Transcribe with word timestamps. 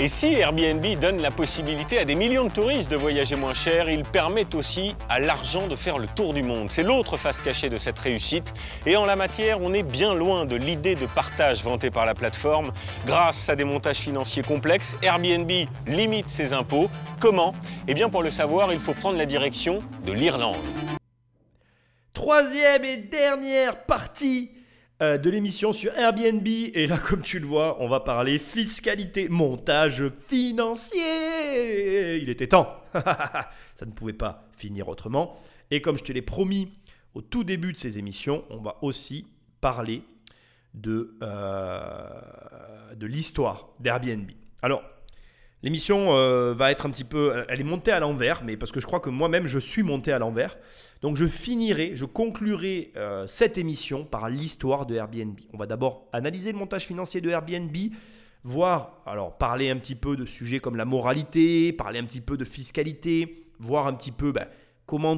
Et 0.00 0.06
si 0.06 0.34
Airbnb 0.34 0.86
donne 1.00 1.20
la 1.20 1.32
possibilité 1.32 1.98
à 1.98 2.04
des 2.04 2.14
millions 2.14 2.44
de 2.44 2.52
touristes 2.52 2.88
de 2.88 2.94
voyager 2.94 3.34
moins 3.34 3.52
cher, 3.52 3.90
il 3.90 4.04
permet 4.04 4.54
aussi 4.54 4.94
à 5.08 5.18
l'argent 5.18 5.66
de 5.66 5.74
faire 5.74 5.98
le 5.98 6.06
tour 6.06 6.34
du 6.34 6.44
monde. 6.44 6.70
C'est 6.70 6.84
l'autre 6.84 7.16
face 7.16 7.40
cachée 7.40 7.68
de 7.68 7.78
cette 7.78 7.98
réussite. 7.98 8.54
Et 8.86 8.96
en 8.96 9.04
la 9.04 9.16
matière, 9.16 9.60
on 9.60 9.72
est 9.72 9.82
bien 9.82 10.14
loin 10.14 10.44
de 10.44 10.54
l'idée 10.54 10.94
de 10.94 11.06
partage 11.06 11.64
vantée 11.64 11.90
par 11.90 12.06
la 12.06 12.14
plateforme. 12.14 12.72
Grâce 13.06 13.48
à 13.48 13.56
des 13.56 13.64
montages 13.64 13.98
financiers 13.98 14.44
complexes, 14.44 14.96
Airbnb 15.02 15.50
limite 15.88 16.30
ses 16.30 16.52
impôts. 16.52 16.88
Comment? 17.18 17.52
Eh 17.88 17.94
bien 17.94 18.08
pour 18.08 18.22
le 18.22 18.30
savoir, 18.30 18.72
il 18.72 18.78
faut 18.78 18.94
prendre 18.94 19.18
la 19.18 19.26
direction 19.26 19.80
de 20.06 20.12
l'Irlande. 20.12 20.54
Troisième 22.12 22.84
et 22.84 22.98
dernière 22.98 23.84
partie 23.84 24.52
de 25.00 25.30
l'émission 25.30 25.72
sur 25.72 25.92
Airbnb. 25.96 26.46
Et 26.46 26.86
là, 26.86 26.98
comme 26.98 27.22
tu 27.22 27.38
le 27.38 27.46
vois, 27.46 27.80
on 27.80 27.88
va 27.88 28.00
parler 28.00 28.38
fiscalité, 28.38 29.28
montage 29.28 30.04
financier. 30.26 32.18
Il 32.20 32.28
était 32.28 32.48
temps. 32.48 32.82
Ça 32.92 33.86
ne 33.86 33.92
pouvait 33.92 34.12
pas 34.12 34.48
finir 34.52 34.88
autrement. 34.88 35.38
Et 35.70 35.80
comme 35.80 35.96
je 35.98 36.04
te 36.04 36.12
l'ai 36.12 36.22
promis 36.22 36.72
au 37.14 37.22
tout 37.22 37.44
début 37.44 37.72
de 37.72 37.78
ces 37.78 37.98
émissions, 37.98 38.44
on 38.50 38.58
va 38.58 38.76
aussi 38.82 39.26
parler 39.60 40.02
de, 40.74 41.16
euh, 41.22 42.94
de 42.94 43.06
l'histoire 43.06 43.70
d'Airbnb. 43.80 44.30
Alors, 44.62 44.82
L'émission 45.64 46.16
euh, 46.16 46.54
va 46.54 46.70
être 46.70 46.86
un 46.86 46.90
petit 46.90 47.04
peu, 47.04 47.44
elle 47.48 47.60
est 47.60 47.64
montée 47.64 47.90
à 47.90 47.98
l'envers, 47.98 48.44
mais 48.44 48.56
parce 48.56 48.70
que 48.70 48.78
je 48.78 48.86
crois 48.86 49.00
que 49.00 49.10
moi-même 49.10 49.46
je 49.46 49.58
suis 49.58 49.82
monté 49.82 50.12
à 50.12 50.20
l'envers. 50.20 50.56
Donc 51.02 51.16
je 51.16 51.24
finirai, 51.24 51.96
je 51.96 52.04
conclurai 52.04 52.92
euh, 52.96 53.26
cette 53.26 53.58
émission 53.58 54.04
par 54.04 54.28
l'histoire 54.28 54.86
de 54.86 54.94
Airbnb. 54.94 55.36
On 55.52 55.56
va 55.56 55.66
d'abord 55.66 56.06
analyser 56.12 56.52
le 56.52 56.58
montage 56.58 56.86
financier 56.86 57.20
de 57.20 57.30
Airbnb, 57.30 57.76
voir, 58.44 59.00
alors 59.04 59.36
parler 59.36 59.68
un 59.68 59.76
petit 59.78 59.96
peu 59.96 60.16
de 60.16 60.24
sujets 60.24 60.60
comme 60.60 60.76
la 60.76 60.84
moralité, 60.84 61.72
parler 61.72 61.98
un 61.98 62.04
petit 62.04 62.20
peu 62.20 62.36
de 62.36 62.44
fiscalité, 62.44 63.44
voir 63.58 63.88
un 63.88 63.94
petit 63.94 64.12
peu 64.12 64.30
ben, 64.30 64.46
comment 64.86 65.16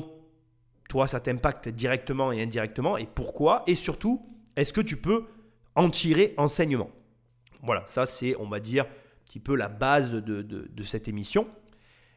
toi 0.88 1.06
ça 1.06 1.20
t'impacte 1.20 1.68
directement 1.68 2.32
et 2.32 2.42
indirectement 2.42 2.96
et 2.96 3.06
pourquoi, 3.06 3.62
et 3.66 3.74
surtout, 3.74 4.26
est-ce 4.56 4.72
que 4.72 4.80
tu 4.80 4.96
peux 4.96 5.26
en 5.74 5.90
tirer 5.90 6.32
enseignement? 6.38 6.90
Voilà, 7.62 7.84
ça 7.86 8.06
c'est, 8.06 8.34
on 8.40 8.48
va 8.48 8.58
dire, 8.58 8.86
petit 9.30 9.38
peu 9.38 9.54
la 9.54 9.68
base 9.68 10.10
de, 10.10 10.82
cette 10.82 11.06
émission. 11.06 11.46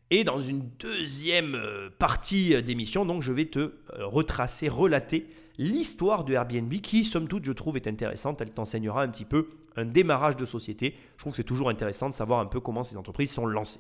Et 0.10 0.24
dans 0.24 0.42
une 0.42 0.68
deuxième 0.80 1.54
euh, 1.56 1.90
partie 1.98 2.62
d'émission, 2.64 3.06
donc 3.06 3.22
je 3.22 3.32
vais 3.32 3.46
te 3.46 3.60
euh, 3.60 3.72
retracer, 4.00 4.68
relater 4.68 5.28
l'histoire 5.58 6.24
de 6.24 6.34
Airbnb 6.34 6.74
qui, 6.82 7.04
somme 7.04 7.28
toute, 7.28 7.46
je 7.46 7.52
trouve 7.52 7.78
est 7.78 7.88
intéressante. 7.88 8.42
Elle 8.42 8.52
t'enseignera 8.52 9.04
un 9.04 9.08
petit 9.10 9.26
peu 9.26 9.50
un 9.76 9.86
démarrage 9.86 10.36
de 10.36 10.46
société. 10.46 10.96
Je 11.16 11.22
trouve 11.22 11.34
que 11.34 11.38
c'est 11.38 11.44
toujours 11.44 11.70
intéressant 11.70 12.10
de 12.10 12.16
savoir 12.16 12.40
un 12.40 12.48
peu 12.48 12.60
comment 12.60 12.84
ces 12.84 12.98
entreprises 12.98 13.32
sont 13.32 13.46
lancées. 13.46 13.80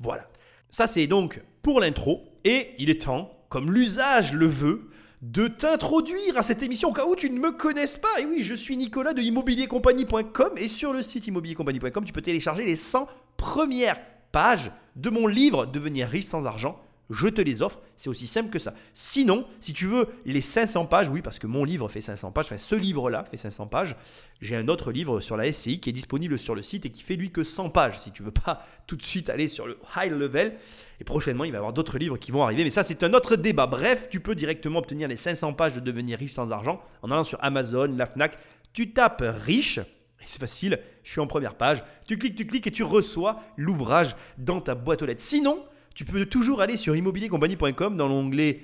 Voilà. 0.00 0.28
Ça, 0.70 0.86
c'est 0.86 1.06
donc 1.06 1.42
pour 1.62 1.78
l'intro. 1.78 2.24
Et 2.44 2.70
il 2.78 2.88
est 2.88 3.02
temps, 3.02 3.44
comme 3.50 3.70
l'usage 3.70 4.32
le 4.32 4.46
veut, 4.46 4.90
de 5.22 5.46
t'introduire 5.46 6.36
à 6.36 6.42
cette 6.42 6.64
émission 6.64 6.90
au 6.90 6.92
cas 6.92 7.06
où 7.06 7.14
tu 7.14 7.30
ne 7.30 7.38
me 7.38 7.52
connaisses 7.52 7.96
pas. 7.96 8.20
Et 8.20 8.26
oui, 8.26 8.42
je 8.42 8.54
suis 8.54 8.76
Nicolas 8.76 9.14
de 9.14 9.22
immobiliercompagnie.com 9.22 10.50
et 10.56 10.68
sur 10.68 10.92
le 10.92 11.00
site 11.00 11.28
immobiliercompagnie.com, 11.28 12.04
tu 12.04 12.12
peux 12.12 12.22
télécharger 12.22 12.64
les 12.64 12.74
100 12.76 13.06
premières 13.36 14.00
pages 14.32 14.72
de 14.96 15.10
mon 15.10 15.28
livre 15.28 15.66
Devenir 15.66 16.08
riche 16.08 16.24
sans 16.24 16.44
argent 16.44 16.78
je 17.12 17.28
te 17.28 17.40
les 17.40 17.62
offre. 17.62 17.80
C'est 17.94 18.08
aussi 18.08 18.26
simple 18.26 18.50
que 18.50 18.58
ça. 18.58 18.74
Sinon, 18.94 19.46
si 19.60 19.72
tu 19.72 19.86
veux 19.86 20.08
les 20.24 20.40
500 20.40 20.86
pages, 20.86 21.08
oui, 21.08 21.22
parce 21.22 21.38
que 21.38 21.46
mon 21.46 21.64
livre 21.64 21.88
fait 21.88 22.00
500 22.00 22.32
pages, 22.32 22.46
enfin 22.46 22.58
ce 22.58 22.74
livre-là 22.74 23.24
fait 23.30 23.36
500 23.36 23.66
pages, 23.66 23.96
j'ai 24.40 24.56
un 24.56 24.66
autre 24.68 24.90
livre 24.90 25.20
sur 25.20 25.36
la 25.36 25.50
SCI 25.52 25.78
qui 25.78 25.90
est 25.90 25.92
disponible 25.92 26.38
sur 26.38 26.54
le 26.54 26.62
site 26.62 26.86
et 26.86 26.90
qui 26.90 27.02
fait 27.02 27.16
lui 27.16 27.30
que 27.30 27.42
100 27.42 27.70
pages. 27.70 28.00
Si 28.00 28.10
tu 28.10 28.22
veux 28.22 28.32
pas 28.32 28.66
tout 28.86 28.96
de 28.96 29.02
suite 29.02 29.30
aller 29.30 29.46
sur 29.46 29.66
le 29.66 29.78
high 29.96 30.10
level, 30.10 30.54
et 31.00 31.04
prochainement 31.04 31.44
il 31.44 31.52
va 31.52 31.56
y 31.56 31.58
avoir 31.58 31.72
d'autres 31.72 31.98
livres 31.98 32.16
qui 32.16 32.32
vont 32.32 32.42
arriver, 32.42 32.64
mais 32.64 32.70
ça 32.70 32.82
c'est 32.82 33.02
un 33.02 33.12
autre 33.12 33.36
débat. 33.36 33.66
Bref, 33.66 34.08
tu 34.10 34.20
peux 34.20 34.34
directement 34.34 34.78
obtenir 34.78 35.06
les 35.06 35.16
500 35.16 35.52
pages 35.52 35.74
de 35.74 35.80
devenir 35.80 36.18
riche 36.18 36.32
sans 36.32 36.50
argent 36.50 36.80
en 37.02 37.10
allant 37.10 37.24
sur 37.24 37.38
Amazon, 37.44 37.94
la 37.96 38.06
Fnac. 38.06 38.38
Tu 38.72 38.92
tapes 38.92 39.22
riche. 39.44 39.80
C'est 40.24 40.40
facile, 40.40 40.78
je 41.02 41.10
suis 41.10 41.20
en 41.20 41.26
première 41.26 41.56
page. 41.56 41.82
Tu 42.06 42.16
cliques, 42.16 42.36
tu 42.36 42.46
cliques 42.46 42.68
et 42.68 42.70
tu 42.70 42.84
reçois 42.84 43.42
l'ouvrage 43.56 44.14
dans 44.38 44.60
ta 44.60 44.76
boîte 44.76 45.02
aux 45.02 45.06
lettres. 45.06 45.20
Sinon, 45.20 45.64
tu 45.94 46.04
peux 46.04 46.26
toujours 46.26 46.60
aller 46.60 46.76
sur 46.76 46.96
immobiliercompagnie.com 46.96 47.96
dans 47.96 48.08
l'onglet 48.08 48.60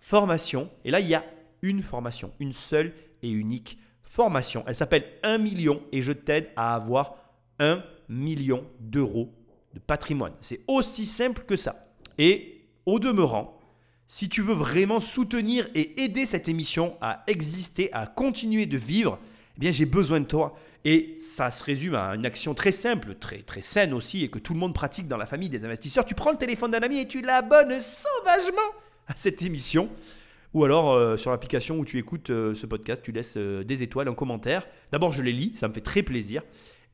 formation. 0.00 0.70
Et 0.84 0.90
là, 0.90 1.00
il 1.00 1.08
y 1.08 1.14
a 1.14 1.24
une 1.62 1.82
formation, 1.82 2.32
une 2.40 2.52
seule 2.52 2.92
et 3.22 3.30
unique 3.30 3.78
formation. 4.02 4.64
Elle 4.66 4.74
s'appelle 4.74 5.04
1 5.22 5.38
million 5.38 5.82
et 5.92 6.02
je 6.02 6.12
t'aide 6.12 6.48
à 6.56 6.74
avoir 6.74 7.16
1 7.58 7.82
million 8.08 8.64
d'euros 8.80 9.34
de 9.74 9.80
patrimoine. 9.80 10.32
C'est 10.40 10.60
aussi 10.66 11.04
simple 11.04 11.44
que 11.46 11.56
ça. 11.56 11.88
Et 12.16 12.64
au 12.86 12.98
demeurant, 12.98 13.58
si 14.06 14.28
tu 14.28 14.40
veux 14.40 14.54
vraiment 14.54 15.00
soutenir 15.00 15.68
et 15.74 16.02
aider 16.02 16.24
cette 16.24 16.48
émission 16.48 16.96
à 17.00 17.22
exister, 17.26 17.92
à 17.92 18.06
continuer 18.06 18.64
de 18.64 18.78
vivre, 18.78 19.18
eh 19.58 19.60
bien 19.60 19.70
j'ai 19.72 19.86
besoin 19.86 20.20
de 20.20 20.26
toi. 20.26 20.56
Et 20.84 21.16
ça 21.18 21.50
se 21.50 21.64
résume 21.64 21.96
à 21.96 22.14
une 22.14 22.24
action 22.24 22.54
très 22.54 22.70
simple, 22.70 23.16
très, 23.16 23.38
très 23.38 23.60
saine 23.60 23.92
aussi, 23.92 24.24
et 24.24 24.30
que 24.30 24.38
tout 24.38 24.54
le 24.54 24.60
monde 24.60 24.72
pratique 24.72 25.08
dans 25.08 25.16
la 25.16 25.26
famille 25.26 25.48
des 25.48 25.64
investisseurs. 25.64 26.04
Tu 26.04 26.14
prends 26.14 26.30
le 26.30 26.38
téléphone 26.38 26.70
d'un 26.70 26.78
ami 26.78 27.00
et 27.00 27.08
tu 27.08 27.20
l'abonnes 27.20 27.78
sauvagement 27.80 28.70
à 29.08 29.14
cette 29.16 29.42
émission. 29.42 29.90
Ou 30.54 30.64
alors 30.64 30.92
euh, 30.92 31.16
sur 31.16 31.30
l'application 31.30 31.78
où 31.78 31.84
tu 31.84 31.98
écoutes 31.98 32.30
euh, 32.30 32.54
ce 32.54 32.66
podcast, 32.66 33.02
tu 33.02 33.12
laisses 33.12 33.36
euh, 33.36 33.64
des 33.64 33.82
étoiles, 33.82 34.08
un 34.08 34.14
commentaire. 34.14 34.66
D'abord, 34.92 35.12
je 35.12 35.22
les 35.22 35.32
lis, 35.32 35.52
ça 35.56 35.68
me 35.68 35.74
fait 35.74 35.80
très 35.80 36.02
plaisir. 36.02 36.42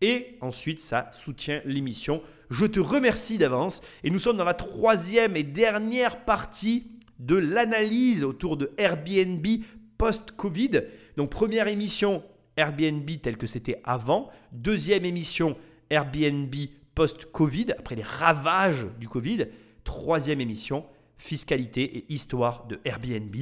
Et 0.00 0.38
ensuite, 0.40 0.80
ça 0.80 1.10
soutient 1.12 1.60
l'émission. 1.64 2.22
Je 2.50 2.66
te 2.66 2.80
remercie 2.80 3.38
d'avance. 3.38 3.80
Et 4.02 4.10
nous 4.10 4.18
sommes 4.18 4.36
dans 4.36 4.44
la 4.44 4.54
troisième 4.54 5.36
et 5.36 5.44
dernière 5.44 6.24
partie 6.24 6.90
de 7.20 7.36
l'analyse 7.36 8.24
autour 8.24 8.56
de 8.56 8.72
Airbnb 8.76 9.46
post-Covid. 9.98 10.82
Donc 11.16 11.30
première 11.30 11.68
émission, 11.68 12.24
Airbnb 12.56 13.08
tel 13.22 13.36
que 13.36 13.46
c'était 13.46 13.80
avant. 13.84 14.30
Deuxième 14.52 15.04
émission, 15.04 15.56
Airbnb 15.90 16.54
post-Covid, 16.94 17.72
après 17.78 17.96
les 17.96 18.02
ravages 18.02 18.86
du 19.00 19.08
Covid. 19.08 19.46
Troisième 19.84 20.40
émission, 20.40 20.84
fiscalité 21.18 21.98
et 21.98 22.12
histoire 22.12 22.66
de 22.66 22.80
Airbnb. 22.84 23.34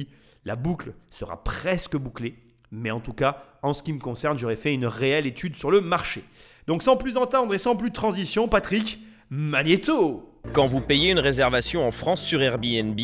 La 0.45 0.55
boucle 0.55 0.93
sera 1.09 1.43
presque 1.43 1.95
bouclée, 1.95 2.35
mais 2.71 2.91
en 2.91 2.99
tout 2.99 3.13
cas, 3.13 3.43
en 3.61 3.73
ce 3.73 3.83
qui 3.83 3.93
me 3.93 3.99
concerne, 3.99 4.37
j'aurais 4.37 4.55
fait 4.55 4.73
une 4.73 4.85
réelle 4.85 5.27
étude 5.27 5.55
sur 5.55 5.71
le 5.71 5.79
marché. 5.79 6.23
Donc 6.67 6.83
sans 6.83 6.97
plus 6.97 7.17
entendre 7.17 7.53
et 7.53 7.57
sans 7.57 7.75
plus 7.75 7.89
de 7.89 7.95
transition, 7.95 8.47
Patrick, 8.47 8.99
Magneto 9.29 10.39
Quand 10.51 10.67
vous 10.67 10.81
payez 10.81 11.11
une 11.11 11.19
réservation 11.19 11.87
en 11.87 11.91
France 11.91 12.21
sur 12.21 12.41
Airbnb, 12.41 12.99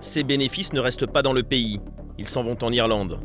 ces 0.00 0.22
bénéfices 0.22 0.72
ne 0.72 0.80
restent 0.80 1.06
pas 1.06 1.22
dans 1.22 1.32
le 1.32 1.42
pays, 1.42 1.80
ils 2.18 2.28
s'en 2.28 2.42
vont 2.42 2.58
en 2.62 2.72
Irlande. 2.72 3.20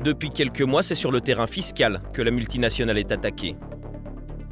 Depuis 0.00 0.30
quelques 0.30 0.62
mois, 0.62 0.84
c'est 0.84 0.94
sur 0.94 1.10
le 1.10 1.20
terrain 1.20 1.48
fiscal 1.48 2.00
que 2.12 2.22
la 2.22 2.30
multinationale 2.30 2.98
est 2.98 3.10
attaquée. 3.10 3.56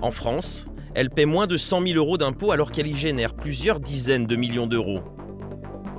En 0.02 0.10
France, 0.10 0.66
elle 0.94 1.08
paie 1.08 1.24
moins 1.24 1.46
de 1.46 1.56
100 1.56 1.86
000 1.86 1.98
euros 1.98 2.18
d'impôts 2.18 2.50
alors 2.50 2.72
qu'elle 2.72 2.88
y 2.88 2.96
génère 2.96 3.34
plusieurs 3.34 3.78
dizaines 3.78 4.26
de 4.26 4.34
millions 4.34 4.66
d'euros. 4.66 5.02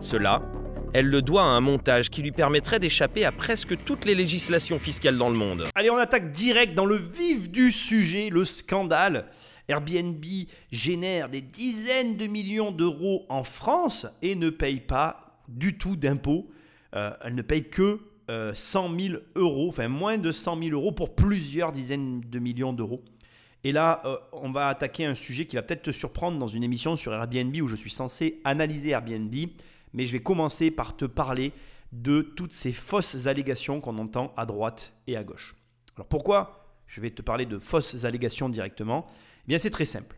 Cela, 0.02 0.41
elle 0.94 1.07
le 1.07 1.22
doit 1.22 1.44
à 1.44 1.46
un 1.46 1.62
montage 1.62 2.09
qui 2.09 2.22
lui 2.22 2.31
permettrait 2.31 2.80
d'échapper 2.80 3.24
à 3.24 3.31
presque 3.31 3.81
toutes 3.86 4.03
les 4.03 4.16
législations 4.16 4.80
fiscales 4.80 5.18
dans 5.18 5.30
le 5.30 5.38
monde. 5.38 5.63
Allez, 5.75 5.90
on 5.90 5.97
attaque 5.97 6.31
direct 6.31 6.74
dans 6.74 6.86
le 6.86 6.97
vif 6.97 7.50
du 7.50 7.72
sujet, 7.72 8.30
le 8.30 8.44
scandale. 8.44 9.28
Airbnb 9.69 10.24
génère 10.72 11.30
des 11.30 11.41
dizaines 11.41 12.18
de 12.18 12.28
millions 12.28 12.72
d'euros 12.72 13.25
en 13.30 13.44
France 13.44 14.07
et 14.22 14.36
ne 14.36 14.50
paye 14.50 14.81
pas 14.81 15.41
du 15.47 15.78
tout 15.78 15.96
d'impôts. 15.96 16.50
Euh, 16.96 17.12
elle 17.24 17.36
ne 17.36 17.41
paye 17.41 17.69
que 17.69 18.00
100 18.28 18.94
euh, 18.94 19.00
000 19.00 19.22
euros, 19.36 19.70
enfin 19.70 19.88
moins 19.88 20.18
de 20.18 20.32
100 20.32 20.62
000 20.62 20.72
euros 20.72 20.92
pour 20.92 21.16
plusieurs 21.16 21.72
dizaines 21.72 22.22
de 22.22 22.40
millions 22.40 22.74
d'euros. 22.74 23.04
Et 23.64 23.72
là, 23.72 24.02
euh, 24.06 24.18
on 24.34 24.52
va 24.52 24.68
attaquer 24.68 25.06
un 25.06 25.16
sujet 25.16 25.46
qui 25.46 25.56
va 25.56 25.62
peut-être 25.62 25.84
te 25.84 25.92
surprendre 25.92 26.38
dans 26.38 26.48
une 26.48 26.63
émission 26.63 26.96
sur 26.96 27.13
Airbnb 27.13 27.56
où 27.62 27.68
je 27.68 27.75
suis 27.75 27.90
censé 27.90 28.42
analyser 28.44 28.90
Airbnb, 28.90 29.34
mais 29.94 30.06
je 30.06 30.12
vais 30.12 30.22
commencer 30.22 30.72
par 30.72 30.98
te 30.98 31.06
parler 31.06 31.54
de 31.94 32.22
toutes 32.22 32.51
ces 32.51 32.74
fausses 32.74 33.28
allégations 33.28 33.80
qu'on 33.80 33.98
entend 33.98 34.34
à 34.36 34.46
droite 34.46 34.94
et 35.07 35.16
à 35.16 35.24
gauche. 35.24 35.56
Alors 35.96 36.07
pourquoi 36.07 36.66
je 36.86 37.00
vais 37.00 37.12
te 37.12 37.22
parler 37.22 37.46
de 37.46 37.57
fausses 37.57 38.04
allégations 38.04 38.50
directement? 38.50 39.07
Eh 39.46 39.48
bien 39.48 39.57
c'est 39.57 39.69
très 39.69 39.86
simple. 39.86 40.18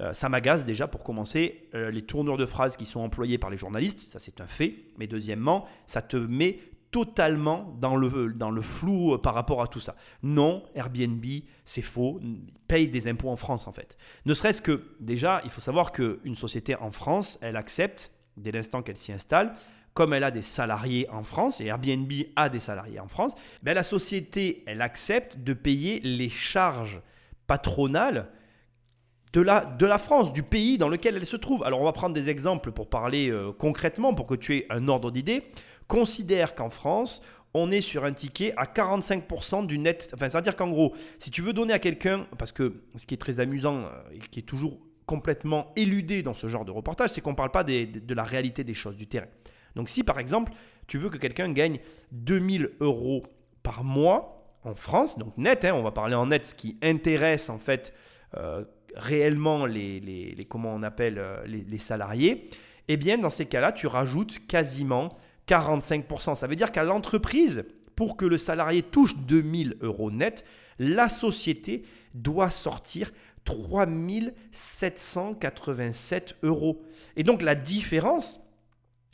Euh, 0.00 0.12
ça 0.12 0.28
m'agace 0.28 0.64
déjà 0.64 0.86
pour 0.86 1.02
commencer 1.02 1.68
les 1.74 2.02
tournures 2.02 2.36
de 2.36 2.46
phrases 2.46 2.76
qui 2.76 2.84
sont 2.84 3.00
employées 3.00 3.36
par 3.36 3.50
les 3.50 3.58
journalistes, 3.58 4.00
ça 4.00 4.20
c'est 4.20 4.40
un 4.40 4.46
fait. 4.46 4.76
Mais 4.96 5.08
deuxièmement, 5.08 5.66
ça 5.86 6.02
te 6.02 6.16
met 6.16 6.60
totalement 6.90 7.76
dans 7.80 7.96
le, 7.96 8.32
dans 8.32 8.50
le 8.50 8.62
flou 8.62 9.14
euh, 9.14 9.18
par 9.18 9.34
rapport 9.34 9.62
à 9.62 9.66
tout 9.66 9.80
ça. 9.80 9.94
Non, 10.22 10.62
Airbnb, 10.74 11.24
c'est 11.64 11.82
faux, 11.82 12.20
paye 12.66 12.88
des 12.88 13.08
impôts 13.08 13.30
en 13.30 13.36
France 13.36 13.66
en 13.66 13.72
fait. 13.72 13.96
Ne 14.26 14.34
serait-ce 14.34 14.62
que, 14.62 14.84
déjà, 15.00 15.40
il 15.44 15.50
faut 15.50 15.60
savoir 15.60 15.92
qu'une 15.92 16.34
société 16.34 16.74
en 16.76 16.90
France, 16.90 17.38
elle 17.42 17.56
accepte, 17.56 18.10
dès 18.36 18.52
l'instant 18.52 18.82
qu'elle 18.82 18.96
s'y 18.96 19.12
installe, 19.12 19.54
comme 19.94 20.12
elle 20.12 20.24
a 20.24 20.30
des 20.30 20.42
salariés 20.42 21.08
en 21.10 21.24
France, 21.24 21.60
et 21.60 21.66
Airbnb 21.66 22.12
a 22.36 22.48
des 22.48 22.60
salariés 22.60 23.00
en 23.00 23.08
France, 23.08 23.32
ben 23.62 23.74
la 23.74 23.82
société, 23.82 24.62
elle 24.66 24.80
accepte 24.80 25.38
de 25.38 25.52
payer 25.54 26.00
les 26.00 26.28
charges 26.28 27.00
patronales 27.46 28.30
de 29.32 29.40
la, 29.40 29.64
de 29.64 29.86
la 29.86 29.98
France, 29.98 30.32
du 30.32 30.42
pays 30.42 30.78
dans 30.78 30.88
lequel 30.88 31.16
elle 31.16 31.26
se 31.26 31.36
trouve. 31.36 31.62
Alors 31.64 31.80
on 31.80 31.84
va 31.84 31.92
prendre 31.92 32.14
des 32.14 32.30
exemples 32.30 32.72
pour 32.72 32.88
parler 32.88 33.30
euh, 33.30 33.52
concrètement, 33.52 34.14
pour 34.14 34.26
que 34.26 34.34
tu 34.34 34.56
aies 34.56 34.66
un 34.70 34.88
ordre 34.88 35.10
d'idée. 35.10 35.44
Considère 35.88 36.54
qu'en 36.54 36.70
France, 36.70 37.22
on 37.54 37.70
est 37.70 37.80
sur 37.80 38.04
un 38.04 38.12
ticket 38.12 38.52
à 38.56 38.64
45% 38.64 39.66
du 39.66 39.78
net. 39.78 40.10
Enfin, 40.14 40.28
c'est-à-dire 40.28 40.54
qu'en 40.54 40.68
gros, 40.68 40.94
si 41.18 41.30
tu 41.30 41.42
veux 41.42 41.52
donner 41.52 41.72
à 41.72 41.78
quelqu'un, 41.78 42.26
parce 42.38 42.52
que 42.52 42.82
ce 42.94 43.06
qui 43.06 43.14
est 43.14 43.18
très 43.18 43.40
amusant 43.40 43.78
euh, 43.78 43.88
et 44.12 44.18
qui 44.18 44.40
est 44.40 44.42
toujours 44.42 44.78
complètement 45.06 45.72
éludé 45.74 46.22
dans 46.22 46.34
ce 46.34 46.46
genre 46.46 46.66
de 46.66 46.70
reportage, 46.70 47.10
c'est 47.10 47.22
qu'on 47.22 47.30
ne 47.30 47.36
parle 47.36 47.50
pas 47.50 47.64
de 47.64 48.14
la 48.14 48.24
réalité 48.24 48.62
des 48.62 48.74
choses, 48.74 48.96
du 48.96 49.06
terrain. 49.06 49.26
Donc 49.74 49.88
si 49.88 50.04
par 50.04 50.18
exemple, 50.18 50.52
tu 50.86 50.98
veux 50.98 51.08
que 51.08 51.16
quelqu'un 51.16 51.50
gagne 51.50 51.78
2000 52.12 52.72
euros 52.80 53.22
par 53.62 53.84
mois 53.84 54.58
en 54.64 54.74
France, 54.74 55.18
donc 55.18 55.38
net, 55.38 55.64
hein, 55.64 55.72
on 55.74 55.82
va 55.82 55.92
parler 55.92 56.14
en 56.14 56.26
net, 56.26 56.44
ce 56.44 56.54
qui 56.54 56.76
intéresse 56.82 57.48
en 57.48 57.58
fait 57.58 57.94
euh, 58.36 58.64
réellement 58.96 59.64
les, 59.64 60.36
comment 60.48 60.74
on 60.74 60.82
appelle 60.82 61.18
euh, 61.18 61.42
les 61.46 61.78
salariés, 61.78 62.50
eh 62.88 62.96
bien 62.98 63.16
dans 63.16 63.30
ces 63.30 63.46
cas-là, 63.46 63.72
tu 63.72 63.86
rajoutes 63.86 64.46
quasiment 64.46 65.10
45%. 65.48 66.34
Ça 66.34 66.46
veut 66.46 66.56
dire 66.56 66.70
qu'à 66.70 66.84
l'entreprise, 66.84 67.64
pour 67.96 68.16
que 68.16 68.26
le 68.26 68.38
salarié 68.38 68.82
touche 68.82 69.16
2000 69.16 69.78
euros 69.80 70.10
net, 70.10 70.44
la 70.78 71.08
société 71.08 71.84
doit 72.14 72.50
sortir 72.50 73.10
3787 73.44 76.36
euros. 76.42 76.82
Et 77.16 77.24
donc 77.24 77.42
la 77.42 77.54
différence, 77.54 78.40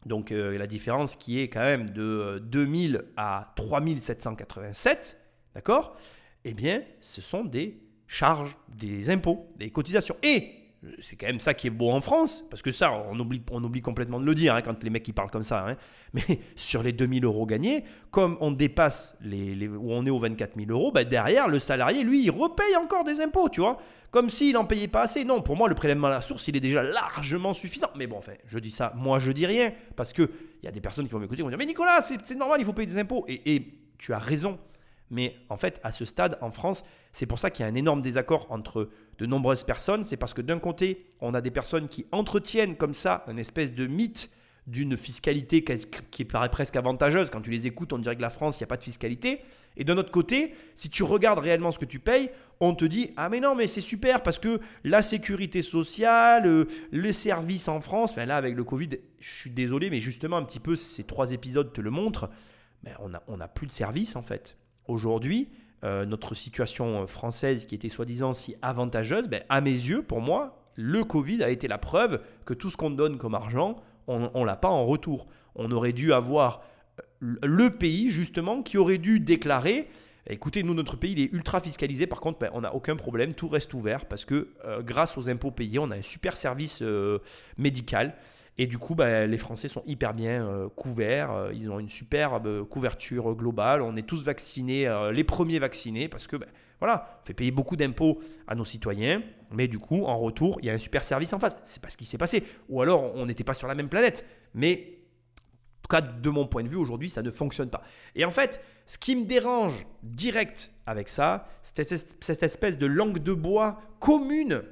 donc 0.06 0.32
euh, 0.32 0.58
la 0.58 0.66
différence 0.66 1.14
qui 1.16 1.40
est 1.40 1.48
quand 1.48 1.60
même 1.60 1.90
de 1.90 2.42
2000 2.44 3.04
à 3.16 3.52
3787, 3.56 5.18
d'accord 5.54 5.96
Eh 6.44 6.52
bien, 6.52 6.82
ce 7.00 7.22
sont 7.22 7.44
des 7.44 7.80
charges, 8.06 8.58
des 8.68 9.08
impôts, 9.10 9.48
des 9.56 9.70
cotisations. 9.70 10.16
Et 10.22 10.63
c'est 11.02 11.16
quand 11.16 11.26
même 11.26 11.40
ça 11.40 11.54
qui 11.54 11.66
est 11.66 11.70
beau 11.70 11.90
en 11.90 12.00
France, 12.00 12.44
parce 12.50 12.62
que 12.62 12.70
ça, 12.70 12.92
on 12.92 13.18
oublie, 13.18 13.42
on 13.50 13.62
oublie 13.62 13.82
complètement 13.82 14.20
de 14.20 14.24
le 14.24 14.34
dire 14.34 14.54
hein, 14.54 14.62
quand 14.62 14.82
les 14.82 14.90
mecs 14.90 15.06
ils 15.06 15.12
parlent 15.12 15.30
comme 15.30 15.42
ça. 15.42 15.66
Hein. 15.68 15.76
Mais 16.12 16.22
sur 16.56 16.82
les 16.82 16.92
2000 16.92 17.24
euros 17.24 17.46
gagnés, 17.46 17.84
comme 18.10 18.36
on 18.40 18.50
dépasse 18.50 19.16
les, 19.20 19.68
où 19.68 19.92
on 19.92 20.04
est 20.06 20.10
aux 20.10 20.18
24 20.18 20.56
000 20.56 20.70
euros, 20.70 20.92
bah 20.92 21.04
derrière, 21.04 21.48
le 21.48 21.58
salarié, 21.58 22.02
lui, 22.02 22.24
il 22.24 22.30
repaye 22.30 22.76
encore 22.76 23.04
des 23.04 23.20
impôts, 23.20 23.48
tu 23.48 23.60
vois. 23.60 23.78
Comme 24.10 24.30
s'il 24.30 24.54
n'en 24.54 24.64
payait 24.64 24.86
pas 24.86 25.02
assez. 25.02 25.24
Non, 25.24 25.42
pour 25.42 25.56
moi, 25.56 25.68
le 25.68 25.74
prélèvement 25.74 26.06
à 26.06 26.10
la 26.10 26.20
source, 26.20 26.46
il 26.46 26.56
est 26.56 26.60
déjà 26.60 26.82
largement 26.82 27.52
suffisant. 27.52 27.90
Mais 27.96 28.06
bon, 28.06 28.18
enfin, 28.18 28.34
je 28.46 28.58
dis 28.60 28.70
ça, 28.70 28.92
moi, 28.94 29.18
je 29.18 29.32
dis 29.32 29.46
rien, 29.46 29.72
parce 29.96 30.12
qu'il 30.12 30.28
y 30.62 30.68
a 30.68 30.70
des 30.70 30.80
personnes 30.80 31.06
qui 31.06 31.12
vont 31.12 31.18
m'écouter, 31.18 31.38
qui 31.38 31.42
vont 31.42 31.48
dire, 31.48 31.58
mais 31.58 31.66
Nicolas, 31.66 32.00
c'est 32.00 32.34
normal, 32.36 32.60
il 32.60 32.64
faut 32.64 32.72
payer 32.72 32.86
des 32.86 32.98
impôts. 32.98 33.24
Et, 33.26 33.56
et 33.56 33.72
tu 33.98 34.12
as 34.12 34.18
raison. 34.18 34.58
Mais 35.10 35.36
en 35.48 35.56
fait, 35.56 35.80
à 35.82 35.92
ce 35.92 36.04
stade, 36.04 36.38
en 36.40 36.50
France, 36.50 36.82
c'est 37.12 37.26
pour 37.26 37.38
ça 37.38 37.50
qu'il 37.50 37.64
y 37.64 37.68
a 37.68 37.70
un 37.70 37.74
énorme 37.74 38.00
désaccord 38.00 38.46
entre 38.50 38.90
de 39.18 39.26
nombreuses 39.26 39.64
personnes. 39.64 40.04
C'est 40.04 40.16
parce 40.16 40.34
que 40.34 40.42
d'un 40.42 40.58
côté, 40.58 41.06
on 41.20 41.34
a 41.34 41.40
des 41.40 41.50
personnes 41.50 41.88
qui 41.88 42.06
entretiennent 42.10 42.76
comme 42.76 42.94
ça 42.94 43.24
une 43.28 43.38
espèce 43.38 43.72
de 43.72 43.86
mythe 43.86 44.30
d'une 44.66 44.96
fiscalité 44.96 45.62
qui 46.10 46.24
paraît 46.24 46.48
presque 46.48 46.76
avantageuse. 46.76 47.30
Quand 47.30 47.42
tu 47.42 47.50
les 47.50 47.66
écoutes, 47.66 47.92
on 47.92 47.98
dirait 47.98 48.16
que 48.16 48.22
la 48.22 48.30
France, 48.30 48.58
il 48.58 48.62
n'y 48.62 48.64
a 48.64 48.68
pas 48.68 48.78
de 48.78 48.84
fiscalité. 48.84 49.40
Et 49.76 49.84
d'un 49.84 49.98
autre 49.98 50.12
côté, 50.12 50.54
si 50.74 50.88
tu 50.88 51.02
regardes 51.02 51.40
réellement 51.40 51.72
ce 51.72 51.78
que 51.78 51.84
tu 51.84 51.98
payes, 51.98 52.30
on 52.60 52.74
te 52.74 52.84
dit 52.84 53.10
Ah, 53.16 53.28
mais 53.28 53.40
non, 53.40 53.54
mais 53.54 53.66
c'est 53.66 53.80
super 53.80 54.22
parce 54.22 54.38
que 54.38 54.60
la 54.84 55.02
sécurité 55.02 55.62
sociale, 55.62 56.46
euh, 56.46 56.64
les 56.92 57.12
services 57.12 57.68
en 57.68 57.80
France, 57.80 58.12
enfin 58.12 58.24
là, 58.24 58.36
avec 58.36 58.54
le 58.54 58.64
Covid, 58.64 58.90
je 59.18 59.30
suis 59.30 59.50
désolé, 59.50 59.90
mais 59.90 60.00
justement, 60.00 60.36
un 60.36 60.44
petit 60.44 60.60
peu, 60.60 60.76
ces 60.76 61.04
trois 61.04 61.32
épisodes 61.32 61.72
te 61.72 61.80
le 61.80 61.90
montrent, 61.90 62.30
mais 62.84 62.92
on 63.00 63.10
n'a 63.10 63.22
on 63.26 63.40
a 63.40 63.48
plus 63.48 63.66
de 63.66 63.72
services 63.72 64.16
en 64.16 64.22
fait. 64.22 64.56
Aujourd'hui, 64.86 65.48
euh, 65.84 66.06
notre 66.06 66.34
situation 66.34 67.06
française 67.06 67.66
qui 67.66 67.74
était 67.74 67.88
soi-disant 67.88 68.32
si 68.32 68.54
avantageuse, 68.62 69.28
ben, 69.28 69.42
à 69.48 69.60
mes 69.60 69.70
yeux, 69.70 70.02
pour 70.02 70.20
moi, 70.20 70.62
le 70.76 71.04
Covid 71.04 71.42
a 71.42 71.50
été 71.50 71.68
la 71.68 71.78
preuve 71.78 72.20
que 72.44 72.54
tout 72.54 72.70
ce 72.70 72.76
qu'on 72.76 72.90
donne 72.90 73.18
comme 73.18 73.34
argent, 73.34 73.76
on 74.06 74.30
ne 74.34 74.44
l'a 74.44 74.56
pas 74.56 74.68
en 74.68 74.84
retour. 74.84 75.26
On 75.54 75.70
aurait 75.70 75.92
dû 75.92 76.12
avoir 76.12 76.62
euh, 77.22 77.36
le 77.42 77.70
pays, 77.70 78.10
justement, 78.10 78.62
qui 78.62 78.78
aurait 78.78 78.98
dû 78.98 79.20
déclarer 79.20 79.88
Écoutez, 80.26 80.62
nous, 80.62 80.72
notre 80.72 80.96
pays, 80.96 81.12
il 81.12 81.20
est 81.20 81.32
ultra 81.34 81.60
fiscalisé. 81.60 82.06
Par 82.06 82.18
contre, 82.18 82.38
ben, 82.38 82.50
on 82.54 82.62
n'a 82.62 82.74
aucun 82.74 82.96
problème. 82.96 83.34
Tout 83.34 83.48
reste 83.48 83.74
ouvert 83.74 84.06
parce 84.06 84.24
que 84.24 84.48
euh, 84.64 84.80
grâce 84.80 85.18
aux 85.18 85.28
impôts 85.28 85.50
payés, 85.50 85.78
on 85.78 85.90
a 85.90 85.96
un 85.96 86.02
super 86.02 86.38
service 86.38 86.82
médical. 87.58 88.14
Et 88.56 88.66
du 88.66 88.78
coup, 88.78 88.94
bah, 88.94 89.26
les 89.26 89.38
Français 89.38 89.66
sont 89.66 89.82
hyper 89.86 90.14
bien 90.14 90.46
euh, 90.46 90.68
couverts. 90.68 91.32
Euh, 91.32 91.52
ils 91.52 91.70
ont 91.70 91.80
une 91.80 91.88
superbe 91.88 92.46
euh, 92.46 92.64
couverture 92.64 93.34
globale. 93.34 93.82
On 93.82 93.96
est 93.96 94.06
tous 94.06 94.22
vaccinés, 94.22 94.88
les 95.12 95.24
premiers 95.24 95.58
vaccinés, 95.58 96.08
parce 96.08 96.26
que 96.26 96.36
bah, 96.36 96.46
voilà, 96.78 97.20
on 97.22 97.26
fait 97.26 97.34
payer 97.34 97.50
beaucoup 97.50 97.76
d'impôts 97.76 98.20
à 98.46 98.54
nos 98.54 98.64
citoyens. 98.64 99.22
Mais 99.50 99.66
du 99.66 99.78
coup, 99.78 100.04
en 100.04 100.18
retour, 100.18 100.58
il 100.62 100.66
y 100.66 100.70
a 100.70 100.72
un 100.72 100.78
super 100.78 101.02
service 101.02 101.32
en 101.32 101.38
face. 101.38 101.56
C'est 101.64 101.82
pas 101.82 101.90
ce 101.90 101.96
qui 101.96 102.04
s'est 102.04 102.18
passé. 102.18 102.44
Ou 102.68 102.80
alors, 102.80 103.14
on 103.16 103.26
n'était 103.26 103.44
pas 103.44 103.54
sur 103.54 103.66
la 103.66 103.74
même 103.74 103.88
planète. 103.88 104.24
Mais 104.54 104.98
en 105.78 105.82
tout 105.82 105.88
cas, 105.88 106.00
de 106.00 106.30
mon 106.30 106.46
point 106.46 106.62
de 106.62 106.68
vue, 106.68 106.76
aujourd'hui, 106.76 107.10
ça 107.10 107.22
ne 107.22 107.30
fonctionne 107.30 107.70
pas. 107.70 107.82
Et 108.14 108.24
en 108.24 108.30
fait, 108.30 108.60
ce 108.86 108.98
qui 108.98 109.16
me 109.16 109.26
dérange 109.26 109.86
direct 110.02 110.70
avec 110.86 111.08
ça, 111.08 111.48
c'est 111.62 111.84
cette 111.84 112.42
espèce 112.42 112.78
de 112.78 112.86
langue 112.86 113.18
de 113.18 113.32
bois 113.32 113.80
commune, 113.98 114.62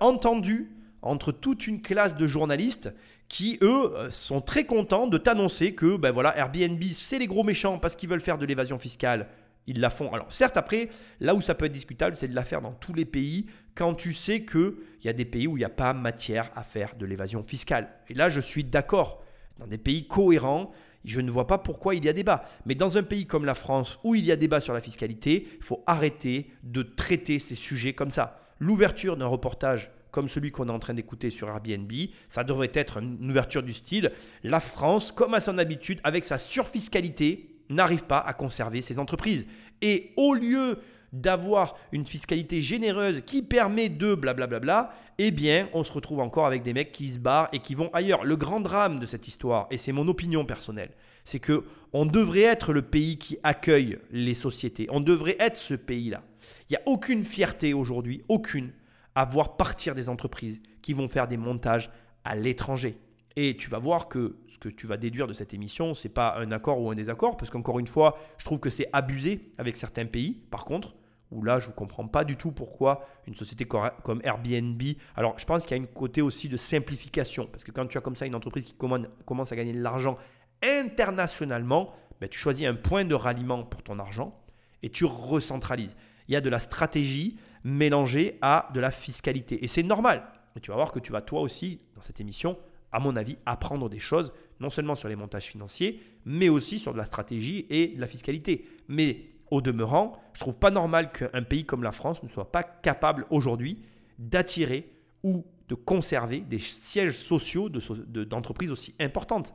entendue, 0.00 0.70
entre 1.02 1.32
toute 1.32 1.66
une 1.66 1.82
classe 1.82 2.16
de 2.16 2.26
journalistes 2.26 2.92
qui, 3.28 3.58
eux, 3.62 3.94
euh, 3.94 4.10
sont 4.10 4.40
très 4.40 4.64
contents 4.64 5.06
de 5.06 5.16
t'annoncer 5.16 5.74
que 5.74 5.96
ben 5.96 6.10
voilà, 6.10 6.36
Airbnb, 6.36 6.82
c'est 6.92 7.18
les 7.18 7.26
gros 7.26 7.44
méchants 7.44 7.78
parce 7.78 7.96
qu'ils 7.96 8.08
veulent 8.08 8.20
faire 8.20 8.38
de 8.38 8.46
l'évasion 8.46 8.76
fiscale. 8.76 9.28
Ils 9.66 9.80
la 9.80 9.90
font. 9.90 10.12
Alors 10.12 10.32
certes, 10.32 10.56
après, 10.56 10.88
là 11.20 11.34
où 11.34 11.40
ça 11.40 11.54
peut 11.54 11.66
être 11.66 11.72
discutable, 11.72 12.16
c'est 12.16 12.28
de 12.28 12.34
la 12.34 12.44
faire 12.44 12.60
dans 12.60 12.72
tous 12.72 12.92
les 12.92 13.04
pays 13.04 13.46
quand 13.74 13.94
tu 13.94 14.12
sais 14.12 14.44
qu'il 14.44 14.74
y 15.04 15.08
a 15.08 15.12
des 15.12 15.24
pays 15.24 15.46
où 15.46 15.56
il 15.56 15.60
n'y 15.60 15.64
a 15.64 15.70
pas 15.70 15.92
matière 15.92 16.50
à 16.56 16.64
faire 16.64 16.96
de 16.96 17.06
l'évasion 17.06 17.42
fiscale. 17.42 17.88
Et 18.08 18.14
là, 18.14 18.28
je 18.28 18.40
suis 18.40 18.64
d'accord. 18.64 19.22
Dans 19.58 19.66
des 19.66 19.78
pays 19.78 20.08
cohérents, 20.08 20.72
je 21.04 21.20
ne 21.20 21.30
vois 21.30 21.46
pas 21.46 21.58
pourquoi 21.58 21.94
il 21.94 22.04
y 22.04 22.08
a 22.08 22.12
débat. 22.12 22.44
Mais 22.66 22.74
dans 22.74 22.98
un 22.98 23.02
pays 23.02 23.26
comme 23.26 23.44
la 23.44 23.54
France, 23.54 23.98
où 24.02 24.14
il 24.14 24.24
y 24.24 24.32
a 24.32 24.36
débat 24.36 24.60
sur 24.60 24.74
la 24.74 24.80
fiscalité, 24.80 25.46
il 25.56 25.62
faut 25.62 25.84
arrêter 25.86 26.50
de 26.62 26.82
traiter 26.82 27.38
ces 27.38 27.54
sujets 27.54 27.92
comme 27.92 28.10
ça. 28.10 28.40
L'ouverture 28.58 29.16
d'un 29.16 29.26
reportage 29.26 29.90
comme 30.10 30.28
celui 30.28 30.50
qu'on 30.50 30.68
est 30.68 30.72
en 30.72 30.78
train 30.78 30.94
d'écouter 30.94 31.30
sur 31.30 31.48
Airbnb. 31.48 31.92
Ça 32.28 32.44
devrait 32.44 32.72
être 32.74 32.98
une 32.98 33.30
ouverture 33.30 33.62
du 33.62 33.72
style. 33.72 34.12
La 34.42 34.60
France, 34.60 35.12
comme 35.12 35.34
à 35.34 35.40
son 35.40 35.58
habitude, 35.58 36.00
avec 36.04 36.24
sa 36.24 36.38
surfiscalité, 36.38 37.56
n'arrive 37.68 38.04
pas 38.04 38.18
à 38.18 38.32
conserver 38.34 38.82
ses 38.82 38.98
entreprises. 38.98 39.46
Et 39.82 40.12
au 40.16 40.34
lieu 40.34 40.78
d'avoir 41.12 41.76
une 41.92 42.06
fiscalité 42.06 42.60
généreuse 42.60 43.22
qui 43.26 43.42
permet 43.42 43.88
de 43.88 44.14
blablabla, 44.14 44.92
eh 45.18 45.30
bien, 45.30 45.68
on 45.72 45.84
se 45.84 45.92
retrouve 45.92 46.20
encore 46.20 46.46
avec 46.46 46.62
des 46.62 46.72
mecs 46.72 46.92
qui 46.92 47.08
se 47.08 47.18
barrent 47.18 47.48
et 47.52 47.58
qui 47.58 47.74
vont 47.74 47.90
ailleurs. 47.92 48.24
Le 48.24 48.36
grand 48.36 48.60
drame 48.60 48.98
de 48.98 49.06
cette 49.06 49.26
histoire, 49.26 49.66
et 49.70 49.76
c'est 49.76 49.92
mon 49.92 50.06
opinion 50.08 50.44
personnelle, 50.44 50.90
c'est 51.24 51.40
que 51.40 51.64
on 51.92 52.06
devrait 52.06 52.42
être 52.42 52.72
le 52.72 52.82
pays 52.82 53.18
qui 53.18 53.38
accueille 53.42 53.98
les 54.12 54.34
sociétés. 54.34 54.86
On 54.90 55.00
devrait 55.00 55.36
être 55.40 55.56
ce 55.56 55.74
pays-là. 55.74 56.22
Il 56.68 56.74
n'y 56.74 56.76
a 56.76 56.82
aucune 56.86 57.24
fierté 57.24 57.74
aujourd'hui, 57.74 58.22
aucune, 58.28 58.70
à 59.14 59.24
voir 59.24 59.56
partir 59.56 59.94
des 59.94 60.08
entreprises 60.08 60.62
qui 60.82 60.92
vont 60.92 61.08
faire 61.08 61.28
des 61.28 61.36
montages 61.36 61.90
à 62.24 62.34
l'étranger. 62.34 62.98
Et 63.36 63.56
tu 63.56 63.70
vas 63.70 63.78
voir 63.78 64.08
que 64.08 64.36
ce 64.48 64.58
que 64.58 64.68
tu 64.68 64.86
vas 64.86 64.96
déduire 64.96 65.26
de 65.26 65.32
cette 65.32 65.54
émission, 65.54 65.94
ce 65.94 66.06
n'est 66.06 66.12
pas 66.12 66.36
un 66.38 66.50
accord 66.52 66.80
ou 66.80 66.90
un 66.90 66.94
désaccord, 66.94 67.36
parce 67.36 67.50
qu'encore 67.50 67.78
une 67.78 67.86
fois, 67.86 68.18
je 68.38 68.44
trouve 68.44 68.60
que 68.60 68.70
c'est 68.70 68.88
abusé 68.92 69.52
avec 69.56 69.76
certains 69.76 70.06
pays, 70.06 70.34
par 70.50 70.64
contre, 70.64 70.94
où 71.30 71.42
là, 71.44 71.60
je 71.60 71.68
ne 71.68 71.72
comprends 71.72 72.08
pas 72.08 72.24
du 72.24 72.36
tout 72.36 72.50
pourquoi 72.50 73.06
une 73.28 73.36
société 73.36 73.64
comme 73.64 74.20
Airbnb. 74.24 74.82
Alors, 75.14 75.38
je 75.38 75.44
pense 75.44 75.62
qu'il 75.62 75.70
y 75.70 75.74
a 75.74 75.82
une 75.82 75.86
côté 75.86 76.22
aussi 76.22 76.48
de 76.48 76.56
simplification, 76.56 77.46
parce 77.46 77.62
que 77.62 77.70
quand 77.70 77.86
tu 77.86 77.96
as 77.98 78.00
comme 78.00 78.16
ça 78.16 78.26
une 78.26 78.34
entreprise 78.34 78.64
qui 78.64 78.74
commence 78.74 79.52
à 79.52 79.56
gagner 79.56 79.72
de 79.72 79.80
l'argent 79.80 80.16
internationalement, 80.62 81.94
ben, 82.20 82.28
tu 82.28 82.38
choisis 82.38 82.66
un 82.66 82.74
point 82.74 83.04
de 83.04 83.14
ralliement 83.14 83.62
pour 83.62 83.82
ton 83.82 83.98
argent 83.98 84.38
et 84.82 84.90
tu 84.90 85.04
recentralises. 85.04 85.96
Il 86.28 86.34
y 86.34 86.36
a 86.36 86.40
de 86.40 86.50
la 86.50 86.58
stratégie, 86.58 87.38
mélangé 87.64 88.38
à 88.42 88.68
de 88.74 88.80
la 88.80 88.90
fiscalité. 88.90 89.62
Et 89.62 89.66
c'est 89.66 89.82
normal. 89.82 90.22
Et 90.56 90.60
tu 90.60 90.70
vas 90.70 90.76
voir 90.76 90.92
que 90.92 90.98
tu 90.98 91.12
vas 91.12 91.22
toi 91.22 91.40
aussi, 91.40 91.80
dans 91.94 92.02
cette 92.02 92.20
émission, 92.20 92.58
à 92.92 92.98
mon 93.00 93.16
avis, 93.16 93.36
apprendre 93.46 93.88
des 93.88 93.98
choses, 93.98 94.32
non 94.58 94.70
seulement 94.70 94.94
sur 94.94 95.08
les 95.08 95.16
montages 95.16 95.46
financiers, 95.46 96.00
mais 96.24 96.48
aussi 96.48 96.78
sur 96.78 96.92
de 96.92 96.98
la 96.98 97.04
stratégie 97.04 97.66
et 97.70 97.88
de 97.88 98.00
la 98.00 98.06
fiscalité. 98.06 98.66
Mais 98.88 99.26
au 99.50 99.60
demeurant, 99.60 100.20
je 100.32 100.40
trouve 100.40 100.56
pas 100.56 100.70
normal 100.70 101.10
qu'un 101.12 101.42
pays 101.42 101.64
comme 101.64 101.82
la 101.82 101.92
France 101.92 102.22
ne 102.22 102.28
soit 102.28 102.50
pas 102.50 102.62
capable 102.62 103.26
aujourd'hui 103.30 103.82
d'attirer 104.18 104.92
ou 105.22 105.44
de 105.68 105.74
conserver 105.74 106.40
des 106.40 106.58
sièges 106.58 107.16
sociaux 107.16 107.68
d'entreprises 107.68 108.68
de, 108.68 108.72
aussi 108.72 108.94
importantes. 108.98 109.54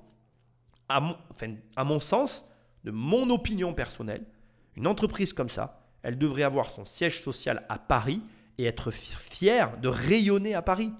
À 0.87 1.17
à 1.75 1.83
mon 1.83 1.99
sens, 1.99 2.49
de 2.83 2.91
mon 2.91 3.29
opinion 3.31 3.73
personnelle, 3.73 4.25
une 4.75 4.87
entreprise 4.87 5.33
comme 5.33 5.49
ça, 5.49 5.84
elle 6.05 6.19
devrait 6.19 6.43
avoir 6.43 6.69
son 6.69 6.85
siège 6.85 7.19
social 7.19 7.63
à 7.67 7.79
Paris 7.79 8.21
et 8.59 8.65
être 8.65 8.91
fière 8.91 9.77
de 9.79 9.87
rayonner 9.87 10.53
à 10.53 10.61
Paris. 10.61 10.91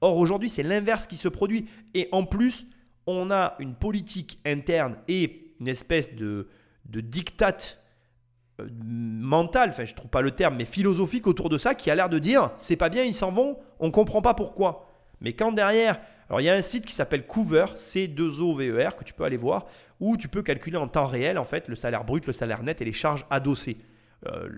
Or, 0.00 0.16
aujourd'hui, 0.16 0.48
c'est 0.48 0.62
l'inverse 0.62 1.06
qui 1.06 1.16
se 1.16 1.28
produit. 1.28 1.68
Et 1.92 2.08
en 2.12 2.24
plus, 2.24 2.66
on 3.06 3.30
a 3.30 3.56
une 3.58 3.74
politique 3.74 4.40
interne 4.46 4.96
et 5.06 5.54
une 5.60 5.68
espèce 5.68 6.14
de, 6.14 6.48
de 6.86 7.00
diktat 7.02 7.58
euh, 8.60 8.68
mental, 8.82 9.68
enfin 9.68 9.84
je 9.84 9.94
trouve 9.94 10.10
pas 10.10 10.22
le 10.22 10.30
terme, 10.30 10.56
mais 10.56 10.64
philosophique 10.64 11.26
autour 11.26 11.50
de 11.50 11.58
ça 11.58 11.74
qui 11.74 11.90
a 11.90 11.94
l'air 11.94 12.08
de 12.08 12.18
dire 12.18 12.50
c'est 12.56 12.76
pas 12.76 12.88
bien, 12.88 13.04
ils 13.04 13.14
s'en 13.14 13.32
vont, 13.32 13.58
on 13.80 13.90
comprend 13.90 14.22
pas 14.22 14.32
pourquoi. 14.32 14.88
Mais 15.20 15.34
quand 15.34 15.52
derrière, 15.52 16.00
alors 16.28 16.40
il 16.40 16.44
y 16.44 16.48
a 16.48 16.54
un 16.54 16.62
site 16.62 16.86
qui 16.86 16.94
s'appelle 16.94 17.26
Cover, 17.26 17.66
C2OVER, 17.76 18.96
que 18.96 19.04
tu 19.04 19.12
peux 19.12 19.24
aller 19.24 19.36
voir, 19.36 19.66
où 20.00 20.16
tu 20.16 20.28
peux 20.28 20.42
calculer 20.42 20.78
en 20.78 20.88
temps 20.88 21.04
réel 21.04 21.36
en 21.36 21.44
fait 21.44 21.68
le 21.68 21.74
salaire 21.74 22.04
brut, 22.04 22.26
le 22.26 22.32
salaire 22.32 22.62
net 22.62 22.80
et 22.80 22.84
les 22.86 22.92
charges 22.92 23.26
adossées. 23.28 23.76
Euh, 24.26 24.48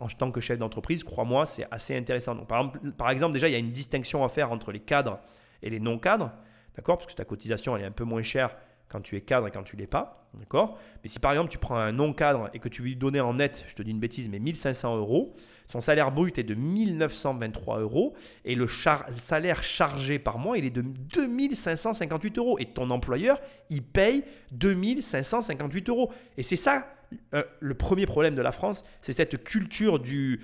en 0.00 0.08
tant 0.08 0.32
que 0.32 0.40
chef 0.40 0.58
d'entreprise, 0.58 1.04
crois-moi, 1.04 1.46
c'est 1.46 1.66
assez 1.70 1.96
intéressant. 1.96 2.34
Donc, 2.34 2.48
par, 2.96 3.10
exemple, 3.10 3.32
déjà, 3.32 3.48
il 3.48 3.52
y 3.52 3.54
a 3.54 3.58
une 3.58 3.70
distinction 3.70 4.24
à 4.24 4.28
faire 4.28 4.50
entre 4.50 4.72
les 4.72 4.80
cadres 4.80 5.20
et 5.62 5.70
les 5.70 5.78
non-cadres, 5.78 6.32
d'accord 6.74 6.98
Parce 6.98 7.10
que 7.10 7.16
ta 7.16 7.24
cotisation, 7.24 7.76
elle 7.76 7.84
est 7.84 7.86
un 7.86 7.92
peu 7.92 8.04
moins 8.04 8.22
chère 8.22 8.56
quand 8.88 9.00
tu 9.00 9.16
es 9.16 9.20
cadre 9.20 9.46
et 9.48 9.50
quand 9.50 9.62
tu 9.62 9.76
l'es 9.76 9.86
pas, 9.86 10.28
d'accord 10.34 10.78
Mais 11.02 11.08
si 11.08 11.18
par 11.18 11.32
exemple 11.32 11.50
tu 11.50 11.58
prends 11.58 11.76
un 11.76 11.92
non-cadre 11.92 12.50
et 12.54 12.58
que 12.58 12.68
tu 12.68 12.82
veux 12.82 12.88
lui 12.88 12.96
donner 12.96 13.20
en 13.20 13.34
net, 13.34 13.64
je 13.68 13.74
te 13.74 13.82
dis 13.82 13.90
une 13.90 13.98
bêtise, 13.98 14.28
mais 14.28 14.38
1500 14.38 14.96
euros, 14.98 15.34
son 15.66 15.80
salaire 15.80 16.12
brut 16.12 16.38
est 16.38 16.44
de 16.44 16.54
1923 16.54 17.80
euros 17.80 18.14
et 18.44 18.54
le 18.54 18.66
salaire 18.66 19.62
chargé 19.62 20.18
par 20.18 20.38
mois, 20.38 20.58
il 20.58 20.64
est 20.64 20.70
de 20.70 20.82
2558 20.82 22.38
euros. 22.38 22.58
Et 22.58 22.66
ton 22.66 22.90
employeur, 22.90 23.40
il 23.70 23.82
paye 23.82 24.24
2558 24.52 25.88
euros. 25.88 26.12
Et 26.36 26.42
c'est 26.42 26.56
ça 26.56 26.86
euh, 27.34 27.42
le 27.60 27.74
premier 27.74 28.06
problème 28.06 28.34
de 28.34 28.42
la 28.42 28.52
France, 28.52 28.84
c'est 29.00 29.12
cette 29.12 29.44
culture 29.44 29.98
du, 29.98 30.40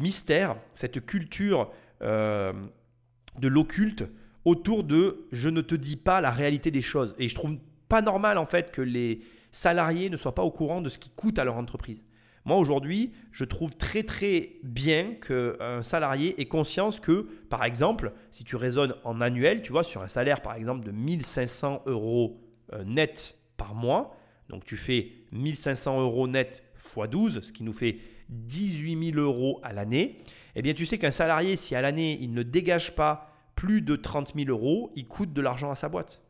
mystère, 0.00 0.56
cette 0.74 1.04
culture 1.04 1.70
euh, 2.02 2.52
de 3.38 3.48
l'occulte 3.48 4.04
autour 4.44 4.84
de 4.84 5.26
je 5.32 5.48
ne 5.48 5.60
te 5.60 5.74
dis 5.74 5.96
pas 5.96 6.20
la 6.20 6.30
réalité 6.30 6.70
des 6.70 6.82
choses. 6.82 7.14
Et 7.18 7.28
je 7.28 7.34
trouve 7.34 7.56
pas 7.88 8.02
normal 8.02 8.38
en 8.38 8.46
fait 8.46 8.70
que 8.70 8.82
les 8.82 9.20
salariés 9.52 10.10
ne 10.10 10.16
soient 10.16 10.34
pas 10.34 10.42
au 10.42 10.50
courant 10.50 10.80
de 10.80 10.88
ce 10.88 10.98
qui 10.98 11.10
coûte 11.10 11.38
à 11.38 11.44
leur 11.44 11.56
entreprise. 11.56 12.04
Moi 12.44 12.56
aujourd'hui, 12.56 13.12
je 13.30 13.44
trouve 13.44 13.70
très 13.70 14.02
très 14.02 14.54
bien 14.64 15.14
qu'un 15.14 15.82
salarié 15.82 16.40
ait 16.40 16.46
conscience 16.46 16.98
que, 16.98 17.28
par 17.48 17.62
exemple, 17.64 18.12
si 18.32 18.42
tu 18.42 18.56
raisonnes 18.56 18.94
en 19.04 19.20
annuel, 19.20 19.62
tu 19.62 19.70
vois, 19.70 19.84
sur 19.84 20.02
un 20.02 20.08
salaire 20.08 20.42
par 20.42 20.54
exemple 20.54 20.84
de 20.84 20.90
1500 20.90 21.82
euros 21.86 22.40
euh, 22.72 22.82
net 22.84 23.38
par 23.56 23.74
mois, 23.74 24.16
donc 24.52 24.64
tu 24.64 24.76
fais 24.76 25.12
1500 25.32 26.00
euros 26.00 26.28
net 26.28 26.62
x 26.76 26.96
12, 27.10 27.40
ce 27.40 27.52
qui 27.52 27.64
nous 27.64 27.72
fait 27.72 27.98
18 28.28 29.12
000 29.12 29.18
euros 29.18 29.60
à 29.62 29.72
l'année, 29.72 30.18
eh 30.54 30.62
bien 30.62 30.74
tu 30.74 30.86
sais 30.86 30.98
qu'un 30.98 31.10
salarié, 31.10 31.56
si 31.56 31.74
à 31.74 31.80
l'année 31.80 32.18
il 32.20 32.32
ne 32.32 32.42
dégage 32.42 32.94
pas 32.94 33.30
plus 33.56 33.80
de 33.80 33.96
30 33.96 34.34
000 34.36 34.50
euros, 34.50 34.92
il 34.94 35.08
coûte 35.08 35.32
de 35.32 35.40
l'argent 35.40 35.70
à 35.70 35.74
sa 35.74 35.88
boîte. 35.88 36.22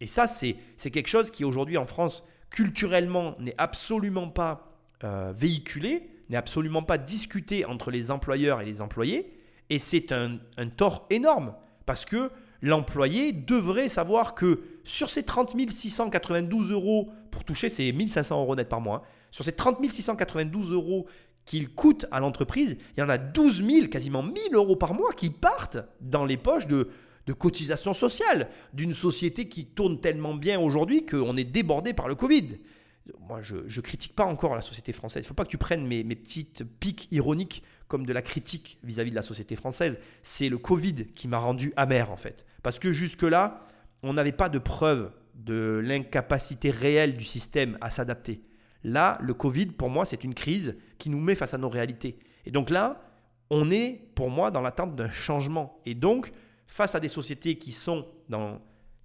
Et 0.00 0.06
ça, 0.06 0.26
c'est 0.26 0.56
quelque 0.90 1.08
chose 1.08 1.30
qui 1.30 1.44
aujourd'hui 1.44 1.76
en 1.76 1.86
France, 1.86 2.24
culturellement, 2.50 3.36
n'est 3.38 3.54
absolument 3.58 4.28
pas 4.28 4.76
euh, 5.02 5.32
véhiculé, 5.36 6.10
n'est 6.28 6.36
absolument 6.36 6.82
pas 6.82 6.98
discuté 6.98 7.64
entre 7.64 7.90
les 7.90 8.10
employeurs 8.10 8.60
et 8.60 8.64
les 8.64 8.80
employés. 8.80 9.32
Et 9.70 9.78
c'est 9.78 10.12
un, 10.12 10.38
un 10.56 10.68
tort 10.68 11.06
énorme 11.10 11.54
parce 11.86 12.04
que 12.04 12.30
l'employé 12.64 13.32
devrait 13.32 13.88
savoir 13.88 14.34
que 14.34 14.62
sur 14.84 15.10
ces 15.10 15.22
30 15.22 15.54
692 15.70 16.72
euros 16.72 17.10
pour 17.30 17.44
toucher 17.44 17.68
ces 17.68 17.92
1500 17.92 18.40
euros 18.40 18.56
net 18.56 18.68
par 18.68 18.80
mois, 18.80 19.02
hein, 19.04 19.08
sur 19.30 19.44
ces 19.44 19.52
30 19.52 19.78
692 19.88 20.72
euros 20.72 21.06
qu'il 21.44 21.68
coûte 21.74 22.06
à 22.10 22.20
l'entreprise, 22.20 22.78
il 22.96 23.00
y 23.00 23.02
en 23.02 23.10
a 23.10 23.18
12 23.18 23.62
000, 23.64 23.86
quasiment 23.88 24.22
1000 24.22 24.54
euros 24.54 24.76
par 24.76 24.94
mois 24.94 25.12
qui 25.12 25.28
partent 25.28 25.76
dans 26.00 26.24
les 26.24 26.38
poches 26.38 26.66
de, 26.66 26.88
de 27.26 27.32
cotisation 27.34 27.92
sociale 27.92 28.48
d'une 28.72 28.94
société 28.94 29.46
qui 29.46 29.66
tourne 29.66 30.00
tellement 30.00 30.34
bien 30.34 30.58
aujourd'hui 30.58 31.04
qu'on 31.04 31.36
est 31.36 31.44
débordé 31.44 31.92
par 31.92 32.08
le 32.08 32.14
Covid. 32.14 32.58
Moi, 33.28 33.42
je 33.42 33.56
ne 33.56 33.80
critique 33.82 34.14
pas 34.14 34.24
encore 34.24 34.54
la 34.54 34.62
société 34.62 34.94
française. 34.94 35.22
Il 35.22 35.26
ne 35.26 35.28
faut 35.28 35.34
pas 35.34 35.44
que 35.44 35.50
tu 35.50 35.58
prennes 35.58 35.86
mes, 35.86 36.02
petites 36.02 36.64
piques 36.64 37.08
ironiques 37.10 37.62
comme 37.88 38.06
de 38.06 38.12
la 38.12 38.22
critique 38.22 38.78
vis-à-vis 38.82 39.10
de 39.10 39.16
la 39.16 39.22
société 39.22 39.56
française. 39.56 40.00
C'est 40.22 40.48
le 40.48 40.58
Covid 40.58 41.06
qui 41.14 41.28
m'a 41.28 41.38
rendu 41.38 41.72
amer, 41.76 42.10
en 42.10 42.16
fait. 42.16 42.44
Parce 42.62 42.78
que 42.78 42.92
jusque-là, 42.92 43.66
on 44.02 44.12
n'avait 44.14 44.32
pas 44.32 44.48
de 44.48 44.58
preuve 44.58 45.10
de 45.34 45.80
l'incapacité 45.84 46.70
réelle 46.70 47.16
du 47.16 47.24
système 47.24 47.76
à 47.80 47.90
s'adapter. 47.90 48.42
Là, 48.84 49.18
le 49.20 49.34
Covid, 49.34 49.66
pour 49.66 49.90
moi, 49.90 50.04
c'est 50.04 50.24
une 50.24 50.34
crise 50.34 50.76
qui 50.98 51.10
nous 51.10 51.20
met 51.20 51.34
face 51.34 51.54
à 51.54 51.58
nos 51.58 51.68
réalités. 51.68 52.18
Et 52.46 52.50
donc 52.50 52.70
là, 52.70 53.02
on 53.50 53.70
est, 53.70 54.08
pour 54.14 54.30
moi, 54.30 54.50
dans 54.50 54.60
l'attente 54.60 54.94
d'un 54.94 55.10
changement. 55.10 55.80
Et 55.86 55.94
donc, 55.94 56.32
face 56.66 56.94
à 56.94 57.00
des 57.00 57.08
sociétés 57.08 57.56
qui 57.56 57.72
sont 57.72 58.06
dans 58.28 58.60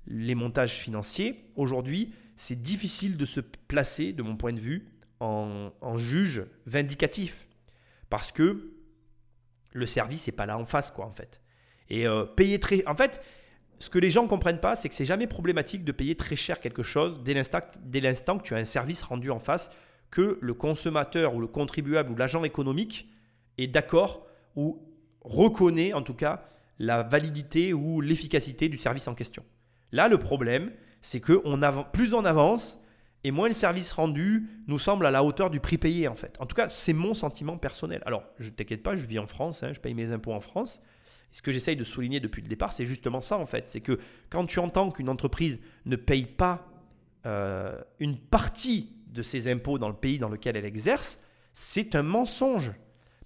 les 0.08 0.36
montages 0.36 0.74
financiers, 0.74 1.52
aujourd'hui, 1.56 2.14
c'est 2.36 2.62
difficile 2.62 3.18
de 3.18 3.26
se 3.26 3.40
placer, 3.40 4.14
de 4.14 4.24
mon 4.24 4.36
point 4.36 4.54
de 4.54 4.60
vue, 4.60 4.88
en, 5.20 5.98
juge 5.98 6.46
vindicatif. 6.66 7.48
Parce 8.10 8.32
que 8.32 8.74
le 9.72 9.86
service 9.86 10.28
n'est 10.28 10.34
pas 10.34 10.46
là 10.46 10.58
en 10.58 10.66
face, 10.66 10.92
quoi, 10.92 11.06
en 11.06 11.12
fait. 11.12 11.42
Et 11.90 12.08
euh, 12.08 12.26
payer 12.26 12.60
très. 12.60 12.86
En 12.88 12.96
fait, 12.96 13.22
ce 13.80 13.90
que 13.90 14.00
les 14.00 14.10
gens 14.10 14.24
ne 14.24 14.28
comprennent 14.28 14.60
pas, 14.60 14.76
c'est 14.76 14.90
que 14.90 14.96
c'est 14.96 15.06
jamais 15.06 15.28
problématique 15.28 15.84
de 15.84 15.92
payer 15.92 16.16
très 16.16 16.36
cher 16.36 16.60
quelque 16.60 16.84
chose 16.84 17.24
dès 17.24 17.34
l'instant 17.34 18.38
que 18.38 18.44
tu 18.44 18.54
as 18.54 18.58
un 18.58 18.66
service 18.66 19.02
rendu 19.02 19.32
en 19.32 19.40
face, 19.40 19.72
que 20.12 20.38
le 20.42 20.54
consommateur 20.54 21.36
ou 21.36 21.40
le 21.40 21.48
contribuable 21.48 22.12
ou 22.12 22.16
l'agent 22.16 22.44
économique 22.44 23.10
est 23.58 23.68
d'accord 23.68 24.28
ou 24.56 24.82
reconnaît 25.22 25.94
en 25.94 26.02
tout 26.02 26.14
cas 26.14 26.46
la 26.80 27.04
validité 27.04 27.74
ou 27.74 28.02
l'efficacité 28.02 28.70
du 28.70 28.78
service 28.78 29.08
en 29.08 29.16
question. 29.16 29.44
Là, 29.92 30.08
le 30.08 30.18
problème, 30.18 30.72
c'est 31.02 31.20
que 31.20 31.42
on 31.46 31.60
plus 31.92 32.14
on 32.14 32.26
avance 32.26 32.80
et 33.24 33.32
moins 33.32 33.48
le 33.48 33.54
service 33.54 33.92
rendu 33.92 34.48
nous 34.68 34.80
semble 34.80 35.06
à 35.06 35.12
la 35.12 35.24
hauteur 35.24 35.50
du 35.50 35.60
prix 35.60 35.78
payé 35.78 36.08
en 36.08 36.16
fait. 36.16 36.36
En 36.40 36.46
tout 36.46 36.56
cas, 36.56 36.68
c'est 36.68 36.94
mon 36.94 37.14
sentiment 37.14 37.58
personnel. 37.58 38.02
Alors, 38.06 38.24
je 38.38 38.50
t'inquiète 38.50 38.84
pas, 38.84 38.96
je 38.96 39.06
vis 39.06 39.20
en 39.20 39.28
France, 39.28 39.64
hein, 39.64 39.74
je 39.74 39.80
paye 39.80 39.94
mes 39.94 40.12
impôts 40.12 40.34
en 40.34 40.40
France. 40.40 40.82
ce 41.32 41.42
que 41.42 41.52
j'essaye 41.52 41.76
de 41.76 41.84
souligner 41.84 42.20
depuis 42.20 42.42
le 42.42 42.48
départ, 42.48 42.74
c'est 42.74 42.86
justement 42.86 43.22
ça 43.22 43.38
en 43.38 43.46
fait. 43.46 43.70
C'est 43.70 43.82
que 43.82 44.00
quand 44.30 44.46
tu 44.46 44.60
entends 44.60 44.90
qu'une 44.92 45.10
entreprise 45.10 45.60
ne 45.86 45.96
paye 45.96 46.26
pas 46.26 46.68
euh, 47.26 47.80
une 48.00 48.18
partie 48.18 48.96
de 49.08 49.22
ses 49.22 49.52
impôts 49.52 49.78
dans 49.78 49.90
le 49.90 49.96
pays 49.96 50.20
dans 50.20 50.30
lequel 50.30 50.56
elle 50.56 50.66
exerce, 50.66 51.20
c'est 51.54 51.96
un 51.96 52.04
mensonge. 52.04 52.72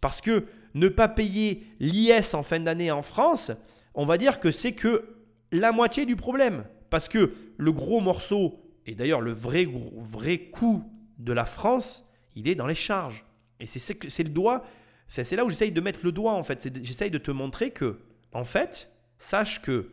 Parce 0.02 0.22
que 0.22 0.46
ne 0.74 0.88
pas 0.88 1.08
payer 1.08 1.68
l'IS 1.80 2.34
en 2.34 2.42
fin 2.42 2.60
d'année 2.60 2.92
en 2.92 3.04
France, 3.04 3.52
on 3.94 4.06
va 4.06 4.18
dire 4.18 4.40
que 4.40 4.52
c'est 4.52 4.74
que 4.74 5.18
la 5.52 5.72
moitié 5.72 6.06
du 6.06 6.16
problème. 6.16 6.66
Parce 6.90 7.08
que 7.08 7.34
le 7.58 7.72
gros 7.72 8.02
morceau, 8.02 8.63
et 8.86 8.96
d'ailleurs 8.96 9.22
le 9.22 9.32
vrai, 9.32 9.68
vrai 9.96 10.40
coût 10.50 10.84
de 11.18 11.34
la 11.34 11.46
France, 11.46 12.08
il 12.36 12.48
est 12.48 12.56
dans 12.56 12.68
les 12.68 12.76
charges. 12.76 13.26
Et 13.60 13.68
c'est 13.68 14.24
le 14.24 14.30
doigt, 14.30 14.66
c'est 15.08 15.36
là 15.36 15.46
où 15.46 15.50
j'essaye 15.50 15.72
de 15.72 15.82
mettre 15.82 16.00
le 16.04 16.12
doigt 16.12 16.34
en 16.34 16.44
fait. 16.44 16.70
J'essaye 16.84 17.12
de 17.12 17.18
te 17.18 17.32
montrer 17.32 17.72
que, 17.72 18.00
en 18.34 18.44
fait, 18.44 18.92
sache 19.18 19.62
que 19.62 19.92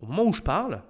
au 0.00 0.06
moment 0.06 0.24
où 0.24 0.32
je 0.32 0.42
parle, 0.42 0.82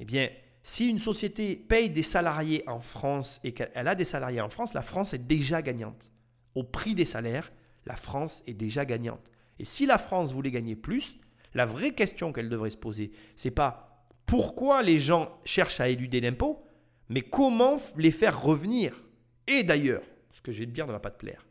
eh 0.00 0.04
bien, 0.04 0.28
si 0.62 0.88
une 0.88 0.98
société 0.98 1.56
paye 1.56 1.88
des 1.88 2.02
salariés 2.02 2.62
en 2.68 2.80
France 2.80 3.40
et 3.42 3.52
qu'elle 3.52 3.88
a 3.88 3.94
des 3.94 4.04
salariés 4.04 4.40
en 4.40 4.50
France, 4.50 4.74
la 4.74 4.82
France 4.82 5.14
est 5.14 5.26
déjà 5.26 5.62
gagnante. 5.62 6.10
Au 6.54 6.62
prix 6.62 6.94
des 6.94 7.04
salaires, 7.04 7.50
la 7.86 7.96
France 7.96 8.42
est 8.46 8.54
déjà 8.54 8.84
gagnante. 8.84 9.30
Et 9.58 9.64
si 9.64 9.86
la 9.86 9.98
France 9.98 10.32
voulait 10.32 10.50
gagner 10.50 10.76
plus, 10.76 11.18
la 11.54 11.64
vraie 11.64 11.92
question 11.92 12.32
qu'elle 12.32 12.50
devrait 12.50 12.70
se 12.70 12.76
poser, 12.76 13.10
c'est 13.34 13.50
pas 13.50 13.87
pourquoi 14.28 14.82
les 14.82 14.98
gens 14.98 15.30
cherchent 15.44 15.80
à 15.80 15.88
éluder 15.88 16.20
l'impôt, 16.20 16.62
mais 17.08 17.22
comment 17.22 17.78
les 17.96 18.10
faire 18.10 18.40
revenir. 18.40 19.02
Et 19.46 19.64
d'ailleurs, 19.64 20.02
ce 20.30 20.42
que 20.42 20.52
je 20.52 20.60
vais 20.60 20.66
te 20.66 20.70
dire 20.70 20.86
ne 20.86 20.92
va 20.92 21.00
pas 21.00 21.10
te 21.10 21.18
plaire. 21.18 21.46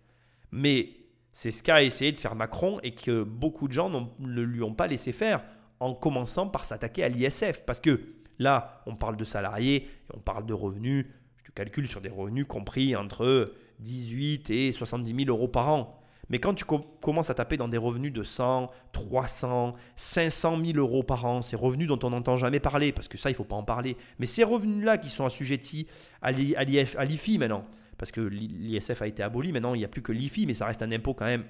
Mais 0.51 0.89
c'est 1.33 1.49
ce 1.49 1.63
qu'a 1.63 1.83
essayé 1.83 2.11
de 2.11 2.19
faire 2.19 2.35
Macron 2.35 2.79
et 2.83 2.91
que 2.91 3.23
beaucoup 3.23 3.67
de 3.67 3.73
gens 3.73 3.89
ne 4.19 4.41
lui 4.41 4.61
ont 4.61 4.75
pas 4.75 4.85
laissé 4.85 5.11
faire 5.11 5.43
en 5.79 5.95
commençant 5.95 6.47
par 6.47 6.65
s'attaquer 6.65 7.03
à 7.03 7.09
l'ISF. 7.09 7.65
Parce 7.65 7.79
que 7.79 7.99
là, 8.37 8.83
on 8.85 8.95
parle 8.95 9.17
de 9.17 9.25
salariés 9.25 9.75
et 9.75 10.15
on 10.15 10.19
parle 10.19 10.45
de 10.45 10.53
revenus. 10.53 11.07
Je 11.37 11.45
te 11.45 11.51
calcule 11.51 11.87
sur 11.87 12.01
des 12.01 12.09
revenus 12.09 12.45
compris 12.47 12.95
entre 12.95 13.53
18 13.79 14.51
et 14.51 14.71
70 14.71 15.25
000 15.25 15.35
euros 15.35 15.47
par 15.47 15.69
an. 15.69 15.99
Mais 16.29 16.39
quand 16.39 16.53
tu 16.53 16.65
commences 16.65 17.29
à 17.29 17.33
taper 17.33 17.55
dans 17.55 17.67
des 17.67 17.77
revenus 17.77 18.11
de 18.11 18.23
100, 18.23 18.69
300, 18.91 19.75
500 19.95 20.57
000 20.63 20.77
euros 20.77 21.03
par 21.03 21.25
an, 21.25 21.41
ces 21.41 21.55
revenus 21.55 21.87
dont 21.87 21.99
on 22.03 22.09
n'entend 22.09 22.35
jamais 22.35 22.59
parler, 22.59 22.91
parce 22.91 23.07
que 23.07 23.17
ça, 23.17 23.29
il 23.29 23.33
ne 23.33 23.37
faut 23.37 23.45
pas 23.45 23.55
en 23.55 23.63
parler, 23.63 23.95
mais 24.19 24.25
ces 24.25 24.43
revenus-là 24.43 24.97
qui 24.97 25.09
sont 25.09 25.25
assujettis 25.25 25.87
à 26.21 26.31
l'IFI 26.31 27.37
maintenant, 27.37 27.65
parce 27.97 28.11
que 28.11 28.21
l'ISF 28.21 29.01
a 29.01 29.07
été 29.07 29.23
aboli, 29.23 29.51
maintenant 29.51 29.73
il 29.73 29.79
n'y 29.79 29.85
a 29.85 29.89
plus 29.89 30.01
que 30.01 30.11
l'IFI, 30.11 30.45
mais 30.45 30.53
ça 30.53 30.65
reste 30.65 30.81
un 30.81 30.91
impôt 30.91 31.13
quand 31.13 31.25
même 31.25 31.45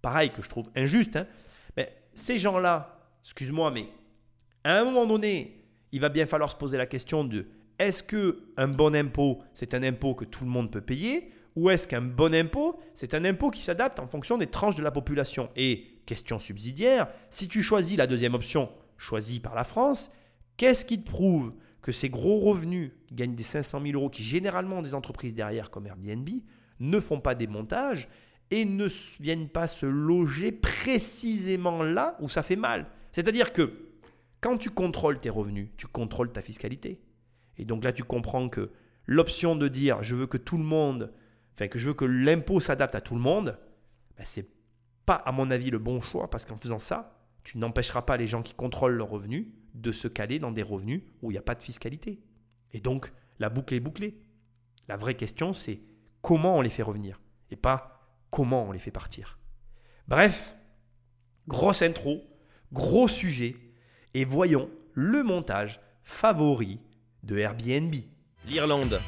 pareil 0.00 0.30
que 0.30 0.42
je 0.42 0.48
trouve 0.48 0.70
injuste. 0.74 1.16
Hein. 1.16 1.26
Mais 1.76 1.94
ces 2.14 2.38
gens-là, 2.38 2.98
excuse-moi, 3.22 3.70
mais 3.70 3.88
à 4.64 4.78
un 4.78 4.84
moment 4.84 5.06
donné, 5.06 5.64
il 5.92 6.00
va 6.00 6.08
bien 6.08 6.26
falloir 6.26 6.50
se 6.50 6.56
poser 6.56 6.78
la 6.78 6.86
question 6.86 7.24
de 7.24 7.46
est-ce 7.78 8.02
que 8.02 8.40
un 8.56 8.68
bon 8.68 8.94
impôt, 8.94 9.42
c'est 9.52 9.74
un 9.74 9.82
impôt 9.82 10.14
que 10.14 10.24
tout 10.24 10.44
le 10.44 10.50
monde 10.50 10.70
peut 10.70 10.80
payer 10.80 11.30
ou 11.56 11.70
est-ce 11.70 11.86
qu'un 11.86 12.00
bon 12.00 12.34
impôt, 12.34 12.80
c'est 12.94 13.14
un 13.14 13.24
impôt 13.24 13.50
qui 13.50 13.62
s'adapte 13.62 14.00
en 14.00 14.06
fonction 14.06 14.38
des 14.38 14.48
tranches 14.48 14.74
de 14.74 14.82
la 14.82 14.90
population 14.90 15.50
Et, 15.56 16.00
question 16.06 16.38
subsidiaire, 16.38 17.08
si 17.30 17.48
tu 17.48 17.62
choisis 17.62 17.96
la 17.96 18.06
deuxième 18.06 18.34
option, 18.34 18.70
choisie 18.98 19.40
par 19.40 19.54
la 19.54 19.64
France, 19.64 20.10
qu'est-ce 20.56 20.84
qui 20.84 21.00
te 21.00 21.08
prouve 21.08 21.54
que 21.80 21.92
ces 21.92 22.08
gros 22.08 22.40
revenus 22.40 22.92
qui 23.06 23.14
gagnent 23.14 23.34
des 23.34 23.42
500 23.42 23.80
000 23.82 23.94
euros, 23.94 24.10
qui 24.10 24.22
généralement 24.22 24.78
ont 24.78 24.82
des 24.82 24.94
entreprises 24.94 25.34
derrière 25.34 25.70
comme 25.70 25.86
Airbnb, 25.86 26.28
ne 26.80 27.00
font 27.00 27.20
pas 27.20 27.34
des 27.34 27.46
montages 27.46 28.08
et 28.50 28.64
ne 28.64 28.88
viennent 29.20 29.48
pas 29.48 29.66
se 29.66 29.86
loger 29.86 30.50
précisément 30.50 31.82
là 31.82 32.16
où 32.20 32.28
ça 32.28 32.42
fait 32.42 32.56
mal? 32.56 32.86
C'est-à-dire 33.12 33.52
que 33.52 33.94
quand 34.40 34.56
tu 34.58 34.70
contrôles 34.70 35.20
tes 35.20 35.30
revenus, 35.30 35.68
tu 35.76 35.86
contrôles 35.86 36.32
ta 36.32 36.42
fiscalité. 36.42 37.00
Et 37.56 37.64
donc 37.64 37.84
là, 37.84 37.92
tu 37.92 38.02
comprends 38.02 38.48
que 38.48 38.70
l'option 39.06 39.56
de 39.56 39.68
dire 39.68 40.02
je 40.02 40.14
veux 40.14 40.26
que 40.26 40.36
tout 40.36 40.58
le 40.58 40.64
monde, 40.64 41.12
enfin 41.54 41.68
que 41.68 41.78
je 41.78 41.88
veux 41.88 41.94
que 41.94 42.04
l'impôt 42.04 42.60
s'adapte 42.60 42.94
à 42.94 43.00
tout 43.00 43.14
le 43.14 43.20
monde, 43.20 43.58
ben, 44.16 44.24
c'est 44.24 44.48
pas 45.06 45.14
à 45.14 45.32
mon 45.32 45.50
avis 45.50 45.70
le 45.70 45.78
bon 45.78 46.00
choix 46.00 46.28
parce 46.30 46.44
qu'en 46.44 46.56
faisant 46.56 46.78
ça, 46.78 47.18
tu 47.42 47.58
n'empêcheras 47.58 48.02
pas 48.02 48.16
les 48.16 48.26
gens 48.26 48.42
qui 48.42 48.54
contrôlent 48.54 48.94
leurs 48.94 49.10
revenus 49.10 49.46
de 49.74 49.92
se 49.92 50.08
caler 50.08 50.38
dans 50.38 50.52
des 50.52 50.62
revenus 50.62 51.02
où 51.22 51.30
il 51.30 51.34
n'y 51.34 51.38
a 51.38 51.42
pas 51.42 51.54
de 51.54 51.62
fiscalité. 51.62 52.20
Et 52.72 52.80
donc, 52.80 53.12
la 53.38 53.50
boucle 53.50 53.74
est 53.74 53.80
bouclée. 53.80 54.20
La 54.88 54.96
vraie 54.96 55.14
question, 55.14 55.52
c'est 55.52 55.80
comment 56.22 56.58
on 56.58 56.60
les 56.60 56.70
fait 56.70 56.82
revenir 56.82 57.20
et 57.50 57.56
pas 57.56 58.08
comment 58.30 58.64
on 58.64 58.72
les 58.72 58.78
fait 58.78 58.90
partir. 58.90 59.38
Bref, 60.08 60.56
grosse 61.48 61.82
intro, 61.82 62.22
gros 62.72 63.08
sujet, 63.08 63.56
et 64.14 64.24
voyons 64.24 64.70
le 64.92 65.22
montage 65.22 65.80
favori 66.02 66.80
de 67.22 67.38
Airbnb. 67.38 67.94
L'Irlande, 68.46 69.00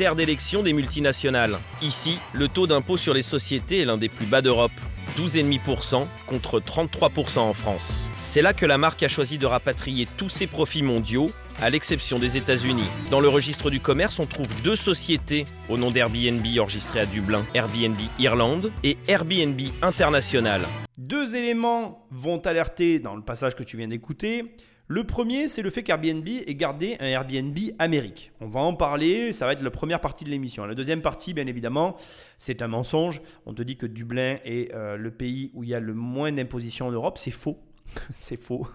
d'élection 0.00 0.62
des 0.62 0.72
multinationales. 0.72 1.58
Ici, 1.82 2.18
le 2.32 2.48
taux 2.48 2.66
d'impôt 2.66 2.96
sur 2.96 3.12
les 3.12 3.22
sociétés 3.22 3.80
est 3.80 3.84
l'un 3.84 3.98
des 3.98 4.08
plus 4.08 4.24
bas 4.24 4.40
d'Europe. 4.40 4.72
12,5% 5.18 6.06
contre 6.26 6.60
33% 6.60 7.38
en 7.40 7.52
France. 7.52 8.08
C'est 8.16 8.40
là 8.40 8.54
que 8.54 8.64
la 8.64 8.78
marque 8.78 9.02
a 9.02 9.08
choisi 9.08 9.36
de 9.36 9.44
rapatrier 9.44 10.06
tous 10.16 10.30
ses 10.30 10.46
profits 10.46 10.82
mondiaux, 10.82 11.30
à 11.60 11.68
l'exception 11.68 12.18
des 12.18 12.38
États-Unis. 12.38 12.88
Dans 13.10 13.20
le 13.20 13.28
registre 13.28 13.68
du 13.68 13.80
commerce, 13.80 14.18
on 14.18 14.26
trouve 14.26 14.48
deux 14.62 14.76
sociétés 14.76 15.44
au 15.68 15.76
nom 15.76 15.90
d'Airbnb 15.90 16.46
enregistrées 16.58 17.00
à 17.00 17.06
Dublin, 17.06 17.44
Airbnb 17.54 17.98
Irlande 18.18 18.72
et 18.82 18.96
Airbnb 19.06 19.60
International. 19.82 20.62
Deux 20.96 21.34
éléments 21.34 22.06
vont 22.10 22.38
alerter 22.38 23.00
dans 23.00 23.16
le 23.16 23.22
passage 23.22 23.54
que 23.54 23.64
tu 23.64 23.76
viens 23.76 23.88
d'écouter. 23.88 24.44
Le 24.90 25.04
premier, 25.04 25.46
c'est 25.46 25.62
le 25.62 25.70
fait 25.70 25.84
qu'Airbnb 25.84 26.26
ait 26.26 26.54
gardé 26.56 26.96
un 26.98 27.06
Airbnb 27.06 27.56
Amérique. 27.78 28.32
On 28.40 28.48
va 28.48 28.58
en 28.58 28.74
parler, 28.74 29.32
ça 29.32 29.46
va 29.46 29.52
être 29.52 29.62
la 29.62 29.70
première 29.70 30.00
partie 30.00 30.24
de 30.24 30.30
l'émission. 30.30 30.66
La 30.66 30.74
deuxième 30.74 31.00
partie, 31.00 31.32
bien 31.32 31.46
évidemment, 31.46 31.96
c'est 32.38 32.60
un 32.60 32.66
mensonge. 32.66 33.22
On 33.46 33.54
te 33.54 33.62
dit 33.62 33.76
que 33.76 33.86
Dublin 33.86 34.38
est 34.44 34.74
euh, 34.74 34.96
le 34.96 35.12
pays 35.12 35.52
où 35.54 35.62
il 35.62 35.70
y 35.70 35.76
a 35.76 35.78
le 35.78 35.94
moins 35.94 36.32
d'imposition 36.32 36.88
en 36.88 36.90
Europe. 36.90 37.18
C'est 37.18 37.30
faux. 37.30 37.60
c'est 38.10 38.36
faux. 38.36 38.66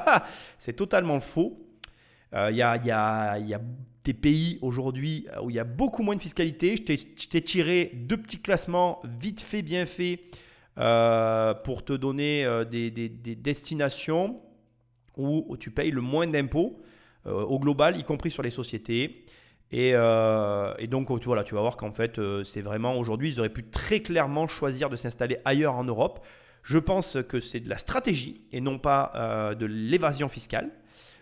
c'est 0.58 0.72
totalement 0.72 1.20
faux. 1.20 1.64
Euh, 2.34 2.48
il 2.50 2.56
y, 2.56 2.62
a, 2.62 3.60
des 4.04 4.14
pays 4.14 4.58
aujourd'hui 4.62 5.28
où 5.40 5.50
il 5.50 5.54
y 5.54 5.60
a 5.60 5.64
beaucoup 5.64 6.02
moins 6.02 6.16
de 6.16 6.20
fiscalité. 6.20 6.74
Je 6.76 7.28
t'ai 7.28 7.42
tiré 7.42 7.92
deux 7.94 8.16
petits 8.16 8.40
classements 8.40 9.00
vite 9.04 9.40
fait, 9.40 9.62
bien 9.62 9.84
fait, 9.84 10.18
euh, 10.78 11.54
pour 11.54 11.84
te 11.84 11.92
donner 11.92 12.44
des 12.68 12.90
destinations 13.36 14.40
où 15.20 15.56
tu 15.56 15.70
payes 15.70 15.90
le 15.90 16.00
moins 16.00 16.26
d'impôts 16.26 16.80
euh, 17.26 17.42
au 17.42 17.58
global, 17.58 17.98
y 17.98 18.04
compris 18.04 18.30
sur 18.30 18.42
les 18.42 18.50
sociétés. 18.50 19.24
Et, 19.72 19.92
euh, 19.94 20.74
donc, 20.86 21.08
tu, 21.20 21.26
voilà, 21.26 21.44
tu 21.44 21.54
vas 21.54 21.60
voir 21.60 21.76
qu'en 21.76 21.92
fait, 21.92 22.18
euh, 22.18 22.42
c'est 22.44 22.62
vraiment 22.62 22.96
aujourd'hui, 22.96 23.28
ils 23.28 23.40
auraient 23.40 23.50
pu 23.50 23.64
très 23.64 24.00
clairement 24.00 24.48
choisir 24.48 24.88
de 24.88 24.96
s'installer 24.96 25.36
ailleurs 25.44 25.74
en 25.74 25.84
Europe. 25.84 26.24
Je 26.62 26.78
pense 26.78 27.18
que 27.28 27.40
c'est 27.40 27.60
de 27.60 27.68
la 27.68 27.76
stratégie 27.78 28.42
et 28.52 28.60
non 28.60 28.78
pas 28.78 29.54
de 29.58 29.64
l'évasion 29.64 30.28
fiscale. 30.28 30.70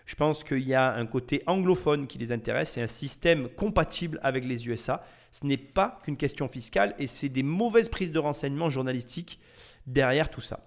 Je 0.04 0.16
pense 0.16 0.42
qu'il 0.42 0.66
y 0.66 0.74
a 0.74 0.94
un 0.94 1.06
côté 1.06 1.44
anglophone 1.46 2.08
qui 2.08 2.18
les 2.18 2.32
intéresse, 2.32 2.70
c'est 2.70 2.82
un 2.82 2.88
système 2.88 3.48
compatible 3.50 4.18
avec 4.24 4.44
les 4.44 4.66
USA. 4.66 5.04
Ce 5.30 5.46
n'est 5.46 5.56
pas 5.56 6.00
qu'une 6.02 6.16
question 6.16 6.48
fiscale 6.48 6.96
et 6.98 7.06
c'est 7.06 7.28
des 7.28 7.44
mauvaises 7.44 7.88
prises 7.88 8.10
de 8.10 8.18
renseignements 8.18 8.68
journalistiques 8.68 9.38
derrière 9.86 10.28
tout 10.28 10.40
ça. 10.40 10.58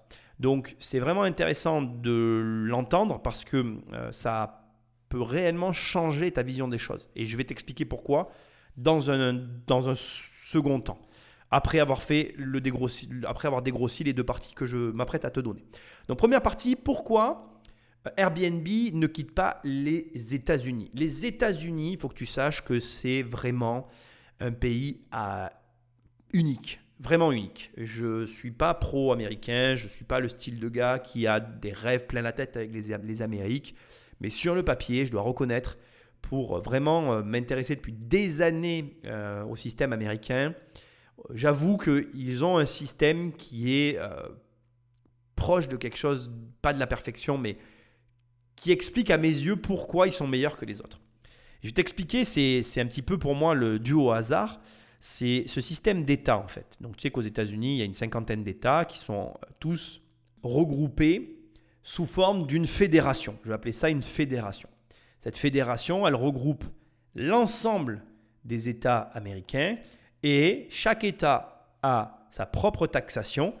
Donc 0.42 0.74
c'est 0.80 0.98
vraiment 0.98 1.22
intéressant 1.22 1.82
de 1.82 2.64
l'entendre 2.66 3.22
parce 3.22 3.44
que 3.44 3.76
euh, 3.92 4.10
ça 4.10 4.66
peut 5.08 5.22
réellement 5.22 5.72
changer 5.72 6.32
ta 6.32 6.42
vision 6.42 6.66
des 6.66 6.78
choses. 6.78 7.08
Et 7.14 7.26
je 7.26 7.36
vais 7.36 7.44
t'expliquer 7.44 7.84
pourquoi 7.84 8.28
dans 8.76 9.08
un, 9.12 9.34
dans 9.68 9.88
un 9.88 9.94
second 9.94 10.80
temps. 10.80 11.00
Après 11.52 11.78
avoir 11.78 12.02
fait 12.02 12.34
le 12.36 12.60
dégrossi, 12.60 13.08
après 13.24 13.46
avoir 13.46 13.62
dégrossi 13.62 14.02
les 14.02 14.14
deux 14.14 14.24
parties 14.24 14.54
que 14.54 14.66
je 14.66 14.78
m'apprête 14.78 15.24
à 15.24 15.30
te 15.30 15.38
donner. 15.38 15.64
Donc 16.08 16.18
première 16.18 16.42
partie, 16.42 16.74
pourquoi 16.74 17.60
Airbnb 18.16 18.66
ne 18.66 19.06
quitte 19.06 19.36
pas 19.36 19.60
les 19.62 20.10
États-Unis? 20.34 20.90
Les 20.92 21.24
États-Unis, 21.24 21.92
il 21.92 21.98
faut 21.98 22.08
que 22.08 22.14
tu 22.14 22.26
saches 22.26 22.64
que 22.64 22.80
c'est 22.80 23.22
vraiment 23.22 23.86
un 24.40 24.50
pays 24.50 25.02
à, 25.12 25.52
unique 26.32 26.81
vraiment 27.02 27.32
unique. 27.32 27.72
Je 27.76 28.20
ne 28.20 28.26
suis 28.26 28.52
pas 28.52 28.74
pro-américain, 28.74 29.74
je 29.74 29.84
ne 29.84 29.90
suis 29.90 30.04
pas 30.04 30.20
le 30.20 30.28
style 30.28 30.60
de 30.60 30.68
gars 30.68 30.98
qui 30.98 31.26
a 31.26 31.40
des 31.40 31.72
rêves 31.72 32.06
plein 32.06 32.22
la 32.22 32.32
tête 32.32 32.56
avec 32.56 32.72
les, 32.72 32.96
les 32.96 33.22
Amériques, 33.22 33.74
mais 34.20 34.30
sur 34.30 34.54
le 34.54 34.62
papier, 34.62 35.04
je 35.06 35.12
dois 35.12 35.22
reconnaître, 35.22 35.76
pour 36.22 36.60
vraiment 36.60 37.12
euh, 37.12 37.22
m'intéresser 37.22 37.76
depuis 37.76 37.92
des 37.92 38.40
années 38.40 38.96
euh, 39.04 39.44
au 39.44 39.56
système 39.56 39.92
américain, 39.92 40.54
j'avoue 41.34 41.76
qu'ils 41.76 42.44
ont 42.44 42.56
un 42.56 42.66
système 42.66 43.32
qui 43.32 43.74
est 43.74 43.98
euh, 43.98 44.08
proche 45.36 45.68
de 45.68 45.76
quelque 45.76 45.98
chose, 45.98 46.32
pas 46.62 46.72
de 46.72 46.78
la 46.78 46.86
perfection, 46.86 47.36
mais 47.36 47.58
qui 48.56 48.70
explique 48.70 49.10
à 49.10 49.18
mes 49.18 49.28
yeux 49.28 49.56
pourquoi 49.56 50.06
ils 50.06 50.12
sont 50.12 50.26
meilleurs 50.26 50.56
que 50.56 50.64
les 50.64 50.80
autres. 50.80 51.00
Je 51.62 51.68
vais 51.68 51.72
t'expliquer, 51.72 52.24
c'est 52.24 52.80
un 52.80 52.86
petit 52.86 53.02
peu 53.02 53.18
pour 53.18 53.34
moi 53.34 53.54
le 53.54 53.78
duo 53.78 54.10
hasard 54.10 54.60
c'est 55.04 55.42
ce 55.48 55.60
système 55.60 56.04
d'États 56.04 56.38
en 56.38 56.46
fait. 56.46 56.78
Donc 56.80 56.96
tu 56.96 57.02
sais 57.02 57.10
qu'aux 57.10 57.20
États-Unis, 57.20 57.74
il 57.74 57.78
y 57.78 57.82
a 57.82 57.84
une 57.84 57.92
cinquantaine 57.92 58.44
d'États 58.44 58.84
qui 58.84 58.98
sont 58.98 59.34
euh, 59.34 59.46
tous 59.58 60.00
regroupés 60.44 61.40
sous 61.82 62.06
forme 62.06 62.46
d'une 62.46 62.68
fédération. 62.68 63.36
Je 63.42 63.48
vais 63.48 63.54
appeler 63.54 63.72
ça 63.72 63.90
une 63.90 64.04
fédération. 64.04 64.68
Cette 65.20 65.36
fédération, 65.36 66.06
elle 66.06 66.14
regroupe 66.14 66.64
l'ensemble 67.16 68.04
des 68.44 68.68
États 68.68 69.00
américains 69.00 69.76
et 70.22 70.68
chaque 70.70 71.02
État 71.02 71.76
a 71.82 72.28
sa 72.30 72.46
propre 72.46 72.86
taxation 72.86 73.54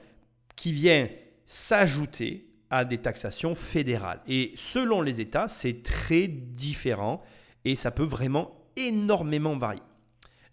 qui 0.54 0.72
vient 0.72 1.08
s'ajouter 1.44 2.46
à 2.70 2.84
des 2.84 2.98
taxations 2.98 3.56
fédérales. 3.56 4.20
Et 4.28 4.52
selon 4.56 5.02
les 5.02 5.20
États, 5.20 5.48
c'est 5.48 5.82
très 5.82 6.28
différent 6.28 7.20
et 7.64 7.74
ça 7.74 7.90
peut 7.90 8.04
vraiment 8.04 8.52
énormément 8.76 9.56
varier. 9.56 9.82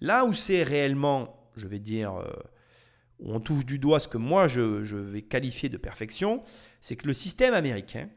Là 0.02 0.26
où 0.26 0.34
c'est 0.34 0.64
réellement, 0.64 1.50
je 1.58 1.68
vais 1.68 1.80
dire, 1.80 2.16
euh, 2.16 2.32
où 3.20 3.34
on 3.34 3.40
touche 3.40 3.66
du 3.66 3.80
doigt 3.80 4.00
ce 4.00 4.08
que 4.08 4.18
moi 4.18 4.48
je, 4.48 4.62
vais 4.62 5.22
qualifier 5.22 5.70
de 5.70 5.78
perfection, 5.78 6.44
c'est 6.82 6.96
que 6.96 7.08
le 7.08 7.14
système 7.14 7.54
américain, 7.54 8.10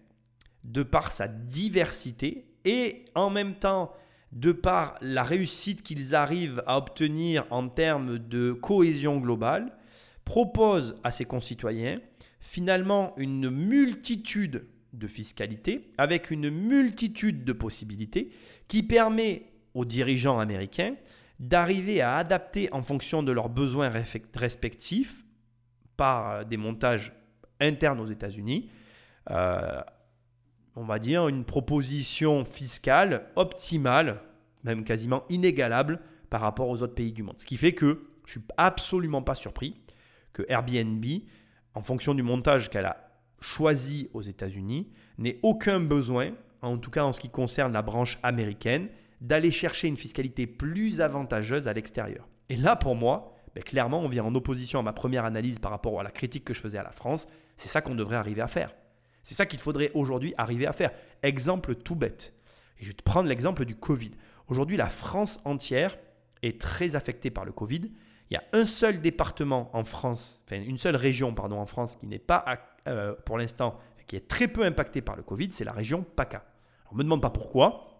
de 0.64 0.84
par 0.84 1.10
sa 1.10 1.26
diversité 1.26 2.46
et 2.64 3.04
en 3.16 3.30
même 3.30 3.56
temps 3.56 3.92
de 4.30 4.52
par 4.52 4.96
la 5.00 5.24
réussite 5.24 5.82
qu'ils 5.82 6.14
arrivent 6.14 6.62
à 6.66 6.78
obtenir 6.78 7.44
en 7.50 7.68
termes 7.68 8.18
de 8.18 8.52
cohésion 8.52 9.18
globale, 9.18 9.76
propose 10.24 10.96
à 11.02 11.10
ses 11.10 11.24
concitoyens 11.24 12.00
finalement 12.40 13.12
une 13.16 13.50
multitude 13.50 14.66
de 14.92 15.06
fiscalité 15.06 15.92
avec 15.98 16.30
une 16.30 16.48
multitude 16.48 17.44
de 17.44 17.52
possibilités 17.52 18.30
qui 18.68 18.82
permet 18.82 19.46
aux 19.74 19.84
dirigeants 19.84 20.38
américains 20.38 20.94
d'arriver 21.40 22.00
à 22.00 22.16
adapter 22.16 22.72
en 22.72 22.82
fonction 22.82 23.22
de 23.22 23.32
leurs 23.32 23.48
besoins 23.48 23.92
respectifs 24.34 25.24
par 25.96 26.30
euh, 26.30 26.44
des 26.44 26.56
montages 26.56 27.12
internes 27.60 28.00
aux 28.00 28.06
États-Unis, 28.06 28.70
euh, 29.30 29.80
on 30.74 30.84
va 30.84 30.98
dire 30.98 31.28
une 31.28 31.44
proposition 31.44 32.44
fiscale 32.44 33.26
optimale, 33.36 34.20
même 34.64 34.84
quasiment 34.84 35.24
inégalable 35.28 36.00
par 36.30 36.40
rapport 36.40 36.68
aux 36.68 36.82
autres 36.82 36.94
pays 36.94 37.12
du 37.12 37.22
monde. 37.22 37.36
Ce 37.38 37.46
qui 37.46 37.56
fait 37.56 37.72
que 37.72 38.06
je 38.24 38.32
suis 38.32 38.40
absolument 38.56 39.22
pas 39.22 39.34
surpris 39.34 39.76
que 40.32 40.42
Airbnb, 40.48 41.04
en 41.74 41.82
fonction 41.82 42.14
du 42.14 42.22
montage 42.22 42.70
qu'elle 42.70 42.86
a 42.86 43.10
choisi 43.40 44.08
aux 44.14 44.22
États-Unis, 44.22 44.90
n'ait 45.18 45.38
aucun 45.42 45.80
besoin, 45.80 46.30
en 46.62 46.78
tout 46.78 46.90
cas 46.90 47.04
en 47.04 47.12
ce 47.12 47.20
qui 47.20 47.28
concerne 47.28 47.72
la 47.72 47.82
branche 47.82 48.18
américaine, 48.22 48.88
d'aller 49.22 49.52
chercher 49.52 49.86
une 49.86 49.96
fiscalité 49.96 50.48
plus 50.48 51.00
avantageuse 51.00 51.68
à 51.68 51.72
l'extérieur. 51.72 52.28
Et 52.48 52.56
là, 52.56 52.74
pour 52.74 52.96
moi, 52.96 53.36
ben, 53.54 53.62
clairement, 53.62 54.00
on 54.00 54.08
vient 54.08 54.24
en 54.24 54.34
opposition 54.34 54.80
à 54.80 54.82
ma 54.82 54.92
première 54.92 55.24
analyse 55.24 55.60
par 55.60 55.70
rapport 55.70 55.98
à 56.00 56.02
la 56.02 56.10
critique 56.10 56.44
que 56.44 56.52
je 56.52 56.60
faisais 56.60 56.78
à 56.78 56.82
la 56.82 56.90
France. 56.90 57.28
C'est 57.54 57.68
ça 57.68 57.80
qu'on 57.80 57.94
devrait 57.94 58.16
arriver 58.16 58.42
à 58.42 58.48
faire. 58.48 58.74
C'est 59.22 59.34
ça 59.34 59.46
qu'il 59.46 59.60
faudrait 59.60 59.92
aujourd'hui 59.94 60.34
arriver 60.36 60.66
à 60.66 60.72
faire. 60.72 60.90
Exemple 61.22 61.76
tout 61.76 61.94
bête. 61.94 62.34
Je 62.78 62.88
vais 62.88 62.94
te 62.94 63.02
prendre 63.04 63.28
l'exemple 63.28 63.64
du 63.64 63.76
Covid. 63.76 64.10
Aujourd'hui, 64.48 64.76
la 64.76 64.90
France 64.90 65.38
entière 65.44 65.96
est 66.42 66.60
très 66.60 66.96
affectée 66.96 67.30
par 67.30 67.44
le 67.44 67.52
Covid. 67.52 67.92
Il 68.30 68.34
y 68.34 68.36
a 68.36 68.42
un 68.52 68.64
seul 68.64 69.00
département 69.00 69.70
en 69.72 69.84
France, 69.84 70.42
enfin 70.44 70.60
une 70.60 70.78
seule 70.78 70.96
région 70.96 71.32
pardon 71.32 71.60
en 71.60 71.66
France 71.66 71.94
qui 71.94 72.06
n'est 72.06 72.18
pas 72.18 72.44
euh, 72.88 73.14
pour 73.24 73.38
l'instant, 73.38 73.78
qui 74.08 74.16
est 74.16 74.26
très 74.26 74.48
peu 74.48 74.64
impactée 74.64 75.02
par 75.02 75.14
le 75.14 75.22
Covid, 75.22 75.52
c'est 75.52 75.64
la 75.64 75.72
région 75.72 76.02
PACA. 76.02 76.44
On 76.90 76.94
ne 76.94 76.98
me 76.98 77.04
demande 77.04 77.22
pas 77.22 77.30
pourquoi 77.30 77.91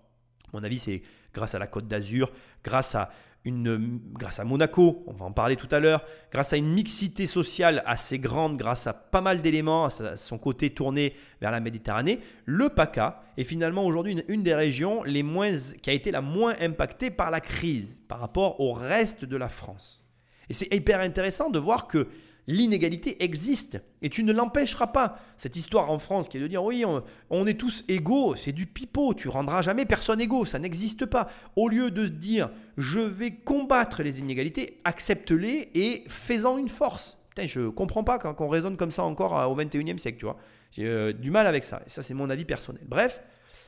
mon 0.53 0.63
avis, 0.65 0.79
c'est 0.79 1.03
grâce 1.35 1.55
à 1.55 1.59
la 1.59 1.67
Côte 1.67 1.87
d'Azur, 1.87 2.31
grâce 2.63 2.95
à 2.95 3.11
une, 3.45 4.01
grâce 4.13 4.39
à 4.39 4.45
Monaco, 4.45 5.03
on 5.07 5.13
va 5.13 5.25
en 5.25 5.33
parler 5.33 5.57
tout 5.57 5.69
à 5.73 5.81
l'heure, 5.81 6.05
grâce 6.31 6.53
à 6.53 6.57
une 6.57 6.73
mixité 6.73 7.27
sociale 7.27 7.83
assez 7.87 8.19
grande, 8.19 8.57
grâce 8.57 8.87
à 8.87 8.93
pas 8.93 9.21
mal 9.21 9.43
d'éléments, 9.43 9.87
à 9.87 10.17
son 10.17 10.39
côté 10.39 10.71
tourné 10.71 11.15
vers 11.41 11.51
la 11.51 11.61
Méditerranée, 11.61 12.21
le 12.45 12.69
PACA 12.69 13.23
est 13.37 13.45
finalement 13.45 13.85
aujourd'hui 13.85 14.23
une, 14.29 14.43
des 14.43 14.55
régions 14.55 15.03
les 15.03 15.23
moins, 15.23 15.51
qui 15.83 15.91
a 15.91 15.93
été 15.93 16.11
la 16.13 16.21
moins 16.21 16.55
impactée 16.61 17.11
par 17.11 17.31
la 17.31 17.41
crise 17.41 18.01
par 18.07 18.21
rapport 18.21 18.61
au 18.61 18.73
reste 18.73 19.25
de 19.25 19.37
la 19.37 19.49
France. 19.49 20.05
Et 20.49 20.55
c'est 20.55 20.73
hyper 20.73 21.01
intéressant 21.01 21.51
de 21.51 21.59
voir 21.59 21.89
que 21.89 22.09
l'inégalité 22.47 23.23
existe 23.23 23.81
et 24.01 24.11
tu 24.11 24.25
ne 24.25 24.33
l'empêcheras 24.33 24.89
pas. 24.89 25.19
Cette 25.37 25.57
histoire 25.57 25.91
en 25.91 25.99
France 25.99 26.29
qui 26.29 26.37
est 26.37 26.41
de 26.41 26.47
dire 26.47 26.65
oui, 26.65 26.85
on, 27.31 27.47
est 27.47 27.59
tous 27.59 27.85
égaux, 27.89 28.35
c'est 28.37 28.53
du 28.53 28.67
pipeau, 28.67 29.15
tu 29.15 29.29
rendras 29.29 29.63
jamais 29.63 29.87
personne 29.87 30.21
égaux, 30.21 30.45
ça 30.45 30.59
n'existe 30.59 31.07
pas. 31.07 31.29
Au 31.57 31.69
lieu 31.69 31.91
de 31.91 32.09
dire 32.09 32.51
je 32.77 33.01
vais 33.01 33.33
combattre 33.33 34.03
les 34.03 34.19
inégalités, 34.19 34.81
accepte-les 34.85 35.71
et 35.75 36.05
fais-en 36.09 36.59
une 36.59 36.69
force. 36.69 37.19
Putain, 37.31 37.47
je 37.47 37.69
comprends 37.69 38.05
pas 38.05 38.19
quand 38.19 38.41
on 38.41 38.49
raisonne 38.49 38.77
comme 38.77 38.91
ça 38.91 39.05
encore 39.05 39.33
au 39.51 39.57
21e 39.57 39.99
siècle, 39.99 40.19
tu 40.19 40.27
vois. 40.27 40.37
J'ai 40.73 40.87
euh, 40.87 41.13
du 41.13 41.31
mal 41.31 41.47
avec 41.47 41.65
ça, 41.65 41.83
et 41.87 41.91
ça 41.91 42.03
c'est 42.03 42.15
mon 42.15 42.31
avis 42.31 42.45
personnel. 42.45 42.83
Bref, 42.87 43.21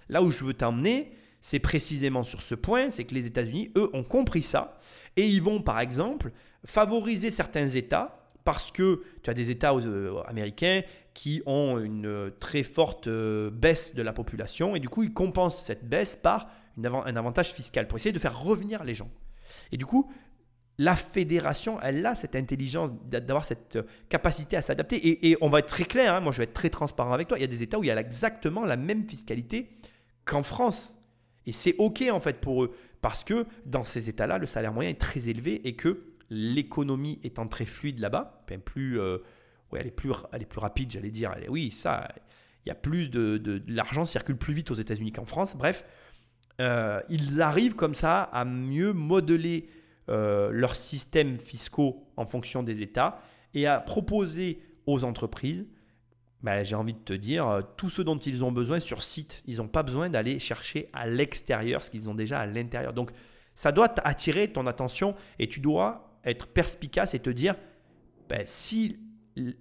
là 0.09 0.23
où 0.23 0.31
je 0.31 0.45
veux 0.45 0.55
t'emmener, 0.55 1.13
c'est 1.41 1.59
précisément 1.59 2.25
sur 2.25 2.41
ce 2.43 2.55
point, 2.55 2.91
c'est 2.91 3.05
que 3.05 3.15
les 3.15 3.27
États-Unis, 3.27 3.71
eux, 3.77 3.91
ont 3.93 4.03
compris 4.03 4.43
ça, 4.43 4.79
et 5.17 5.27
ils 5.27 5.43
vont 5.43 5.61
par 5.61 5.81
exemple 5.81 6.33
favoriser 6.65 7.31
certains 7.31 7.67
États 7.67 8.24
parce 8.45 8.71
que 8.71 9.03
tu 9.23 9.31
as 9.31 9.35
des 9.35 9.51
États 9.51 9.75
euh, 9.75 10.23
américains 10.27 10.83
qui 11.15 11.43
ont 11.47 11.79
une 11.79 12.07
euh, 12.07 12.31
très 12.39 12.63
forte 12.63 13.09
euh, 13.09 13.51
baisse 13.51 13.95
de 13.95 14.03
la 14.03 14.13
population 14.13 14.77
et 14.77 14.81
du 14.81 14.89
coup 14.89 15.03
ils 15.03 15.13
compensent 15.13 15.65
cette 15.65 15.89
baisse 15.89 16.17
par 16.17 16.49
un 16.77 17.17
avantage 17.17 17.53
fiscal 17.53 17.87
pour 17.87 17.99
essayer 17.99 18.13
de 18.13 18.19
faire 18.19 18.39
revenir 18.43 18.83
les 18.83 18.95
gens. 18.95 19.09
Et 19.71 19.77
du 19.77 19.87
coup, 19.87 20.11
la 20.77 20.97
fédération, 20.97 21.79
elle 21.81 22.05
a 22.05 22.17
cette 22.17 22.35
intelligence 22.35 22.91
d'avoir 23.05 23.45
cette 23.45 23.79
capacité 24.09 24.57
à 24.57 24.63
s'adapter. 24.63 25.29
Et, 25.29 25.37
on 25.41 25.49
va 25.49 25.61
être 25.61 25.69
très 25.69 25.85
clair, 25.85 26.13
hein, 26.15 26.21
moi 26.21 26.33
je 26.33 26.39
vais 26.39 26.45
être 26.45 26.53
très 26.53 26.71
transparent 26.71 27.13
avec 27.13 27.29
toi, 27.29 27.39
il 27.39 27.43
y 27.43 27.45
a 27.45 27.49
des 27.49 27.63
États 27.63 27.79
où 27.79 27.85
il 27.85 27.87
y 27.87 27.93
a 27.93 28.01
exactement 28.01 28.65
la 28.65 28.77
même 28.77 29.09
fiscalité 29.09 29.71
qu'en 30.25 30.43
France. 30.43 30.97
Et 31.47 31.53
c'est 31.53 31.77
OK 31.79 32.03
en 32.11 32.19
fait 32.19 32.41
pour 32.41 32.65
eux, 32.65 32.75
parce 33.01 33.23
que 33.23 33.47
dans 33.67 33.85
ces 33.85 34.09
États-là, 34.09 34.39
le 34.39 34.47
salaire 34.47 34.73
moyen 34.73 34.91
est 34.91 35.01
très 35.01 35.29
élevé 35.29 35.61
et 35.69 35.77
que 35.77 36.14
l'économie 36.35 37.19
étant 37.23 37.47
très 37.47 37.65
fluide 37.65 37.99
là-bas, 38.01 38.45
plus, 38.65 39.01
euh, 39.01 39.19
elle, 39.75 39.87
est 39.87 39.91
plus, 39.91 40.13
elle 40.33 40.43
est 40.43 40.47
plus 40.47 40.61
rapide, 40.61 40.91
j'allais 40.91 41.11
dire. 41.11 41.35
oui, 41.49 41.71
ça, 41.71 42.09
il 42.65 42.69
y 42.69 42.73
a 42.73 42.75
plus 42.75 43.11
de, 43.11 43.39
de, 43.39 43.63
l'argent 43.69 44.05
circule 44.05 44.37
plus 44.37 44.55
vite 44.55 44.71
aux 44.71 44.75
États-Unis 44.75 45.13
qu'en 45.13 45.25
France. 45.25 45.57
Bref, 45.57 45.85
euh, 46.61 47.01
ils 47.09 47.43
arrivent 47.43 47.75
comme 47.75 47.95
ça 47.95 48.23
à 48.23 48.45
mieux 48.45 48.93
modeler 48.93 49.69
euh, 50.09 50.51
leurs 50.53 50.77
systèmes 50.77 51.39
fiscaux 51.39 52.07
en 52.17 52.27
fonction 52.27 52.63
des 52.63 52.83
États 52.83 53.21
et 53.55 53.67
à 53.67 53.81
proposer 53.81 54.61
aux 54.87 55.05
entreprises, 55.05 55.67
ben, 56.43 56.63
j'ai 56.63 56.77
envie 56.77 56.93
de 56.93 56.99
te 56.99 57.15
dire, 57.15 57.63
tout 57.79 57.89
ce 57.89 58.03
dont 58.03 58.19
ils 58.19 58.45
ont 58.45 58.53
besoin 58.53 58.79
sur 58.79 59.03
site. 59.03 59.43
Ils 59.47 59.57
n'ont 59.57 59.69
pas 59.69 59.83
besoin 59.83 60.11
d'aller 60.11 60.39
chercher 60.39 60.91
à 60.93 61.07
l'extérieur 61.07 61.83
ce 61.83 61.91
qu'ils 61.91 62.11
ont 62.11 62.15
déjà 62.15 62.41
à 62.41 62.47
l'intérieur. 62.47 62.93
Donc, 62.93 63.13
ça 63.55 63.73
doit 63.73 63.95
attirer 64.07 64.49
ton 64.49 64.67
attention 64.67 65.15
et 65.39 65.49
tu 65.49 65.61
dois 65.61 66.14
être 66.25 66.47
perspicace 66.47 67.15
et 67.15 67.19
te 67.19 67.31
dire, 67.31 67.55
ben, 68.29 68.43
si 68.47 68.99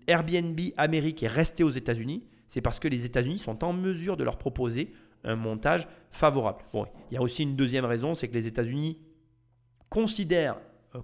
Airbnb 0.08 0.60
Amérique 0.78 1.24
est 1.24 1.28
resté 1.28 1.64
aux 1.64 1.72
États-Unis, 1.72 2.24
c'est 2.48 2.62
parce 2.62 2.80
que 2.80 2.88
les 2.88 3.06
États-Unis 3.06 3.40
sont 3.40 3.64
en 3.64 3.74
mesure 3.74 4.18
de 4.18 4.24
leur 4.24 4.38
proposer 4.38 4.94
un 5.24 5.36
montage 5.36 5.88
favorable. 6.12 6.64
Bon, 6.74 6.86
il 7.10 7.16
y 7.16 7.18
a 7.18 7.22
aussi 7.22 7.44
une 7.44 7.56
deuxième 7.56 7.86
raison, 7.86 8.14
c'est 8.14 8.28
que 8.28 8.34
les 8.34 8.48
États-Unis 8.48 9.00
considèrent 9.90 10.60
euh, 10.96 11.02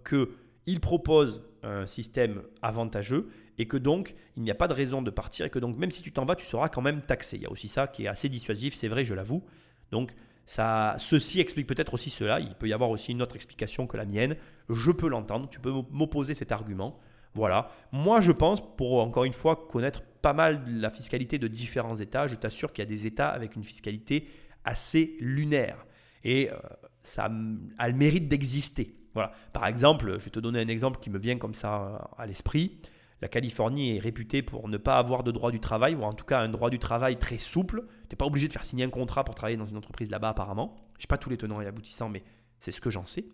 qu'ils 0.65 0.79
proposent 0.79 1.43
un 1.63 1.87
système 1.87 2.43
avantageux 2.61 3.29
et 3.57 3.67
que 3.67 3.77
donc 3.77 4.15
il 4.37 4.43
n'y 4.43 4.51
a 4.51 4.55
pas 4.55 4.67
de 4.67 4.73
raison 4.73 5.01
de 5.01 5.11
partir 5.11 5.45
et 5.45 5.49
que 5.49 5.59
donc 5.59 5.77
même 5.77 5.91
si 5.91 6.01
tu 6.01 6.11
t'en 6.11 6.25
vas, 6.25 6.35
tu 6.35 6.45
seras 6.45 6.69
quand 6.69 6.81
même 6.81 7.01
taxé. 7.01 7.37
Il 7.37 7.43
y 7.43 7.45
a 7.45 7.51
aussi 7.51 7.67
ça 7.67 7.87
qui 7.87 8.05
est 8.05 8.07
assez 8.07 8.29
dissuasif, 8.29 8.73
c'est 8.75 8.87
vrai, 8.87 9.03
je 9.03 9.13
l'avoue. 9.13 9.43
Donc 9.91 10.13
ceci 10.49 11.39
explique 11.39 11.67
peut-être 11.67 11.93
aussi 11.93 12.09
cela. 12.09 12.39
Il 12.39 12.55
peut 12.55 12.67
y 12.67 12.73
avoir 12.73 12.89
aussi 12.89 13.11
une 13.11 13.21
autre 13.21 13.35
explication 13.35 13.87
que 13.87 13.97
la 13.97 14.05
mienne. 14.05 14.35
Je 14.69 14.91
peux 14.91 15.07
l'entendre. 15.07 15.47
Tu 15.49 15.59
peux 15.59 15.71
m'opposer 15.91 16.33
cet 16.33 16.51
argument. 16.51 16.99
Voilà. 17.35 17.69
Moi, 17.91 18.21
je 18.21 18.31
pense, 18.31 18.75
pour 18.75 19.01
encore 19.01 19.25
une 19.25 19.33
fois 19.33 19.67
connaître 19.69 20.01
pas 20.21 20.33
mal 20.33 20.63
la 20.67 20.89
fiscalité 20.89 21.37
de 21.37 21.47
différents 21.47 21.95
États, 21.95 22.27
je 22.27 22.35
t'assure 22.35 22.73
qu'il 22.73 22.83
y 22.83 22.87
a 22.87 22.89
des 22.89 23.05
États 23.05 23.29
avec 23.29 23.55
une 23.55 23.63
fiscalité 23.63 24.27
assez 24.65 25.15
lunaire. 25.19 25.85
Et 26.23 26.49
euh, 26.49 26.55
ça 27.03 27.29
a 27.77 27.87
le 27.87 27.95
mérite 27.95 28.27
d'exister. 28.27 28.95
Voilà. 29.13 29.31
Par 29.53 29.67
exemple, 29.67 30.17
je 30.19 30.25
vais 30.25 30.31
te 30.31 30.39
donner 30.39 30.59
un 30.59 30.67
exemple 30.67 30.99
qui 30.99 31.09
me 31.09 31.19
vient 31.19 31.37
comme 31.37 31.53
ça 31.53 32.09
à 32.17 32.25
l'esprit. 32.25 32.79
La 33.21 33.27
Californie 33.27 33.97
est 33.97 33.99
réputée 33.99 34.41
pour 34.41 34.69
ne 34.69 34.77
pas 34.77 34.97
avoir 34.97 35.23
de 35.23 35.31
droit 35.31 35.51
du 35.51 35.59
travail, 35.59 35.95
ou 35.95 36.03
en 36.03 36.13
tout 36.13 36.25
cas 36.25 36.39
un 36.39 36.49
droit 36.49 36.69
du 36.69 36.79
travail 36.79 37.17
très 37.17 37.37
souple. 37.37 37.83
Tu 38.07 38.13
n'es 38.13 38.17
pas 38.17 38.25
obligé 38.25 38.47
de 38.47 38.53
faire 38.53 38.65
signer 38.65 38.85
un 38.85 38.89
contrat 38.89 39.23
pour 39.23 39.35
travailler 39.35 39.57
dans 39.57 39.65
une 39.65 39.77
entreprise 39.77 40.09
là-bas 40.09 40.29
apparemment. 40.29 40.75
Je 40.97 41.03
sais 41.03 41.07
pas 41.07 41.17
tous 41.17 41.29
les 41.29 41.37
tenants 41.37 41.61
et 41.61 41.65
aboutissants, 41.65 42.09
mais 42.09 42.23
c'est 42.59 42.71
ce 42.71 42.81
que 42.81 42.89
j'en 42.89 43.05
sais. 43.05 43.25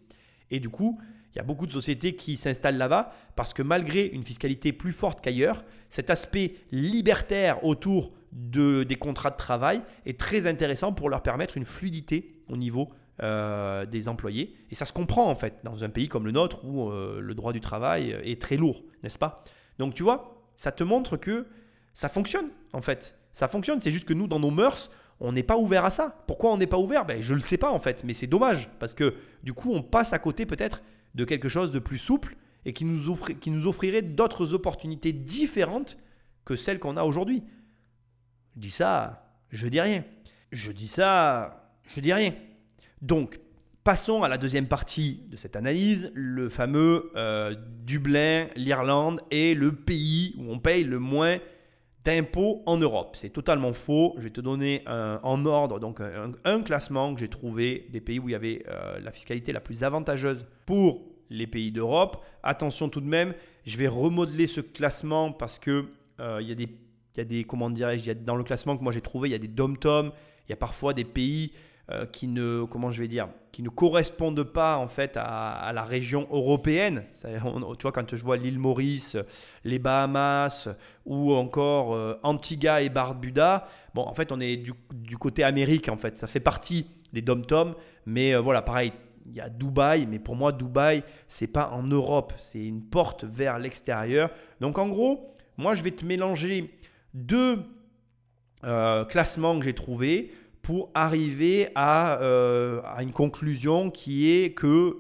Et 0.52 0.60
du 0.60 0.70
coup, 0.70 1.00
il 1.34 1.38
y 1.38 1.42
a 1.42 1.44
beaucoup 1.44 1.68
de 1.68 1.72
sociétés 1.72 2.16
qui 2.16 2.38
s'installent 2.38 2.78
là-bas 2.78 3.12
parce 3.36 3.54
que 3.54 3.62
malgré 3.62 4.06
une 4.06 4.24
fiscalité 4.24 4.74
plus 4.74 4.94
forte 4.94 5.22
qu'ailleurs, 5.22 5.64
cet 5.90 6.10
aspect 6.10 6.56
libertaire 6.72 7.64
autour 7.64 8.14
de, 8.32 8.84
des 8.84 8.96
contrats 8.96 9.32
de 9.32 9.38
travail 9.38 9.82
est 10.06 10.20
très 10.20 10.48
intéressant 10.48 10.94
pour 10.94 11.10
leur 11.10 11.22
permettre 11.22 11.58
une 11.58 11.66
fluidité 11.66 12.34
au 12.48 12.58
niveau 12.58 12.90
euh, 13.24 13.86
des 13.86 14.08
employés. 14.08 14.56
Et 14.72 14.76
ça 14.76 14.86
se 14.86 14.94
comprend 14.94 15.30
en 15.30 15.36
fait 15.36 15.60
dans 15.64 15.84
un 15.84 15.90
pays 15.90 16.08
comme 16.08 16.26
le 16.26 16.32
nôtre 16.32 16.64
où 16.66 16.90
euh, 16.90 17.20
le 17.20 17.34
droit 17.34 17.54
du 17.54 17.62
travail 17.62 18.16
est 18.24 18.42
très 18.42 18.58
lourd, 18.58 18.84
n'est-ce 19.04 19.18
pas? 19.18 19.44
Donc 19.80 19.94
tu 19.94 20.04
vois, 20.04 20.42
ça 20.56 20.72
te 20.72 20.84
montre 20.84 21.18
que 21.18 21.48
ça 21.94 22.10
fonctionne 22.10 22.50
en 22.74 22.82
fait. 22.82 23.18
Ça 23.32 23.48
fonctionne, 23.48 23.82
c'est 23.82 23.92
juste 23.92 24.08
que 24.08 24.14
nous, 24.14 24.28
dans 24.28 24.40
nos 24.40 24.52
mœurs, 24.52 24.90
on 25.20 25.32
n'est 25.32 25.44
pas 25.44 25.58
ouvert 25.58 25.86
à 25.86 25.90
ça. 25.90 26.24
Pourquoi 26.28 26.52
on 26.52 26.58
n'est 26.58 26.68
pas 26.68 26.78
ouvert? 26.78 27.06
Ben, 27.06 27.22
Je 27.22 27.34
ne 27.34 27.40
le 27.40 27.42
sais 27.42 27.58
pas 27.58 27.72
en 27.72 27.80
fait, 27.80 28.04
mais 28.04 28.14
c'est 28.14 28.28
dommage 28.28 28.70
parce 28.80 28.94
que 28.94 29.16
du 29.44 29.54
coup, 29.54 29.74
on 29.74 29.82
passe 29.84 30.14
à 30.14 30.20
côté 30.20 30.46
peut-être 30.46 30.82
de 31.16 31.26
quelque 31.26 31.50
chose 31.50 31.72
de 31.72 31.80
plus 31.80 31.98
souple 31.98 32.36
et 32.66 32.74
qui 32.74 32.86
nous, 32.86 33.16
qui 33.16 33.52
nous 33.52 33.68
offrirait 33.68 34.02
d'autres 34.02 34.54
opportunités 34.54 35.14
différentes 35.14 35.98
que 36.44 36.56
celles 36.56 36.80
qu'on 36.80 36.98
a 36.98 37.04
aujourd'hui. 37.04 37.44
Je 38.56 38.60
dis 38.62 38.72
ça, 38.72 39.38
je 39.50 39.68
dis 39.68 39.82
rien. 39.82 40.04
Je 40.52 40.72
dis 40.72 40.88
ça, 40.88 41.72
je 41.84 42.00
dis 42.00 42.14
rien. 42.14 42.34
Donc, 43.02 43.40
Passons 43.86 44.24
à 44.24 44.28
la 44.28 44.40
deuxième 44.40 44.66
partie 44.66 45.22
de 45.30 45.38
cette 45.38 45.56
analyse, 45.56 46.12
le 46.16 46.50
fameux 46.50 47.12
euh, 47.16 47.54
Dublin, 47.86 48.48
l'Irlande 48.56 49.22
est 49.30 49.56
le 49.56 49.74
pays 49.74 50.34
où 50.40 50.52
on 50.52 50.58
paye 50.58 50.84
le 50.84 50.98
moins 50.98 51.38
d'impôts 52.04 52.64
en 52.66 52.78
Europe. 52.78 53.16
C'est 53.16 53.30
totalement 53.30 53.74
faux. 53.74 54.16
Je 54.18 54.24
vais 54.24 54.32
te 54.32 54.42
donner 54.42 54.84
en 54.88 55.46
ordre 55.46 55.80
donc 55.80 56.02
un, 56.02 56.62
classement 56.64 57.14
que 57.14 57.20
j'ai 57.20 57.28
trouvé 57.28 57.88
des 57.92 58.02
pays 58.02 58.18
où 58.18 58.28
il 58.28 58.32
y 58.32 58.36
avait 58.36 58.64
euh, 58.68 59.00
la 59.00 59.12
fiscalité 59.12 59.54
la 59.54 59.60
plus 59.60 59.84
avantageuse 59.84 60.48
pour 60.66 61.04
les 61.30 61.46
pays 61.46 61.72
d'Europe. 61.72 62.26
Attention 62.42 62.90
tout 62.90 63.02
de 63.02 63.08
même, 63.08 63.36
je 63.68 63.78
vais 63.78 63.88
remodeler 63.88 64.48
ce 64.48 64.62
classement 64.62 65.32
parce 65.32 65.60
que 65.60 65.86
euh, 66.20 66.40
il 66.42 66.50
y 66.50 66.52
a 66.52 66.56
des, 66.56 66.64
il 66.64 67.18
y 67.18 67.22
a 67.22 67.24
des 67.24 67.44
comment 67.44 67.70
dirais-je, 67.70 68.14
dans 68.14 68.36
le 68.36 68.44
classement 68.44 68.78
que 68.78 68.82
moi 68.82 68.92
j'ai 68.92 69.02
trouvé, 69.02 69.30
il 69.30 69.34
y 69.34 69.36
a 69.36 69.40
des 69.40 69.48
dom-toms, 69.48 70.12
il 70.48 70.50
y 70.50 70.54
a 70.54 70.58
parfois 70.58 70.96
des 70.96 71.06
pays 71.06 71.52
euh, 71.92 72.08
qui 72.08 72.28
ne 72.28 72.64
comment 72.64 72.90
je 72.90 73.00
vais 73.00 73.08
dire 73.08 73.28
qui 73.52 73.62
ne 73.62 73.70
correspondent 73.70 74.42
pas 74.42 74.78
en 74.78 74.88
fait 74.88 75.18
à, 75.18 75.72
la 75.72 75.84
région 75.84 76.28
européenne. 76.32 77.04
tu 77.14 77.30
vois 77.84 77.92
quand 77.92 78.16
je 78.16 78.24
vois 78.24 78.38
l'île 78.38 78.58
Maurice, 78.58 79.16
les 79.64 79.78
Bahamas 79.78 80.68
ou 81.06 81.32
encore 81.32 81.94
euh, 81.94 82.20
Antigua 82.24 82.82
et 82.82 82.90
Barbuda, 82.90 83.68
bon 83.94 84.02
en 84.02 84.16
fait 84.16 84.32
on 84.32 84.40
est 84.40 84.58
du, 84.58 84.74
côté 85.20 85.44
Amérique 85.44 85.88
en 85.88 85.96
fait, 85.96 86.18
ça 86.18 86.26
fait 86.26 86.40
partie 86.40 86.88
des 87.14 87.22
dom-toms, 87.22 87.76
mais 88.08 88.34
euh, 88.34 88.42
voilà 88.42 88.64
pareil. 88.64 88.92
Il 89.28 89.34
y 89.34 89.42
a 89.42 89.50
Dubaï, 89.50 90.08
mais 90.08 90.20
pour 90.20 90.36
moi, 90.36 90.52
Dubaï, 90.52 91.04
c'est 91.28 91.48
pas 91.48 91.70
en 91.70 91.84
Europe, 91.84 92.34
c'est 92.40 92.66
une 92.66 92.82
porte 92.82 93.26
vers 93.26 93.60
l'extérieur. 93.60 94.32
Donc 94.60 94.80
en 94.80 94.88
gros, 94.88 95.32
moi, 95.58 95.76
je 95.76 95.84
vais 95.84 95.92
te 95.92 96.06
mélanger 96.06 96.72
deux 97.14 97.60
classements 99.08 99.60
que 99.60 99.66
j'ai 99.66 99.74
trouvés 99.74 100.32
pour 100.66 100.90
arriver 100.96 101.70
euh, 101.78 102.82
à, 102.84 103.04
une 103.04 103.12
conclusion 103.14 103.92
qui 103.92 104.32
est 104.32 104.56
que 104.56 104.98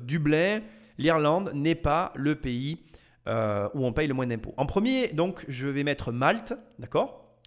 Dublin, 0.00 0.60
l'Irlande, 0.98 1.50
n'est 1.54 1.74
pas 1.74 2.12
le 2.14 2.34
pays 2.34 2.82
euh, 3.26 3.70
où 3.72 3.86
on 3.86 3.92
paye 3.94 4.08
le 4.08 4.12
moins 4.12 4.26
d'impôts. 4.26 4.52
En 4.58 4.66
premier, 4.66 5.08
donc, 5.08 5.46
je 5.48 5.66
vais 5.66 5.82
mettre 5.82 6.12
Malte, 6.12 6.52
d'accord 6.78 7.38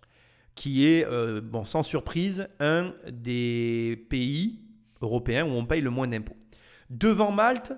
Qui 0.56 0.88
est, 0.88 1.06
euh, 1.06 1.39
sans 1.65 1.84
surprise, 1.84 2.47
un 2.60 2.95
des 3.12 4.04
pays 4.10 4.62
européens 5.04 5.45
où 5.45 5.51
on 5.51 5.67
paye 5.67 5.82
le 5.82 5.91
moins 5.91 6.08
d'impôts. 6.08 6.38
Devant 6.89 7.32
Malte, 7.32 7.73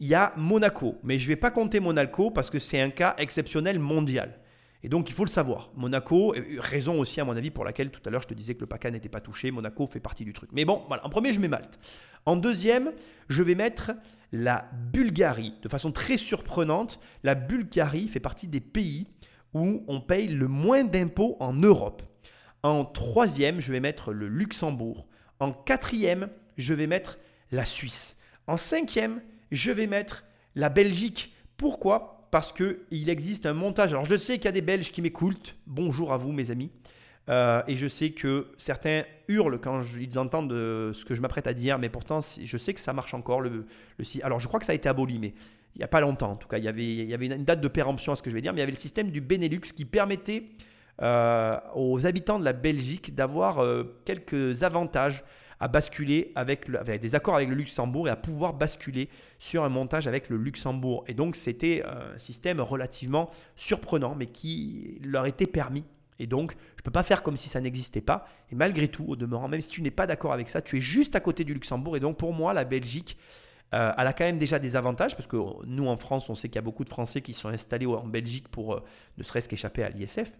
il 0.00 0.08
y 0.08 0.14
a 0.14 0.34
Monaco. 0.36 0.96
Mais 1.02 1.16
je 1.16 1.24
ne 1.24 1.28
vais 1.28 1.36
pas 1.36 1.50
compter 1.50 1.80
Monaco 1.80 2.30
parce 2.30 2.50
que 2.50 2.58
c'est 2.58 2.78
un 2.82 2.90
cas 2.90 3.14
exceptionnel 3.16 3.78
mondial. 3.78 4.37
Et 4.82 4.88
donc, 4.88 5.10
il 5.10 5.12
faut 5.12 5.24
le 5.24 5.30
savoir. 5.30 5.70
Monaco, 5.74 6.34
raison 6.58 7.00
aussi 7.00 7.20
à 7.20 7.24
mon 7.24 7.36
avis 7.36 7.50
pour 7.50 7.64
laquelle 7.64 7.90
tout 7.90 8.00
à 8.06 8.10
l'heure 8.10 8.22
je 8.22 8.28
te 8.28 8.34
disais 8.34 8.54
que 8.54 8.60
le 8.60 8.66
PACA 8.66 8.90
n'était 8.90 9.08
pas 9.08 9.20
touché, 9.20 9.50
Monaco 9.50 9.86
fait 9.86 10.00
partie 10.00 10.24
du 10.24 10.32
truc. 10.32 10.50
Mais 10.52 10.64
bon, 10.64 10.84
voilà, 10.86 11.04
en 11.04 11.08
premier, 11.08 11.32
je 11.32 11.40
mets 11.40 11.48
Malte. 11.48 11.78
En 12.26 12.36
deuxième, 12.36 12.92
je 13.28 13.42
vais 13.42 13.54
mettre 13.54 13.92
la 14.32 14.70
Bulgarie. 14.92 15.54
De 15.62 15.68
façon 15.68 15.90
très 15.90 16.16
surprenante, 16.16 17.00
la 17.24 17.34
Bulgarie 17.34 18.08
fait 18.08 18.20
partie 18.20 18.46
des 18.46 18.60
pays 18.60 19.08
où 19.54 19.84
on 19.88 20.00
paye 20.00 20.28
le 20.28 20.46
moins 20.46 20.84
d'impôts 20.84 21.36
en 21.40 21.54
Europe. 21.54 22.02
En 22.62 22.84
troisième, 22.84 23.60
je 23.60 23.72
vais 23.72 23.80
mettre 23.80 24.12
le 24.12 24.28
Luxembourg. 24.28 25.06
En 25.40 25.52
quatrième, 25.52 26.28
je 26.56 26.74
vais 26.74 26.86
mettre 26.86 27.18
la 27.50 27.64
Suisse. 27.64 28.18
En 28.46 28.56
cinquième, 28.56 29.22
je 29.50 29.72
vais 29.72 29.86
mettre 29.86 30.24
la 30.54 30.68
Belgique. 30.68 31.34
Pourquoi? 31.56 32.17
Parce 32.30 32.52
qu'il 32.52 33.08
existe 33.08 33.46
un 33.46 33.54
montage. 33.54 33.92
Alors 33.92 34.04
je 34.04 34.16
sais 34.16 34.36
qu'il 34.36 34.44
y 34.44 34.48
a 34.48 34.52
des 34.52 34.60
Belges 34.60 34.90
qui 34.90 35.00
m'écoutent. 35.00 35.56
Bonjour 35.66 36.12
à 36.12 36.16
vous 36.16 36.32
mes 36.32 36.50
amis. 36.50 36.70
Euh, 37.28 37.62
et 37.66 37.76
je 37.76 37.86
sais 37.86 38.10
que 38.10 38.48
certains 38.56 39.02
hurlent 39.28 39.60
quand 39.60 39.82
ils 39.98 40.18
entendent 40.18 40.52
euh, 40.52 40.92
ce 40.94 41.04
que 41.04 41.14
je 41.14 41.20
m'apprête 41.20 41.46
à 41.46 41.52
dire, 41.52 41.78
mais 41.78 41.90
pourtant 41.90 42.20
je 42.20 42.56
sais 42.56 42.72
que 42.72 42.80
ça 42.80 42.92
marche 42.92 43.12
encore. 43.14 43.40
Le, 43.40 43.66
alors 44.22 44.40
je 44.40 44.48
crois 44.48 44.60
que 44.60 44.66
ça 44.66 44.72
a 44.72 44.74
été 44.74 44.88
aboli, 44.88 45.18
mais 45.18 45.34
il 45.74 45.78
n'y 45.78 45.84
a 45.84 45.88
pas 45.88 46.00
longtemps 46.00 46.32
en 46.32 46.36
tout 46.36 46.48
cas. 46.48 46.58
Il 46.58 46.64
y, 46.64 46.68
avait, 46.68 47.26
une 47.26 47.44
date 47.44 47.60
de 47.60 47.68
péremption 47.68 48.12
à 48.12 48.16
ce 48.16 48.22
que 48.22 48.30
je 48.30 48.34
vais 48.34 48.40
dire, 48.40 48.52
mais 48.52 48.58
il 48.58 48.60
y 48.60 48.62
avait 48.62 48.72
le 48.72 48.78
système 48.78 49.10
du 49.10 49.20
Benelux 49.20 49.60
qui 49.60 49.84
permettait 49.84 50.44
euh, 51.02 51.58
aux 51.74 52.06
habitants 52.06 52.38
de 52.38 52.44
la 52.44 52.54
Belgique 52.54 53.14
d'avoir 53.14 53.64
quelques 54.04 54.62
avantages 54.62 55.22
à 55.60 55.68
basculer 55.68 56.32
avec, 56.34 56.70
des 56.70 57.14
accords 57.14 57.36
avec 57.36 57.48
le 57.48 57.54
Luxembourg 57.54 58.08
et 58.08 58.10
à 58.10 58.16
pouvoir 58.16 58.54
basculer 58.54 59.08
sur 59.38 59.64
un 59.64 59.68
montage 59.68 60.06
avec 60.06 60.28
le 60.28 60.36
Luxembourg. 60.36 61.04
Et 61.08 61.14
donc 61.14 61.36
c'était 61.36 61.82
un 61.84 62.18
système 62.18 62.60
relativement 62.60 63.30
surprenant, 63.56 64.14
mais 64.14 64.26
qui 64.26 65.00
leur 65.02 65.26
était 65.26 65.46
permis 65.46 65.84
et 66.18 66.26
donc, 66.26 66.52
je 66.52 66.80
ne 66.80 66.82
peux 66.82 66.90
pas 66.90 67.02
faire 67.02 67.22
comme 67.22 67.36
si 67.36 67.48
ça 67.48 67.60
n'existait 67.60 68.00
pas. 68.00 68.26
Et 68.50 68.54
malgré 68.54 68.88
tout, 68.88 69.04
au 69.06 69.16
demeurant, 69.16 69.48
même 69.48 69.60
si 69.60 69.68
tu 69.68 69.82
n'es 69.82 69.90
pas 69.90 70.06
d'accord 70.06 70.32
avec 70.32 70.48
ça, 70.48 70.60
tu 70.60 70.78
es 70.78 70.80
juste 70.80 71.14
à 71.14 71.20
côté 71.20 71.44
du 71.44 71.54
Luxembourg. 71.54 71.96
Et 71.96 72.00
donc, 72.00 72.16
pour 72.16 72.32
moi, 72.32 72.52
la 72.52 72.64
Belgique, 72.64 73.16
euh, 73.74 73.92
elle 73.96 74.06
a 74.06 74.12
quand 74.12 74.24
même 74.24 74.38
déjà 74.38 74.58
des 74.58 74.76
avantages, 74.76 75.14
parce 75.14 75.28
que 75.28 75.36
nous, 75.66 75.86
en 75.86 75.96
France, 75.96 76.28
on 76.28 76.34
sait 76.34 76.48
qu'il 76.48 76.56
y 76.56 76.58
a 76.58 76.62
beaucoup 76.62 76.84
de 76.84 76.88
Français 76.88 77.20
qui 77.20 77.32
sont 77.32 77.48
installés 77.48 77.86
en 77.86 78.06
Belgique 78.06 78.48
pour 78.48 78.74
euh, 78.74 78.84
ne 79.16 79.22
serait-ce 79.22 79.48
qu'échapper 79.48 79.84
à 79.84 79.90
l'ISF. 79.90 80.38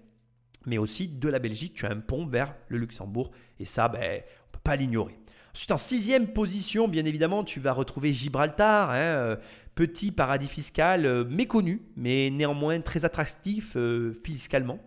Mais 0.69 0.79
aussi, 0.79 1.09
de 1.09 1.29
la 1.29 1.39
Belgique, 1.39 1.75
tu 1.75 1.87
as 1.87 1.91
un 1.91 1.99
pont 1.99 2.27
vers 2.27 2.55
le 2.69 2.79
Luxembourg. 2.79 3.33
Et 3.59 3.65
ça, 3.65 3.89
ben, 3.89 4.01
on 4.01 4.05
ne 4.05 4.53
peut 4.53 4.61
pas 4.63 4.77
l'ignorer. 4.77 5.19
Ensuite, 5.55 5.73
en 5.73 5.79
sixième 5.79 6.29
position, 6.29 6.87
bien 6.87 7.05
évidemment, 7.05 7.43
tu 7.43 7.59
vas 7.59 7.73
retrouver 7.73 8.13
Gibraltar, 8.13 8.91
hein, 8.91 8.97
euh, 8.97 9.37
petit 9.75 10.13
paradis 10.13 10.47
fiscal 10.47 11.25
méconnu, 11.25 11.83
mais 11.97 12.31
néanmoins 12.31 12.81
très 12.81 13.05
attractif 13.05 13.77
fiscalement. 14.23 14.79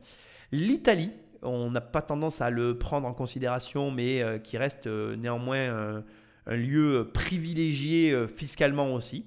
L'Italie, 0.52 1.12
on 1.44 1.72
n'a 1.72 1.82
pas 1.82 2.02
tendance 2.02 2.41
à 2.41 2.50
le 2.50 2.78
prendre 2.78 3.08
en 3.08 3.13
considération, 3.13 3.91
mais 3.91 4.22
euh, 4.22 4.38
qui 4.38 4.58
reste 4.58 4.88
euh, 4.88 5.15
néanmoins 5.15 6.04
un, 6.46 6.56
lieu 6.56 7.10
privilégié 7.13 8.12
euh, 8.12 8.28
fiscalement 8.28 8.94
aussi. 8.94 9.26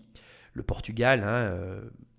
Le 0.53 0.63
Portugal, 0.63 1.25
hein, 1.25 1.57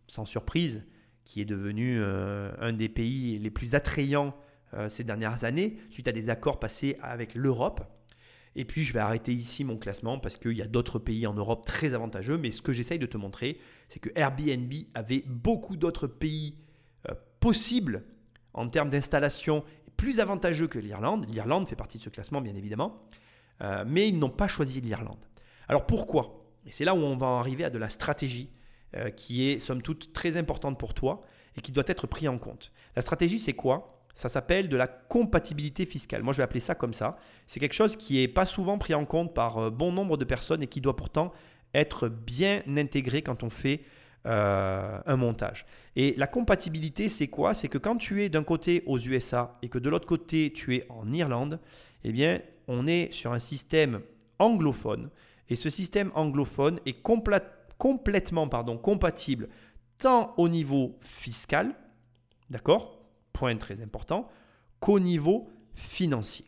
sans 0.07 0.25
surprise, 0.25 0.85
qui 1.25 1.41
est 1.41 1.45
devenu 1.45 2.01
un 2.01 2.71
des 2.71 2.87
pays 2.87 3.37
les 3.37 3.51
plus 3.51 3.75
attrayants 3.75 4.33
ces 4.87 5.03
dernières 5.03 5.43
années, 5.43 5.77
suite 5.89 6.07
à 6.07 6.11
des 6.13 6.29
accords 6.29 6.59
passés 6.59 6.97
avec 7.01 7.35
l'Europe. 7.35 7.81
Et 8.55 8.63
puis 8.63 8.83
je 8.83 8.93
vais 8.93 8.99
arrêter 8.99 9.33
ici 9.33 9.65
mon 9.65 9.77
classement 9.77 10.17
parce 10.17 10.37
qu'il 10.37 10.53
y 10.53 10.61
a 10.61 10.67
d'autres 10.67 10.99
pays 10.99 11.27
en 11.27 11.33
Europe 11.33 11.65
très 11.65 11.93
avantageux, 11.93 12.37
mais 12.37 12.51
ce 12.51 12.61
que 12.61 12.71
j'essaye 12.71 12.99
de 12.99 13.05
te 13.05 13.17
montrer, 13.17 13.57
c'est 13.89 13.99
que 13.99 14.09
Airbnb 14.15 14.71
avait 14.93 15.23
beaucoup 15.27 15.75
d'autres 15.75 16.07
pays 16.07 16.55
possibles 17.39 18.03
en 18.53 18.67
termes 18.69 18.89
d'installation 18.89 19.63
plus 19.97 20.19
avantageux 20.19 20.67
que 20.67 20.79
l'Irlande. 20.79 21.25
L'Irlande 21.29 21.67
fait 21.67 21.75
partie 21.75 21.97
de 21.97 22.03
ce 22.03 22.09
classement, 22.09 22.41
bien 22.41 22.55
évidemment. 22.55 23.03
Euh, 23.61 23.83
mais 23.87 24.07
ils 24.09 24.17
n'ont 24.17 24.29
pas 24.29 24.47
choisi 24.47 24.81
l'Irlande. 24.81 25.23
Alors 25.67 25.85
pourquoi? 25.85 26.45
Et 26.65 26.71
c'est 26.71 26.85
là 26.85 26.95
où 26.95 26.97
on 26.97 27.15
va 27.15 27.27
en 27.27 27.39
arriver 27.39 27.63
à 27.63 27.69
de 27.69 27.77
la 27.77 27.89
stratégie 27.89 28.49
euh, 28.95 29.09
qui 29.09 29.49
est, 29.49 29.59
somme 29.59 29.81
toute, 29.81 30.13
très 30.13 30.37
importante 30.37 30.79
pour 30.79 30.93
toi 30.93 31.21
et 31.57 31.61
qui 31.61 31.71
doit 31.71 31.83
être 31.87 32.07
pris 32.07 32.27
en 32.27 32.37
compte. 32.37 32.71
La 32.95 33.01
stratégie, 33.01 33.39
c'est 33.39 33.53
quoi? 33.53 34.01
Ça 34.13 34.29
s'appelle 34.29 34.69
de 34.69 34.77
la 34.77 34.87
compatibilité 34.87 35.85
fiscale. 35.85 36.23
Moi, 36.23 36.33
je 36.33 36.37
vais 36.37 36.43
appeler 36.43 36.61
ça 36.61 36.75
comme 36.75 36.93
ça. 36.93 37.17
C'est 37.47 37.59
quelque 37.59 37.73
chose 37.73 37.97
qui 37.97 38.15
n'est 38.15 38.29
pas 38.29 38.45
souvent 38.45 38.77
pris 38.77 38.93
en 38.93 39.05
compte 39.05 39.33
par 39.33 39.57
euh, 39.57 39.69
bon 39.69 39.91
nombre 39.91 40.17
de 40.17 40.25
personnes 40.25 40.63
et 40.63 40.67
qui 40.67 40.81
doit 40.81 40.95
pourtant 40.95 41.33
être 41.73 42.07
bien 42.07 42.63
intégré 42.77 43.21
quand 43.21 43.43
on 43.43 43.49
fait 43.49 43.81
euh, 44.25 44.99
un 45.05 45.17
montage. 45.17 45.65
Et 45.95 46.15
la 46.17 46.27
compatibilité, 46.27 47.09
c'est 47.09 47.27
quoi? 47.27 47.53
C'est 47.53 47.67
que 47.67 47.77
quand 47.77 47.97
tu 47.97 48.23
es 48.23 48.29
d'un 48.29 48.43
côté 48.43 48.81
aux 48.85 48.97
USA 48.97 49.57
et 49.61 49.69
que 49.69 49.77
de 49.77 49.89
l'autre 49.89 50.07
côté 50.07 50.51
tu 50.51 50.75
es 50.75 50.87
en 50.89 51.11
Irlande, 51.11 51.59
eh 52.03 52.11
bien, 52.11 52.39
on 52.67 52.87
est 52.87 53.11
sur 53.13 53.33
un 53.33 53.39
système 53.39 54.01
anglophone. 54.39 55.09
Et 55.49 55.55
ce 55.55 55.69
système 55.69 56.11
anglophone 56.15 56.79
est 56.85 57.01
complètement 57.77 58.47
pardon, 58.47 58.77
compatible 58.77 59.49
tant 59.97 60.33
au 60.37 60.49
niveau 60.49 60.97
fiscal, 61.01 61.75
d'accord 62.49 62.99
Point 63.33 63.57
très 63.57 63.81
important, 63.81 64.29
qu'au 64.79 64.99
niveau 64.99 65.49
financier. 65.73 66.45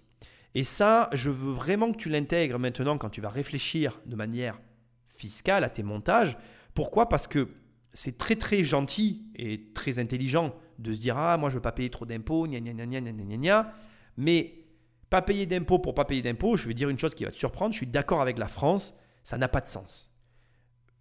Et 0.56 0.64
ça, 0.64 1.10
je 1.14 1.30
veux 1.30 1.52
vraiment 1.52 1.92
que 1.92 1.98
tu 1.98 2.10
l'intègres 2.10 2.60
maintenant 2.60 2.98
quand 2.98 3.10
tu 3.10 3.22
vas 3.22 3.30
réfléchir 3.30 4.00
de 4.06 4.16
manière 4.16 4.60
fiscale 5.10 5.64
à 5.64 5.70
tes 5.70 5.84
montages. 5.84 6.38
Pourquoi? 6.74 7.10
Parce 7.10 7.28
que 7.28 7.50
c'est 7.94 8.18
très 8.18 8.36
très 8.36 8.64
gentil 8.64 9.26
et 9.36 9.72
très 9.74 10.00
intelligent 10.00 10.56
de 10.80 10.92
se 10.94 11.00
dire 11.00 11.18
ah 11.18 11.38
moi 11.38 11.50
je 11.50 11.56
veux 11.56 11.62
pas 11.62 11.72
payer 11.72 11.90
trop 11.90 12.06
d'impôts, 12.06 12.48
gna 12.48 12.60
gna 12.60 12.74
gna 12.74 13.02
gna 13.02 13.12
gna 13.12 13.38
gna 13.38 13.74
mais 14.18 14.66
pas 15.10 15.22
payer 15.22 15.46
d'impôts 15.46 15.80
pour 15.80 15.94
pas 15.94 16.06
payer 16.06 16.22
d'impôts, 16.22 16.58
je 16.58 16.68
vais 16.68 16.74
dire 16.74 16.90
une 16.90 17.00
chose 17.00 17.16
qui 17.16 17.24
va 17.24 17.32
te 17.32 17.38
surprendre, 17.38 17.72
je 17.72 17.78
suis 17.78 17.88
d'accord 17.88 18.22
avec 18.22 18.38
la 18.38 18.48
France, 18.48 18.94
ça 19.24 19.38
n'a 19.38 19.48
pas 19.48 19.62
de 19.62 19.68
sens. 19.68 20.07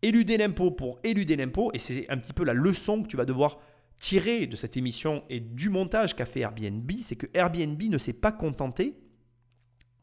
Éluder 0.02 0.36
l'impôt 0.36 0.70
pour 0.70 0.98
éluder 1.02 1.36
l'impôt, 1.36 1.70
et 1.72 1.78
c'est 1.78 2.08
un 2.10 2.18
petit 2.18 2.32
peu 2.32 2.44
la 2.44 2.54
leçon 2.54 3.02
que 3.02 3.08
tu 3.08 3.16
vas 3.16 3.24
devoir 3.24 3.58
tirer 3.98 4.46
de 4.46 4.56
cette 4.56 4.76
émission 4.76 5.24
et 5.30 5.40
du 5.40 5.70
montage 5.70 6.14
qu'a 6.14 6.26
fait 6.26 6.40
Airbnb, 6.40 6.90
c'est 7.02 7.16
que 7.16 7.26
Airbnb 7.34 7.82
ne 7.82 7.98
s'est 7.98 8.12
pas 8.12 8.32
contenté 8.32 8.94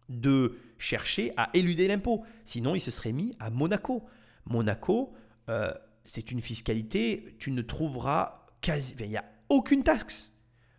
de 0.10 0.58
chercher 0.78 1.32
à 1.38 1.50
éluder 1.54 1.88
l'impôt. 1.88 2.24
Sinon, 2.44 2.76
il 2.76 2.82
se 2.82 2.92
serait 2.92 3.12
mis 3.12 3.36
à 3.40 3.50
Monaco. 3.50 4.04
Monaco, 4.46 5.14
euh, 5.50 5.72
c'est 6.06 6.32
une 6.32 6.42
fiscalité, 6.42 7.36
tu 7.40 7.52
ne 7.52 7.62
trouveras 7.62 8.48
quasi. 8.62 8.96
Il 9.00 9.10
n'y 9.10 9.18
a 9.18 9.26
aucune 9.50 9.84
taxe. 9.84 10.34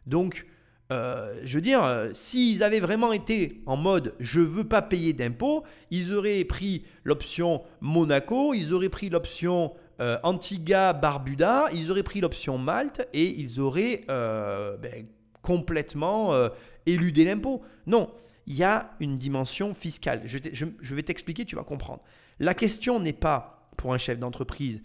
Donc, 0.07 0.47
euh, 0.93 1.41
je 1.45 1.55
veux 1.55 1.61
dire, 1.63 1.83
euh, 1.83 2.11
s'ils 2.13 2.63
avaient 2.63 2.81
vraiment 2.81 3.13
été 3.13 3.63
en 3.65 3.77
mode 3.77 4.15
je 4.21 4.41
veux 4.41 4.65
pas 4.65 4.83
payer 4.83 5.13
d'impôts, 5.13 5.65
ils 5.91 6.13
auraient 6.15 6.45
pris 6.45 6.85
l'option 7.05 7.63
Monaco, 7.81 8.53
ils 8.53 8.75
auraient 8.75 8.91
pris 8.91 9.09
l'option 9.09 9.73
euh, 10.01 10.19
Antigua, 10.23 10.93
Barbuda, 10.93 11.69
ils 11.73 11.91
auraient 11.91 12.03
pris 12.03 12.21
l'option 12.21 12.59
Malte 12.59 13.09
et 13.15 13.27
ils 13.27 13.61
auraient 13.61 14.05
ben, 14.09 15.07
complètement 15.41 16.33
éludé 16.85 17.25
l'impôt. 17.25 17.63
Non, 17.87 18.11
il 18.47 18.57
y 18.57 18.65
a 18.65 18.91
une 19.01 19.17
dimension 19.17 19.73
fiscale. 19.73 20.23
je 20.25 20.95
vais 20.95 21.03
t'expliquer, 21.03 21.45
tu 21.45 21.57
vas 21.57 21.65
comprendre. 21.65 22.03
La 22.41 22.53
question 22.53 23.01
n'est 23.01 23.13
pas 23.13 23.71
pour 23.77 23.95
un 23.95 23.99
chef 23.99 24.19
d'entreprise 24.19 24.83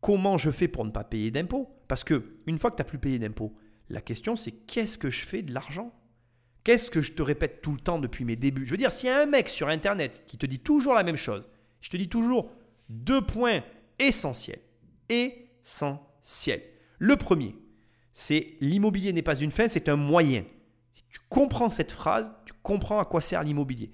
comment 0.00 0.38
je 0.38 0.50
fais 0.50 0.68
pour 0.68 0.84
ne 0.84 0.90
pas 0.90 1.02
payer 1.02 1.32
d'impôts 1.32 1.68
Parce 1.88 2.04
que 2.04 2.22
une 2.46 2.58
fois 2.58 2.70
que 2.70 2.76
tu 2.76 2.82
n'as 2.82 2.88
plus 2.88 2.98
payé 2.98 3.18
d'impôts, 3.18 3.52
la 3.88 4.00
question 4.00 4.36
c'est 4.36 4.52
qu'est-ce 4.52 4.98
que 4.98 5.10
je 5.10 5.24
fais 5.24 5.42
de 5.42 5.52
l'argent? 5.52 5.92
Qu'est-ce 6.64 6.90
que 6.90 7.00
je 7.00 7.12
te 7.12 7.22
répète 7.22 7.62
tout 7.62 7.72
le 7.72 7.78
temps 7.78 8.00
depuis 8.00 8.24
mes 8.24 8.34
débuts? 8.34 8.66
Je 8.66 8.72
veux 8.72 8.76
dire, 8.76 8.90
s'il 8.90 9.08
y 9.08 9.12
a 9.12 9.22
un 9.22 9.26
mec 9.26 9.48
sur 9.48 9.68
Internet 9.68 10.24
qui 10.26 10.36
te 10.36 10.46
dit 10.46 10.58
toujours 10.58 10.94
la 10.94 11.04
même 11.04 11.16
chose, 11.16 11.48
je 11.80 11.90
te 11.90 11.96
dis 11.96 12.08
toujours 12.08 12.50
deux 12.88 13.24
points 13.24 13.62
essentiels. 14.00 14.58
Essentiels. 15.08 16.62
Le 16.98 17.14
premier, 17.14 17.54
c'est 18.14 18.56
l'immobilier 18.60 19.12
n'est 19.12 19.22
pas 19.22 19.38
une 19.38 19.52
fin, 19.52 19.68
c'est 19.68 19.88
un 19.88 19.96
moyen. 19.96 20.44
Si 20.92 21.04
tu 21.10 21.20
comprends 21.28 21.70
cette 21.70 21.92
phrase, 21.92 22.32
tu 22.46 22.52
comprends 22.62 22.98
à 22.98 23.04
quoi 23.04 23.20
sert 23.20 23.44
l'immobilier. 23.44 23.92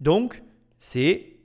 Donc, 0.00 0.42
c'est 0.78 1.38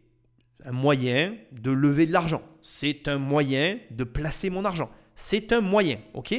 un 0.65 0.71
moyen 0.71 1.37
de 1.51 1.71
lever 1.71 2.05
de 2.05 2.11
l'argent. 2.11 2.41
C'est 2.61 3.07
un 3.07 3.19
moyen 3.19 3.77
de 3.91 4.03
placer 4.03 4.49
mon 4.49 4.65
argent. 4.65 4.89
C'est 5.15 5.53
un 5.53 5.61
moyen, 5.61 5.99
ok? 6.13 6.33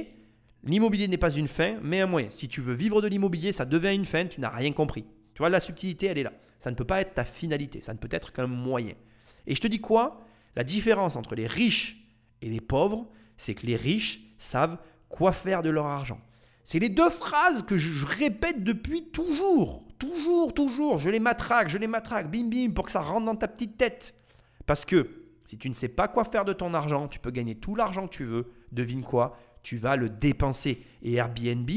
L'immobilier 0.67 1.07
n'est 1.07 1.17
pas 1.17 1.31
une 1.31 1.47
fin, 1.47 1.79
mais 1.83 2.01
un 2.01 2.07
moyen. 2.07 2.29
Si 2.29 2.49
tu 2.49 2.61
veux 2.61 2.75
vivre 2.75 3.01
de 3.01 3.07
l'immobilier, 3.07 3.53
ça 3.53 3.65
devient 3.65 3.95
une 3.95 4.05
fin, 4.05 4.27
tu 4.27 4.41
n'as 4.41 4.51
rien 4.51 4.73
compris. 4.73 5.05
Tu 5.35 5.39
vois, 5.39 5.49
la 5.49 5.61
subtilité, 5.61 6.07
elle 6.07 6.19
est 6.19 6.25
là. 6.25 6.33
Ça 6.59 6.71
ne 6.71 6.77
peut 6.77 6.85
pas 6.85 7.01
être 7.01 7.15
ta 7.15 7.25
finalité, 7.25 7.81
ça 7.81 7.95
ne 7.95 7.99
peut 7.99 8.09
être 8.11 8.33
qu'un 8.33 8.49
moyen. 8.49 8.95
Et 9.47 9.55
je 9.55 9.61
te 9.61 9.69
dis 9.69 9.81
quoi? 9.81 10.25
La 10.57 10.65
différence 10.65 11.15
entre 11.15 11.37
les 11.37 11.47
riches 11.47 12.09
et 12.43 12.49
les 12.49 12.61
pauvres, 12.61 13.07
c'est 13.37 13.55
que 13.55 13.67
les 13.67 13.77
riches 13.77 14.23
savent 14.39 14.79
quoi 15.09 15.31
faire 15.31 15.63
de 15.63 15.71
leur 15.71 15.87
argent. 15.87 16.21
C'est 16.65 16.81
les 16.81 16.89
deux 16.89 17.11
phrases 17.11 17.63
que 17.63 17.77
je 17.77 18.05
répète 18.05 18.65
depuis 18.65 19.05
toujours. 19.11 19.85
Toujours, 20.01 20.53
toujours. 20.53 20.99
Je 20.99 21.11
les 21.11 21.21
matraque, 21.21 21.69
je 21.69 21.79
les 21.79 21.87
matraque, 21.87 22.29
bim 22.31 22.49
bim, 22.49 22.73
pour 22.75 22.87
que 22.87 22.91
ça 22.91 23.01
rentre 23.01 23.27
dans 23.27 23.37
ta 23.37 23.47
petite 23.47 23.79
tête. 23.79 24.15
Parce 24.67 24.85
que 24.85 25.09
si 25.45 25.59
tu 25.59 25.69
ne 25.69 25.75
sais 25.75 25.89
pas 25.89 26.09
quoi 26.09 26.25
faire 26.25 26.45
de 26.45 26.53
ton 26.53 26.75
argent, 26.75 27.07
tu 27.07 27.21
peux 27.21 27.31
gagner 27.31 27.55
tout 27.55 27.77
l'argent 27.77 28.09
que 28.09 28.15
tu 28.15 28.25
veux. 28.25 28.53
Devine 28.73 29.05
quoi? 29.05 29.39
Tu 29.67 29.79
vas 29.79 29.97
le 29.97 30.09
dépenser. 30.09 30.81
Et 31.03 31.15
Airbnb 31.15 31.69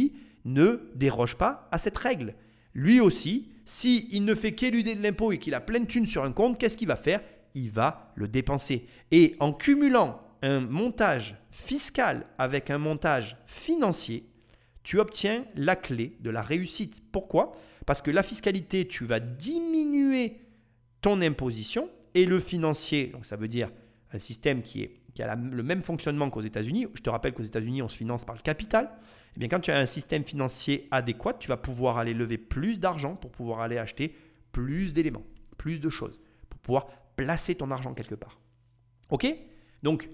ne 0.45 0.91
déroge 0.93 1.33
pas 1.33 1.67
à 1.71 1.79
cette 1.79 1.97
règle. 1.97 2.35
Lui 2.75 2.99
aussi, 2.99 3.49
s'il 3.65 4.13
il 4.13 4.25
ne 4.25 4.35
fait 4.35 4.51
qu'éluder 4.51 4.93
de 4.93 5.01
l'impôt 5.01 5.31
et 5.31 5.39
qu'il 5.39 5.55
a 5.55 5.59
plein 5.59 5.79
de 5.79 5.87
thunes 5.87 6.05
sur 6.05 6.23
un 6.23 6.31
compte, 6.31 6.59
qu'est-ce 6.59 6.77
qu'il 6.77 6.87
va 6.87 6.95
faire? 6.95 7.19
Il 7.55 7.71
va 7.71 8.13
le 8.13 8.27
dépenser. 8.27 8.85
Et 9.09 9.35
en 9.39 9.53
cumulant 9.53 10.21
un 10.43 10.59
montage 10.59 11.35
fiscal 11.49 12.27
avec 12.37 12.69
un 12.69 12.77
montage 12.77 13.37
financier, 13.47 14.23
tu 14.83 14.99
obtiens 14.99 15.43
la 15.55 15.75
clé 15.75 16.15
de 16.19 16.29
la 16.29 16.43
réussite. 16.43 17.01
Pourquoi? 17.11 17.57
Parce 17.87 18.03
que 18.03 18.11
la 18.11 18.21
fiscalité, 18.21 18.87
tu 18.87 19.03
vas 19.03 19.19
diminuer 19.19 20.41
ton 21.01 21.23
imposition 21.23 21.89
et 22.13 22.27
le 22.27 22.39
financier, 22.39 23.07
donc 23.07 23.25
ça 23.25 23.35
veut 23.35 23.47
dire 23.47 23.71
un 24.13 24.19
système 24.19 24.61
qui, 24.61 24.83
est, 24.83 24.99
qui 25.19 25.23
a 25.23 25.35
le 25.35 25.63
même 25.63 25.83
fonctionnement 25.83 26.29
qu'aux 26.29 26.39
États-Unis. 26.39 26.87
Je 26.95 27.01
te 27.01 27.09
rappelle 27.09 27.33
qu'aux 27.33 27.43
États-Unis, 27.43 27.81
on 27.81 27.89
se 27.89 27.97
finance 27.97 28.23
par 28.23 28.37
le 28.37 28.41
capital. 28.41 28.89
Eh 29.35 29.39
bien, 29.39 29.49
quand 29.49 29.59
tu 29.59 29.69
as 29.69 29.77
un 29.77 29.85
système 29.85 30.23
financier 30.23 30.87
adéquat, 30.91 31.33
tu 31.33 31.49
vas 31.49 31.57
pouvoir 31.57 31.97
aller 31.97 32.13
lever 32.13 32.37
plus 32.37 32.79
d'argent 32.79 33.17
pour 33.17 33.29
pouvoir 33.29 33.59
aller 33.59 33.77
acheter 33.77 34.15
plus 34.53 34.93
d'éléments, 34.93 35.25
plus 35.57 35.81
de 35.81 35.89
choses, 35.89 36.21
pour 36.49 36.61
pouvoir 36.61 36.87
placer 37.17 37.53
ton 37.53 37.69
argent 37.69 37.93
quelque 37.93 38.15
part. 38.15 38.39
OK? 39.09 39.27
Donc, 39.83 40.09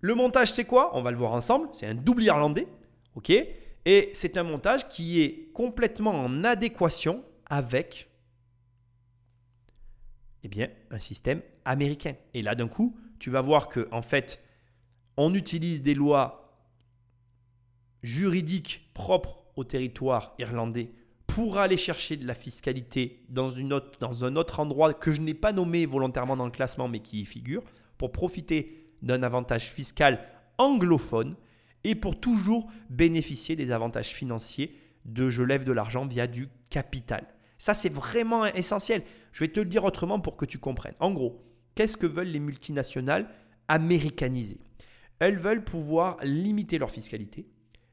le 0.00 0.14
montage, 0.14 0.50
c'est 0.50 0.64
quoi? 0.64 0.96
On 0.96 1.02
va 1.02 1.10
le 1.10 1.18
voir 1.18 1.32
ensemble. 1.32 1.68
C'est 1.74 1.86
un 1.86 1.94
double 1.94 2.22
irlandais. 2.22 2.66
OK? 3.14 3.28
Et 3.28 4.10
c'est 4.14 4.38
un 4.38 4.42
montage 4.42 4.88
qui 4.88 5.20
est 5.20 5.52
complètement 5.52 6.12
en 6.12 6.44
adéquation 6.44 7.22
avec 7.44 8.08
eh 10.44 10.48
bien, 10.48 10.70
un 10.90 10.98
système 10.98 11.42
américain. 11.66 12.14
Et 12.32 12.40
là, 12.40 12.54
d'un 12.54 12.68
coup, 12.68 12.96
tu 13.18 13.28
vas 13.28 13.42
voir 13.42 13.68
que 13.68 13.86
en 13.92 14.00
fait, 14.00 14.40
on 15.16 15.34
utilise 15.34 15.82
des 15.82 15.94
lois 15.94 16.46
juridiques 18.02 18.90
propres 18.94 19.44
au 19.56 19.64
territoire 19.64 20.34
irlandais 20.38 20.90
pour 21.26 21.58
aller 21.58 21.76
chercher 21.76 22.16
de 22.16 22.26
la 22.26 22.34
fiscalité 22.34 23.24
dans, 23.28 23.58
un 23.58 24.36
autre 24.36 24.60
endroit 24.60 24.94
que 24.94 25.12
je 25.12 25.20
n'ai 25.20 25.34
pas 25.34 25.52
nommé 25.52 25.84
volontairement 25.84 26.36
dans 26.36 26.44
le 26.44 26.50
classement, 26.50 26.88
mais 26.88 27.00
qui 27.00 27.20
y 27.20 27.24
figure, 27.26 27.62
pour 27.98 28.12
profiter 28.12 28.90
d'un 29.02 29.22
avantage 29.22 29.70
fiscal 29.70 30.20
anglophone 30.56 31.36
et 31.84 31.94
pour 31.94 32.18
toujours 32.18 32.66
bénéficier 32.88 33.54
des 33.56 33.70
avantages 33.70 34.08
financiers 34.08 34.78
de 35.04 35.28
je 35.30 35.42
lève 35.42 35.64
de 35.64 35.72
l'argent 35.72 36.06
via 36.06 36.26
du 36.26 36.48
capital. 36.70 37.26
Ça, 37.58 37.74
c'est 37.74 37.92
vraiment 37.92 38.46
essentiel. 38.46 39.02
Je 39.32 39.40
vais 39.40 39.48
te 39.48 39.60
le 39.60 39.66
dire 39.66 39.84
autrement 39.84 40.20
pour 40.20 40.36
que 40.36 40.44
tu 40.44 40.58
comprennes. 40.58 40.94
En 41.00 41.10
gros, 41.10 41.44
qu'est-ce 41.74 41.96
que 41.96 42.06
veulent 42.06 42.28
les 42.28 42.40
multinationales 42.40 43.28
américanisées? 43.68 44.65
Elles 45.18 45.38
veulent 45.38 45.64
pouvoir 45.64 46.18
limiter 46.22 46.78
leur 46.78 46.90
fiscalité 46.90 47.46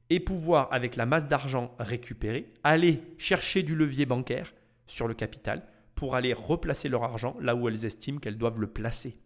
et 0.10 0.20
pouvoir, 0.20 0.68
avec 0.72 0.96
la 0.96 1.06
masse 1.06 1.28
d'argent 1.28 1.74
récupérée, 1.80 2.54
aller 2.64 3.02
chercher 3.18 3.64
du 3.64 3.76
levier 3.76 4.06
bancaire 4.06 4.54
sur 4.88 5.08
le 5.08 5.14
capital 5.14 5.64
pour 5.96 6.16
aller 6.16 6.34
replacer 6.34 6.90
leur 6.90 7.04
argent 7.04 7.36
là 7.40 7.56
où 7.56 7.68
elles 7.68 7.86
estiment 7.86 8.20
qu'elles 8.20 8.38
doivent 8.38 8.60
le 8.60 8.68
placer. 8.68 9.18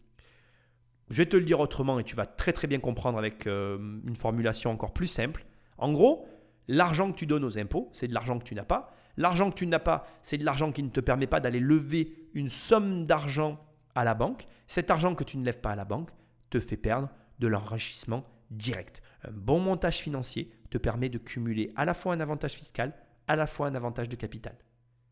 Je 1.09 1.17
vais 1.17 1.25
te 1.25 1.37
le 1.37 1.43
dire 1.43 1.59
autrement 1.59 1.99
et 1.99 2.03
tu 2.03 2.15
vas 2.15 2.25
très 2.25 2.53
très 2.53 2.67
bien 2.67 2.79
comprendre 2.79 3.17
avec 3.17 3.47
euh, 3.47 3.77
une 4.05 4.15
formulation 4.15 4.71
encore 4.71 4.93
plus 4.93 5.07
simple. 5.07 5.45
En 5.77 5.91
gros, 5.91 6.27
l'argent 6.67 7.11
que 7.11 7.17
tu 7.17 7.25
donnes 7.25 7.45
aux 7.45 7.57
impôts, 7.57 7.89
c'est 7.93 8.07
de 8.07 8.13
l'argent 8.13 8.37
que 8.37 8.43
tu 8.43 8.55
n'as 8.55 8.63
pas. 8.63 8.93
L'argent 9.15 9.49
que 9.49 9.55
tu 9.55 9.65
n'as 9.65 9.79
pas, 9.79 10.05
c'est 10.21 10.37
de 10.37 10.45
l'argent 10.45 10.71
qui 10.71 10.83
ne 10.83 10.89
te 10.89 10.99
permet 10.99 11.27
pas 11.27 11.39
d'aller 11.39 11.59
lever 11.59 12.13
une 12.33 12.49
somme 12.49 13.05
d'argent 13.05 13.59
à 13.95 14.03
la 14.03 14.13
banque. 14.13 14.47
Cet 14.67 14.91
argent 14.91 15.15
que 15.15 15.23
tu 15.23 15.37
ne 15.37 15.45
lèves 15.45 15.61
pas 15.61 15.71
à 15.71 15.75
la 15.75 15.85
banque 15.85 16.09
te 16.49 16.59
fait 16.59 16.77
perdre 16.77 17.09
de 17.39 17.47
l'enrichissement 17.47 18.25
direct. 18.51 19.01
Un 19.23 19.31
bon 19.31 19.59
montage 19.59 19.97
financier 19.97 20.49
te 20.69 20.77
permet 20.77 21.09
de 21.09 21.17
cumuler 21.17 21.71
à 21.75 21.85
la 21.85 21.93
fois 21.93 22.13
un 22.13 22.19
avantage 22.19 22.53
fiscal, 22.53 22.93
à 23.27 23.35
la 23.35 23.47
fois 23.47 23.67
un 23.67 23.75
avantage 23.75 24.09
de 24.09 24.15
capital. 24.15 24.55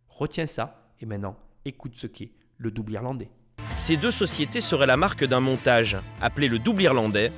Retiens 0.08 0.46
ça 0.46 0.92
et 1.00 1.06
maintenant 1.06 1.38
écoute 1.66 1.94
ce 1.96 2.08
qu'est 2.08 2.32
le 2.58 2.72
double 2.72 2.94
irlandais. 2.94 3.30
Ces 3.76 3.98
deux 3.98 4.12
sociétés 4.12 4.62
seraient 4.62 4.88
la 4.88 4.98
marque 4.98 5.26
d'un 5.26 5.40
montage, 5.40 5.98
appelé 6.22 6.48
le 6.48 6.60
double 6.60 6.84
irlandais, 6.84 7.32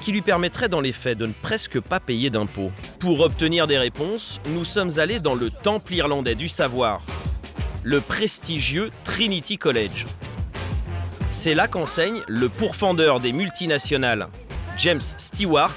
qui 0.00 0.12
lui 0.12 0.20
permettrait 0.20 0.68
dans 0.68 0.80
les 0.80 0.92
faits 0.92 1.16
de 1.16 1.26
ne 1.26 1.32
presque 1.32 1.80
pas 1.80 2.00
payer 2.00 2.28
d'impôts. 2.28 2.72
Pour 2.98 3.20
obtenir 3.20 3.66
des 3.66 3.78
réponses, 3.78 4.40
nous 4.48 4.64
sommes 4.64 4.98
allés 4.98 5.20
dans 5.20 5.34
le 5.34 5.50
temple 5.50 5.94
irlandais 5.94 6.34
du 6.34 6.48
savoir, 6.48 7.02
le 7.84 8.00
prestigieux 8.00 8.90
Trinity 9.04 9.58
College. 9.58 10.06
C'est 11.32 11.54
là 11.54 11.66
qu'enseigne 11.66 12.20
le 12.28 12.50
pourfendeur 12.50 13.18
des 13.18 13.32
multinationales, 13.32 14.28
James 14.76 15.00
Stewart, 15.00 15.74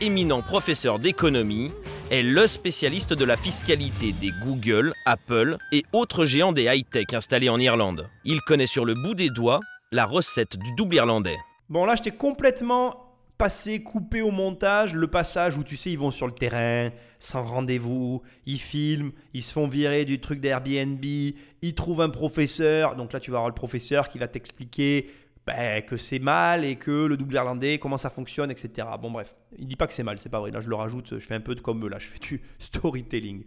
éminent 0.00 0.40
professeur 0.40 0.98
d'économie, 0.98 1.70
est 2.10 2.22
le 2.22 2.46
spécialiste 2.46 3.12
de 3.12 3.24
la 3.26 3.36
fiscalité 3.36 4.12
des 4.12 4.32
Google, 4.44 4.94
Apple 5.04 5.58
et 5.72 5.84
autres 5.92 6.24
géants 6.24 6.52
des 6.52 6.64
high-tech 6.64 7.12
installés 7.12 7.50
en 7.50 7.60
Irlande. 7.60 8.08
Il 8.24 8.40
connaît 8.40 8.66
sur 8.66 8.86
le 8.86 8.94
bout 8.94 9.14
des 9.14 9.28
doigts 9.28 9.60
la 9.92 10.06
recette 10.06 10.56
du 10.56 10.72
double 10.74 10.96
irlandais. 10.96 11.36
Bon 11.68 11.84
là, 11.84 11.94
j'étais 11.94 12.16
complètement 12.16 13.07
passer, 13.38 13.82
couper 13.82 14.20
au 14.20 14.32
montage 14.32 14.94
le 14.94 15.06
passage 15.06 15.56
où 15.56 15.64
tu 15.64 15.76
sais, 15.76 15.90
ils 15.90 15.98
vont 15.98 16.10
sur 16.10 16.26
le 16.26 16.34
terrain, 16.34 16.90
sans 17.20 17.44
rendez-vous, 17.44 18.20
ils 18.46 18.58
filment, 18.58 19.12
ils 19.32 19.42
se 19.42 19.52
font 19.52 19.68
virer 19.68 20.04
du 20.04 20.20
truc 20.20 20.40
d'Airbnb, 20.40 21.04
ils 21.04 21.74
trouvent 21.74 22.00
un 22.00 22.10
professeur. 22.10 22.96
Donc 22.96 23.12
là, 23.12 23.20
tu 23.20 23.30
vas 23.30 23.38
avoir 23.38 23.48
le 23.48 23.54
professeur 23.54 24.08
qui 24.08 24.18
va 24.18 24.26
t'expliquer 24.26 25.08
ben, 25.46 25.80
que 25.82 25.96
c'est 25.96 26.18
mal 26.18 26.64
et 26.64 26.76
que 26.76 27.06
le 27.06 27.16
double 27.16 27.34
irlandais, 27.34 27.78
comment 27.78 27.96
ça 27.96 28.10
fonctionne, 28.10 28.50
etc. 28.50 28.86
Bon, 29.00 29.10
bref, 29.10 29.36
il 29.56 29.66
dit 29.66 29.76
pas 29.76 29.86
que 29.86 29.94
c'est 29.94 30.02
mal, 30.02 30.18
c'est 30.18 30.28
pas 30.28 30.40
vrai. 30.40 30.50
Là, 30.50 30.60
je 30.60 30.68
le 30.68 30.74
rajoute, 30.74 31.18
je 31.18 31.26
fais 31.26 31.34
un 31.34 31.40
peu 31.40 31.54
de 31.54 31.60
comme 31.60 31.88
là, 31.88 31.98
je 31.98 32.08
fais 32.08 32.18
du 32.18 32.42
storytelling. 32.58 33.44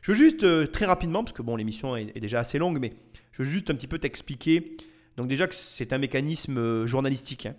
Je 0.00 0.12
veux 0.12 0.18
juste 0.18 0.42
euh, 0.42 0.66
très 0.66 0.86
rapidement, 0.86 1.22
parce 1.22 1.36
que 1.36 1.42
bon, 1.42 1.56
l'émission 1.56 1.96
est, 1.96 2.12
est, 2.14 2.20
déjà 2.20 2.40
assez 2.40 2.58
longue, 2.58 2.78
mais 2.80 2.92
je 3.32 3.42
veux 3.42 3.48
juste 3.48 3.70
un 3.70 3.74
petit 3.74 3.86
peu 3.86 3.98
t'expliquer. 3.98 4.76
Donc, 5.16 5.28
déjà 5.28 5.46
que 5.46 5.54
c'est 5.54 5.92
un 5.92 5.98
mécanisme 5.98 6.58
euh, 6.58 6.86
journalistique. 6.86 7.46
Hein. 7.46 7.54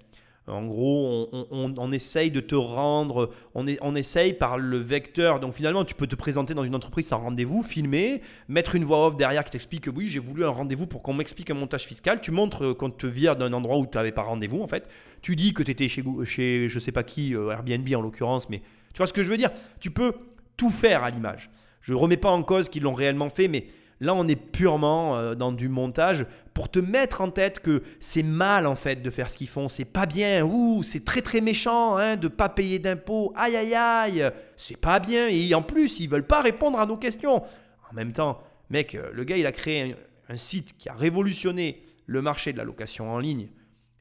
En 0.47 0.67
gros, 0.67 1.27
on, 1.49 1.91
essaye 1.91 2.29
de 2.29 2.39
te 2.39 2.53
rendre, 2.53 3.31
on, 3.55 3.95
essaye 3.95 4.33
par 4.33 4.59
le 4.59 4.77
vecteur. 4.77 5.39
Donc 5.39 5.53
finalement, 5.53 5.83
tu 5.83 5.95
peux 5.95 6.05
te 6.05 6.15
présenter 6.15 6.53
dans 6.53 6.63
une 6.63 6.75
entreprise 6.75 7.07
sans 7.07 7.17
rendez-vous, 7.17 7.63
filmer, 7.63 8.21
mettre 8.47 8.75
une 8.75 8.83
voix 8.83 9.07
off 9.07 9.15
derrière 9.15 9.43
qui 9.43 9.51
t'explique 9.51 9.85
que 9.85 9.89
oui, 9.89 10.07
j'ai 10.07 10.19
voulu 10.19 10.45
un 10.45 10.49
rendez-vous 10.49 10.85
pour 10.85 11.01
qu'on 11.01 11.13
m'explique 11.13 11.49
un 11.49 11.55
montage 11.55 11.85
fiscal. 11.85 12.21
Tu 12.21 12.29
montres 12.29 12.77
qu'on 12.77 12.91
te 12.91 13.07
vire 13.07 13.35
d'un 13.35 13.53
endroit 13.53 13.77
où 13.77 13.87
tu 13.87 13.97
n'avais 13.97 14.11
pas 14.11 14.21
rendez-vous 14.21 14.61
en 14.61 14.67
fait. 14.67 14.87
Tu 15.23 15.35
dis 15.35 15.55
que 15.55 15.63
tu 15.63 15.71
étais 15.71 15.87
chez, 15.87 16.03
chez 16.25 16.69
je 16.69 16.79
sais 16.79 16.91
pas 16.91 17.03
qui, 17.03 17.35
euh, 17.35 17.49
Airbnb 17.49 17.87
en 17.95 18.01
l'occurrence, 18.01 18.47
mais 18.47 18.59
tu 18.93 18.97
vois 18.97 19.07
ce 19.07 19.13
que 19.13 19.23
je 19.23 19.31
veux 19.31 19.37
dire? 19.37 19.49
Tu 19.79 19.89
peux 19.89 20.13
tout 20.57 20.69
faire 20.69 21.03
à 21.03 21.09
l'image. 21.09 21.49
Je 21.81 21.93
ne 21.93 21.97
remets 21.97 22.17
pas 22.17 22.29
en 22.29 22.43
cause 22.43 22.69
qu'ils 22.69 22.83
l'ont 22.83 22.93
réellement 22.93 23.29
fait, 23.29 23.47
mais 23.47 23.65
Là, 24.01 24.13
on 24.13 24.27
est 24.27 24.35
purement 24.35 25.15
euh, 25.15 25.35
dans 25.35 25.51
du 25.51 25.69
montage 25.69 26.25
pour 26.53 26.69
te 26.69 26.79
mettre 26.79 27.21
en 27.21 27.29
tête 27.29 27.59
que 27.59 27.81
c'est 27.99 28.23
mal 28.23 28.67
en 28.67 28.75
fait 28.75 29.01
de 29.01 29.09
faire 29.09 29.29
ce 29.29 29.37
qu'ils 29.37 29.47
font. 29.47 29.69
C'est 29.69 29.85
pas 29.85 30.05
bien. 30.05 30.43
Ouh, 30.43 30.83
c'est 30.83 31.05
très 31.05 31.21
très 31.21 31.39
méchant 31.41 31.95
hein, 31.95 32.17
de 32.17 32.27
pas 32.27 32.49
payer 32.49 32.79
d'impôts. 32.79 33.31
Aïe 33.35 33.55
aïe 33.55 33.73
aïe, 33.73 34.31
c'est 34.57 34.77
pas 34.77 34.99
bien. 34.99 35.29
Et 35.29 35.53
en 35.53 35.61
plus, 35.61 35.99
ils 35.99 36.09
veulent 36.09 36.27
pas 36.27 36.41
répondre 36.41 36.79
à 36.79 36.85
nos 36.85 36.97
questions. 36.97 37.43
En 37.89 37.93
même 37.93 38.11
temps, 38.11 38.41
mec, 38.69 38.95
euh, 38.95 39.09
le 39.13 39.23
gars, 39.23 39.37
il 39.37 39.45
a 39.45 39.53
créé 39.53 39.95
un, 40.29 40.37
site 40.37 40.75
qui 40.77 40.89
a 40.89 40.93
révolutionné 40.93 41.83
le 42.05 42.21
marché 42.21 42.51
de 42.51 42.57
la 42.57 42.63
location 42.63 43.11
en 43.11 43.19
ligne 43.19 43.47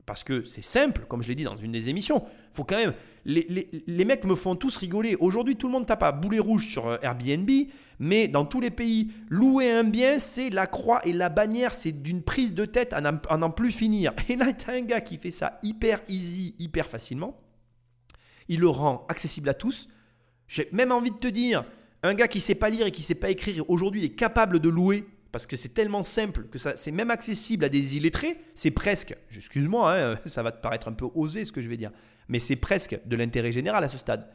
parce 0.07 0.25
que 0.25 0.43
c'est 0.45 0.65
simple, 0.65 1.03
comme 1.09 1.23
je 1.23 1.29
l'ai 1.29 1.35
dit 1.35 1.45
dans 1.45 1.57
une 1.57 1.73
des 1.73 1.89
émissions. 1.89 2.25
Faut 2.53 2.65
quand 2.65 2.77
même. 2.77 2.95
Les, 3.27 4.05
mecs 4.05 4.25
me 4.25 4.35
font 4.35 4.55
tous 4.55 4.77
rigoler. 4.77 5.17
Aujourd'hui, 5.17 5.57
tout 5.57 5.67
le 5.67 5.73
monde 5.73 5.87
tape 5.87 6.03
à 6.03 6.13
boulet 6.13 6.39
rouge 6.39 6.69
sur 6.69 6.87
euh, 6.87 6.99
Airbnb. 7.03 7.51
Mais 7.99 8.29
dans 8.29 8.45
tous 8.45 8.61
les 8.61 8.71
pays, 8.71 9.13
louer 9.29 9.71
un 9.71 9.85
bien, 9.85 10.19
c'est 10.19 10.51
la 10.51 10.67
croix 10.67 11.01
et 11.07 11.13
la 11.13 11.29
bannière, 11.29 11.73
c'est 11.73 11.93
d'une 11.93 12.23
prise 12.23 12.53
de 12.53 12.65
tête 12.65 12.93
à 12.93 13.01
n'en 13.01 13.51
plus 13.51 13.71
finir. 13.71 14.13
Et 14.29 14.37
là, 14.37 14.53
tu 14.53 14.69
as 14.69 14.75
un 14.75 14.81
gars 14.81 15.01
qui 15.01 15.17
fait 15.17 15.31
ça 15.31 15.61
hyper 15.63 16.03
easy, 16.09 16.55
hyper 16.59 16.87
facilement. 16.87 17.41
Il 18.49 18.61
le 18.61 18.69
rend 18.69 19.07
accessible 19.09 19.49
à 19.49 19.55
tous. 19.55 19.89
J'ai 20.49 20.69
même 20.73 20.93
envie 20.93 21.13
de 21.13 21.17
te 21.17 21.29
dire, 21.29 21.65
un 22.03 22.15
gars 22.15 22.29
qui 22.29 22.41
sait 22.41 22.55
pas 22.55 22.69
lire 22.69 22.87
et 22.87 22.93
qui 22.93 23.03
sait 23.03 23.15
pas 23.15 23.31
écrire, 23.31 23.65
aujourd'hui, 23.71 24.03
il 24.03 24.05
est 24.05 24.15
capable 24.15 24.59
de 24.59 24.69
louer 24.69 25.07
parce 25.33 25.47
que 25.47 25.57
c'est 25.57 25.71
tellement 25.71 26.05
simple 26.05 26.45
que 26.45 26.59
ça, 26.59 26.77
c'est 26.77 26.93
même 26.93 27.11
accessible 27.11 27.65
à 27.65 27.69
des 27.69 27.97
illettrés. 27.97 28.37
C'est 28.55 28.71
presque, 28.71 29.17
excuse-moi, 29.35 29.93
hein, 29.93 30.19
ça 30.27 30.43
va 30.43 30.53
te 30.53 30.61
paraître 30.61 30.87
un 30.87 30.93
peu 30.93 31.07
osé 31.15 31.45
ce 31.45 31.53
que 31.53 31.61
je 31.61 31.69
vais 31.69 31.77
dire, 31.77 31.91
mais 32.29 32.39
c'est 32.39 32.57
presque 32.57 32.99
de 33.07 33.17
l'intérêt 33.17 33.53
général 33.53 33.85
à 33.85 33.89
ce 33.89 33.99
stade. 33.99 34.29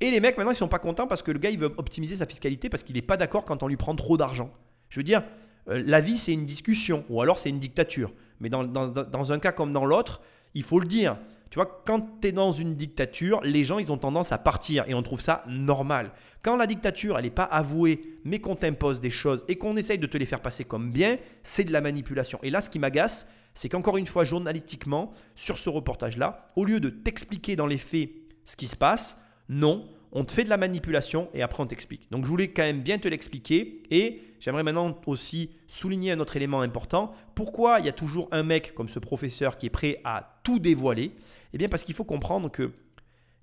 Et 0.00 0.10
les 0.10 0.20
mecs, 0.20 0.36
maintenant, 0.36 0.52
ils 0.52 0.56
sont 0.56 0.68
pas 0.68 0.78
contents 0.78 1.06
parce 1.06 1.22
que 1.22 1.30
le 1.30 1.38
gars, 1.38 1.50
il 1.50 1.58
veut 1.58 1.72
optimiser 1.76 2.16
sa 2.16 2.26
fiscalité 2.26 2.68
parce 2.68 2.82
qu'il 2.82 2.96
n'est 2.96 3.02
pas 3.02 3.16
d'accord 3.16 3.44
quand 3.44 3.62
on 3.62 3.68
lui 3.68 3.76
prend 3.76 3.94
trop 3.94 4.16
d'argent. 4.16 4.50
Je 4.88 4.98
veux 4.98 5.04
dire, 5.04 5.22
euh, 5.68 5.82
la 5.86 6.00
vie, 6.00 6.16
c'est 6.16 6.32
une 6.32 6.46
discussion 6.46 7.04
ou 7.10 7.20
alors 7.20 7.38
c'est 7.38 7.50
une 7.50 7.58
dictature. 7.58 8.12
Mais 8.40 8.48
dans, 8.48 8.64
dans, 8.64 9.32
un 9.32 9.38
cas 9.38 9.52
comme 9.52 9.72
dans 9.72 9.84
l'autre, 9.84 10.22
il 10.54 10.62
faut 10.62 10.80
le 10.80 10.86
dire. 10.86 11.18
Tu 11.50 11.56
vois, 11.56 11.82
quand 11.84 12.20
tu 12.20 12.28
es 12.28 12.32
dans 12.32 12.52
une 12.52 12.74
dictature, 12.76 13.40
les 13.42 13.64
gens, 13.64 13.78
ils 13.78 13.92
ont 13.92 13.98
tendance 13.98 14.32
à 14.32 14.38
partir 14.38 14.84
et 14.88 14.94
on 14.94 15.02
trouve 15.02 15.20
ça 15.20 15.42
normal. 15.48 16.12
Quand 16.42 16.56
la 16.56 16.66
dictature, 16.66 17.18
elle 17.18 17.24
n'est 17.24 17.30
pas 17.30 17.44
avouée, 17.44 18.00
mais 18.24 18.38
qu'on 18.38 18.56
t'impose 18.56 19.00
des 19.00 19.10
choses 19.10 19.44
et 19.48 19.56
qu'on 19.56 19.76
essaye 19.76 19.98
de 19.98 20.06
te 20.06 20.16
les 20.16 20.26
faire 20.26 20.40
passer 20.40 20.64
comme 20.64 20.90
bien, 20.90 21.18
c'est 21.42 21.64
de 21.64 21.72
la 21.72 21.82
manipulation. 21.82 22.38
Et 22.42 22.50
là, 22.50 22.62
ce 22.62 22.70
qui 22.70 22.78
m'agace, 22.78 23.26
c'est 23.54 23.68
qu'encore 23.68 23.96
une 23.96 24.06
fois, 24.06 24.24
journalistiquement, 24.24 25.12
sur 25.34 25.58
ce 25.58 25.68
reportage-là, 25.68 26.50
au 26.56 26.64
lieu 26.64 26.80
de 26.80 26.88
t'expliquer 26.88 27.56
dans 27.56 27.66
les 27.66 27.78
faits 27.78 28.10
ce 28.44 28.56
qui 28.56 28.66
se 28.66 28.76
passe, 28.76 29.18
non, 29.48 29.88
on 30.12 30.24
te 30.24 30.32
fait 30.32 30.44
de 30.44 30.48
la 30.48 30.56
manipulation 30.56 31.28
et 31.34 31.42
après 31.42 31.62
on 31.62 31.66
t'explique. 31.66 32.10
Donc 32.10 32.24
je 32.24 32.30
voulais 32.30 32.48
quand 32.48 32.62
même 32.62 32.82
bien 32.82 32.98
te 32.98 33.08
l'expliquer 33.08 33.82
et 33.90 34.22
j'aimerais 34.40 34.62
maintenant 34.62 34.98
aussi 35.06 35.50
souligner 35.68 36.12
un 36.12 36.20
autre 36.20 36.36
élément 36.36 36.60
important. 36.60 37.12
Pourquoi 37.34 37.80
il 37.80 37.86
y 37.86 37.88
a 37.88 37.92
toujours 37.92 38.28
un 38.32 38.42
mec 38.42 38.74
comme 38.74 38.88
ce 38.88 38.98
professeur 38.98 39.56
qui 39.56 39.66
est 39.66 39.70
prêt 39.70 40.00
à 40.04 40.40
tout 40.42 40.58
dévoiler? 40.58 41.12
Eh 41.52 41.58
bien 41.58 41.68
parce 41.68 41.84
qu'il 41.84 41.94
faut 41.94 42.04
comprendre 42.04 42.50
que 42.50 42.72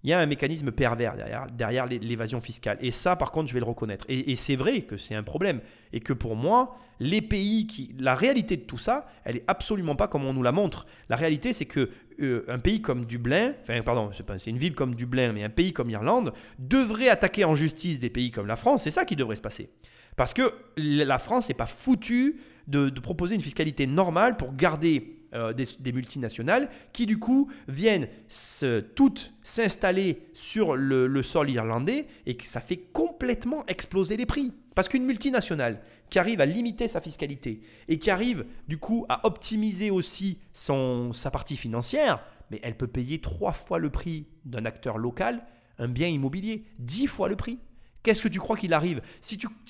il 0.04 0.12
y 0.12 0.14
a 0.14 0.20
un 0.20 0.26
mécanisme 0.26 0.72
pervers 0.72 1.16
derrière, 1.52 1.88
l'évasion 1.88 2.40
fiscale. 2.40 2.78
Et 2.82 2.92
ça, 2.92 3.16
par 3.16 3.32
contre, 3.32 3.50
je 3.50 3.54
vais 3.54 3.60
le 3.60 3.66
reconnaître. 3.66 4.06
Et, 4.08 4.36
c'est 4.36 4.56
vrai 4.56 4.82
que 4.84 4.96
c'est 4.96 5.16
un 5.16 5.24
problème. 5.24 5.60
Et 5.92 6.00
que 6.00 6.14
pour 6.14 6.36
moi, 6.36 6.78
les 7.00 7.22
pays 7.22 7.68
qui. 7.68 7.96
La 8.00 8.16
réalité 8.16 8.58
de 8.58 8.62
tout 8.62 8.78
ça, 8.78 9.08
elle 9.26 9.38
est 9.38 9.44
absolument 9.48 9.96
pas 9.96 10.08
comme 10.08 10.26
on 10.26 10.34
nous 10.34 10.44
la 10.44 10.52
montre. 10.52 10.86
La 11.10 11.16
réalité, 11.16 11.52
c'est 11.52 11.66
que 11.66 11.90
euh, 12.22 12.46
un 12.48 12.60
pays 12.60 12.82
comme 12.82 13.06
Dublin, 13.06 13.54
enfin, 13.62 13.82
pardon, 13.82 14.12
c'est 14.38 14.50
une 14.50 14.58
ville 14.58 14.76
comme 14.76 14.96
Dublin, 14.96 15.34
mais 15.34 15.44
un 15.44 15.50
pays 15.50 15.74
comme 15.74 15.90
l'Irlande, 15.90 16.34
devrait 16.60 17.10
attaquer 17.10 17.44
en 17.44 17.56
justice 17.56 18.00
des 18.00 18.10
pays 18.10 18.32
comme 18.32 18.48
la 18.48 18.56
France. 18.56 18.84
C'est 18.84 18.92
ça 18.92 19.04
qui 19.04 19.16
devrait 19.16 19.36
se 19.36 19.42
passer. 19.42 19.70
Parce 20.16 20.34
que 20.34 20.54
la 20.78 21.20
France 21.20 21.50
n'est 21.50 21.56
pas 21.56 21.68
foutue 21.68 22.40
de 22.68 22.90
proposer 23.00 23.36
une 23.36 23.42
fiscalité 23.42 23.88
normale 23.88 24.38
pour 24.38 24.54
garder 24.54 25.17
euh, 25.34 25.54
des, 25.54 25.92
multinationales 25.92 26.70
qui 26.94 27.06
du 27.06 27.20
coup 27.20 27.52
viennent 27.68 28.08
toutes 28.96 29.34
s'installer 29.44 30.30
sur 30.34 30.76
le, 30.76 31.22
sol 31.22 31.50
irlandais 31.50 32.08
et 32.26 32.38
que 32.38 32.46
ça 32.46 32.62
fait 32.62 32.78
complètement 32.78 33.66
exploser 33.68 34.16
les 34.16 34.26
prix. 34.26 34.54
Parce 34.74 34.88
qu'une 34.88 35.06
multinationale 35.06 35.82
qui 36.10 36.20
arrive 36.20 36.40
à 36.40 36.46
limiter 36.46 36.88
sa 36.88 37.02
fiscalité 37.02 37.62
et 37.90 38.00
qui 38.00 38.10
arrive 38.10 38.46
du 38.68 38.78
coup 38.78 39.06
à 39.10 39.26
optimiser 39.26 39.92
aussi 39.92 40.40
sa 40.54 41.32
partie 41.32 41.58
financière, 41.58 42.24
mais 42.50 42.60
elle 42.64 42.78
peut 42.78 42.88
payer 42.88 43.20
trois 43.20 43.52
fois 43.52 43.80
le 43.80 43.90
prix 43.90 44.28
d'un 44.46 44.66
acteur 44.66 44.98
local, 44.98 45.44
un 45.78 45.88
bien 45.88 46.08
immobilier, 46.08 46.64
dix 46.80 47.08
fois 47.08 47.28
le 47.28 47.36
prix. 47.36 47.60
Qu'est-ce 48.04 48.22
que 48.22 48.30
tu 48.30 48.40
crois 48.40 48.56
qu'il 48.56 48.74
arrive? 48.74 49.02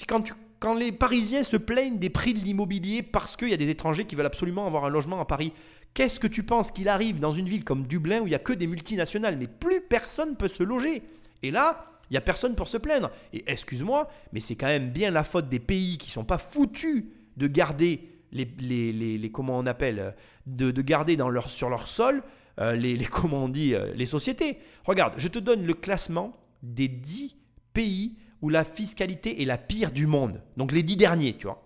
Quand 0.07 0.21
quand 0.59 0.73
les 0.73 0.91
Parisiens 0.91 1.43
se 1.43 1.57
plaignent 1.57 1.99
des 1.99 2.09
prix 2.09 2.33
de 2.33 2.39
l'immobilier 2.39 3.03
parce 3.03 3.35
qu'il 3.35 3.49
y 3.49 3.53
a 3.53 3.57
des 3.57 3.69
étrangers 3.69 4.05
qui 4.05 4.15
veulent 4.15 4.25
absolument 4.25 4.65
avoir 4.65 4.85
un 4.85 4.89
logement 4.89 5.19
à 5.19 5.25
Paris, 5.25 5.53
qu'est-ce 5.93 6.19
que 6.19 6.27
tu 6.27 6.43
penses 6.43 6.71
qu'il 6.71 6.89
arrive 6.89 7.19
dans 7.19 7.33
une 7.33 7.47
ville 7.47 7.63
comme 7.63 7.85
Dublin 7.85 8.21
où 8.21 8.27
il 8.27 8.29
n'y 8.29 8.35
a 8.35 8.39
que 8.39 8.53
des 8.53 8.67
multinationales, 8.67 9.37
mais 9.37 9.47
plus 9.47 9.81
personne 9.81 10.35
peut 10.35 10.47
se 10.47 10.63
loger? 10.63 11.03
Et 11.43 11.51
là, 11.51 11.85
il 12.09 12.13
n'y 12.13 12.17
a 12.17 12.21
personne 12.21 12.55
pour 12.55 12.67
se 12.67 12.77
plaindre. 12.77 13.11
Et 13.33 13.43
excuse-moi, 13.47 14.09
mais 14.33 14.39
c'est 14.39 14.55
quand 14.55 14.67
même 14.67 14.91
bien 14.91 15.11
la 15.11 15.23
faute 15.23 15.49
des 15.49 15.59
pays 15.59 15.97
qui 15.97 16.09
ne 16.09 16.13
sont 16.13 16.25
pas 16.25 16.37
foutus 16.37 17.05
de 17.35 17.47
garder 17.47 18.09
les, 18.31 18.45
les, 18.91 19.31
comment 19.31 19.57
on 19.57 19.65
appelle, 19.65 20.15
de, 20.45 20.71
garder 20.81 21.15
dans 21.15 21.29
leur, 21.29 21.49
sur 21.49 21.69
leur 21.69 21.87
sol 21.87 22.23
euh, 22.59 22.75
les, 22.75 22.97
comment 23.11 23.45
on 23.45 23.49
dit, 23.49 23.73
euh, 23.73 23.93
les 23.95 24.05
sociétés. 24.05 24.57
Regarde, 24.85 25.13
je 25.17 25.27
te 25.27 25.39
donne 25.39 25.65
le 25.65 25.73
classement 25.73 26.35
des 26.63 26.87
10 26.87 27.37
pays 27.73 28.17
où 28.41 28.49
la 28.49 28.63
fiscalité 28.63 29.41
est 29.41 29.45
la 29.45 29.57
pire 29.57 29.91
du 29.91 30.07
monde. 30.07 30.41
Donc 30.57 30.71
les 30.71 30.83
dix 30.83 30.97
derniers, 30.97 31.35
tu 31.37 31.47
vois. 31.47 31.63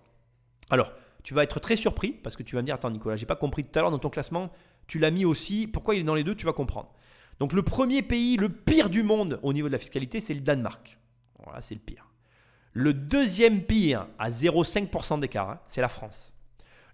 Alors, 0.70 0.92
tu 1.22 1.34
vas 1.34 1.42
être 1.42 1.60
très 1.60 1.76
surpris 1.76 2.10
parce 2.10 2.36
que 2.36 2.42
tu 2.42 2.56
vas 2.56 2.62
me 2.62 2.66
dire 2.66 2.74
Attends, 2.74 2.90
Nicolas, 2.90 3.16
j'ai 3.16 3.26
pas 3.26 3.36
compris 3.36 3.64
tout 3.64 3.78
à 3.78 3.82
l'heure 3.82 3.90
dans 3.90 3.98
ton 3.98 4.10
classement, 4.10 4.50
tu 4.86 4.98
l'as 4.98 5.10
mis 5.10 5.24
aussi. 5.24 5.66
Pourquoi 5.66 5.94
il 5.94 6.00
est 6.00 6.04
dans 6.04 6.14
les 6.14 6.24
deux 6.24 6.34
Tu 6.34 6.46
vas 6.46 6.52
comprendre. 6.52 6.92
Donc, 7.38 7.52
le 7.52 7.62
premier 7.62 8.02
pays, 8.02 8.36
le 8.36 8.48
pire 8.48 8.90
du 8.90 9.02
monde 9.02 9.40
au 9.42 9.52
niveau 9.52 9.68
de 9.68 9.72
la 9.72 9.78
fiscalité, 9.78 10.20
c'est 10.20 10.34
le 10.34 10.40
Danemark. 10.40 10.98
Voilà, 11.44 11.60
c'est 11.60 11.74
le 11.74 11.80
pire. 11.80 12.06
Le 12.72 12.94
deuxième 12.94 13.62
pire, 13.62 14.06
à 14.18 14.30
0,5% 14.30 15.20
d'écart, 15.20 15.50
hein, 15.50 15.60
c'est 15.66 15.80
la 15.80 15.88
France. 15.88 16.34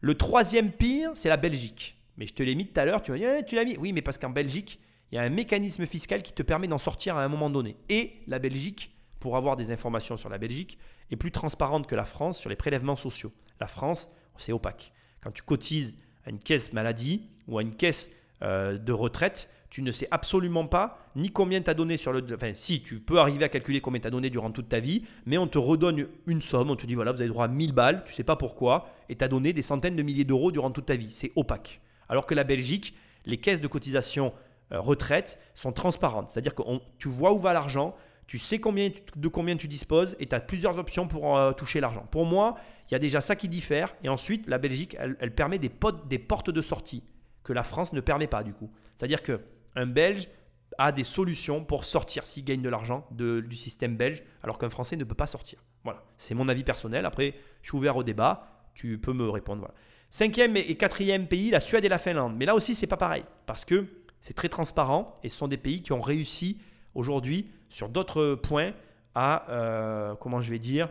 Le 0.01 0.14
troisième 0.14 0.72
pire, 0.72 1.11
c'est 1.14 1.29
la 1.29 1.37
Belgique. 1.37 1.97
Mais 2.16 2.26
je 2.26 2.35
te 2.35 2.43
l'ai 2.43 2.55
mis 2.55 2.66
tout 2.66 2.81
à 2.81 2.85
l'heure, 2.85 3.03
tu 3.03 3.12
vas 3.12 3.18
dire, 3.18 3.31
eh, 3.39 3.45
tu 3.45 3.55
l'as 3.55 3.64
mis. 3.64 3.76
Oui, 3.79 3.93
mais 3.93 4.03
parce 4.03 4.18
qu'en 4.18 4.31
Belgique, 4.31 4.81
il 5.11 5.16
y 5.16 5.18
a 5.18 5.22
un 5.22 5.29
mécanisme 5.29 5.87
fiscal 5.87 6.22
qui 6.22 6.33
te 6.33 6.43
permet 6.43 6.66
d'en 6.66 6.79
sortir 6.79 7.16
à 7.16 7.22
un 7.22 7.29
moment 7.29 7.51
donné. 7.51 7.76
Et 7.89 8.14
la 8.26 8.39
Belgique, 8.39 8.93
pour 9.21 9.37
avoir 9.37 9.57
des 9.57 9.71
informations 9.71 10.16
sur 10.16 10.29
la 10.29 10.39
Belgique 10.39 10.79
est 11.11 11.16
plus 11.16 11.33
transparente 11.33 11.87
que 11.87 11.95
la 11.95 12.05
France 12.05 12.39
sur 12.39 12.51
les 12.51 12.57
prélèvements 12.57 12.97
sociaux. 12.97 13.33
La 13.61 13.66
France, 13.66 14.09
c'est 14.37 14.53
opaque. 14.53 14.93
Quand 15.21 15.31
tu 15.31 15.43
cotises 15.43 15.97
à 16.25 16.31
une 16.31 16.39
caisse 16.39 16.73
maladie 16.73 17.29
ou 17.47 17.59
à 17.59 17.62
une 17.62 17.75
caisse 17.75 18.11
euh, 18.43 18.79
de 18.79 18.93
retraite, 18.93 19.51
tu 19.71 19.83
ne 19.83 19.93
sais 19.93 20.09
absolument 20.11 20.66
pas 20.66 20.99
ni 21.16 21.31
combien 21.31 21.61
tu 21.61 21.69
as 21.69 21.75
donné 21.75 21.97
sur 21.97 22.12
le. 22.12 22.25
Enfin, 22.35 22.53
si, 22.55 22.83
tu 22.83 23.01
peux 23.01 23.19
arriver 23.19 23.45
à 23.45 23.49
calculer 23.49 23.81
combien 23.81 24.01
tu 24.01 24.07
as 24.07 24.11
donné 24.11 24.31
durant 24.31 24.51
toute 24.51 24.69
ta 24.69 24.81
vie, 24.81 25.03
mais 25.27 25.37
on 25.37 25.47
te 25.47 25.59
redonne 25.59 26.07
une 26.27 26.41
somme, 26.41 26.71
on 26.71 26.77
te 26.77 26.87
dit 26.87 26.95
voilà, 26.95 27.12
vous 27.12 27.21
avez 27.21 27.29
droit 27.29 27.45
à 27.45 27.49
1000 27.49 27.73
balles, 27.73 28.05
tu 28.07 28.14
sais 28.14 28.25
pas 28.25 28.37
pourquoi, 28.37 28.89
et 29.09 29.16
tu 29.16 29.25
as 29.25 29.29
donné 29.29 29.53
des 29.53 29.62
centaines 29.62 29.97
de 29.97 30.03
milliers 30.03 30.25
d'euros 30.25 30.53
durant 30.53 30.71
toute 30.71 30.87
ta 30.87 30.97
vie. 30.97 31.12
C'est 31.12 31.33
opaque. 31.37 31.81
Alors 32.09 32.27
que 32.27 32.35
la 32.35 32.45
Belgique, 32.45 32.95
les 33.27 33.39
caisses 33.39 33.61
de 33.61 33.66
cotisation 33.66 34.33
euh, 34.73 34.81
retraite 34.81 35.39
sont 35.55 35.73
transparentes. 35.73 36.31
C'est-à-dire 36.31 36.55
que 36.55 36.62
tu 36.99 37.09
vois 37.09 37.33
où 37.33 37.39
va 37.39 37.53
l'argent, 37.53 37.95
tu 38.29 38.37
sais 38.37 38.61
combien, 38.61 38.91
de 39.16 39.29
combien 39.29 39.57
tu 39.57 39.66
disposes 39.68 40.14
et 40.20 40.26
tu 40.26 40.35
as 40.35 40.41
plusieurs 40.41 40.79
options 40.79 41.09
pour 41.09 41.37
euh, 41.37 41.53
toucher 41.53 41.81
l'argent. 41.81 42.07
Pour 42.11 42.26
moi, 42.26 42.57
il 42.89 42.93
y 42.93 42.95
a 42.95 42.99
déjà 42.99 43.22
ça 43.22 43.35
qui 43.35 43.49
diffère. 43.49 43.97
Et 44.05 44.11
ensuite, 44.11 44.47
la 44.47 44.59
Belgique, 44.59 44.97
elle, 45.01 45.35
permet 45.35 45.59
des, 45.59 45.70
des, 46.07 46.18
portes 46.18 46.51
de 46.51 46.61
sortie 46.61 47.03
que 47.43 47.55
la 47.55 47.64
France 47.64 47.95
ne 47.95 48.01
permet 48.01 48.26
pas 48.26 48.43
du 48.45 48.53
coup. 48.53 48.70
C'est-à-dire 48.95 49.22
qu'un 49.22 49.87
Belge 49.87 50.29
a 50.76 50.93
des 50.93 51.05
solutions 51.05 51.64
pour 51.64 51.87
sortir 51.87 52.26
s'il 52.26 52.45
gagne 52.45 52.61
de 52.61 52.68
l'argent 52.68 53.09
du 53.11 53.57
système 53.57 53.97
belge, 53.97 54.22
alors 54.43 54.59
qu'un 54.59 54.68
Français 54.68 54.97
ne 54.97 55.05
peut 55.05 55.14
pas 55.14 55.26
sortir. 55.26 55.64
Voilà, 55.83 56.05
c'est 56.18 56.35
mon 56.35 56.49
avis 56.49 56.64
personnel. 56.64 57.07
Après, 57.07 57.35
je 57.62 57.70
suis 57.70 57.79
ouvert 57.79 57.97
au 57.97 58.05
débat. 58.05 58.47
Tu 58.74 58.99
peux 58.99 59.14
me 59.14 59.29
répondre. 59.31 59.61
Voilà. 59.61 59.74
Cinquième 60.11 60.57
et 60.57 60.76
quatrième 60.76 61.26
pays, 61.26 61.51
la 61.51 61.61
Suède 61.61 61.85
et 61.87 61.89
la 61.89 61.99
Finlande. 61.99 62.35
Mais 62.37 62.45
là 62.45 62.55
aussi, 62.55 62.74
c'est 62.74 62.87
pas 62.87 62.99
pareil 62.99 63.24
parce 63.47 63.64
que 63.64 63.87
c'est 64.20 64.35
très 64.35 64.51
transparent 64.51 65.18
et 65.24 65.31
ce 65.31 65.37
sont 65.39 65.49
des 65.49 65.57
pays 65.57 65.83
qui 65.83 65.93
ont 65.93 66.01
réussi 66.01 66.61
aujourd'hui 66.95 67.51
sur 67.69 67.89
d'autres 67.89 68.35
points 68.35 68.73
à, 69.14 69.51
euh, 69.51 70.14
comment 70.16 70.41
je 70.41 70.51
vais 70.51 70.59
dire, 70.59 70.89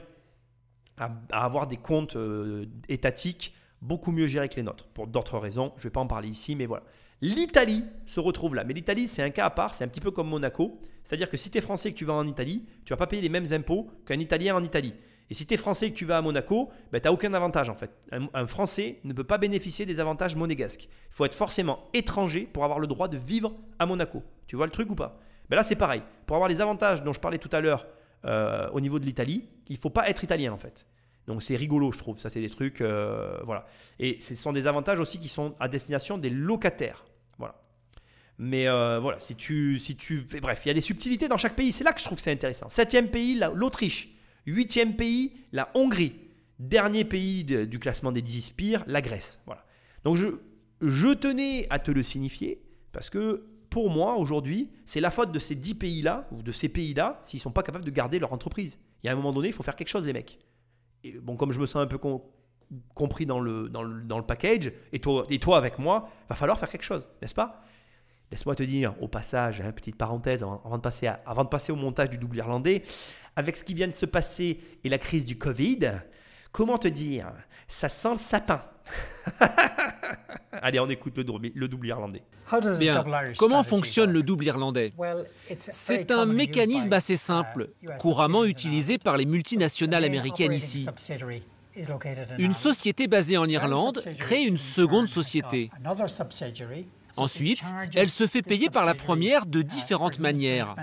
à, 0.98 1.12
avoir 1.32 1.68
des 1.68 1.78
comptes 1.78 2.16
euh, 2.16 2.66
étatiques 2.90 3.54
beaucoup 3.82 4.12
mieux 4.12 4.28
gérés 4.28 4.50
que 4.50 4.56
les 4.56 4.64
nôtres. 4.64 4.88
Pour 4.88 5.08
d'autres 5.08 5.38
raisons, 5.38 5.72
je 5.76 5.82
ne 5.82 5.84
vais 5.84 5.90
pas 5.92 6.00
en 6.00 6.08
parler 6.08 6.30
ici, 6.30 6.56
mais 6.56 6.66
voilà. 6.66 6.84
L'Italie 7.22 7.84
se 8.06 8.20
retrouve 8.20 8.56
là. 8.56 8.64
Mais 8.64 8.74
l'Italie, 8.74 9.08
c'est 9.08 9.24
un 9.24 9.30
cas 9.30 9.46
à 9.46 9.50
part, 9.50 9.76
c'est 9.76 9.84
un 9.84 9.88
petit 9.88 10.02
peu 10.02 10.12
comme 10.12 10.30
Monaco. 10.30 10.80
C'est-à-dire 11.04 11.30
que 11.30 11.38
si 11.38 11.50
tu 11.50 11.58
es 11.58 11.62
français 11.62 11.90
et 11.90 11.92
que 11.94 11.98
tu 11.98 12.06
vas 12.06 12.14
en 12.14 12.28
Italie, 12.28 12.66
tu 12.86 12.94
vas 12.94 12.98
pas 12.98 13.08
payer 13.08 13.22
les 13.22 13.30
mêmes 13.30 13.52
impôts 13.52 13.90
qu'un 14.06 14.20
Italien 14.20 14.56
en 14.56 14.64
Italie. 14.64 14.94
Et 15.30 15.34
si 15.34 15.46
tu 15.46 15.54
es 15.54 15.58
français 15.58 15.88
et 15.88 15.92
que 15.92 15.98
tu 15.98 16.06
vas 16.06 16.18
à 16.18 16.22
Monaco, 16.22 16.70
ben, 16.92 17.02
tu 17.02 17.08
n'as 17.08 17.12
aucun 17.12 17.34
avantage 17.34 17.70
en 17.70 17.76
fait. 17.76 17.92
Un, 18.12 18.28
un, 18.34 18.48
Français 18.48 19.00
ne 19.04 19.14
peut 19.14 19.26
pas 19.26 19.38
bénéficier 19.38 19.86
des 19.86 20.00
avantages 20.00 20.36
monégasques. 20.36 20.84
Il 20.86 21.14
faut 21.14 21.26
être 21.26 21.36
forcément 21.36 21.80
étranger 21.94 22.48
pour 22.52 22.64
avoir 22.64 22.80
le 22.80 22.88
droit 22.88 23.08
de 23.08 23.18
vivre 23.18 23.54
à 23.80 23.86
Monaco. 23.86 24.24
Tu 24.48 24.56
vois 24.56 24.66
le 24.66 24.72
truc 24.72 24.90
ou 24.90 24.96
pas? 24.96 25.20
Ben 25.50 25.56
là, 25.56 25.64
c'est 25.64 25.76
pareil. 25.76 26.02
Pour 26.26 26.36
avoir 26.36 26.50
les 26.50 26.62
avantages 26.62 27.04
dont 27.04 27.14
je 27.14 27.20
parlais 27.20 27.38
tout 27.38 27.50
à 27.52 27.62
l'heure 27.62 27.88
euh, 28.26 28.70
au 28.72 28.82
niveau 28.82 29.00
de 29.00 29.06
l'Italie, 29.06 29.48
il 29.68 29.76
ne 29.76 29.80
faut 29.80 29.90
pas 29.90 30.10
être 30.10 30.24
italien 30.24 30.52
en 30.52 30.58
fait. 30.58 30.86
Donc 31.28 31.44
c'est 31.44 31.56
rigolo, 31.56 31.92
je 31.92 31.98
trouve. 31.98 32.20
Ça, 32.20 32.30
c'est 32.30 32.42
des 32.42 32.50
trucs. 32.50 32.82
Euh, 32.82 33.40
voilà. 33.44 33.66
Et 34.00 34.20
ce 34.20 34.36
sont 34.36 34.54
des 34.54 34.68
avantages 34.68 35.00
aussi 35.00 35.20
qui 35.20 35.28
sont 35.28 35.56
à 35.60 35.68
destination 35.68 36.18
des 36.18 36.30
locataires. 36.30 37.06
Voilà. 37.38 37.56
Mais 38.38 38.68
euh, 38.68 39.00
voilà, 39.00 39.20
si 39.20 39.36
tu, 39.36 39.78
si 39.80 39.96
tu. 39.96 40.26
Bref, 40.42 40.62
il 40.66 40.70
y 40.70 40.72
a 40.72 40.74
des 40.74 40.82
subtilités 40.82 41.28
dans 41.28 41.38
chaque 41.38 41.56
pays. 41.56 41.72
C'est 41.72 41.84
là 41.84 41.94
que 41.94 42.00
je 42.00 42.06
trouve 42.06 42.18
que 42.18 42.22
c'est 42.24 42.32
intéressant. 42.32 42.70
Septième 42.70 43.10
pays, 43.10 43.40
l'Autriche. 43.54 44.10
Huitième 44.46 44.96
pays, 44.96 45.34
la 45.52 45.70
Hongrie. 45.74 46.16
Dernier 46.60 47.04
pays 47.06 47.44
du 47.44 47.78
classement 47.78 48.12
des 48.12 48.22
10 48.22 48.52
pires, 48.52 48.84
la 48.88 49.02
Grèce. 49.02 49.40
Voilà. 49.46 49.66
Donc 50.04 50.16
je, 50.16 50.28
je 50.82 51.14
tenais 51.14 51.68
à 51.70 51.78
te 51.78 51.92
le 51.92 52.02
signifier 52.02 52.64
parce 52.94 53.10
que 53.10 53.46
pour 53.70 53.90
moi, 53.90 54.16
aujourd'hui, 54.16 54.70
c'est 54.86 55.00
la 55.00 55.12
faute 55.12 55.32
de 55.32 55.40
ces 55.40 55.56
10 55.56 55.76
pays-là, 55.76 56.28
ou 56.32 56.42
de 56.42 56.52
ces 56.52 56.70
pays-là, 56.70 57.20
s'ils 57.22 57.38
ne 57.40 57.42
sont 57.42 57.52
pas 57.52 57.64
capables 57.64 57.86
de 57.86 57.92
garder 57.92 58.20
leur 58.20 58.34
entreprise. 58.34 58.80
Il 59.04 59.08
y 59.08 59.10
a 59.10 59.14
un 59.14 59.16
moment 59.16 59.34
donné, 59.34 59.50
il 59.50 59.54
faut 59.54 59.64
faire 59.64 59.76
quelque 59.76 59.90
chose, 59.90 60.06
les 60.06 60.14
mecs. 60.14 60.40
Et 61.04 61.12
bon, 61.20 61.36
comme 61.36 61.52
je 61.52 61.60
me 61.60 61.66
sens 61.66 61.82
un 61.82 61.88
peu 61.88 62.00
compris 62.94 63.26
dans 63.26 63.40
le, 63.40 63.70
dans 63.70 63.84
le, 63.84 64.22
package, 64.24 64.72
et 64.92 65.00
toi, 65.00 65.26
et 65.30 65.40
toi 65.40 65.58
avec 65.58 65.80
moi, 65.80 66.10
va 66.30 66.36
falloir 66.36 66.60
faire 66.60 66.70
quelque 66.70 66.84
chose, 66.84 67.08
n'est-ce 67.22 67.36
pas? 67.36 67.64
Laisse-moi 68.32 68.56
te 68.56 68.64
dire, 68.64 68.94
au 69.02 69.08
passage, 69.08 69.62
hein, 69.62 69.72
petite 69.72 69.96
parenthèse, 69.96 70.44
avant 70.44 70.78
de, 70.78 70.82
passer 70.82 71.08
avant 71.08 71.46
de 71.46 71.50
passer 71.50 71.72
au 71.72 71.78
montage 71.78 72.10
du 72.10 72.18
double 72.18 72.38
irlandais, 72.38 72.84
avec 73.38 73.56
ce 73.56 73.64
qui 73.64 73.74
vient 73.74 73.88
de 73.88 73.94
se 73.94 74.06
passer 74.06 74.60
et 74.84 74.90
la 74.90 74.98
crise 74.98 75.24
du 75.24 75.38
Covid, 75.38 76.02
comment 76.52 76.78
te 76.78 76.90
dire? 76.90 77.32
Ça 77.70 77.88
sent 77.88 78.12
le 78.12 78.18
sapin. 78.18 78.62
Allez, 80.62 80.80
on 80.80 80.90
écoute 80.90 81.14
le 81.18 81.24
double, 81.24 81.52
le 81.54 81.68
double 81.68 81.88
irlandais. 81.88 82.24
Bien. 82.80 83.04
Comment 83.38 83.64
fonctionne 83.64 84.12
le 84.12 84.24
double 84.24 84.46
irlandais? 84.46 84.94
C'est 85.58 86.12
un 86.12 86.26
mécanisme 86.26 86.94
assez 86.94 87.14
uh, 87.14 87.18
simple, 87.18 87.70
couramment 88.00 88.46
utilisé 88.46 88.98
par 88.98 89.18
les 89.18 89.26
multinationales 89.26 90.04
américaines 90.04 90.54
ici. 90.54 90.88
Une 92.40 92.54
société 92.54 93.08
basée 93.08 93.38
en 93.38 93.46
Irlande 93.46 94.04
crée 94.18 94.44
une 94.44 94.58
seconde 94.58 95.08
société. 95.08 95.70
Ensuite, 97.18 97.62
elle 97.96 98.10
se 98.10 98.28
fait 98.28 98.44
payer 98.44 98.70
par 98.70 98.86
la 98.86 98.94
première 98.94 99.46
de 99.46 99.62
différentes 99.62 100.20
manières. 100.20 100.76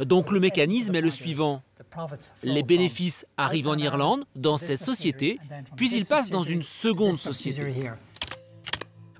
Donc 0.00 0.30
le 0.30 0.40
mécanisme 0.40 0.94
est 0.94 1.00
le 1.00 1.10
suivant. 1.10 1.62
Les 2.42 2.62
bénéfices 2.62 3.26
arrivent 3.36 3.68
en 3.68 3.76
Irlande, 3.76 4.24
dans 4.34 4.56
cette 4.56 4.80
société, 4.80 5.38
puis 5.76 5.90
ils 5.94 6.06
passent 6.06 6.30
dans 6.30 6.42
une 6.42 6.62
seconde 6.62 7.18
société. 7.18 7.90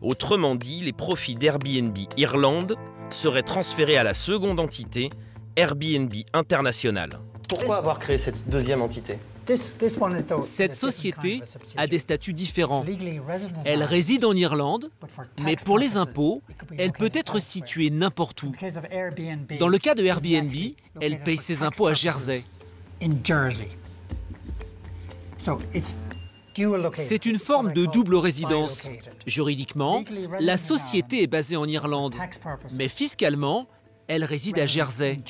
Autrement 0.02 0.56
dit, 0.56 0.80
les 0.80 0.92
profits 0.92 1.36
d'Airbnb 1.36 1.96
Irlande 2.16 2.76
seraient 3.10 3.42
transférés 3.42 3.96
à 3.96 4.02
la 4.02 4.14
seconde 4.14 4.58
entité, 4.58 5.10
Airbnb 5.56 6.12
International. 6.32 7.20
Pourquoi 7.48 7.76
avoir 7.76 7.98
créé 7.98 8.18
cette 8.18 8.48
deuxième 8.48 8.82
entité? 8.82 9.18
Cette 10.44 10.76
société 10.76 11.40
a 11.76 11.86
des 11.86 11.98
statuts 11.98 12.32
différents. 12.32 12.84
Elle 13.64 13.82
réside 13.82 14.24
en 14.24 14.34
Irlande, 14.34 14.90
mais 15.42 15.56
pour 15.56 15.78
les 15.78 15.96
impôts, 15.96 16.42
elle 16.78 16.92
peut 16.92 17.10
être 17.12 17.40
située 17.40 17.90
n'importe 17.90 18.42
où. 18.44 18.52
Dans 19.58 19.68
le 19.68 19.78
cas 19.78 19.94
de 19.94 20.04
Airbnb, 20.04 20.52
elle 21.00 21.18
paye 21.18 21.36
ses 21.38 21.62
impôts 21.62 21.88
à 21.88 21.94
Jersey. 21.94 22.42
C'est 26.94 27.26
une 27.26 27.38
forme 27.38 27.72
de 27.72 27.86
double 27.86 28.16
résidence. 28.16 28.88
Juridiquement, 29.26 30.04
la 30.40 30.56
société 30.56 31.22
est 31.22 31.26
basée 31.26 31.56
en 31.56 31.66
Irlande, 31.66 32.16
mais 32.74 32.88
fiscalement, 32.88 33.66
elle 34.08 34.24
réside 34.24 34.58
à 34.58 34.66
Jersey. 34.66 35.20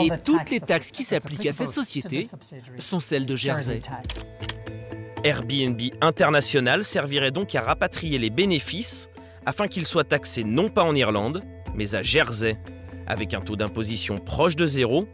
Et 0.00 0.10
toutes 0.24 0.50
les 0.50 0.60
taxes 0.60 0.90
qui 0.90 1.04
s'appliquent 1.04 1.46
à 1.46 1.52
cette 1.52 1.70
société 1.70 2.28
sont 2.78 3.00
celles 3.00 3.26
de 3.26 3.36
Jersey. 3.36 3.82
Airbnb 5.24 5.80
International 6.00 6.84
servirait 6.84 7.32
donc 7.32 7.54
à 7.54 7.62
rapatrier 7.62 8.18
les 8.18 8.30
bénéfices 8.30 9.08
afin 9.46 9.66
qu'ils 9.66 9.86
soient 9.86 10.04
taxés 10.04 10.44
non 10.44 10.68
pas 10.68 10.84
en 10.84 10.94
Irlande, 10.94 11.42
mais 11.74 11.94
à 11.94 12.02
Jersey. 12.02 12.56
Avec 13.06 13.34
un 13.34 13.40
taux 13.40 13.56
d'imposition 13.56 14.18
proche 14.18 14.54
de 14.54 14.66
zéro, 14.66 15.08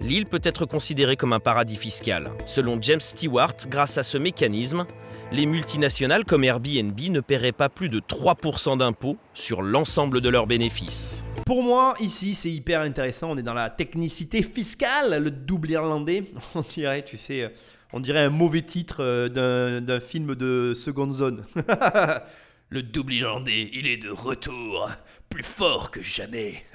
l'île 0.00 0.26
peut 0.26 0.40
être 0.42 0.64
considérée 0.64 1.16
comme 1.16 1.32
un 1.32 1.40
paradis 1.40 1.76
fiscal. 1.76 2.30
Selon 2.46 2.80
James 2.80 3.00
Stewart, 3.00 3.56
grâce 3.68 3.98
à 3.98 4.04
ce 4.04 4.16
mécanisme, 4.16 4.86
les 5.32 5.46
multinationales 5.46 6.24
comme 6.24 6.44
Airbnb 6.44 6.98
ne 7.08 7.20
paieraient 7.20 7.52
pas 7.52 7.70
plus 7.70 7.88
de 7.88 8.00
3% 8.00 8.78
d'impôts 8.78 9.16
sur 9.32 9.62
l'ensemble 9.62 10.20
de 10.20 10.28
leurs 10.28 10.46
bénéfices. 10.46 11.24
Pour 11.46 11.62
moi, 11.62 11.94
ici, 12.00 12.34
c'est 12.34 12.50
hyper 12.50 12.82
intéressant. 12.82 13.30
On 13.30 13.38
est 13.38 13.42
dans 13.42 13.54
la 13.54 13.70
technicité 13.70 14.42
fiscale, 14.42 15.22
le 15.22 15.30
double 15.30 15.70
irlandais. 15.70 16.24
On 16.54 16.60
dirait, 16.60 17.02
tu 17.02 17.16
sais, 17.16 17.52
on 17.94 18.00
dirait 18.00 18.20
un 18.20 18.30
mauvais 18.30 18.62
titre 18.62 18.96
euh, 19.00 19.80
d'un 19.80 20.00
film 20.00 20.34
de 20.34 20.72
seconde 20.74 21.12
zone. 21.12 21.44
le 22.70 22.82
double 22.82 23.12
irlandais, 23.12 23.68
il 23.74 23.86
est 23.86 23.98
de 23.98 24.08
retour, 24.08 24.88
plus 25.28 25.44
fort 25.44 25.90
que 25.90 26.02
jamais. 26.02 26.64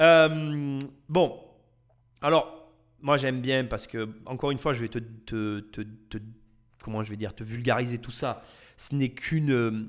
Euh, 0.00 0.78
bon, 1.10 1.38
alors, 2.22 2.72
moi 3.02 3.18
j'aime 3.18 3.42
bien 3.42 3.66
parce 3.66 3.86
que, 3.86 4.08
encore 4.24 4.50
une 4.50 4.58
fois, 4.58 4.72
je 4.72 4.80
vais 4.80 4.88
te, 4.88 4.98
te, 4.98 5.60
te, 5.60 5.82
te 6.08 6.18
comment 6.82 7.04
je 7.04 7.10
vais 7.10 7.16
dire, 7.16 7.34
te 7.34 7.44
vulgariser 7.44 7.98
tout 7.98 8.10
ça. 8.10 8.42
Ce 8.76 8.94
n'est 8.94 9.10
qu'une, 9.10 9.88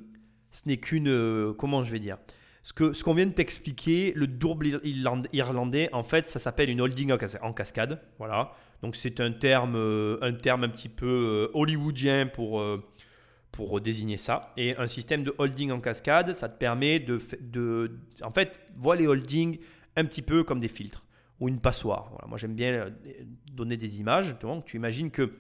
ce 0.52 0.62
n'est 0.68 0.78
qu'une, 0.78 1.54
comment 1.58 1.84
je 1.84 1.92
vais 1.92 2.00
dire, 2.00 2.18
ce 2.64 2.72
que 2.72 2.94
ce 2.94 3.04
qu'on 3.04 3.14
vient 3.14 3.26
de 3.26 3.34
t'expliquer, 3.34 4.14
le 4.16 4.26
double 4.26 4.80
irlandais, 5.34 5.90
en 5.92 6.04
fait, 6.04 6.28
ça 6.28 6.40
s'appelle 6.40 6.70
une 6.70 6.80
holding 6.80 7.14
en 7.42 7.54
cascade. 7.54 8.02
Voilà. 8.20 8.54
Donc 8.82 8.96
c'est 8.96 9.20
un 9.20 9.32
terme, 9.32 9.76
euh, 9.76 10.18
un 10.22 10.34
terme 10.34 10.66
un 10.66 10.70
petit 10.70 10.90
peu 10.90 11.08
euh, 11.08 11.52
hollywoodien 11.54 12.28
pour, 12.28 12.60
euh, 12.60 12.84
pour 13.52 13.80
désigner 13.80 14.18
ça. 14.18 14.54
Et 14.56 14.76
un 14.78 14.88
système 14.88 15.24
de 15.24 15.34
holding 15.38 15.72
en 15.72 15.80
cascade, 15.80 16.34
ça 16.34 16.50
te 16.50 16.58
permet 16.58 17.00
de, 17.00 17.20
de 17.42 17.98
en 18.22 18.32
fait, 18.32 18.60
vois 18.76 18.98
les 18.98 19.08
holdings 19.08 19.60
un 19.96 20.06
petit 20.06 20.22
peu 20.22 20.44
comme 20.44 20.60
des 20.60 20.68
filtres 20.68 21.06
ou 21.40 21.48
une 21.48 21.60
passoire. 21.60 22.10
Voilà. 22.12 22.28
Moi 22.28 22.38
j'aime 22.38 22.56
bien 22.56 22.90
donner 23.52 23.78
des 23.78 24.00
images. 24.00 24.36
Tu 24.66 24.78
imagines 24.78 25.12
que 25.12 25.32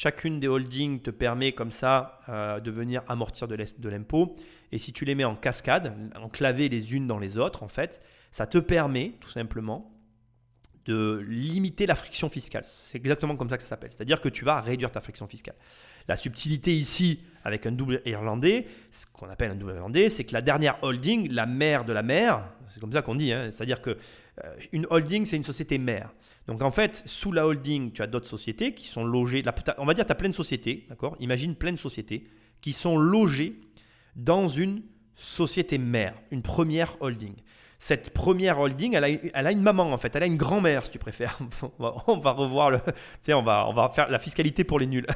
Chacune 0.00 0.38
des 0.38 0.46
holdings 0.46 1.00
te 1.00 1.10
permet 1.10 1.50
comme 1.50 1.72
ça 1.72 2.20
euh, 2.28 2.60
de 2.60 2.70
venir 2.70 3.02
amortir 3.08 3.48
de 3.48 3.88
l'impôt. 3.88 4.36
Et 4.70 4.78
si 4.78 4.92
tu 4.92 5.04
les 5.04 5.16
mets 5.16 5.24
en 5.24 5.34
cascade, 5.34 5.92
enclavées 6.14 6.68
les 6.68 6.94
unes 6.94 7.08
dans 7.08 7.18
les 7.18 7.36
autres, 7.36 7.64
en 7.64 7.68
fait, 7.68 8.00
ça 8.30 8.46
te 8.46 8.58
permet 8.58 9.14
tout 9.18 9.28
simplement 9.28 9.92
de 10.84 11.24
limiter 11.26 11.84
la 11.84 11.96
friction 11.96 12.28
fiscale. 12.28 12.62
C'est 12.64 12.96
exactement 12.96 13.34
comme 13.34 13.48
ça 13.48 13.56
que 13.56 13.64
ça 13.64 13.70
s'appelle. 13.70 13.90
C'est-à-dire 13.90 14.20
que 14.20 14.28
tu 14.28 14.44
vas 14.44 14.60
réduire 14.60 14.92
ta 14.92 15.00
friction 15.00 15.26
fiscale. 15.26 15.56
La 16.06 16.16
subtilité 16.16 16.76
ici, 16.76 17.24
avec 17.42 17.66
un 17.66 17.72
double 17.72 18.00
irlandais, 18.06 18.68
ce 18.92 19.04
qu'on 19.12 19.28
appelle 19.28 19.50
un 19.50 19.56
double 19.56 19.74
irlandais, 19.74 20.10
c'est 20.10 20.22
que 20.22 20.32
la 20.32 20.42
dernière 20.42 20.78
holding, 20.82 21.28
la 21.32 21.46
mère 21.46 21.84
de 21.84 21.92
la 21.92 22.04
mère, 22.04 22.44
c'est 22.68 22.78
comme 22.78 22.92
ça 22.92 23.02
qu'on 23.02 23.16
dit, 23.16 23.32
hein, 23.32 23.50
c'est-à-dire 23.50 23.82
que 23.82 23.98
euh, 24.44 24.56
une 24.70 24.86
holding, 24.90 25.26
c'est 25.26 25.36
une 25.36 25.42
société 25.42 25.76
mère. 25.76 26.10
Donc 26.48 26.62
en 26.62 26.70
fait, 26.70 27.02
sous 27.04 27.30
la 27.30 27.46
holding, 27.46 27.92
tu 27.92 28.02
as 28.02 28.06
d'autres 28.06 28.26
sociétés 28.26 28.74
qui 28.74 28.88
sont 28.88 29.04
logées. 29.04 29.44
on 29.76 29.84
va 29.84 29.92
dire 29.92 30.06
tu 30.06 30.12
as 30.12 30.16
plein 30.16 30.30
de 30.30 30.34
sociétés, 30.34 30.86
d'accord? 30.88 31.14
Imagine 31.20 31.54
plein 31.54 31.72
de 31.72 31.78
sociétés 31.78 32.24
qui 32.62 32.72
sont 32.72 32.96
logées 32.96 33.60
dans 34.16 34.48
une 34.48 34.82
société 35.14 35.76
mère, 35.76 36.14
une 36.30 36.40
première 36.42 36.96
holding. 37.00 37.34
Cette 37.78 38.10
première 38.10 38.58
holding, 38.58 38.94
elle 38.94 39.04
a, 39.04 39.08
elle 39.08 39.46
a 39.46 39.52
une 39.52 39.60
maman 39.60 39.92
en 39.92 39.98
fait, 39.98 40.16
elle 40.16 40.22
a 40.22 40.26
une 40.26 40.38
grand-mère 40.38 40.84
si 40.84 40.90
tu 40.90 40.98
préfères. 40.98 41.38
on, 41.78 42.16
va, 42.16 42.32
revoir 42.32 42.70
le, 42.70 42.78
tu 42.80 42.92
sais, 43.20 43.34
on 43.34 43.42
va, 43.42 43.68
on 43.68 43.74
va 43.74 43.90
faire 43.94 44.08
la 44.08 44.18
fiscalité 44.18 44.64
pour 44.64 44.78
les 44.78 44.86
nuls. 44.86 45.06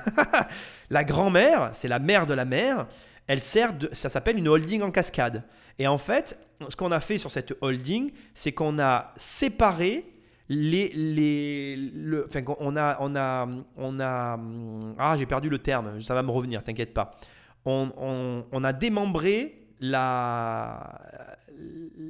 la 0.90 1.02
grand-mère, 1.02 1.70
c'est 1.72 1.88
la 1.88 1.98
mère 1.98 2.26
de 2.26 2.34
la 2.34 2.44
mère. 2.44 2.86
Elle 3.26 3.40
sert 3.40 3.72
de, 3.72 3.88
ça 3.92 4.10
s'appelle 4.10 4.36
une 4.36 4.48
holding 4.48 4.82
en 4.82 4.90
cascade. 4.90 5.44
Et 5.78 5.86
en 5.86 5.98
fait, 5.98 6.38
ce 6.68 6.76
qu'on 6.76 6.92
a 6.92 7.00
fait 7.00 7.16
sur 7.16 7.30
cette 7.30 7.56
holding, 7.62 8.12
c'est 8.34 8.52
qu'on 8.52 8.78
a 8.78 9.14
séparé 9.16 10.12
les, 10.48 11.90
on 12.60 12.76
a, 12.76 12.96
on 13.00 13.16
a, 13.16 13.48
on 13.76 14.00
a, 14.00 14.40
ah, 14.98 15.16
j'ai 15.16 15.26
perdu 15.26 15.48
le 15.48 15.58
terme, 15.58 16.00
ça 16.00 16.14
va 16.14 16.22
me 16.22 16.30
revenir, 16.30 16.62
t'inquiète 16.62 16.94
pas. 16.94 17.12
On, 17.64 17.90
on, 17.96 18.44
on, 18.50 18.64
a 18.64 18.72
démembré 18.72 19.66
la, 19.80 21.02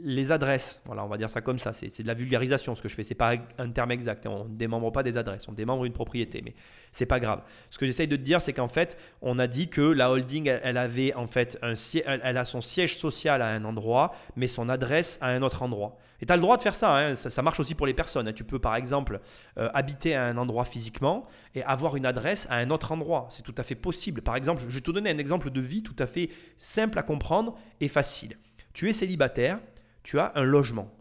les 0.04 0.32
adresses. 0.32 0.80
Voilà, 0.84 1.04
on 1.04 1.08
va 1.08 1.16
dire 1.16 1.30
ça 1.30 1.40
comme 1.40 1.58
ça. 1.58 1.72
C'est 1.72 2.02
de 2.02 2.06
la 2.06 2.14
vulgarisation 2.14 2.74
ce 2.74 2.82
que 2.82 2.88
je 2.88 2.94
fais. 2.94 3.04
C'est 3.04 3.14
pas 3.14 3.34
un 3.58 3.70
terme 3.70 3.90
exact. 3.90 4.26
On 4.26 4.44
ne 4.44 4.48
démembre 4.48 4.92
pas 4.92 5.02
des 5.02 5.16
adresses. 5.16 5.48
On 5.48 5.52
démembre 5.52 5.84
une 5.84 5.92
propriété, 5.92 6.42
mais 6.44 6.54
c'est 6.90 7.06
pas 7.06 7.20
grave. 7.20 7.42
Ce 7.70 7.78
que 7.78 7.86
j'essaye 7.86 8.08
de 8.08 8.16
te 8.16 8.22
dire, 8.22 8.40
c'est 8.40 8.52
qu'en 8.52 8.68
fait, 8.68 8.98
on 9.20 9.38
a 9.38 9.46
dit 9.46 9.68
que 9.68 9.80
la 9.80 10.10
holding, 10.10 10.48
elle, 10.62 10.76
avait 10.76 11.14
en 11.14 11.26
fait 11.26 11.58
un 11.62 11.74
elle 12.04 12.36
a 12.36 12.44
son 12.44 12.60
siège 12.60 12.96
social 12.96 13.42
à 13.42 13.48
un 13.48 13.64
endroit, 13.64 14.14
mais 14.36 14.46
son 14.46 14.68
adresse 14.68 15.18
à 15.20 15.28
un 15.28 15.42
autre 15.42 15.62
endroit. 15.62 15.98
Et 16.22 16.26
tu 16.26 16.32
as 16.32 16.36
le 16.36 16.42
droit 16.42 16.56
de 16.56 16.62
faire 16.62 16.76
ça, 16.76 16.96
hein. 16.96 17.14
ça, 17.16 17.42
marche 17.42 17.58
aussi 17.58 17.74
pour 17.74 17.84
les 17.84 17.94
personnes. 17.94 18.28
Hein. 18.28 18.32
Tu 18.32 18.44
peux 18.44 18.60
par 18.60 18.76
exemple 18.76 19.20
euh, 19.58 19.68
habiter 19.74 20.14
à 20.14 20.24
un 20.24 20.36
endroit 20.36 20.64
physiquement 20.64 21.26
et 21.56 21.64
avoir 21.64 21.96
une 21.96 22.06
adresse 22.06 22.46
à 22.48 22.56
un 22.58 22.70
autre 22.70 22.92
endroit. 22.92 23.26
C'est 23.28 23.42
tout 23.42 23.54
à 23.58 23.64
fait 23.64 23.74
possible. 23.74 24.22
Par 24.22 24.36
exemple, 24.36 24.62
je 24.62 24.72
vais 24.72 24.80
te 24.80 24.92
donner 24.92 25.10
un 25.10 25.18
exemple 25.18 25.50
de 25.50 25.60
vie 25.60 25.82
tout 25.82 25.96
à 25.98 26.06
fait 26.06 26.30
simple 26.58 26.96
à 27.00 27.02
comprendre 27.02 27.58
et 27.80 27.88
facile. 27.88 28.38
Tu 28.72 28.88
es 28.88 28.92
célibataire, 28.92 29.58
tu 30.04 30.20
as 30.20 30.30
un 30.36 30.44
logement. 30.44 30.94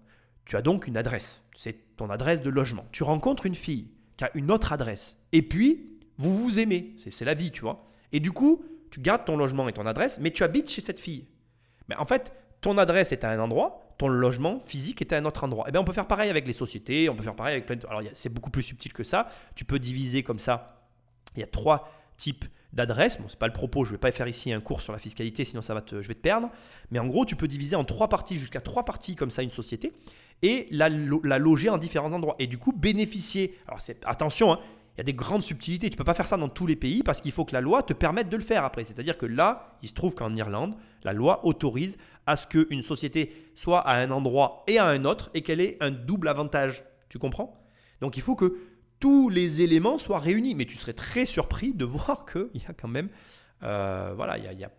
Tu 0.45 0.55
as 0.55 0.63
donc 0.63 0.87
une 0.87 0.97
adresse. 0.97 1.43
C'est 1.55 1.95
ton 1.97 2.09
adresse 2.09 2.41
de 2.41 2.49
logement. 2.49 2.87
Tu 2.91 3.03
rencontres 3.03 3.45
une 3.45 3.53
fille 3.53 3.91
qui 4.17 4.23
a 4.23 4.31
une 4.33 4.49
autre 4.49 4.73
adresse. 4.73 5.17
Et 5.33 5.43
puis, 5.43 5.99
vous 6.17 6.35
vous 6.35 6.57
aimez. 6.57 6.95
C'est 6.97 7.25
la 7.25 7.35
vie, 7.35 7.51
tu 7.51 7.61
vois. 7.61 7.85
Et 8.11 8.19
du 8.19 8.31
coup, 8.31 8.65
tu 8.89 8.99
gardes 8.99 9.25
ton 9.25 9.37
logement 9.37 9.69
et 9.69 9.73
ton 9.73 9.85
adresse, 9.85 10.19
mais 10.19 10.31
tu 10.31 10.43
habites 10.43 10.71
chez 10.71 10.81
cette 10.81 10.99
fille. 10.99 11.27
Mais 11.89 11.95
en 11.95 12.05
fait, 12.05 12.33
ton 12.61 12.79
adresse 12.79 13.11
est 13.11 13.23
à 13.23 13.29
un 13.29 13.39
endroit, 13.39 13.80
ton 14.01 14.07
logement 14.07 14.59
physique 14.65 14.99
est 15.01 15.13
à 15.13 15.17
un 15.17 15.25
autre 15.25 15.43
endroit. 15.43 15.65
Et 15.65 15.69
eh 15.69 15.71
bien, 15.73 15.79
on 15.79 15.83
peut 15.83 15.93
faire 15.93 16.07
pareil 16.07 16.31
avec 16.31 16.47
les 16.47 16.53
sociétés, 16.53 17.07
on 17.07 17.15
peut 17.15 17.21
faire 17.21 17.35
pareil 17.35 17.53
avec 17.53 17.67
plein 17.67 17.75
de... 17.75 17.85
Alors, 17.85 18.01
c'est 18.13 18.29
beaucoup 18.29 18.49
plus 18.49 18.63
subtil 18.63 18.91
que 18.93 19.03
ça. 19.03 19.29
Tu 19.53 19.63
peux 19.63 19.77
diviser 19.77 20.23
comme 20.23 20.39
ça. 20.39 20.81
Il 21.35 21.39
y 21.39 21.43
a 21.43 21.47
trois 21.47 21.87
types 22.17 22.45
d'adresse. 22.73 23.19
Bon, 23.19 23.27
c'est 23.27 23.37
pas 23.37 23.45
le 23.45 23.53
propos, 23.53 23.85
je 23.85 23.91
vais 23.91 23.99
pas 23.99 24.09
faire 24.09 24.27
ici 24.27 24.51
un 24.51 24.59
cours 24.59 24.81
sur 24.81 24.91
la 24.91 24.97
fiscalité, 24.97 25.45
sinon 25.45 25.61
ça 25.61 25.75
va 25.75 25.81
te, 25.81 26.01
je 26.01 26.07
vais 26.07 26.15
te 26.15 26.19
perdre. 26.19 26.49
Mais 26.89 26.97
en 26.97 27.05
gros, 27.05 27.25
tu 27.25 27.35
peux 27.35 27.47
diviser 27.47 27.75
en 27.75 27.83
trois 27.83 28.09
parties, 28.09 28.39
jusqu'à 28.39 28.59
trois 28.59 28.85
parties 28.85 29.15
comme 29.15 29.29
ça, 29.29 29.43
une 29.43 29.51
société, 29.51 29.93
et 30.41 30.65
la, 30.71 30.89
loger 30.89 31.69
en 31.69 31.77
différents 31.77 32.11
endroits. 32.11 32.35
Et 32.39 32.47
du 32.47 32.57
coup, 32.57 32.71
bénéficier. 32.71 33.55
Alors, 33.67 33.81
attention, 34.05 34.53
hein, 34.53 34.59
il 34.95 34.97
y 34.97 35.01
a 35.01 35.03
des 35.03 35.13
grandes 35.13 35.43
subtilités. 35.43 35.89
Tu 35.89 35.93
ne 35.93 35.97
peux 35.97 36.03
pas 36.03 36.15
faire 36.15 36.27
ça 36.27 36.37
dans 36.37 36.49
tous 36.49 36.65
les 36.65 36.75
pays 36.75 37.03
parce 37.03 37.21
qu'il 37.21 37.31
faut 37.31 37.45
que 37.45 37.53
la 37.53 37.61
loi 37.61 37.83
te 37.83 37.93
permette 37.93 38.29
de 38.29 38.35
le 38.35 38.43
faire 38.43 38.65
après. 38.65 38.83
C'est-à-dire 38.83 39.17
que 39.17 39.27
là, 39.27 39.77
il 39.83 39.89
se 39.89 39.93
trouve 39.93 40.15
qu'en 40.15 40.35
Irlande, 40.35 40.75
la 41.03 41.13
loi 41.13 41.45
autorise 41.45 41.97
à 42.25 42.35
ce 42.35 42.47
qu'une 42.47 42.81
société 42.81 43.33
soit 43.55 43.79
à 43.79 43.95
un 43.95 44.11
endroit 44.11 44.63
et 44.67 44.77
à 44.77 44.85
un 44.85 45.05
autre 45.05 45.29
et 45.33 45.41
qu'elle 45.41 45.61
ait 45.61 45.77
un 45.79 45.91
double 45.91 46.27
avantage. 46.27 46.83
Tu 47.09 47.19
comprends? 47.19 47.61
Donc 47.99 48.17
il 48.17 48.23
faut 48.23 48.35
que 48.35 48.57
tous 49.01 49.29
les 49.29 49.61
éléments 49.61 49.97
soient 49.97 50.19
réunis. 50.19 50.55
Mais 50.55 50.65
tu 50.65 50.77
serais 50.77 50.93
très 50.93 51.25
surpris 51.25 51.73
de 51.73 51.83
voir 51.95 52.25
qu'il 52.25 52.61
y 52.61 52.65
a 52.65 52.73
quand 52.73 52.87
même, 52.87 53.09
euh, 53.63 54.13
voilà, 54.15 54.37
il 54.37 54.59
y 54.59 54.63
a, 54.63 54.71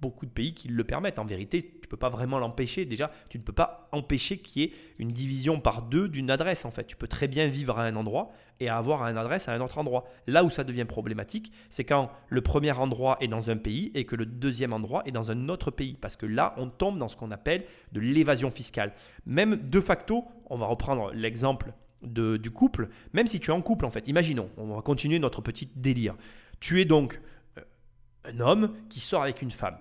beaucoup 0.00 0.24
de 0.24 0.30
pays 0.30 0.54
qui 0.54 0.68
le 0.68 0.84
permettent. 0.84 1.18
En 1.18 1.26
vérité, 1.26 1.62
tu 1.62 1.80
ne 1.82 1.88
peux 1.88 1.98
pas 1.98 2.08
vraiment 2.08 2.38
l'empêcher. 2.38 2.86
Déjà, 2.86 3.10
tu 3.28 3.38
ne 3.38 3.42
peux 3.42 3.52
pas 3.52 3.90
empêcher 3.92 4.38
qu'il 4.38 4.62
y 4.62 4.64
ait 4.64 4.72
une 4.98 5.08
division 5.08 5.60
par 5.60 5.82
deux 5.82 6.08
d'une 6.08 6.30
adresse. 6.30 6.64
En 6.64 6.70
fait, 6.70 6.86
tu 6.86 6.96
peux 6.96 7.06
très 7.06 7.28
bien 7.28 7.46
vivre 7.48 7.78
à 7.78 7.84
un 7.84 7.94
endroit 7.94 8.32
et 8.60 8.68
avoir 8.68 9.02
une 9.02 9.18
adresse 9.18 9.48
à 9.48 9.52
un 9.52 9.60
autre 9.60 9.78
endroit. 9.78 10.04
Là 10.26 10.44
où 10.44 10.50
ça 10.50 10.64
devient 10.64 10.84
problématique, 10.84 11.52
c'est 11.68 11.84
quand 11.84 12.10
le 12.28 12.40
premier 12.40 12.72
endroit 12.72 13.16
est 13.20 13.28
dans 13.28 13.50
un 13.50 13.56
pays 13.56 13.90
et 13.94 14.04
que 14.04 14.16
le 14.16 14.26
deuxième 14.26 14.72
endroit 14.72 15.02
est 15.06 15.12
dans 15.12 15.30
un 15.30 15.48
autre 15.48 15.70
pays. 15.70 15.96
Parce 16.00 16.16
que 16.16 16.26
là, 16.26 16.54
on 16.56 16.68
tombe 16.68 16.98
dans 16.98 17.08
ce 17.08 17.16
qu'on 17.16 17.30
appelle 17.30 17.64
de 17.92 18.00
l'évasion 18.00 18.50
fiscale. 18.50 18.92
Même 19.26 19.56
de 19.56 19.80
facto, 19.80 20.24
on 20.48 20.56
va 20.56 20.66
reprendre 20.66 21.12
l'exemple 21.12 21.72
du 22.02 22.50
couple, 22.50 22.88
même 23.12 23.26
si 23.26 23.40
tu 23.40 23.50
es 23.50 23.54
en 23.54 23.62
couple 23.62 23.84
en 23.84 23.90
fait. 23.90 24.06
Imaginons, 24.08 24.50
on 24.56 24.74
va 24.74 24.82
continuer 24.82 25.18
notre 25.18 25.40
petit 25.40 25.68
délire. 25.74 26.14
Tu 26.60 26.80
es 26.80 26.84
donc 26.84 27.20
euh, 27.58 27.62
un 28.24 28.40
homme 28.40 28.74
qui 28.88 29.00
sort 29.00 29.22
avec 29.22 29.42
une 29.42 29.50
femme. 29.50 29.78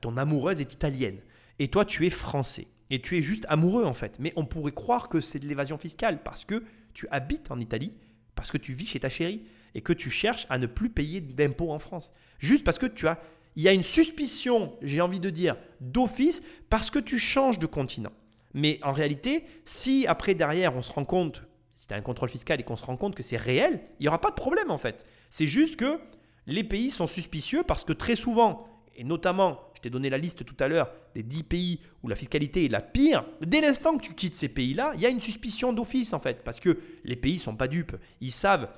Ton 0.00 0.16
amoureuse 0.16 0.60
est 0.60 0.72
italienne. 0.72 1.18
Et 1.58 1.68
toi, 1.68 1.84
tu 1.84 2.06
es 2.06 2.10
français. 2.10 2.68
Et 2.90 3.00
tu 3.00 3.16
es 3.16 3.22
juste 3.22 3.46
amoureux 3.48 3.84
en 3.84 3.94
fait. 3.94 4.18
Mais 4.18 4.32
on 4.36 4.44
pourrait 4.44 4.72
croire 4.72 5.08
que 5.08 5.20
c'est 5.20 5.38
de 5.38 5.46
l'évasion 5.46 5.78
fiscale 5.78 6.22
parce 6.22 6.44
que 6.44 6.64
tu 6.92 7.06
habites 7.10 7.50
en 7.50 7.60
Italie 7.60 7.94
parce 8.34 8.50
que 8.50 8.58
tu 8.58 8.72
vis 8.72 8.86
chez 8.86 9.00
ta 9.00 9.08
chérie 9.08 9.42
et 9.74 9.82
que 9.82 9.92
tu 9.92 10.10
cherches 10.10 10.46
à 10.50 10.58
ne 10.58 10.66
plus 10.66 10.90
payer 10.90 11.20
d'impôts 11.20 11.70
en 11.70 11.78
France. 11.78 12.12
Juste 12.38 12.64
parce 12.64 12.78
que 12.78 12.86
tu 12.86 13.06
as, 13.06 13.20
il 13.56 13.62
y 13.62 13.68
a 13.68 13.72
une 13.72 13.82
suspicion, 13.82 14.74
j'ai 14.82 15.00
envie 15.00 15.20
de 15.20 15.30
dire, 15.30 15.56
d'office 15.80 16.42
parce 16.68 16.90
que 16.90 16.98
tu 16.98 17.18
changes 17.18 17.58
de 17.58 17.66
continent. 17.66 18.12
Mais 18.54 18.80
en 18.82 18.92
réalité, 18.92 19.44
si 19.64 20.06
après 20.06 20.34
derrière 20.34 20.74
on 20.74 20.82
se 20.82 20.92
rend 20.92 21.04
compte, 21.04 21.44
si 21.76 21.86
tu 21.86 21.94
as 21.94 21.96
un 21.96 22.02
contrôle 22.02 22.28
fiscal 22.28 22.60
et 22.60 22.62
qu'on 22.64 22.76
se 22.76 22.84
rend 22.84 22.96
compte 22.96 23.14
que 23.14 23.22
c'est 23.22 23.36
réel, 23.36 23.80
il 23.98 24.04
n'y 24.04 24.08
aura 24.08 24.20
pas 24.20 24.30
de 24.30 24.34
problème 24.34 24.70
en 24.70 24.78
fait. 24.78 25.06
C'est 25.30 25.46
juste 25.46 25.76
que 25.76 26.00
les 26.46 26.64
pays 26.64 26.90
sont 26.90 27.06
suspicieux 27.06 27.62
parce 27.62 27.84
que 27.84 27.92
très 27.92 28.16
souvent, 28.16 28.66
et 28.96 29.04
notamment, 29.04 29.60
je 29.80 29.88
t'ai 29.88 29.90
donné 29.90 30.10
la 30.10 30.18
liste 30.18 30.44
tout 30.44 30.56
à 30.60 30.68
l'heure 30.68 30.90
des 31.14 31.22
10 31.22 31.42
pays 31.44 31.80
où 32.02 32.08
la 32.08 32.16
fiscalité 32.16 32.66
est 32.66 32.68
la 32.68 32.82
pire, 32.82 33.24
dès 33.40 33.62
l'instant 33.62 33.96
que 33.96 34.02
tu 34.02 34.12
quittes 34.12 34.36
ces 34.36 34.50
pays-là, 34.50 34.92
il 34.94 35.00
y 35.00 35.06
a 35.06 35.08
une 35.08 35.22
suspicion 35.22 35.72
d'office 35.72 36.12
en 36.12 36.18
fait, 36.18 36.44
parce 36.44 36.60
que 36.60 36.78
les 37.04 37.16
pays 37.16 37.36
ne 37.36 37.40
sont 37.40 37.56
pas 37.56 37.66
dupes. 37.66 37.96
Ils 38.20 38.30
savent, 38.30 38.68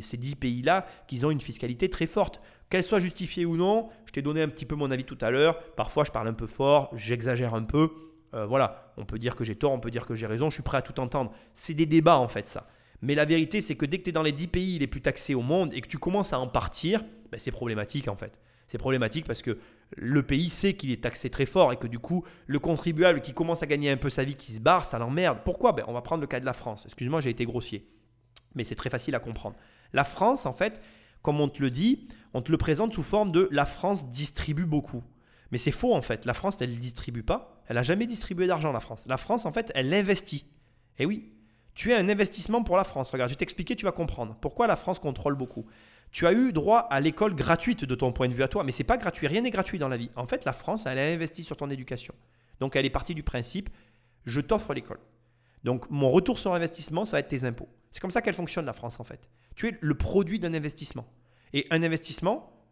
ces 0.00 0.16
10 0.16 0.36
pays-là, 0.36 0.86
qu'ils 1.08 1.26
ont 1.26 1.32
une 1.32 1.40
fiscalité 1.40 1.90
très 1.90 2.06
forte. 2.06 2.40
Qu'elle 2.70 2.84
soit 2.84 3.00
justifiée 3.00 3.44
ou 3.44 3.56
non, 3.56 3.88
je 4.06 4.12
t'ai 4.12 4.22
donné 4.22 4.40
un 4.40 4.48
petit 4.48 4.64
peu 4.64 4.76
mon 4.76 4.92
avis 4.92 5.04
tout 5.04 5.18
à 5.20 5.30
l'heure. 5.30 5.58
Parfois, 5.74 6.04
je 6.04 6.12
parle 6.12 6.28
un 6.28 6.32
peu 6.32 6.46
fort, 6.46 6.90
j'exagère 6.94 7.54
un 7.54 7.64
peu. 7.64 7.90
Euh, 8.34 8.46
voilà, 8.46 8.92
on 8.96 9.04
peut 9.04 9.18
dire 9.18 9.34
que 9.34 9.42
j'ai 9.42 9.56
tort, 9.56 9.72
on 9.72 9.80
peut 9.80 9.90
dire 9.90 10.06
que 10.06 10.14
j'ai 10.14 10.28
raison, 10.28 10.48
je 10.48 10.54
suis 10.54 10.62
prêt 10.62 10.78
à 10.78 10.82
tout 10.82 11.00
entendre. 11.00 11.32
C'est 11.54 11.74
des 11.74 11.86
débats 11.86 12.18
en 12.18 12.28
fait, 12.28 12.48
ça. 12.48 12.68
Mais 13.02 13.16
la 13.16 13.24
vérité, 13.24 13.60
c'est 13.60 13.74
que 13.74 13.84
dès 13.84 13.98
que 13.98 14.04
tu 14.04 14.10
es 14.10 14.12
dans 14.12 14.22
les 14.22 14.32
10 14.32 14.46
pays 14.46 14.78
les 14.78 14.86
plus 14.86 15.00
taxés 15.00 15.34
au 15.34 15.42
monde 15.42 15.74
et 15.74 15.80
que 15.80 15.88
tu 15.88 15.98
commences 15.98 16.32
à 16.32 16.38
en 16.38 16.46
partir, 16.46 17.02
ben, 17.32 17.38
c'est 17.38 17.50
problématique 17.50 18.06
en 18.06 18.16
fait. 18.16 18.38
C'est 18.72 18.78
problématique 18.78 19.26
parce 19.26 19.42
que 19.42 19.58
le 19.98 20.22
pays 20.22 20.48
sait 20.48 20.72
qu'il 20.72 20.92
est 20.92 21.02
taxé 21.02 21.28
très 21.28 21.44
fort 21.44 21.74
et 21.74 21.76
que 21.76 21.86
du 21.86 21.98
coup, 21.98 22.24
le 22.46 22.58
contribuable 22.58 23.20
qui 23.20 23.34
commence 23.34 23.62
à 23.62 23.66
gagner 23.66 23.90
un 23.90 23.98
peu 23.98 24.08
sa 24.08 24.24
vie, 24.24 24.34
qui 24.34 24.52
se 24.52 24.60
barre, 24.60 24.86
ça 24.86 24.98
l'emmerde. 24.98 25.40
Pourquoi? 25.44 25.72
Ben, 25.72 25.84
On 25.88 25.92
va 25.92 26.00
prendre 26.00 26.22
le 26.22 26.26
cas 26.26 26.40
de 26.40 26.46
la 26.46 26.54
France. 26.54 26.86
Excuse-moi, 26.86 27.20
j'ai 27.20 27.28
été 27.28 27.44
grossier. 27.44 27.86
Mais 28.54 28.64
c'est 28.64 28.74
très 28.74 28.88
facile 28.88 29.14
à 29.14 29.18
comprendre. 29.18 29.56
La 29.92 30.04
France, 30.04 30.46
en 30.46 30.54
fait, 30.54 30.80
comme 31.20 31.38
on 31.38 31.50
te 31.50 31.60
le 31.60 31.70
dit, 31.70 32.08
on 32.32 32.40
te 32.40 32.50
le 32.50 32.56
présente 32.56 32.94
sous 32.94 33.02
forme 33.02 33.30
de 33.30 33.46
la 33.52 33.66
France 33.66 34.08
distribue 34.08 34.64
beaucoup. 34.64 35.04
Mais 35.50 35.58
c'est 35.58 35.70
faux 35.70 35.94
en 35.94 36.00
fait. 36.00 36.24
La 36.24 36.32
France, 36.32 36.56
elle 36.62 36.70
ne 36.70 36.76
distribue 36.76 37.22
pas. 37.22 37.62
Elle 37.68 37.76
n'a 37.76 37.82
jamais 37.82 38.06
distribué 38.06 38.46
d'argent, 38.46 38.72
la 38.72 38.80
France. 38.80 39.04
La 39.06 39.18
France, 39.18 39.44
en 39.44 39.52
fait, 39.52 39.70
elle 39.74 39.92
investit. 39.92 40.46
Et 40.98 41.04
oui, 41.04 41.30
tu 41.74 41.92
as 41.92 41.98
un 41.98 42.08
investissement 42.08 42.62
pour 42.62 42.78
la 42.78 42.84
France. 42.84 43.10
Regarde, 43.10 43.28
je 43.28 43.34
vais 43.34 43.38
t'expliquer, 43.38 43.76
tu 43.76 43.84
vas 43.84 43.92
comprendre. 43.92 44.34
Pourquoi 44.40 44.66
la 44.66 44.76
France 44.76 44.98
contrôle 44.98 45.34
beaucoup? 45.34 45.66
Tu 46.12 46.26
as 46.26 46.32
eu 46.32 46.52
droit 46.52 46.78
à 46.78 47.00
l'école 47.00 47.34
gratuite 47.34 47.84
de 47.84 47.94
ton 47.94 48.12
point 48.12 48.28
de 48.28 48.34
vue 48.34 48.42
à 48.42 48.48
toi, 48.48 48.62
mais 48.64 48.72
c'est 48.72 48.84
pas 48.84 48.98
gratuit. 48.98 49.26
Rien 49.26 49.40
n'est 49.40 49.50
gratuit 49.50 49.78
dans 49.78 49.88
la 49.88 49.96
vie. 49.96 50.10
En 50.14 50.26
fait, 50.26 50.44
la 50.44 50.52
France, 50.52 50.86
elle 50.86 50.98
a 50.98 51.06
investi 51.06 51.42
sur 51.42 51.56
ton 51.56 51.70
éducation. 51.70 52.14
Donc, 52.60 52.76
elle 52.76 52.84
est 52.84 52.90
partie 52.90 53.14
du 53.14 53.22
principe 53.22 53.70
je 54.24 54.40
t'offre 54.40 54.74
l'école. 54.74 55.00
Donc, 55.64 55.88
mon 55.90 56.10
retour 56.10 56.38
sur 56.38 56.54
investissement, 56.54 57.04
ça 57.04 57.16
va 57.16 57.20
être 57.20 57.28
tes 57.28 57.44
impôts. 57.44 57.68
C'est 57.90 58.00
comme 58.00 58.10
ça 58.10 58.22
qu'elle 58.22 58.34
fonctionne, 58.34 58.64
la 58.64 58.72
France, 58.72 59.00
en 59.00 59.04
fait. 59.04 59.28
Tu 59.54 59.68
es 59.68 59.78
le 59.80 59.94
produit 59.94 60.38
d'un 60.38 60.54
investissement. 60.54 61.06
Et 61.52 61.66
un 61.70 61.82
investissement, 61.82 62.66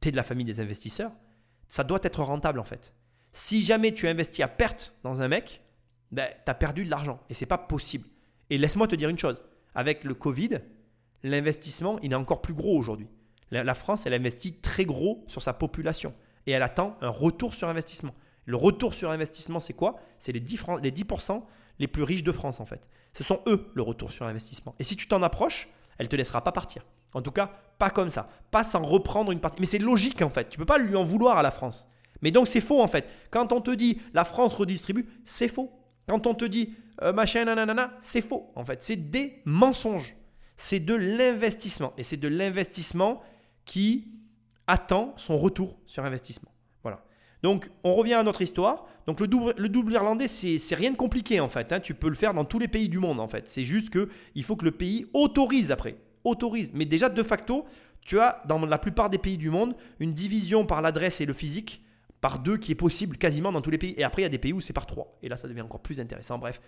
tu 0.00 0.08
es 0.08 0.10
de 0.12 0.16
la 0.16 0.22
famille 0.22 0.44
des 0.44 0.60
investisseurs, 0.60 1.12
ça 1.68 1.84
doit 1.84 2.00
être 2.02 2.22
rentable, 2.22 2.60
en 2.60 2.64
fait. 2.64 2.94
Si 3.32 3.62
jamais 3.62 3.92
tu 3.92 4.06
investis 4.08 4.44
à 4.44 4.48
perte 4.48 4.94
dans 5.02 5.22
un 5.22 5.28
mec, 5.28 5.62
ben, 6.12 6.28
tu 6.44 6.50
as 6.50 6.54
perdu 6.54 6.84
de 6.84 6.90
l'argent. 6.90 7.20
Et 7.30 7.34
c'est 7.34 7.46
pas 7.46 7.58
possible. 7.58 8.08
Et 8.50 8.58
laisse-moi 8.58 8.86
te 8.86 8.96
dire 8.96 9.08
une 9.08 9.18
chose. 9.18 9.42
Avec 9.74 10.04
le 10.04 10.14
Covid, 10.14 10.58
l'investissement, 11.22 11.98
il 12.02 12.12
est 12.12 12.16
encore 12.16 12.42
plus 12.42 12.54
gros 12.54 12.76
aujourd'hui. 12.76 13.08
La, 13.50 13.74
France, 13.74 14.06
elle 14.06 14.14
investit 14.14 14.54
très 14.54 14.84
gros 14.84 15.24
sur 15.26 15.42
sa 15.42 15.52
population. 15.52 16.14
Et 16.46 16.52
elle 16.52 16.62
attend 16.62 16.96
un 17.00 17.08
retour 17.08 17.52
sur 17.52 17.68
investissement. 17.68 18.14
Le 18.46 18.56
retour 18.56 18.94
sur 18.94 19.10
investissement, 19.10 19.60
c'est 19.60 19.72
quoi? 19.72 19.96
C'est 20.18 20.32
les 20.32 20.40
10%, 20.40 20.80
les 20.82 20.90
10 20.90 21.04
les 21.78 21.88
plus 21.88 22.02
riches 22.02 22.22
de 22.22 22.32
France, 22.32 22.60
en 22.60 22.66
fait. 22.66 22.88
Ce 23.12 23.24
sont 23.24 23.40
eux 23.46 23.70
le 23.74 23.82
retour 23.82 24.10
sur 24.10 24.26
investissement. 24.26 24.74
Et 24.78 24.84
si 24.84 24.96
tu 24.96 25.08
t'en 25.08 25.22
approches, 25.22 25.68
elle 25.98 26.06
ne 26.06 26.10
te 26.10 26.16
laissera 26.16 26.44
pas 26.44 26.52
partir. 26.52 26.84
En 27.12 27.22
tout 27.22 27.32
cas, 27.32 27.50
pas 27.78 27.90
comme 27.90 28.10
ça. 28.10 28.28
Pas 28.50 28.62
sans 28.62 28.82
reprendre 28.82 29.32
une 29.32 29.40
partie. 29.40 29.60
Mais 29.60 29.66
c'est 29.66 29.78
logique, 29.78 30.22
en 30.22 30.30
fait. 30.30 30.48
Tu 30.48 30.58
ne 30.58 30.62
peux 30.62 30.66
pas 30.66 30.78
lui 30.78 30.94
en 30.94 31.04
vouloir 31.04 31.38
à 31.38 31.42
la 31.42 31.50
France. 31.50 31.88
Mais 32.22 32.30
donc, 32.30 32.46
c'est 32.46 32.60
faux, 32.60 32.80
en 32.80 32.86
fait. 32.86 33.06
Quand 33.30 33.52
on 33.52 33.60
te 33.60 33.70
dit 33.70 34.00
la 34.14 34.24
France 34.24 34.54
redistribue, 34.54 35.08
c'est 35.24 35.48
faux. 35.48 35.72
Quand 36.06 36.26
on 36.26 36.34
te 36.34 36.44
dit 36.44 36.74
euh, 37.02 37.12
machin, 37.12 37.44
nanana, 37.44 37.92
c'est 38.00 38.20
faux. 38.20 38.52
En 38.54 38.64
fait, 38.64 38.82
c'est 38.82 38.96
des 38.96 39.42
mensonges. 39.44 40.16
C'est 40.60 40.80
de 40.80 40.94
l'investissement. 40.94 41.94
Et 41.96 42.02
c'est 42.02 42.18
de 42.18 42.28
l'investissement 42.28 43.22
qui 43.64 44.08
attend 44.66 45.14
son 45.16 45.38
retour 45.38 45.78
sur 45.86 46.04
investissement. 46.04 46.52
Voilà. 46.82 47.02
Donc, 47.42 47.70
on 47.82 47.94
revient 47.94 48.14
à 48.14 48.22
notre 48.22 48.42
histoire. 48.42 48.86
Donc, 49.06 49.20
le 49.20 49.26
double, 49.26 49.54
le 49.56 49.68
double 49.70 49.92
irlandais, 49.92 50.28
c'est 50.28 50.74
rien 50.74 50.90
de 50.90 50.96
compliqué 50.96 51.40
en 51.40 51.48
fait. 51.48 51.72
Hein. 51.72 51.80
Tu 51.80 51.94
peux 51.94 52.10
le 52.10 52.14
faire 52.14 52.34
dans 52.34 52.44
tous 52.44 52.58
les 52.58 52.68
pays 52.68 52.90
du 52.90 52.98
monde 52.98 53.20
en 53.20 53.26
fait. 53.26 53.48
C'est 53.48 53.64
juste 53.64 53.88
que 53.88 54.10
il 54.34 54.44
faut 54.44 54.54
que 54.54 54.66
le 54.66 54.72
pays 54.72 55.06
autorise 55.14 55.72
après. 55.72 55.96
Autorise. 56.24 56.70
Mais 56.74 56.84
déjà, 56.84 57.08
de 57.08 57.22
facto, 57.22 57.64
tu 58.02 58.20
as 58.20 58.42
dans 58.46 58.58
la 58.66 58.78
plupart 58.78 59.08
des 59.08 59.18
pays 59.18 59.38
du 59.38 59.48
monde 59.48 59.74
une 59.98 60.12
division 60.12 60.66
par 60.66 60.82
l'adresse 60.82 61.22
et 61.22 61.26
le 61.26 61.32
physique 61.32 61.82
par 62.20 62.38
deux 62.38 62.58
qui 62.58 62.72
est 62.72 62.76
possible 62.76 63.16
quasiment 63.16 63.50
dans 63.50 63.62
tous 63.62 63.70
les 63.70 63.78
pays. 63.78 63.94
Et 63.96 64.04
après, 64.04 64.20
il 64.20 64.24
y 64.24 64.26
a 64.26 64.30
des 64.30 64.38
pays 64.38 64.52
où 64.52 64.60
c'est 64.60 64.74
par 64.74 64.84
trois. 64.84 65.16
Et 65.22 65.30
là, 65.30 65.38
ça 65.38 65.48
devient 65.48 65.62
encore 65.62 65.80
plus 65.80 66.00
intéressant. 66.00 66.38
Bref, 66.38 66.60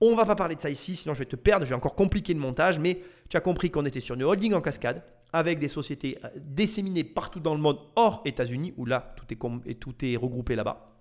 on 0.00 0.14
va 0.14 0.24
pas 0.24 0.34
parler 0.34 0.54
de 0.54 0.60
ça 0.60 0.70
ici, 0.70 0.96
sinon 0.96 1.14
je 1.14 1.20
vais 1.20 1.26
te 1.26 1.36
perdre, 1.36 1.64
je 1.64 1.70
vais 1.70 1.76
encore 1.76 1.94
compliquer 1.94 2.34
le 2.34 2.40
montage. 2.40 2.78
Mais 2.78 3.00
tu 3.28 3.36
as 3.36 3.40
compris 3.40 3.70
qu'on 3.70 3.84
était 3.84 4.00
sur 4.00 4.14
une 4.14 4.22
holding 4.22 4.54
en 4.54 4.60
cascade 4.60 5.02
avec 5.32 5.58
des 5.58 5.68
sociétés 5.68 6.18
euh, 6.24 6.28
disséminées 6.36 7.04
partout 7.04 7.40
dans 7.40 7.54
le 7.54 7.60
monde 7.60 7.78
hors 7.96 8.22
États-Unis, 8.24 8.74
où 8.76 8.86
là, 8.86 9.14
tout 9.16 9.26
est, 9.32 9.74
tout 9.74 10.04
est 10.04 10.16
regroupé 10.16 10.56
là-bas. 10.56 10.96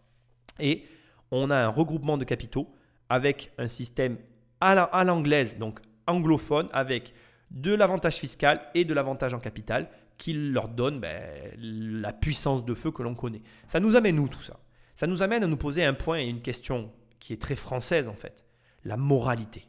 Et 0.60 0.84
on 1.32 1.50
a 1.50 1.58
un 1.58 1.70
regroupement 1.70 2.18
de 2.18 2.26
capitaux 2.26 2.68
avec 3.10 3.52
un 3.58 3.68
système 3.68 4.18
à 4.62 5.04
l'anglaise, 5.06 5.58
donc 5.58 5.80
anglophone, 6.06 6.68
avec 6.74 7.14
de 7.50 7.74
l'avantage 7.74 8.16
fiscal 8.16 8.62
et 8.76 8.86
de 8.86 8.94
l'avantage 8.94 9.34
en 9.34 9.40
capital 9.40 9.90
qui 10.18 10.34
leur 10.34 10.68
donne 10.68 11.00
ben, 11.00 11.24
la 11.58 12.12
puissance 12.12 12.66
de 12.66 12.74
feu 12.74 12.92
que 12.92 13.02
l'on 13.02 13.16
connaît. 13.16 13.42
Ça 13.68 13.80
nous 13.80 13.96
amène 13.96 14.20
où 14.20 14.28
tout 14.28 14.42
ça? 14.42 14.60
Ça 14.94 15.08
nous 15.08 15.24
amène 15.24 15.44
à 15.44 15.48
nous 15.48 15.58
poser 15.58 15.84
un 15.86 15.94
point 15.94 16.20
et 16.20 16.28
une 16.28 16.42
question 16.42 16.92
qui 17.20 17.32
est 17.34 17.42
très 17.42 17.56
française 17.56 18.10
en 18.10 18.14
fait. 18.14 18.44
La 18.84 18.98
moralité. 18.98 19.64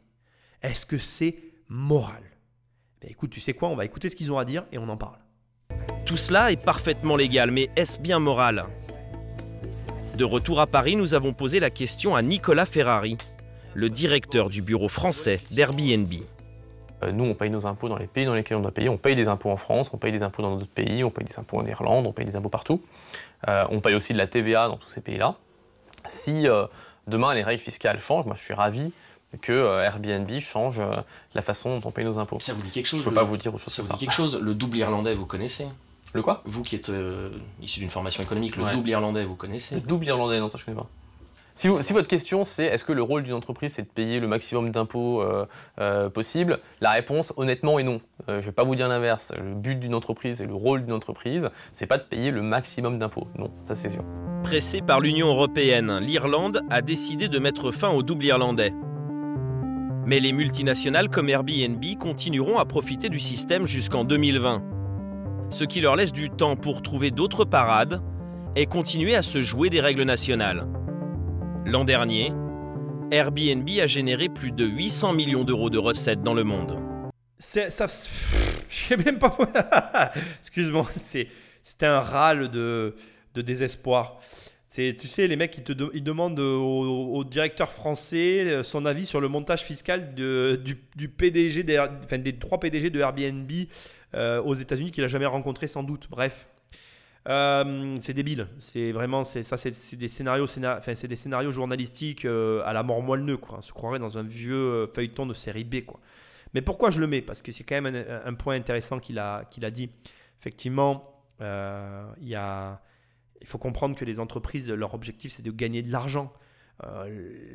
Est-ce 0.61 0.85
que 0.85 0.97
c'est 0.97 1.35
moral? 1.67 2.23
Ben, 3.01 3.09
Écoute, 3.09 3.31
tu 3.31 3.39
sais 3.39 3.53
quoi 3.53 3.69
On 3.69 3.75
va 3.75 3.85
écouter 3.85 4.09
ce 4.09 4.15
qu'ils 4.15 4.31
ont 4.31 4.37
à 4.37 4.45
dire 4.45 4.65
et 4.71 4.77
on 4.77 4.87
en 4.89 4.97
parle. 4.97 5.17
Tout 6.05 6.17
cela 6.17 6.51
est 6.51 6.57
parfaitement 6.63 7.15
légal, 7.15 7.51
mais 7.51 7.69
est-ce 7.75 7.99
bien 7.99 8.19
moral? 8.19 8.65
De 10.17 10.23
retour 10.25 10.59
à 10.59 10.67
Paris, 10.67 10.95
nous 10.95 11.13
avons 11.13 11.33
posé 11.33 11.59
la 11.59 11.69
question 11.69 12.15
à 12.15 12.21
Nicolas 12.21 12.65
Ferrari, 12.65 13.17
le 13.73 13.89
directeur 13.89 14.49
du 14.49 14.61
bureau 14.61 14.89
français 14.89 15.39
d'Airbnb. 15.51 16.13
Euh, 17.03 17.11
nous, 17.11 17.25
on 17.25 17.33
paye 17.33 17.49
nos 17.49 17.65
impôts 17.65 17.89
dans 17.89 17.97
les 17.97 18.07
pays 18.07 18.25
dans 18.25 18.35
lesquels 18.35 18.57
on 18.57 18.61
doit 18.61 18.71
payer. 18.71 18.89
On 18.89 18.97
paye 18.97 19.15
des 19.15 19.27
impôts 19.27 19.49
en 19.49 19.55
France, 19.57 19.91
on 19.93 19.97
paye 19.97 20.11
des 20.11 20.23
impôts 20.23 20.41
dans 20.41 20.55
d'autres 20.55 20.71
pays, 20.71 21.03
on 21.03 21.09
paye 21.09 21.25
des 21.25 21.39
impôts 21.39 21.57
en 21.57 21.65
Irlande, 21.65 22.05
on 22.07 22.13
paye 22.13 22.25
des 22.25 22.35
impôts 22.35 22.49
partout. 22.49 22.81
Euh, 23.47 23.65
on 23.69 23.79
paye 23.79 23.95
aussi 23.95 24.13
de 24.13 24.17
la 24.17 24.27
TVA 24.27 24.67
dans 24.67 24.77
tous 24.77 24.89
ces 24.89 25.01
pays-là. 25.01 25.35
Si 26.05 26.47
euh, 26.47 26.65
demain 27.07 27.33
les 27.33 27.43
règles 27.43 27.61
fiscales 27.61 27.99
changent, 27.99 28.25
moi 28.25 28.35
je 28.35 28.41
suis 28.43 28.53
ravi 28.53 28.91
que 29.41 29.79
Airbnb 29.81 30.29
change 30.39 30.81
la 31.33 31.41
façon 31.41 31.79
dont 31.79 31.87
on 31.89 31.91
paye 31.91 32.05
nos 32.05 32.19
impôts. 32.19 32.39
Ça 32.39 32.53
vous 32.53 32.61
dit 32.61 32.69
quelque 32.69 32.87
chose 32.87 32.99
Je 32.99 33.05
ne 33.05 33.09
peux 33.09 33.15
pas 33.15 33.23
vous 33.23 33.37
dire 33.37 33.53
autre 33.53 33.63
chose 33.63 33.73
ça. 33.73 33.81
vous 33.81 33.93
dit 33.93 33.99
quelque 33.99 34.13
chose 34.13 34.39
Le 34.41 34.53
double 34.53 34.77
irlandais, 34.77 35.15
vous 35.15 35.25
connaissez? 35.25 35.67
Le 36.13 36.21
quoi? 36.21 36.41
Vous 36.45 36.63
qui 36.63 36.75
êtes 36.75 36.91
issu 37.61 37.79
d'une 37.79 37.89
formation 37.89 38.21
économique, 38.21 38.57
le 38.57 38.69
double 38.71 38.89
irlandais, 38.89 39.23
vous 39.23 39.35
connaissez? 39.35 39.75
Le 39.75 39.81
double 39.81 40.05
irlandais, 40.07 40.39
non, 40.39 40.49
ça 40.49 40.57
je 40.57 40.65
connais 40.65 40.77
pas. 40.77 40.87
Si, 41.53 41.67
votre 41.67 42.07
question 42.07 42.43
c'est 42.43 42.65
est-ce 42.65 42.85
que 42.85 42.93
le 42.93 43.03
rôle 43.03 43.23
d'une 43.23 43.33
entreprise 43.33 43.73
c'est 43.73 43.81
de 43.81 43.87
payer 43.87 44.19
le 44.19 44.27
maximum 44.27 44.69
d'impôts 44.69 45.21
euh, 45.21 45.45
euh, 45.79 46.09
possible, 46.09 46.59
la 46.79 46.91
réponse 46.91 47.33
honnêtement 47.35 47.77
est 47.77 47.83
non. 47.83 47.99
Euh, 48.29 48.33
je 48.33 48.35
ne 48.35 48.41
vais 48.41 48.51
pas 48.51 48.63
vous 48.63 48.75
dire 48.75 48.87
l'inverse. 48.87 49.33
Le 49.37 49.53
but 49.53 49.77
d'une 49.77 49.93
entreprise 49.93 50.41
et 50.41 50.45
le 50.45 50.53
rôle 50.53 50.83
d'une 50.83 50.93
entreprise, 50.93 51.49
c'est 51.71 51.87
pas 51.87 51.97
de 51.97 52.03
payer 52.03 52.31
le 52.31 52.41
maximum 52.41 52.97
d'impôts. 52.99 53.27
Non, 53.37 53.51
ça 53.63 53.75
c'est 53.75 53.89
sûr. 53.89 54.03
Pressé 54.43 54.81
par 54.81 55.01
l'Union 55.01 55.27
européenne, 55.27 55.99
l'Irlande 55.99 56.61
a 56.69 56.81
décidé 56.81 57.27
de 57.27 57.37
mettre 57.37 57.71
fin 57.71 57.89
au 57.89 58.01
double 58.01 58.25
irlandais. 58.25 58.73
Mais 60.05 60.19
les 60.19 60.33
multinationales 60.33 61.09
comme 61.09 61.29
Airbnb 61.29 61.83
continueront 61.99 62.57
à 62.57 62.65
profiter 62.65 63.09
du 63.09 63.19
système 63.19 63.67
jusqu'en 63.67 64.03
2020. 64.03 64.63
Ce 65.49 65.63
qui 65.65 65.81
leur 65.81 65.95
laisse 65.95 66.13
du 66.13 66.29
temps 66.29 66.55
pour 66.55 66.81
trouver 66.81 67.11
d'autres 67.11 67.45
parades 67.45 68.01
et 68.55 68.65
continuer 68.65 69.15
à 69.15 69.21
se 69.21 69.41
jouer 69.41 69.69
des 69.69 69.81
règles 69.81 70.03
nationales. 70.03 70.65
L'an 71.65 71.85
dernier, 71.85 72.33
Airbnb 73.11 73.69
a 73.81 73.87
généré 73.87 74.29
plus 74.29 74.51
de 74.51 74.65
800 74.65 75.13
millions 75.13 75.43
d'euros 75.43 75.69
de 75.69 75.77
recettes 75.77 76.23
dans 76.23 76.33
le 76.33 76.43
monde. 76.43 76.79
Ça, 77.37 77.67
je 78.69 78.75
sais 78.75 78.97
même 78.97 79.19
pas. 79.19 79.37
Excuse-moi, 80.39 80.87
c'était 80.95 81.85
un 81.85 81.99
râle 81.99 82.49
de, 82.49 82.95
de 83.35 83.41
désespoir. 83.41 84.19
Tu 84.73 84.95
sais, 84.97 85.27
les 85.27 85.35
mecs, 85.35 85.57
ils, 85.57 85.63
te 85.63 85.73
ils 85.93 86.03
demandent 86.03 86.39
au, 86.39 87.23
directeur 87.25 87.71
français 87.71 88.45
euh, 88.45 88.63
son 88.63 88.85
avis 88.85 89.05
sur 89.05 89.19
le 89.19 89.27
montage 89.27 89.63
fiscal 89.63 90.15
du, 90.15 91.07
PDG, 91.07 91.63
des, 91.63 91.77
enfin, 91.77 92.17
des 92.17 92.37
trois 92.37 92.59
PDG 92.59 92.89
de 92.89 92.99
Airbnb 92.99 93.51
euh, 94.15 94.41
aux 94.41 94.55
États-Unis 94.55 94.91
qu'il 94.91 95.03
a 95.03 95.09
jamais 95.09 95.25
rencontré 95.25 95.67
sans 95.67 95.83
doute. 95.83 96.07
Bref, 96.09 96.47
euh, 97.27 97.95
c'est 97.99 98.13
débile. 98.13 98.47
C'est 98.59 98.91
vraiment, 98.91 99.23
c'est 99.23 99.43
ça, 99.43 99.57
c'est 99.57 99.95
des 99.95 100.07
scénarios, 100.07 100.45
enfin, 100.45 100.95
c'est 100.95 101.07
des 101.07 101.15
scénarios 101.15 101.51
journalistiques 101.51 102.25
euh, 102.25 102.63
à 102.65 102.73
la 102.73 102.83
mort 102.83 103.01
moelle 103.01 103.37
quoi. 103.37 103.59
On 103.59 103.61
se 103.61 103.71
croirait 103.71 103.99
dans 103.99 104.17
un 104.17 104.23
vieux 104.23 104.55
euh, 104.55 104.87
feuilleton 104.87 105.25
de 105.25 105.33
série 105.33 105.63
B, 105.63 105.81
quoi. 105.85 105.99
Mais 106.53 106.61
pourquoi 106.61 106.91
je 106.91 106.99
le 106.99 107.07
mets? 107.07 107.21
Parce 107.21 107.41
que 107.41 107.51
c'est 107.51 107.63
quand 107.63 107.79
même 107.79 108.05
un, 108.25 108.33
point 108.33 108.55
intéressant 108.55 108.99
qu'il 108.99 109.19
a, 109.19 109.45
qu'il 109.45 109.63
a 109.63 109.71
dit. 109.71 109.89
Effectivement, 110.39 111.23
il, 111.39 112.27
y 112.27 112.35
a, 112.35 112.81
il 113.39 113.47
faut 113.47 113.57
comprendre 113.57 113.95
que 113.95 114.03
les 114.03 114.19
entreprises, 114.19 114.69
leur 114.69 114.93
objectif, 114.93 115.31
c'est 115.31 115.43
de 115.43 115.51
gagner 115.51 115.81
de 115.81 115.91
l'argent. 115.93 116.33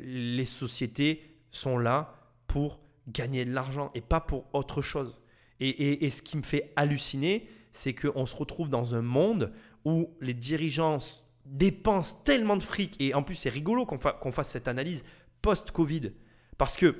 Les 0.01 0.45
sociétés 0.47 1.21
sont 1.51 1.77
là 1.77 2.15
pour 2.47 2.79
gagner 3.07 3.45
de 3.45 3.53
l'argent 3.53 3.91
et 3.93 4.01
pas 4.01 4.19
pour 4.19 4.45
autre 4.53 4.81
chose. 4.81 5.21
Et, 5.59 6.03
et, 6.03 6.09
ce 6.09 6.23
qui 6.23 6.37
me 6.37 6.43
fait 6.43 6.71
halluciner, 6.75 7.47
c'est 7.71 7.93
qu'on 7.93 8.25
se 8.25 8.35
retrouve 8.35 8.69
dans 8.69 8.95
un 8.95 9.01
monde 9.01 9.51
où 9.85 10.09
les 10.21 10.33
dirigeants 10.33 10.97
dépensent 11.45 12.17
tellement 12.23 12.57
de 12.57 12.63
fric. 12.63 12.95
Et 12.99 13.13
en 13.13 13.23
plus, 13.23 13.35
c'est 13.35 13.49
rigolo 13.49 13.85
qu'on 13.85 14.31
fasse 14.31 14.49
cette 14.49 14.67
analyse 14.67 15.03
post-Covid. 15.41 16.11
Parce 16.57 16.75
que 16.75 16.95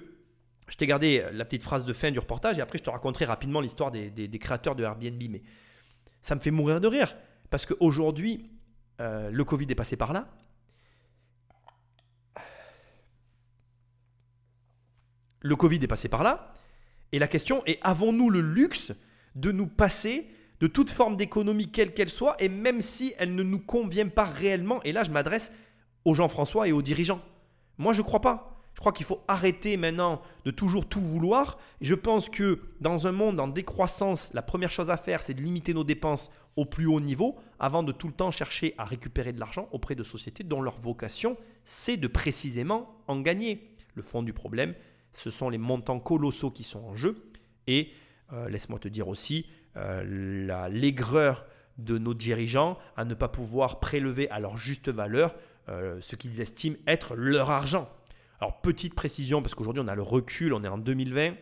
je 0.67 0.75
t'ai 0.75 0.85
gardé 0.85 1.25
la 1.31 1.45
petite 1.45 1.63
phrase 1.63 1.85
de 1.85 1.93
fin 1.93 2.11
du 2.11 2.19
reportage 2.19 2.59
et 2.59 2.61
après 2.61 2.77
je 2.77 2.83
te 2.83 2.89
raconterai 2.89 3.25
rapidement 3.25 3.61
l'histoire 3.61 3.91
des, 3.91 4.39
créateurs 4.39 4.75
de 4.75 4.83
Airbnb. 4.83 5.21
Mais 5.29 5.41
ça 6.21 6.35
me 6.35 6.41
fait 6.41 6.51
mourir 6.51 6.81
de 6.81 6.87
rire 6.87 7.15
parce 7.49 7.65
qu'aujourd'hui, 7.65 8.51
euh, 8.99 9.29
le 9.31 9.43
Covid 9.43 9.67
est 9.69 9.75
passé 9.75 9.95
par 9.95 10.13
là. 10.13 10.27
Le 15.39 15.55
Covid 15.55 15.79
est 15.81 15.87
passé 15.87 16.09
par 16.09 16.23
là. 16.23 16.53
Et 17.13 17.19
la 17.19 17.27
question 17.27 17.63
est, 17.65 17.79
avons-nous 17.81 18.29
le 18.29 18.41
luxe 18.41 18.91
de 19.35 19.51
nous 19.51 19.67
passer 19.67 20.27
de 20.59 20.67
toute 20.67 20.89
forme 20.89 21.15
d'économie, 21.15 21.71
quelle 21.71 21.93
qu'elle 21.93 22.09
soit, 22.09 22.35
et 22.41 22.49
même 22.49 22.81
si 22.81 23.13
elle 23.19 23.35
ne 23.35 23.43
nous 23.43 23.59
convient 23.59 24.07
pas 24.07 24.25
réellement 24.25 24.81
Et 24.83 24.91
là, 24.91 25.03
je 25.03 25.11
m'adresse 25.11 25.51
aux 26.05 26.13
Jean-François 26.13 26.67
et 26.67 26.71
aux 26.71 26.81
dirigeants. 26.81 27.21
Moi, 27.77 27.93
je 27.93 28.01
ne 28.01 28.05
crois 28.05 28.21
pas. 28.21 28.53
Je 28.73 28.79
crois 28.79 28.91
qu'il 28.91 29.07
faut 29.07 29.23
arrêter 29.27 29.75
maintenant 29.75 30.21
de 30.45 30.51
toujours 30.51 30.87
tout 30.87 31.01
vouloir. 31.01 31.57
Je 31.81 31.95
pense 31.95 32.29
que 32.29 32.59
dans 32.79 33.07
un 33.07 33.11
monde 33.11 33.39
en 33.39 33.47
décroissance, 33.47 34.31
la 34.35 34.43
première 34.43 34.69
chose 34.69 34.91
à 34.91 34.97
faire, 34.97 35.23
c'est 35.23 35.33
de 35.33 35.41
limiter 35.41 35.73
nos 35.73 35.83
dépenses 35.83 36.31
au 36.55 36.65
plus 36.65 36.85
haut 36.85 36.99
niveau 36.99 37.37
avant 37.59 37.81
de 37.81 37.91
tout 37.91 38.07
le 38.07 38.13
temps 38.13 38.29
chercher 38.29 38.75
à 38.77 38.83
récupérer 38.83 39.33
de 39.33 39.39
l'argent 39.39 39.67
auprès 39.71 39.95
de 39.95 40.03
sociétés 40.03 40.43
dont 40.43 40.61
leur 40.61 40.75
vocation, 40.75 41.37
c'est 41.63 41.97
de 41.97 42.07
précisément 42.07 43.01
en 43.07 43.19
gagner. 43.19 43.75
Le 43.95 44.03
fond 44.03 44.21
du 44.21 44.31
problème, 44.31 44.75
ce 45.11 45.31
sont 45.31 45.49
les 45.49 45.57
montants 45.57 45.99
colossaux 45.99 46.51
qui 46.51 46.63
sont 46.63 46.83
en 46.83 46.95
jeu. 46.95 47.31
Et 47.65 47.89
euh, 48.31 48.47
laisse-moi 48.47 48.77
te 48.77 48.87
dire 48.87 49.07
aussi 49.07 49.47
euh, 49.77 50.67
l'aigreur 50.69 51.45
de 51.77 51.97
nos 51.97 52.13
dirigeants 52.13 52.77
à 52.95 53.05
ne 53.05 53.13
pas 53.13 53.27
pouvoir 53.27 53.79
prélever 53.79 54.29
à 54.31 54.39
leur 54.39 54.57
juste 54.57 54.89
valeur 54.89 55.35
euh, 55.69 55.97
ce 56.01 56.15
qu'ils 56.15 56.41
estiment 56.41 56.77
être 56.87 57.15
leur 57.15 57.51
argent. 57.51 57.87
Alors, 58.39 58.61
petite 58.61 58.95
précision, 58.95 59.41
parce 59.41 59.53
qu'aujourd'hui 59.53 59.83
on 59.85 59.87
a 59.87 59.95
le 59.95 60.01
recul, 60.01 60.53
on 60.53 60.63
est 60.63 60.67
en 60.67 60.77
2020. 60.77 61.33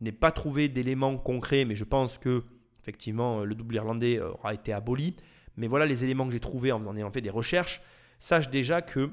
Je 0.00 0.04
n'ai 0.04 0.12
pas 0.12 0.32
trouvé 0.32 0.68
d'éléments 0.68 1.16
concrets, 1.16 1.64
mais 1.64 1.74
je 1.74 1.84
pense 1.84 2.18
que 2.18 2.42
effectivement 2.82 3.44
le 3.44 3.54
double 3.54 3.76
irlandais 3.76 4.18
euh, 4.18 4.32
aura 4.32 4.54
été 4.54 4.72
aboli. 4.72 5.14
Mais 5.56 5.68
voilà 5.68 5.86
les 5.86 6.04
éléments 6.04 6.26
que 6.26 6.32
j'ai 6.32 6.40
trouvés 6.40 6.72
en 6.72 6.96
ayant 6.96 7.10
fait 7.10 7.20
des 7.20 7.30
recherches. 7.30 7.80
Sache 8.18 8.50
déjà 8.50 8.82
que 8.82 9.10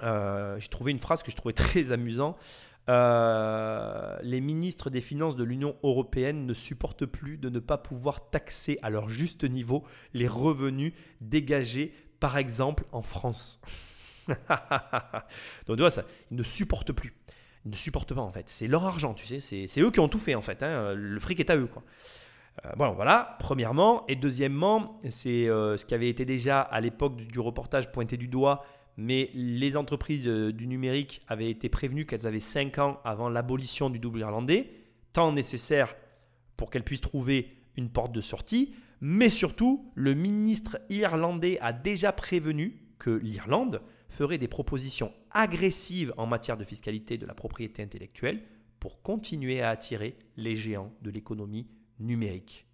j'ai 0.00 0.68
trouvé 0.68 0.92
une 0.92 0.98
phrase 0.98 1.22
que 1.22 1.30
je 1.30 1.36
trouvais 1.36 1.52
très 1.54 1.92
amusant. 1.92 2.36
Euh, 2.90 4.18
les 4.22 4.40
ministres 4.40 4.90
des 4.90 5.00
Finances 5.00 5.36
de 5.36 5.44
l'Union 5.44 5.76
européenne 5.82 6.44
ne 6.44 6.54
supportent 6.54 7.06
plus 7.06 7.38
de 7.38 7.48
ne 7.48 7.60
pas 7.60 7.78
pouvoir 7.78 8.28
taxer 8.30 8.78
à 8.82 8.90
leur 8.90 9.08
juste 9.08 9.44
niveau 9.44 9.84
les 10.12 10.28
revenus 10.28 10.92
dégagés, 11.20 11.94
par 12.18 12.36
exemple 12.36 12.84
en 12.92 13.02
France. 13.02 13.60
Donc 14.28 15.76
tu 15.76 15.82
vois, 15.82 15.90
ça, 15.90 16.02
ils 16.30 16.36
ne 16.36 16.42
supportent 16.42 16.92
plus. 16.92 17.14
Ils 17.64 17.70
ne 17.70 17.76
supportent 17.76 18.14
pas 18.14 18.22
en 18.22 18.32
fait. 18.32 18.48
C'est 18.48 18.66
leur 18.66 18.84
argent, 18.84 19.14
tu 19.14 19.26
sais. 19.26 19.40
C'est 19.40 19.80
eux 19.80 19.90
qui 19.90 20.00
ont 20.00 20.08
tout 20.08 20.18
fait 20.18 20.34
en 20.34 20.42
fait. 20.42 20.62
Hein. 20.62 20.94
Le 20.94 21.20
fric 21.20 21.38
est 21.40 21.50
à 21.50 21.56
eux. 21.56 21.66
Quoi. 21.66 21.84
Euh, 22.64 22.70
bon, 22.76 22.92
voilà, 22.92 23.36
premièrement. 23.38 24.04
Et 24.08 24.16
deuxièmement, 24.16 25.00
c'est 25.08 25.48
euh, 25.48 25.76
ce 25.76 25.84
qui 25.84 25.94
avait 25.94 26.08
été 26.08 26.24
déjà 26.24 26.60
à 26.60 26.80
l'époque 26.80 27.16
du, 27.16 27.40
reportage 27.40 27.90
pointé 27.92 28.16
du 28.16 28.28
doigt. 28.28 28.64
Mais 28.96 29.30
les 29.34 29.76
entreprises 29.76 30.26
euh, 30.26 30.52
du 30.52 30.66
numérique 30.66 31.22
avaient 31.28 31.50
été 31.50 31.68
prévenues 31.68 32.06
qu'elles 32.06 32.26
avaient 32.26 32.40
5 32.40 32.78
ans 32.78 33.00
avant 33.04 33.28
l'abolition 33.28 33.90
du 33.90 33.98
double 33.98 34.20
irlandais. 34.20 34.70
Temps 35.12 35.32
nécessaire 35.32 35.94
pour 36.56 36.70
qu'elles 36.70 36.84
puissent 36.84 37.00
trouver 37.00 37.56
une 37.76 37.90
porte 37.90 38.12
de 38.12 38.20
sortie. 38.20 38.74
Mais 39.00 39.30
surtout, 39.30 39.90
le 39.94 40.14
ministre 40.14 40.78
irlandais 40.90 41.58
a 41.60 41.72
déjà 41.72 42.12
prévenu 42.12 42.82
que 42.98 43.10
l'Irlande 43.10 43.80
ferait 44.10 44.38
des 44.38 44.48
propositions 44.48 45.12
agressives 45.30 46.12
en 46.16 46.26
matière 46.26 46.56
de 46.56 46.64
fiscalité 46.64 47.16
de 47.16 47.26
la 47.26 47.34
propriété 47.34 47.82
intellectuelle 47.82 48.42
pour 48.78 49.02
continuer 49.02 49.62
à 49.62 49.70
attirer 49.70 50.16
les 50.36 50.56
géants 50.56 50.92
de 51.02 51.10
l'économie 51.10 51.66
numérique. 51.98 52.66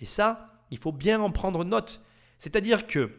Et 0.00 0.04
ça, 0.04 0.64
il 0.70 0.78
faut 0.78 0.92
bien 0.92 1.20
en 1.20 1.30
prendre 1.30 1.64
note. 1.64 2.04
C'est-à-dire 2.38 2.86
que 2.86 3.10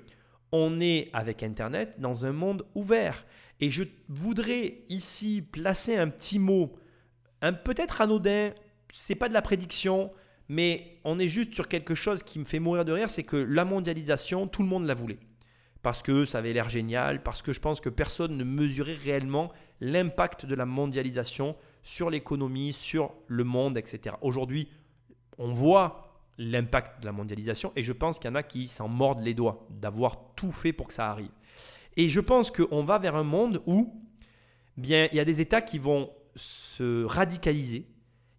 on 0.51 0.79
est 0.79 1.09
avec 1.13 1.43
Internet 1.43 1.95
dans 1.99 2.25
un 2.25 2.31
monde 2.31 2.65
ouvert. 2.75 3.25
Et 3.59 3.69
je 3.69 3.83
voudrais 4.09 4.79
ici 4.89 5.41
placer 5.41 5.97
un 5.97 6.09
petit 6.09 6.39
mot, 6.39 6.73
un 7.41 7.53
peut-être 7.53 8.01
anodin, 8.01 8.51
c'est 8.93 9.15
pas 9.15 9.29
de 9.29 9.33
la 9.33 9.41
prédiction, 9.41 10.11
mais 10.49 10.99
on 11.03 11.19
est 11.19 11.27
juste 11.27 11.53
sur 11.53 11.67
quelque 11.67 11.95
chose 11.95 12.23
qui 12.23 12.39
me 12.39 12.45
fait 12.45 12.59
mourir 12.59 12.85
de 12.85 12.91
rire, 12.91 13.09
c'est 13.09 13.23
que 13.23 13.37
la 13.37 13.65
mondialisation, 13.65 14.47
tout 14.47 14.61
le 14.61 14.67
monde 14.67 14.85
la 14.85 14.93
voulait 14.93 15.19
parce 15.85 16.01
que 16.01 16.25
ça 16.25 16.39
avait 16.39 16.51
l'air 16.51 16.67
génial, 16.67 17.21
parce 17.21 17.43
que 17.43 17.53
je 17.53 17.59
pense 17.59 17.79
que 17.79 17.89
personne 17.89 18.37
ne 18.37 18.43
mesurait 18.43 18.95
réellement 18.95 19.51
l'impact 19.81 20.47
de 20.47 20.55
la 20.55 20.65
mondialisation 20.65 21.55
sur 21.83 22.09
l'économie, 22.09 22.73
sur 22.73 23.13
le 23.27 23.43
monde, 23.43 23.77
etc. 23.77 24.15
Aujourd'hui, 24.21 24.67
on 25.37 25.51
voit 25.51 26.04
l'impact 26.37 27.01
de 27.01 27.05
la 27.05 27.11
mondialisation 27.11 27.71
et 27.75 27.83
je 27.83 27.93
pense 27.93 28.19
qu'il 28.19 28.29
y 28.29 28.31
en 28.31 28.35
a 28.35 28.43
qui 28.43 28.67
s'en 28.67 28.87
mordent 28.87 29.23
les 29.23 29.33
doigts 29.33 29.67
d'avoir 29.69 30.33
tout 30.35 30.51
fait 30.51 30.73
pour 30.73 30.87
que 30.87 30.93
ça 30.93 31.07
arrive. 31.07 31.31
Et 31.97 32.09
je 32.09 32.19
pense 32.19 32.51
qu'on 32.51 32.83
va 32.83 32.99
vers 32.99 33.15
un 33.15 33.23
monde 33.23 33.61
où 33.65 34.01
bien, 34.77 35.07
il 35.11 35.17
y 35.17 35.19
a 35.19 35.25
des 35.25 35.41
États 35.41 35.61
qui 35.61 35.79
vont 35.79 36.11
se 36.35 37.05
radicaliser, 37.05 37.87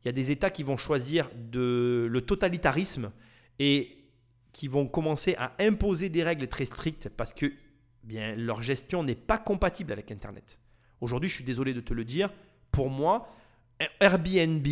il 0.05 0.07
y 0.07 0.09
a 0.09 0.13
des 0.13 0.31
États 0.31 0.51
qui 0.51 0.63
vont 0.63 0.77
choisir 0.77 1.29
de, 1.35 2.07
le 2.11 2.21
totalitarisme 2.21 3.11
et 3.59 4.05
qui 4.53 4.69
vont 4.69 4.87
commencer 4.87 5.35
à 5.39 5.55
imposer 5.59 6.09
des 6.09 6.23
règles 6.23 6.49
très 6.49 6.65
strictes 6.65 7.09
parce 7.09 7.33
que 7.33 7.53
bien, 8.05 8.37
leur 8.37 8.63
gestion 8.63 9.03
n'est 9.03 9.15
pas 9.15 9.39
compatible 9.39 9.93
avec 9.93 10.11
Internet. 10.11 10.61
Aujourd'hui, 11.01 11.29
je 11.29 11.35
suis 11.35 11.45
désolé 11.45 11.75
de 11.75 11.81
te 11.81 11.93
le 11.93 12.05
dire, 12.05 12.33
pour 12.71 12.89
moi, 12.89 13.29
Airbnb, 14.01 14.67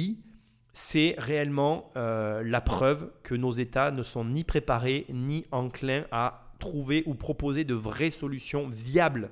c'est 0.75 1.15
réellement 1.19 1.93
euh, 1.97 2.43
la 2.45 2.61
preuve 2.61 3.13
que 3.23 3.37
nos 3.37 3.53
États 3.53 3.93
ne 3.93 4.03
sont 4.03 4.25
ni 4.25 4.43
préparés 4.43 5.07
ni 5.09 5.47
enclins 5.53 6.05
à 6.11 6.53
trouver 6.59 7.05
ou 7.07 7.15
proposer 7.15 7.63
de 7.63 7.75
vraies 7.75 8.11
solutions 8.11 8.69
viables. 8.69 9.31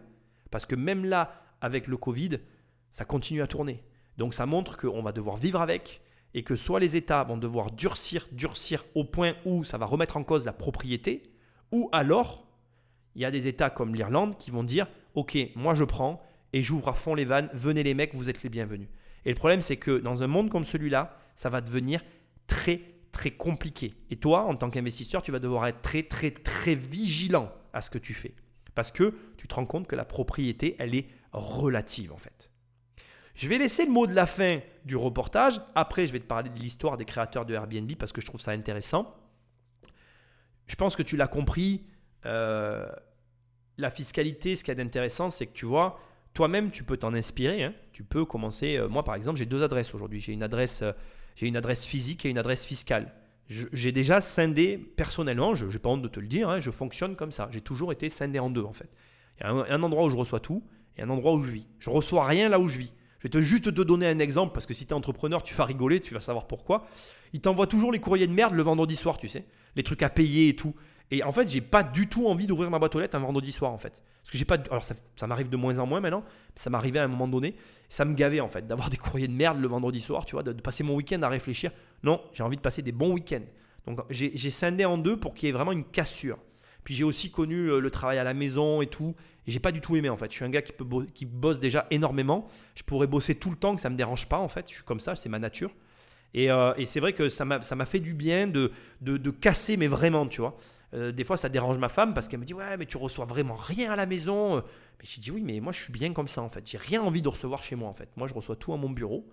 Parce 0.52 0.66
que 0.66 0.76
même 0.76 1.04
là, 1.04 1.42
avec 1.60 1.88
le 1.88 1.96
Covid, 1.96 2.38
ça 2.92 3.04
continue 3.04 3.42
à 3.42 3.48
tourner. 3.48 3.82
Donc 4.18 4.34
ça 4.34 4.46
montre 4.46 4.76
qu'on 4.76 5.02
va 5.02 5.10
devoir 5.10 5.36
vivre 5.36 5.60
avec, 5.60 6.02
et 6.32 6.44
que 6.44 6.54
soit 6.54 6.78
les 6.78 6.96
États 6.96 7.24
vont 7.24 7.36
devoir 7.36 7.72
durcir, 7.72 8.28
durcir 8.30 8.84
au 8.94 9.02
point 9.02 9.34
où 9.44 9.64
ça 9.64 9.78
va 9.78 9.86
remettre 9.86 10.16
en 10.16 10.22
cause 10.22 10.44
la 10.44 10.52
propriété, 10.52 11.24
ou 11.72 11.88
alors 11.90 12.46
il 13.16 13.22
y 13.22 13.24
a 13.24 13.32
des 13.32 13.48
États 13.48 13.68
comme 13.68 13.96
l'Irlande 13.96 14.36
qui 14.38 14.52
vont 14.52 14.62
dire 14.62 14.86
Ok, 15.14 15.36
moi 15.56 15.74
je 15.74 15.84
prends 15.84 16.22
et 16.52 16.62
j'ouvre 16.62 16.88
à 16.88 16.92
fond 16.92 17.16
les 17.16 17.24
vannes, 17.24 17.50
venez 17.52 17.82
les 17.82 17.94
mecs, 17.94 18.14
vous 18.14 18.30
êtes 18.30 18.44
les 18.44 18.48
bienvenus. 18.48 18.88
Et 19.24 19.30
le 19.30 19.36
problème, 19.36 19.60
c'est 19.60 19.76
que 19.76 19.98
dans 19.98 20.22
un 20.22 20.26
monde 20.26 20.50
comme 20.50 20.64
celui-là, 20.64 21.16
ça 21.34 21.48
va 21.48 21.60
devenir 21.60 22.02
très 22.46 22.80
très 23.12 23.30
compliqué. 23.30 23.94
Et 24.10 24.16
toi, 24.16 24.44
en 24.44 24.54
tant 24.56 24.70
qu'investisseur, 24.70 25.22
tu 25.22 25.32
vas 25.32 25.38
devoir 25.38 25.66
être 25.66 25.82
très 25.82 26.02
très 26.02 26.30
très 26.30 26.74
vigilant 26.74 27.52
à 27.72 27.80
ce 27.80 27.90
que 27.90 27.98
tu 27.98 28.14
fais. 28.14 28.34
Parce 28.74 28.90
que 28.90 29.14
tu 29.36 29.46
te 29.46 29.54
rends 29.54 29.66
compte 29.66 29.86
que 29.86 29.96
la 29.96 30.04
propriété, 30.04 30.76
elle 30.78 30.94
est 30.94 31.06
relative 31.32 32.12
en 32.12 32.18
fait. 32.18 32.50
Je 33.34 33.48
vais 33.48 33.58
laisser 33.58 33.86
le 33.86 33.92
mot 33.92 34.06
de 34.06 34.14
la 34.14 34.26
fin 34.26 34.60
du 34.84 34.96
reportage. 34.96 35.60
Après, 35.74 36.06
je 36.06 36.12
vais 36.12 36.20
te 36.20 36.26
parler 36.26 36.50
de 36.50 36.58
l'histoire 36.58 36.96
des 36.96 37.04
créateurs 37.04 37.46
de 37.46 37.54
Airbnb 37.54 37.90
parce 37.98 38.12
que 38.12 38.20
je 38.20 38.26
trouve 38.26 38.40
ça 38.40 38.50
intéressant. 38.50 39.14
Je 40.66 40.76
pense 40.76 40.96
que 40.96 41.02
tu 41.02 41.16
l'as 41.16 41.28
compris. 41.28 41.86
Euh, 42.26 42.86
la 43.78 43.90
fiscalité, 43.90 44.54
ce 44.54 44.64
qui 44.64 44.70
est 44.70 44.74
d'intéressant, 44.74 45.30
c'est 45.30 45.46
que 45.46 45.52
tu 45.52 45.64
vois, 45.64 45.98
toi-même, 46.34 46.70
tu 46.70 46.84
peux 46.84 46.96
t'en 46.96 47.14
inspirer. 47.14 47.64
Hein. 47.64 47.74
Tu 47.92 48.04
peux 48.04 48.24
commencer. 48.24 48.76
Euh, 48.76 48.88
moi, 48.88 49.02
par 49.02 49.14
exemple, 49.14 49.38
j'ai 49.38 49.46
deux 49.46 49.62
adresses 49.62 49.94
aujourd'hui. 49.94 50.20
J'ai 50.20 50.32
une 50.32 50.42
adresse, 50.42 50.82
euh, 50.82 50.92
j'ai 51.36 51.46
une 51.46 51.56
adresse 51.56 51.86
physique 51.86 52.24
et 52.24 52.30
une 52.30 52.38
adresse 52.38 52.64
fiscale. 52.64 53.12
J'ai 53.48 53.92
déjà 53.92 54.20
scindé 54.20 54.78
personnellement. 54.78 55.54
Je 55.54 55.66
n'ai 55.66 55.78
pas 55.78 55.90
honte 55.90 56.02
de 56.02 56.08
te 56.08 56.20
le 56.20 56.26
dire. 56.26 56.48
Hein, 56.48 56.60
je 56.60 56.70
fonctionne 56.70 57.16
comme 57.16 57.32
ça. 57.32 57.48
J'ai 57.52 57.60
toujours 57.60 57.92
été 57.92 58.08
scindé 58.08 58.38
en 58.38 58.50
deux, 58.50 58.62
en 58.62 58.72
fait. 58.72 58.88
Il 59.38 59.44
y 59.44 59.46
a 59.46 59.50
un, 59.50 59.82
endroit 59.82 60.04
où 60.04 60.10
je 60.10 60.16
reçois 60.16 60.40
tout 60.40 60.62
et 60.96 61.02
un 61.02 61.10
endroit 61.10 61.34
où 61.34 61.42
je 61.42 61.50
vis. 61.50 61.66
Je 61.78 61.90
reçois 61.90 62.26
rien 62.26 62.48
là 62.48 62.58
où 62.58 62.68
je 62.68 62.78
vis. 62.78 62.92
Je 63.18 63.24
vais 63.24 63.30
te 63.30 63.40
juste 63.40 63.72
te 63.74 63.82
donner 63.82 64.08
un 64.08 64.18
exemple 64.18 64.52
parce 64.52 64.66
que 64.66 64.74
si 64.74 64.86
tu 64.86 64.90
es 64.90 64.94
entrepreneur, 64.94 65.42
tu 65.42 65.54
vas 65.54 65.64
rigoler, 65.64 66.00
tu 66.00 66.14
vas 66.14 66.20
savoir 66.20 66.46
pourquoi. 66.46 66.86
Il 67.32 67.40
t'envoie 67.40 67.66
toujours 67.66 67.92
les 67.92 68.00
courriers 68.00 68.26
de 68.26 68.32
merde 68.32 68.54
le 68.54 68.62
vendredi 68.62 68.96
soir, 68.96 69.18
tu 69.18 69.28
sais. 69.28 69.44
Les 69.76 69.82
trucs 69.82 70.02
à 70.02 70.10
payer 70.10 70.48
et 70.48 70.56
tout. 70.56 70.74
Et 71.10 71.22
en 71.22 71.32
fait, 71.32 71.48
j'ai 71.48 71.60
pas 71.60 71.82
du 71.82 72.08
tout 72.08 72.26
envie 72.26 72.46
d'ouvrir 72.46 72.70
ma 72.70 72.78
boîte 72.78 72.94
aux 72.94 73.00
lettres 73.00 73.16
un 73.16 73.20
vendredi 73.20 73.52
soir 73.52 73.72
en 73.72 73.78
fait. 73.78 74.02
Parce 74.22 74.32
que 74.32 74.38
j'ai 74.38 74.44
pas. 74.44 74.56
Alors 74.70 74.84
ça, 74.84 74.94
ça 75.16 75.26
m'arrive 75.26 75.48
de 75.48 75.56
moins 75.56 75.78
en 75.78 75.86
moins 75.86 76.00
maintenant, 76.00 76.22
mais 76.26 76.60
ça 76.60 76.70
m'arrivait 76.70 77.00
à 77.00 77.04
un 77.04 77.08
moment 77.08 77.28
donné. 77.28 77.54
Ça 77.88 78.04
me 78.04 78.14
gavait 78.14 78.40
en 78.40 78.48
fait 78.48 78.66
d'avoir 78.66 78.90
des 78.90 78.96
courriers 78.96 79.28
de 79.28 79.32
merde 79.32 79.60
le 79.60 79.68
vendredi 79.68 80.00
soir, 80.00 80.24
tu 80.24 80.36
vois, 80.36 80.42
de, 80.42 80.52
passer 80.52 80.84
mon 80.84 80.94
week-end 80.94 81.22
à 81.22 81.28
réfléchir. 81.28 81.72
Non, 82.02 82.20
j'ai 82.32 82.42
envie 82.42 82.56
de 82.56 82.62
passer 82.62 82.82
des 82.82 82.92
bons 82.92 83.12
week-ends. 83.12 83.44
Donc 83.86 84.00
j'ai 84.10 84.50
scindé 84.50 84.84
en 84.84 84.96
deux 84.96 85.18
pour 85.18 85.34
qu'il 85.34 85.48
y 85.48 85.50
ait 85.50 85.52
vraiment 85.52 85.72
une 85.72 85.84
cassure. 85.84 86.38
Puis 86.84 86.94
j'ai 86.94 87.04
aussi 87.04 87.30
connu 87.30 87.68
euh, 87.68 87.78
le 87.78 87.90
travail 87.90 88.18
à 88.18 88.24
la 88.24 88.34
maison 88.34 88.82
et 88.82 88.86
tout. 88.86 89.14
Et 89.46 89.50
j'ai 89.50 89.60
pas 89.60 89.72
du 89.72 89.80
tout 89.80 89.96
aimé 89.96 90.08
en 90.08 90.16
fait. 90.16 90.30
Je 90.30 90.36
suis 90.36 90.44
un 90.44 90.50
gars 90.50 90.62
qui, 90.62 90.72
peut 90.72 90.84
qui 91.14 91.26
bosse 91.26 91.58
déjà 91.58 91.86
énormément. 91.90 92.48
Je 92.74 92.82
pourrais 92.82 93.06
bosser 93.06 93.34
tout 93.34 93.50
le 93.50 93.56
temps, 93.56 93.74
que 93.74 93.80
ça 93.80 93.90
me 93.90 93.96
dérange 93.96 94.28
pas 94.28 94.38
en 94.38 94.48
fait. 94.48 94.68
Je 94.68 94.74
suis 94.74 94.84
comme 94.84 95.00
ça, 95.00 95.14
c'est 95.14 95.28
ma 95.28 95.38
nature. 95.38 95.70
Et, 96.34 96.50
euh, 96.50 96.72
et 96.76 96.86
c'est 96.86 97.00
vrai 97.00 97.12
que 97.12 97.28
ça 97.28 97.44
m'a 97.44 97.84
fait 97.84 98.00
du 98.00 98.14
bien 98.14 98.46
de, 98.46 98.72
de, 99.00 99.16
de, 99.16 99.30
casser, 99.30 99.76
mais 99.76 99.86
vraiment, 99.86 100.26
tu 100.26 100.40
vois. 100.40 100.56
Euh, 100.94 101.12
des 101.12 101.24
fois, 101.24 101.36
ça 101.36 101.48
dérange 101.48 101.78
ma 101.78 101.88
femme 101.88 102.14
parce 102.14 102.28
qu'elle 102.28 102.40
me 102.40 102.44
dit 102.44 102.54
Ouais, 102.54 102.76
mais 102.76 102.86
tu 102.86 102.96
reçois 102.96 103.24
vraiment 103.24 103.54
rien 103.54 103.92
à 103.92 103.96
la 103.96 104.06
maison. 104.06 104.56
Mais 104.56 105.04
j'ai 105.04 105.20
dit 105.20 105.30
Oui, 105.30 105.42
mais 105.42 105.60
moi, 105.60 105.72
je 105.72 105.80
suis 105.80 105.92
bien 105.92 106.12
comme 106.12 106.28
ça 106.28 106.42
en 106.42 106.48
fait. 106.48 106.68
J'ai 106.68 106.78
rien 106.78 107.02
envie 107.02 107.22
de 107.22 107.28
recevoir 107.28 107.62
chez 107.62 107.76
moi 107.76 107.88
en 107.88 107.94
fait. 107.94 108.08
Moi, 108.16 108.26
je 108.28 108.34
reçois 108.34 108.56
tout 108.56 108.72
à 108.72 108.76
mon 108.76 108.90
bureau. 108.90 109.28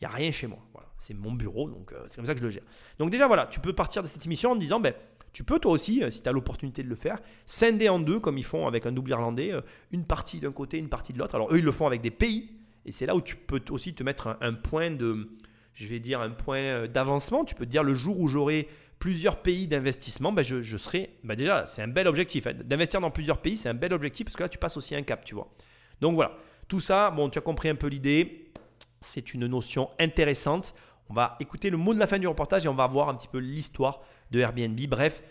Il 0.00 0.06
n'y 0.06 0.12
a 0.12 0.14
rien 0.14 0.30
chez 0.30 0.46
moi. 0.46 0.58
C'est 0.98 1.14
mon 1.14 1.32
bureau, 1.32 1.70
donc 1.70 1.92
c'est 2.06 2.16
comme 2.16 2.26
ça 2.26 2.34
que 2.34 2.40
je 2.40 2.44
le 2.44 2.50
gère. 2.50 2.62
Donc, 2.98 3.10
déjà, 3.10 3.26
voilà, 3.26 3.46
tu 3.46 3.60
peux 3.60 3.72
partir 3.72 4.02
de 4.02 4.08
cette 4.08 4.24
émission 4.26 4.52
en 4.52 4.54
te 4.54 4.60
disant 4.60 4.80
ben, 4.80 4.94
tu 5.32 5.44
peux 5.44 5.58
toi 5.58 5.72
aussi, 5.72 6.02
euh, 6.02 6.10
si 6.10 6.22
tu 6.22 6.28
as 6.28 6.32
l'opportunité 6.32 6.82
de 6.82 6.88
le 6.88 6.94
faire, 6.94 7.18
scinder 7.46 7.88
en 7.88 7.98
deux 7.98 8.20
comme 8.20 8.38
ils 8.38 8.44
font 8.44 8.66
avec 8.66 8.86
un 8.86 8.92
double 8.92 9.10
irlandais, 9.10 9.52
euh, 9.52 9.60
une 9.92 10.04
partie 10.04 10.40
d'un 10.40 10.52
côté, 10.52 10.78
une 10.78 10.88
partie 10.88 11.12
de 11.12 11.18
l'autre. 11.18 11.34
Alors 11.34 11.52
eux, 11.52 11.58
ils 11.58 11.64
le 11.64 11.72
font 11.72 11.86
avec 11.86 12.00
des 12.00 12.10
pays, 12.10 12.50
et 12.84 12.92
c'est 12.92 13.06
là 13.06 13.14
où 13.14 13.20
tu 13.20 13.36
peux 13.36 13.62
aussi 13.70 13.94
te 13.94 14.02
mettre 14.02 14.36
un, 14.40 14.54
point 14.54 14.90
de, 14.90 15.36
je 15.74 15.86
vais 15.86 16.00
dire, 16.00 16.20
un 16.20 16.30
point 16.30 16.58
euh, 16.58 16.86
d'avancement. 16.88 17.44
Tu 17.44 17.54
peux 17.54 17.66
te 17.66 17.70
dire 17.70 17.82
le 17.82 17.94
jour 17.94 18.18
où 18.18 18.28
j'aurai 18.28 18.68
plusieurs 18.98 19.42
pays 19.42 19.66
d'investissement, 19.66 20.32
ben 20.32 20.42
je, 20.42 20.76
serai, 20.76 21.18
ben 21.24 21.34
déjà, 21.34 21.66
c'est 21.66 21.82
un 21.82 21.88
bel 21.88 22.08
objectif. 22.08 22.46
Hein. 22.46 22.54
D'investir 22.64 23.00
dans 23.00 23.10
plusieurs 23.10 23.40
pays, 23.40 23.56
c'est 23.56 23.68
un 23.68 23.74
bel 23.74 23.92
objectif 23.92 24.26
parce 24.26 24.36
que 24.36 24.42
là, 24.42 24.48
tu 24.48 24.58
passes 24.58 24.76
aussi 24.76 24.94
un 24.94 25.02
cap, 25.02 25.24
tu 25.24 25.34
vois. 25.34 25.48
Donc 26.00 26.14
voilà, 26.14 26.36
tout 26.66 26.80
ça, 26.80 27.10
bon, 27.10 27.28
tu 27.28 27.38
as 27.38 27.42
compris 27.42 27.68
un 27.68 27.74
peu 27.74 27.86
l'idée. 27.86 28.52
C'est 29.00 29.34
une 29.34 29.46
notion 29.46 29.90
intéressante. 30.00 30.74
On 31.08 31.14
va 31.14 31.36
écouter 31.40 31.70
le 31.70 31.76
mot 31.76 31.94
de 31.94 31.98
la 31.98 32.06
fin 32.06 32.18
du 32.18 32.26
reportage 32.26 32.66
et 32.66 32.68
on 32.68 32.74
va 32.74 32.86
voir 32.86 33.08
un 33.08 33.14
petit 33.14 33.28
peu 33.28 33.38
l'histoire 33.38 34.00
de 34.30 34.40
Airbnb. 34.40 34.78
Bref, 34.88 35.22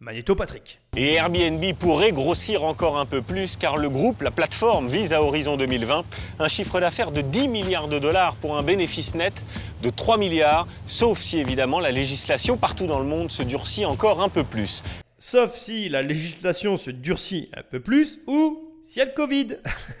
Magneto 0.00 0.36
Patrick. 0.36 0.78
Et 0.96 1.14
Airbnb 1.14 1.60
pourrait 1.76 2.12
grossir 2.12 2.62
encore 2.62 2.98
un 2.98 3.04
peu 3.04 3.20
plus 3.20 3.56
car 3.56 3.76
le 3.76 3.90
groupe, 3.90 4.22
la 4.22 4.30
plateforme, 4.30 4.86
vise 4.86 5.12
à 5.12 5.20
horizon 5.20 5.56
2020 5.56 6.04
un 6.38 6.48
chiffre 6.48 6.78
d'affaires 6.78 7.10
de 7.10 7.20
10 7.20 7.48
milliards 7.48 7.88
de 7.88 7.98
dollars 7.98 8.36
pour 8.36 8.56
un 8.56 8.62
bénéfice 8.62 9.16
net 9.16 9.44
de 9.82 9.90
3 9.90 10.16
milliards, 10.16 10.68
sauf 10.86 11.18
si 11.18 11.38
évidemment 11.38 11.80
la 11.80 11.90
législation 11.90 12.56
partout 12.56 12.86
dans 12.86 13.00
le 13.00 13.06
monde 13.06 13.32
se 13.32 13.42
durcit 13.42 13.84
encore 13.86 14.22
un 14.22 14.28
peu 14.28 14.44
plus. 14.44 14.84
Sauf 15.18 15.56
si 15.56 15.88
la 15.88 16.02
législation 16.02 16.76
se 16.76 16.92
durcit 16.92 17.50
un 17.56 17.64
peu 17.64 17.80
plus 17.80 18.20
ou 18.28 18.72
si 18.84 19.00
y 19.00 19.02
a 19.02 19.04
le 19.04 19.10
Covid. 19.10 19.56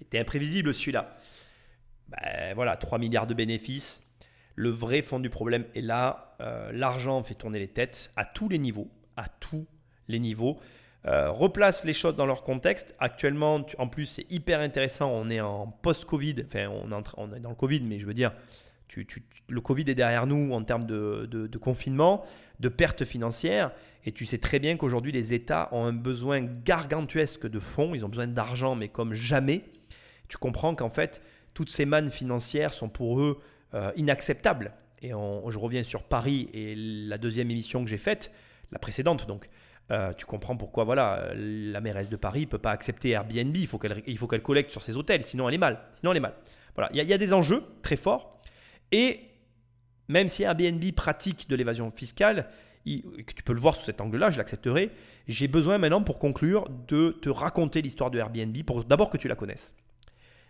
Il 0.00 0.06
était 0.06 0.20
imprévisible 0.20 0.72
celui-là. 0.72 1.18
Ben 2.08 2.54
voilà, 2.54 2.78
3 2.78 2.98
milliards 2.98 3.26
de 3.26 3.34
bénéfices. 3.34 4.09
Le 4.60 4.68
vrai 4.68 5.00
fond 5.00 5.20
du 5.20 5.30
problème 5.30 5.64
est 5.74 5.80
là. 5.80 6.36
Euh, 6.42 6.70
l'argent 6.74 7.22
fait 7.22 7.32
tourner 7.32 7.58
les 7.58 7.68
têtes 7.68 8.12
à 8.14 8.26
tous 8.26 8.50
les 8.50 8.58
niveaux. 8.58 8.88
À 9.16 9.26
tous 9.26 9.66
les 10.06 10.18
niveaux. 10.18 10.58
Euh, 11.06 11.30
replace 11.30 11.86
les 11.86 11.94
choses 11.94 12.14
dans 12.14 12.26
leur 12.26 12.42
contexte. 12.42 12.94
Actuellement, 12.98 13.64
en 13.78 13.88
plus, 13.88 14.04
c'est 14.04 14.30
hyper 14.30 14.60
intéressant. 14.60 15.10
On 15.10 15.30
est 15.30 15.40
en 15.40 15.66
post-Covid. 15.68 16.44
Enfin, 16.44 16.68
on 16.68 17.32
est, 17.32 17.40
dans 17.40 17.48
le 17.48 17.54
Covid, 17.54 17.80
mais 17.80 17.98
je 17.98 18.04
veux 18.04 18.12
dire, 18.12 18.32
le 19.48 19.60
Covid 19.62 19.84
est 19.88 19.94
derrière 19.94 20.26
nous 20.26 20.52
en 20.52 20.62
termes 20.62 20.84
de, 20.84 21.24
de, 21.24 21.58
confinement, 21.58 22.22
de 22.58 22.68
pertes 22.68 23.06
financières. 23.06 23.72
Et 24.04 24.12
tu 24.12 24.26
sais 24.26 24.36
très 24.36 24.58
bien 24.58 24.76
qu'aujourd'hui, 24.76 25.10
les 25.10 25.32
États 25.32 25.70
ont 25.72 25.86
un 25.86 25.94
besoin 25.94 26.42
gargantuesque 26.42 27.46
de 27.46 27.60
fonds. 27.60 27.94
Ils 27.94 28.04
ont 28.04 28.10
besoin 28.10 28.26
d'argent, 28.26 28.74
mais 28.74 28.88
comme 28.88 29.14
jamais. 29.14 29.64
Tu 30.28 30.36
comprends 30.36 30.74
qu'en 30.74 30.90
fait, 30.90 31.22
toutes 31.54 31.70
ces 31.70 31.86
mannes 31.86 32.10
financières 32.10 32.74
sont 32.74 32.90
pour 32.90 33.22
eux 33.22 33.40
euh, 33.74 33.92
inacceptable. 33.96 34.72
Et 35.02 35.10
je 35.10 35.58
reviens 35.58 35.82
sur 35.82 36.02
Paris 36.02 36.50
et 36.52 36.74
la 36.76 37.16
deuxième 37.16 37.50
émission 37.50 37.82
que 37.82 37.88
j'ai 37.88 37.98
faite, 37.98 38.32
la 38.70 38.78
précédente 38.78 39.26
donc. 39.26 39.48
Euh, 39.90 40.12
tu 40.12 40.24
comprends 40.24 40.56
pourquoi 40.56 40.84
voilà, 40.84 41.32
la 41.34 41.80
mairesse 41.80 42.08
de 42.08 42.16
Paris 42.16 42.46
peut 42.46 42.58
pas 42.58 42.70
accepter 42.70 43.10
Airbnb, 43.10 43.56
il 43.56 43.66
faut 43.66 43.78
qu'elle, 43.78 44.04
il 44.06 44.18
faut 44.18 44.28
qu'elle 44.28 44.42
collecte 44.42 44.70
sur 44.70 44.82
ses 44.82 44.96
hôtels, 44.96 45.24
sinon 45.24 45.48
elle 45.48 45.56
est 45.56 45.58
mal. 45.58 45.80
Sinon 45.92 46.12
elle 46.12 46.18
est 46.18 46.20
mal. 46.20 46.34
Voilà, 46.76 46.90
il 46.92 47.02
y, 47.02 47.12
a 47.12 47.18
des 47.18 47.32
enjeux 47.32 47.64
très 47.82 47.96
forts. 47.96 48.40
Et 48.92 49.20
même 50.08 50.28
si 50.28 50.44
Airbnb 50.44 50.82
pratique 50.92 51.48
de 51.48 51.56
l'évasion 51.56 51.90
fiscale, 51.90 52.48
que 52.84 53.32
tu 53.34 53.42
peux 53.44 53.52
le 53.52 53.60
voir 53.60 53.74
sous 53.74 53.84
cet 53.84 54.00
angle-là, 54.00 54.30
je 54.30 54.38
l'accepterai, 54.38 54.90
j'ai 55.28 55.48
besoin 55.48 55.78
maintenant 55.78 56.02
pour 56.02 56.18
conclure 56.18 56.68
de 56.88 57.10
te 57.10 57.28
raconter 57.28 57.82
l'histoire 57.82 58.10
de 58.10 58.18
Airbnb, 58.18 58.56
pour 58.64 58.84
d'abord 58.84 59.10
que 59.10 59.16
tu 59.16 59.28
la 59.28 59.34
connaisses. 59.34 59.74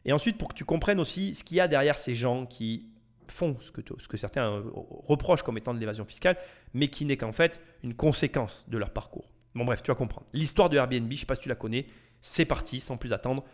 Et 0.04 0.12
ensuite 0.12 0.38
pour 0.38 0.48
que 0.48 0.54
tu 0.54 0.64
comprennes 0.64 1.00
aussi 1.00 1.34
ce 1.34 1.44
qu'il 1.44 1.56
y 1.56 1.60
a 1.60 1.68
derrière 1.68 1.98
ces 1.98 2.14
gens 2.14 2.46
qui 2.46 2.86
font 3.30 3.56
ce 3.60 3.70
que, 3.70 3.80
ce 3.98 4.08
que 4.08 4.16
certains 4.16 4.50
euh, 4.50 4.62
reprochent 4.74 5.42
comme 5.42 5.58
étant 5.58 5.74
de 5.74 5.78
l'évasion 5.78 6.04
fiscale, 6.04 6.36
mais 6.74 6.88
qui 6.88 7.04
n'est 7.04 7.16
qu'en 7.16 7.32
fait 7.32 7.60
une 7.82 7.94
conséquence 7.94 8.64
de 8.68 8.78
leur 8.78 8.90
parcours. 8.90 9.30
Bon 9.54 9.64
bref, 9.64 9.82
tu 9.82 9.90
vas 9.90 9.94
comprendre. 9.94 10.26
L'histoire 10.32 10.68
de 10.68 10.76
Airbnb, 10.76 11.08
je 11.08 11.14
ne 11.14 11.16
sais 11.16 11.26
pas 11.26 11.34
si 11.34 11.42
tu 11.42 11.48
la 11.48 11.54
connais, 11.54 11.86
c'est 12.20 12.44
parti, 12.44 12.80
sans 12.80 12.96
plus 12.96 13.12
attendre. 13.12 13.44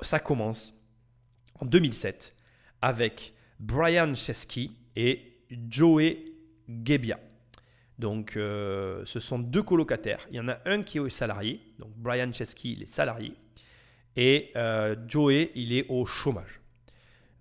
Ça 0.00 0.18
commence 0.18 0.74
en 1.60 1.66
2007 1.66 2.34
avec 2.80 3.34
Brian 3.60 4.14
Chesky 4.14 4.76
et 4.96 5.44
Joey 5.68 6.18
Gebbia. 6.68 7.20
Donc, 7.98 8.36
euh, 8.36 9.02
ce 9.04 9.20
sont 9.20 9.38
deux 9.38 9.62
colocataires. 9.62 10.26
Il 10.30 10.36
y 10.36 10.40
en 10.40 10.48
a 10.48 10.58
un 10.64 10.82
qui 10.82 10.98
est 10.98 11.10
salarié, 11.10 11.60
donc 11.78 11.90
Brian 11.96 12.32
Chesky, 12.32 12.72
il 12.72 12.82
est 12.82 12.86
salarié, 12.86 13.34
et 14.16 14.50
euh, 14.56 14.96
Joey, 15.06 15.52
il 15.54 15.72
est 15.72 15.86
au 15.88 16.04
chômage. 16.06 16.61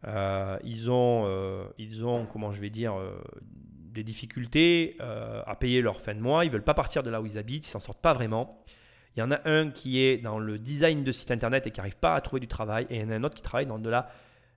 Euh, 0.07 0.57
ils, 0.63 0.89
ont, 0.89 1.23
euh, 1.25 1.65
ils 1.77 2.05
ont, 2.05 2.25
comment 2.25 2.51
je 2.51 2.59
vais 2.59 2.69
dire, 2.69 2.97
euh, 2.97 3.21
des 3.93 4.03
difficultés 4.03 4.97
à 4.99 5.55
payer 5.55 5.81
leur 5.81 5.99
fin 5.99 6.15
de 6.15 6.19
mois. 6.19 6.45
Ils 6.45 6.51
veulent 6.51 6.63
pas 6.63 6.73
partir 6.73 7.03
de 7.03 7.09
là 7.09 7.21
où 7.21 7.25
ils 7.25 7.37
habitent, 7.37 7.67
ils 7.67 7.69
s'en 7.69 7.79
sortent 7.79 8.01
pas 8.01 8.13
vraiment. 8.13 8.63
Il 9.15 9.19
y 9.19 9.23
en 9.23 9.31
a 9.31 9.39
un 9.49 9.69
qui 9.69 9.99
est 9.99 10.17
dans 10.17 10.39
le 10.39 10.57
design 10.57 11.03
de 11.03 11.11
site 11.11 11.31
internet 11.31 11.67
et 11.67 11.71
qui 11.71 11.79
n'arrive 11.81 11.97
pas 11.97 12.15
à 12.15 12.21
trouver 12.21 12.39
du 12.39 12.47
travail. 12.47 12.87
Et 12.89 12.95
il 12.95 13.01
y 13.01 13.03
en 13.03 13.09
a 13.09 13.15
un 13.15 13.23
autre 13.25 13.35
qui 13.35 13.41
travaille 13.41 13.65
dans, 13.65 13.79
de 13.79 13.89
la, 13.89 14.09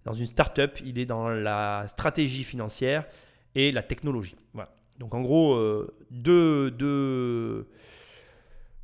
dans 0.05 0.13
une 0.13 0.27
start-up. 0.27 0.79
Il 0.85 0.99
est 1.01 1.07
dans 1.07 1.29
la 1.29 1.87
stratégie 1.89 2.45
financière 2.45 3.05
et 3.57 3.73
la 3.73 3.83
technologie. 3.83 4.37
Donc 5.01 5.13
en 5.13 5.23
gros, 5.23 5.61
deux, 6.13 6.71
deux, 6.71 7.69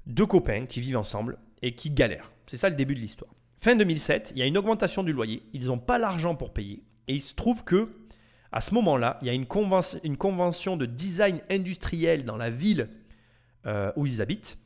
deux 0.06 0.26
copains 0.26 0.66
qui 0.66 0.80
vivent 0.80 0.96
ensemble 0.96 1.38
et 1.62 1.76
qui 1.76 1.90
galèrent. 1.90 2.32
C'est 2.48 2.56
ça 2.56 2.68
le 2.68 2.74
début 2.74 2.96
de 2.96 3.00
l'histoire. 3.00 3.30
Fin 3.62 3.76
2007, 3.76 4.32
il 4.34 4.38
y 4.38 4.42
a 4.42 4.46
une 4.46 4.56
augmentation 4.56 5.02
du 5.02 5.12
loyer. 5.12 5.42
Ils 5.52 5.66
n'ont 5.66 5.78
pas 5.78 5.98
l'argent 5.98 6.34
pour 6.34 6.52
payer. 6.52 6.82
Et 7.08 7.14
il 7.14 7.20
se 7.20 7.34
trouve 7.34 7.62
que, 7.62 7.90
à 8.52 8.62
ce 8.62 8.72
moment-là, 8.74 9.18
il 9.20 9.26
y 9.26 9.30
a 9.30 9.34
une 9.34 9.46
convention, 9.46 10.76
de 10.78 10.86
design 10.86 11.40
industriel 11.50 12.24
dans 12.24 12.38
la 12.38 12.48
ville 12.48 12.88
euh, 13.66 13.92
où 13.96 14.06
ils 14.06 14.22
habitent. 14.22 14.56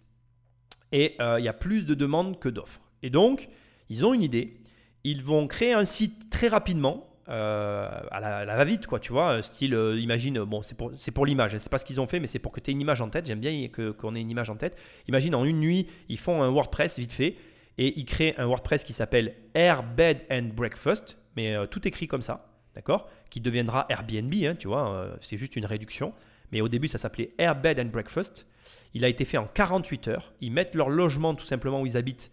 Et 0.93 1.17
euh, 1.21 1.41
il 1.41 1.45
y 1.45 1.49
a 1.49 1.53
plus 1.53 1.85
de 1.85 1.95
demandes 1.95 2.39
que 2.39 2.49
d'offres. 2.49 2.81
Et 3.03 3.11
donc, 3.11 3.49
ils 3.89 4.07
ont 4.07 4.15
une 4.15 4.23
idée. 4.23 4.61
Ils 5.03 5.25
vont 5.25 5.49
créer 5.49 5.73
un 5.73 5.85
site 5.85 6.31
très 6.31 6.47
rapidement. 6.47 7.11
Euh, 7.29 7.89
à, 8.13 8.21
la, 8.21 8.57
va-vite, 8.57 8.87
quoi, 8.87 9.01
tu 9.01 9.11
vois, 9.11 9.43
style, 9.43 9.73
imagine, 9.99 10.45
bon, 10.45 10.63
c'est 10.63 10.77
pour, 10.77 10.93
c'est 10.95 11.11
pour 11.11 11.27
l'image, 11.27 11.57
c'est 11.59 11.71
pas 11.71 11.79
ce 11.79 11.87
qu'ils 11.87 12.01
ont 12.01 12.07
fait, 12.07 12.21
mais 12.21 12.27
c'est 12.27 12.39
pour 12.39 12.53
que 12.53 12.61
tu 12.61 12.71
aies 12.71 12.75
une 12.75 12.83
image 12.83 13.01
en 13.01 13.09
tête, 13.09 13.27
j'aime 13.27 13.41
bien 13.41 13.67
qu'on 13.69 14.15
ait 14.15 14.21
une 14.21 14.31
image 14.31 14.51
en 14.51 14.57
tête. 14.57 14.77
Imagine, 15.09 15.35
en 15.35 15.47
une 15.47 15.59
nuit, 15.59 15.89
ils 16.11 16.19
font 16.19 16.43
un 16.43 16.51
WordPress 16.51 16.99
vite 16.99 17.13
fait, 17.13 17.37
et 17.79 17.99
il 17.99 18.05
crée 18.05 18.35
un 18.39 18.47
WordPress 18.47 18.85
qui 18.85 18.93
s'appelle 18.93 19.35
Air 19.55 19.83
Bed 19.83 20.25
and 20.31 20.51
Breakfast, 20.55 21.19
mais 21.37 21.55
euh, 21.55 21.67
tout 21.67 21.87
écrit 21.87 22.07
comme 22.07 22.23
ça, 22.23 22.53
d'accord 22.75 23.09
Qui 23.31 23.41
deviendra 23.41 23.87
Airbnb, 23.89 24.33
hein, 24.45 24.55
tu 24.55 24.69
vois, 24.69 24.91
euh, 24.91 25.17
c'est 25.21 25.37
juste 25.37 25.57
une 25.57 25.67
réduction. 25.67 26.13
Mais 26.53 26.61
au 26.61 26.69
début, 26.69 26.89
ça 26.89 26.99
s'appelait 26.99 27.35
Air 27.39 27.61
Bed 27.61 27.81
and 27.81 27.87
Breakfast. 27.87 28.47
Il 28.93 29.05
a 29.05 29.09
été 29.09 29.25
fait 29.25 29.39
en 29.39 29.47
48 29.47 30.09
heures. 30.09 30.33
Ils 30.41 30.53
mettent 30.53 30.75
leur 30.75 30.89
logement 30.89 31.35
tout 31.35 31.45
simplement 31.45 31.81
où 31.81 31.87
ils 31.87 31.97
habitent 31.97 32.31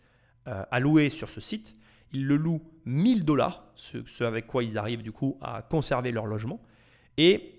euh, 0.47 0.63
à 0.69 0.79
louer 0.79 1.09
sur 1.09 1.27
ce 1.27 1.41
site. 1.41 1.75
Ils 2.13 2.27
le 2.27 2.35
louent 2.35 2.61
1000 2.85 3.25
dollars, 3.25 3.63
ce, 3.75 4.23
avec 4.23 4.45
quoi 4.45 4.63
ils 4.63 4.77
arrivent 4.77 5.01
du 5.01 5.11
coup 5.11 5.37
à 5.41 5.61
conserver 5.61 6.11
leur 6.11 6.25
logement. 6.25 6.61
Et 7.17 7.55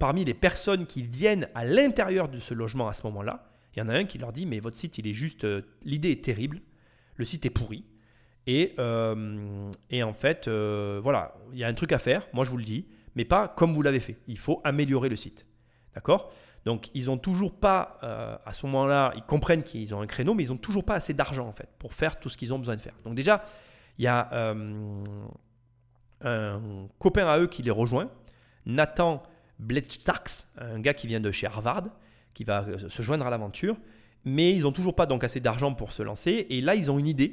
parmi 0.00 0.24
les 0.24 0.34
personnes 0.34 0.86
qui 0.86 1.02
viennent 1.04 1.48
à 1.54 1.64
l'intérieur 1.64 2.28
de 2.28 2.40
ce 2.40 2.52
logement 2.52 2.88
à 2.88 2.94
ce 2.94 3.06
moment-là, 3.06 3.48
il 3.74 3.78
y 3.78 3.82
en 3.82 3.88
a 3.88 3.94
un 3.94 4.04
qui 4.04 4.18
leur 4.18 4.32
dit 4.32 4.44
mais 4.44 4.58
votre 4.58 4.76
site 4.76 4.98
il 4.98 5.06
est 5.06 5.12
juste, 5.12 5.46
l'idée 5.84 6.10
est 6.10 6.24
terrible, 6.24 6.60
le 7.16 7.24
site 7.24 7.46
est 7.46 7.50
pourri. 7.50 7.84
Et, 8.46 8.74
euh, 8.78 9.70
et 9.90 10.02
en 10.02 10.14
fait, 10.14 10.48
euh, 10.48 11.00
voilà, 11.02 11.34
il 11.52 11.58
y 11.58 11.64
a 11.64 11.68
un 11.68 11.74
truc 11.74 11.92
à 11.92 11.98
faire, 11.98 12.26
moi 12.32 12.44
je 12.44 12.50
vous 12.50 12.56
le 12.56 12.64
dis, 12.64 12.86
mais 13.14 13.24
pas 13.24 13.48
comme 13.48 13.74
vous 13.74 13.82
l'avez 13.82 14.00
fait. 14.00 14.18
Il 14.26 14.38
faut 14.38 14.60
améliorer 14.64 15.08
le 15.08 15.16
site. 15.16 15.46
D'accord? 15.94 16.32
Donc, 16.64 16.90
ils 16.94 17.06
n'ont 17.06 17.18
toujours 17.18 17.58
pas, 17.58 17.98
euh, 18.02 18.36
à 18.46 18.54
ce 18.54 18.64
moment-là, 18.66 19.12
ils 19.16 19.22
comprennent 19.22 19.64
qu'ils 19.64 19.94
ont 19.94 20.00
un 20.00 20.06
créneau, 20.06 20.32
mais 20.34 20.44
ils 20.44 20.50
n'ont 20.50 20.56
toujours 20.56 20.84
pas 20.84 20.94
assez 20.94 21.12
d'argent, 21.12 21.46
en 21.46 21.52
fait, 21.52 21.68
pour 21.78 21.92
faire 21.92 22.20
tout 22.20 22.28
ce 22.28 22.36
qu'ils 22.36 22.54
ont 22.54 22.58
besoin 22.58 22.76
de 22.76 22.80
faire. 22.80 22.94
Donc, 23.04 23.16
déjà, 23.16 23.44
il 23.98 24.04
y 24.04 24.08
a 24.08 24.28
un 26.24 26.88
copain 27.00 27.26
à 27.26 27.38
eux 27.40 27.48
qui 27.48 27.62
les 27.62 27.72
rejoint, 27.72 28.08
Nathan 28.64 29.24
Bledstaks, 29.58 30.46
un 30.56 30.78
gars 30.78 30.94
qui 30.94 31.08
vient 31.08 31.18
de 31.18 31.32
chez 31.32 31.48
Harvard, 31.48 31.88
qui 32.32 32.44
va 32.44 32.64
se 32.88 33.02
joindre 33.02 33.26
à 33.26 33.30
l'aventure. 33.30 33.76
Mais 34.24 34.52
ils 34.52 34.62
n'ont 34.62 34.72
toujours 34.72 34.94
pas 34.94 35.06
donc 35.06 35.24
assez 35.24 35.40
d'argent 35.40 35.74
pour 35.74 35.92
se 35.92 36.02
lancer. 36.02 36.46
Et 36.50 36.60
là, 36.60 36.74
ils 36.74 36.90
ont 36.90 36.98
une 36.98 37.08
idée 37.08 37.32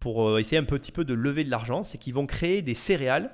pour 0.00 0.28
euh, 0.28 0.38
essayer 0.38 0.58
un 0.58 0.64
petit 0.64 0.92
peu 0.92 1.04
de 1.04 1.14
lever 1.14 1.44
de 1.44 1.50
l'argent, 1.50 1.84
c'est 1.84 1.98
qu'ils 1.98 2.14
vont 2.14 2.26
créer 2.26 2.62
des 2.62 2.74
céréales, 2.74 3.30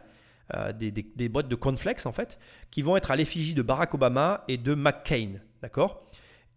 euh, 0.55 0.72
des, 0.72 1.28
boîtes 1.28 1.49
de 1.49 1.55
cornflakes 1.55 2.05
en 2.07 2.12
fait, 2.12 2.39
qui 2.70 2.82
vont 2.82 2.97
être 2.97 3.11
à 3.11 3.16
l'effigie 3.16 3.55
de 3.55 3.62
Barack 3.62 3.95
Obama 3.95 4.45
et 4.49 4.59
de 4.59 4.74
McCain, 4.74 5.34
d'accord? 5.62 6.03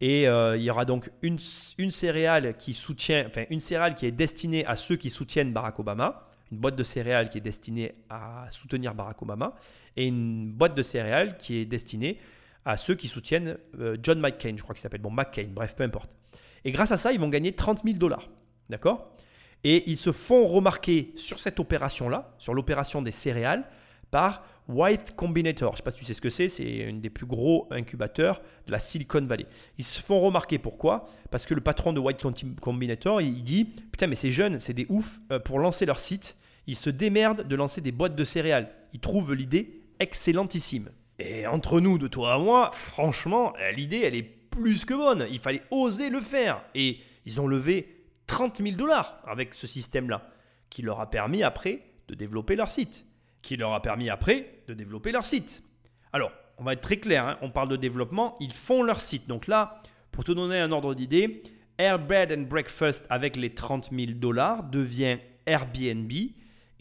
Et 0.01 0.27
euh, 0.27 0.57
il 0.57 0.63
y 0.63 0.69
aura 0.71 0.85
donc 0.85 1.11
une, 1.21 1.37
une 1.77 1.91
céréale 1.91 2.55
qui 2.57 2.73
soutient, 2.73 3.25
enfin 3.27 3.43
une 3.49 3.59
céréale 3.59 3.95
qui 3.95 4.05
est 4.05 4.11
destinée 4.11 4.65
à 4.65 4.75
ceux 4.75 4.95
qui 4.95 5.09
soutiennent 5.09 5.53
Barack 5.53 5.79
Obama, 5.79 6.27
une 6.51 6.57
boîte 6.57 6.75
de 6.75 6.83
céréales 6.83 7.29
qui 7.29 7.37
est 7.37 7.41
destinée 7.41 7.93
à 8.09 8.47
soutenir 8.49 8.95
Barack 8.95 9.21
Obama, 9.21 9.55
et 9.95 10.07
une 10.07 10.51
boîte 10.51 10.75
de 10.75 10.83
céréales 10.83 11.37
qui 11.37 11.57
est 11.57 11.65
destinée 11.65 12.17
à 12.65 12.77
ceux 12.77 12.95
qui 12.95 13.07
soutiennent 13.07 13.57
John 14.01 14.19
McCain, 14.19 14.53
je 14.55 14.63
crois 14.63 14.73
qu'il 14.73 14.81
s'appelle, 14.81 15.01
bon 15.01 15.11
McCain, 15.11 15.47
bref, 15.51 15.75
peu 15.75 15.83
importe. 15.83 16.18
Et 16.65 16.71
grâce 16.71 16.91
à 16.91 16.97
ça, 16.97 17.11
ils 17.11 17.19
vont 17.19 17.29
gagner 17.29 17.53
30 17.53 17.83
000 17.83 17.97
dollars, 17.97 18.29
d'accord? 18.69 19.15
Et 19.63 19.89
ils 19.89 19.97
se 19.97 20.11
font 20.11 20.45
remarquer 20.47 21.11
sur 21.15 21.39
cette 21.39 21.59
opération-là, 21.59 22.33
sur 22.37 22.53
l'opération 22.53 23.01
des 23.01 23.11
céréales, 23.11 23.69
par 24.11 24.43
White 24.67 25.15
Combinator. 25.15 25.71
Je 25.71 25.73
ne 25.73 25.77
sais 25.77 25.83
pas 25.83 25.91
si 25.91 25.97
tu 25.99 26.05
sais 26.05 26.13
ce 26.13 26.21
que 26.21 26.29
c'est, 26.29 26.47
c'est 26.47 26.87
un 26.87 26.93
des 26.93 27.09
plus 27.09 27.25
gros 27.25 27.67
incubateurs 27.71 28.41
de 28.67 28.71
la 28.71 28.79
Silicon 28.79 29.21
Valley. 29.21 29.45
Ils 29.77 29.83
se 29.83 29.99
font 30.01 30.19
remarquer 30.19 30.59
pourquoi? 30.59 31.09
Parce 31.31 31.45
que 31.45 31.53
le 31.53 31.61
patron 31.61 31.91
de 31.91 31.99
White 31.99 32.23
Combinator, 32.61 33.21
il 33.21 33.43
dit 33.43 33.65
Putain, 33.65 34.07
mais 34.07 34.15
ces 34.15 34.31
jeunes, 34.31 34.59
c'est 34.59 34.73
des 34.73 34.85
oufs 34.89 35.19
euh, 35.31 35.39
pour 35.39 35.59
lancer 35.59 35.85
leur 35.85 35.99
site. 35.99 36.37
Ils 36.67 36.75
se 36.75 36.89
démerdent 36.89 37.47
de 37.47 37.55
lancer 37.55 37.81
des 37.81 37.91
boîtes 37.91 38.15
de 38.15 38.23
céréales. 38.23 38.69
Ils 38.93 38.99
trouvent 38.99 39.33
l'idée 39.33 39.81
excellentissime. 39.99 40.91
Et 41.17 41.47
entre 41.47 41.81
nous, 41.81 41.97
de 41.97 42.07
toi 42.07 42.35
à 42.35 42.37
moi, 42.37 42.69
franchement, 42.73 43.53
l'idée, 43.75 44.01
elle 44.05 44.15
est 44.15 44.38
plus 44.59 44.85
que 44.85 44.93
bonne. 44.93 45.27
Il 45.31 45.39
fallait 45.39 45.63
oser 45.71 46.09
le 46.09 46.19
faire. 46.19 46.61
Et 46.75 46.99
ils 47.25 47.39
ont 47.39 47.47
levé 47.47 48.05
30 48.27 48.61
000 48.61 48.75
dollars 48.75 49.21
avec 49.25 49.53
ce 49.53 49.67
système-là, 49.67 50.29
qui 50.69 50.81
leur 50.81 50.99
a 50.99 51.09
permis 51.09 51.43
après 51.43 51.81
de 52.07 52.15
développer 52.15 52.55
leur 52.55 52.69
site. 52.69 53.05
Qui 53.41 53.57
leur 53.57 53.73
a 53.73 53.81
permis 53.81 54.09
après 54.09 54.61
de 54.67 54.73
développer 54.73 55.11
leur 55.11 55.25
site. 55.25 55.63
Alors, 56.11 56.31
on 56.57 56.63
va 56.63 56.73
être 56.73 56.81
très 56.81 56.97
clair, 56.97 57.25
hein, 57.25 57.37
on 57.41 57.51
parle 57.51 57.69
de 57.69 57.75
développement, 57.75 58.35
ils 58.39 58.53
font 58.53 58.83
leur 58.83 58.99
site. 58.99 59.27
Donc 59.27 59.47
là, 59.47 59.81
pour 60.11 60.23
te 60.23 60.31
donner 60.31 60.59
un 60.59 60.71
ordre 60.71 60.93
d'idée, 60.93 61.43
Airbed 61.77 62.31
and 62.31 62.43
Breakfast 62.49 63.05
avec 63.09 63.37
les 63.37 63.53
30 63.53 63.91
000 63.91 64.11
dollars 64.15 64.63
devient 64.63 65.17
Airbnb. 65.45 66.11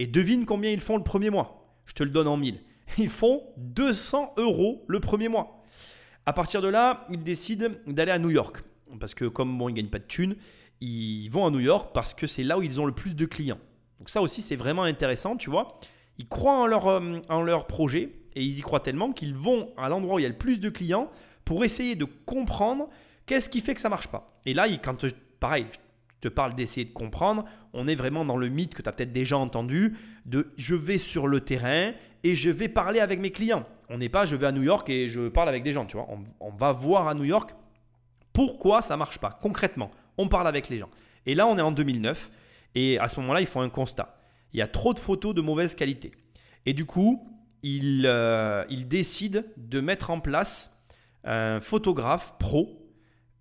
Et 0.00 0.06
devine 0.06 0.44
combien 0.44 0.70
ils 0.70 0.80
font 0.80 0.96
le 0.96 1.04
premier 1.04 1.30
mois? 1.30 1.76
Je 1.84 1.92
te 1.92 2.02
le 2.02 2.10
donne 2.10 2.28
en 2.28 2.36
mille. 2.36 2.60
Ils 2.98 3.08
font 3.08 3.42
200 3.56 4.34
euros 4.38 4.84
le 4.88 5.00
premier 5.00 5.28
mois. 5.28 5.57
À 6.28 6.34
partir 6.34 6.60
de 6.60 6.68
là, 6.68 7.06
ils 7.10 7.24
décident 7.24 7.68
d'aller 7.86 8.12
à 8.12 8.18
New 8.18 8.28
York. 8.28 8.58
Parce 9.00 9.14
que 9.14 9.24
comme 9.24 9.56
bon, 9.56 9.70
ils 9.70 9.72
ne 9.72 9.76
gagnent 9.78 9.88
pas 9.88 9.98
de 9.98 10.04
thunes, 10.04 10.36
ils 10.82 11.30
vont 11.30 11.46
à 11.46 11.50
New 11.50 11.58
York 11.58 11.92
parce 11.94 12.12
que 12.12 12.26
c'est 12.26 12.44
là 12.44 12.58
où 12.58 12.62
ils 12.62 12.78
ont 12.82 12.84
le 12.84 12.92
plus 12.92 13.16
de 13.16 13.24
clients. 13.24 13.56
Donc 13.98 14.10
ça 14.10 14.20
aussi, 14.20 14.42
c'est 14.42 14.54
vraiment 14.54 14.82
intéressant, 14.82 15.38
tu 15.38 15.48
vois. 15.48 15.80
Ils 16.18 16.28
croient 16.28 16.52
en 16.52 16.66
leur, 16.66 16.86
euh, 16.86 17.16
en 17.30 17.40
leur 17.40 17.66
projet 17.66 18.12
et 18.34 18.44
ils 18.44 18.58
y 18.58 18.60
croient 18.60 18.80
tellement 18.80 19.14
qu'ils 19.14 19.34
vont 19.34 19.70
à 19.78 19.88
l'endroit 19.88 20.16
où 20.16 20.18
il 20.18 20.22
y 20.24 20.26
a 20.26 20.28
le 20.28 20.36
plus 20.36 20.60
de 20.60 20.68
clients 20.68 21.10
pour 21.46 21.64
essayer 21.64 21.96
de 21.96 22.04
comprendre 22.04 22.90
qu'est-ce 23.24 23.48
qui 23.48 23.62
fait 23.62 23.74
que 23.74 23.80
ça 23.80 23.88
marche 23.88 24.08
pas. 24.08 24.38
Et 24.44 24.52
là, 24.52 24.66
quand 24.84 25.06
pareil, 25.40 25.64
je 25.72 26.28
te 26.28 26.28
parle 26.28 26.54
d'essayer 26.54 26.84
de 26.84 26.92
comprendre, 26.92 27.46
on 27.72 27.88
est 27.88 27.96
vraiment 27.96 28.26
dans 28.26 28.36
le 28.36 28.50
mythe 28.50 28.74
que 28.74 28.82
tu 28.82 28.88
as 28.90 28.92
peut-être 28.92 29.14
déjà 29.14 29.38
entendu 29.38 29.96
de 30.28 30.52
je 30.56 30.74
vais 30.74 30.98
sur 30.98 31.26
le 31.26 31.40
terrain 31.40 31.92
et 32.22 32.34
je 32.34 32.50
vais 32.50 32.68
parler 32.68 33.00
avec 33.00 33.20
mes 33.20 33.30
clients. 33.30 33.66
On 33.88 33.98
n'est 33.98 34.08
pas 34.08 34.26
je 34.26 34.36
vais 34.36 34.46
à 34.46 34.52
New 34.52 34.62
York 34.62 34.88
et 34.90 35.08
je 35.08 35.28
parle 35.28 35.48
avec 35.48 35.62
des 35.62 35.72
gens, 35.72 35.86
tu 35.86 35.96
vois. 35.96 36.06
On, 36.40 36.50
va 36.50 36.72
voir 36.72 37.08
à 37.08 37.14
New 37.14 37.24
York 37.24 37.54
pourquoi 38.32 38.82
ça 38.82 38.96
marche 38.96 39.18
pas 39.18 39.38
concrètement 39.40 39.90
on 40.18 40.28
parle 40.28 40.48
avec 40.48 40.68
les 40.68 40.78
gens. 40.78 40.90
Et 41.24 41.34
là, 41.34 41.46
on 41.46 41.56
est 41.56 41.62
en 41.62 41.72
2009, 41.72 42.30
et 42.74 42.98
à 42.98 43.08
ce 43.08 43.20
moment-là, 43.20 43.40
ils 43.40 43.46
font 43.46 43.60
un 43.60 43.68
constat. 43.70 44.18
Il 44.52 44.58
y 44.58 44.62
a 44.62 44.66
trop 44.66 44.92
de 44.92 44.98
photos 44.98 45.34
de 45.34 45.40
mauvaise 45.40 45.74
qualité. 45.74 46.12
Et 46.66 46.74
du 46.74 46.84
coup, 46.84 47.26
ils, 47.62 48.04
euh, 48.04 48.64
décident 48.68 49.42
de 49.56 49.80
mettre 49.80 50.10
en 50.10 50.20
place 50.20 50.76
un 51.24 51.60
photographe 51.60 52.34
pro 52.38 52.90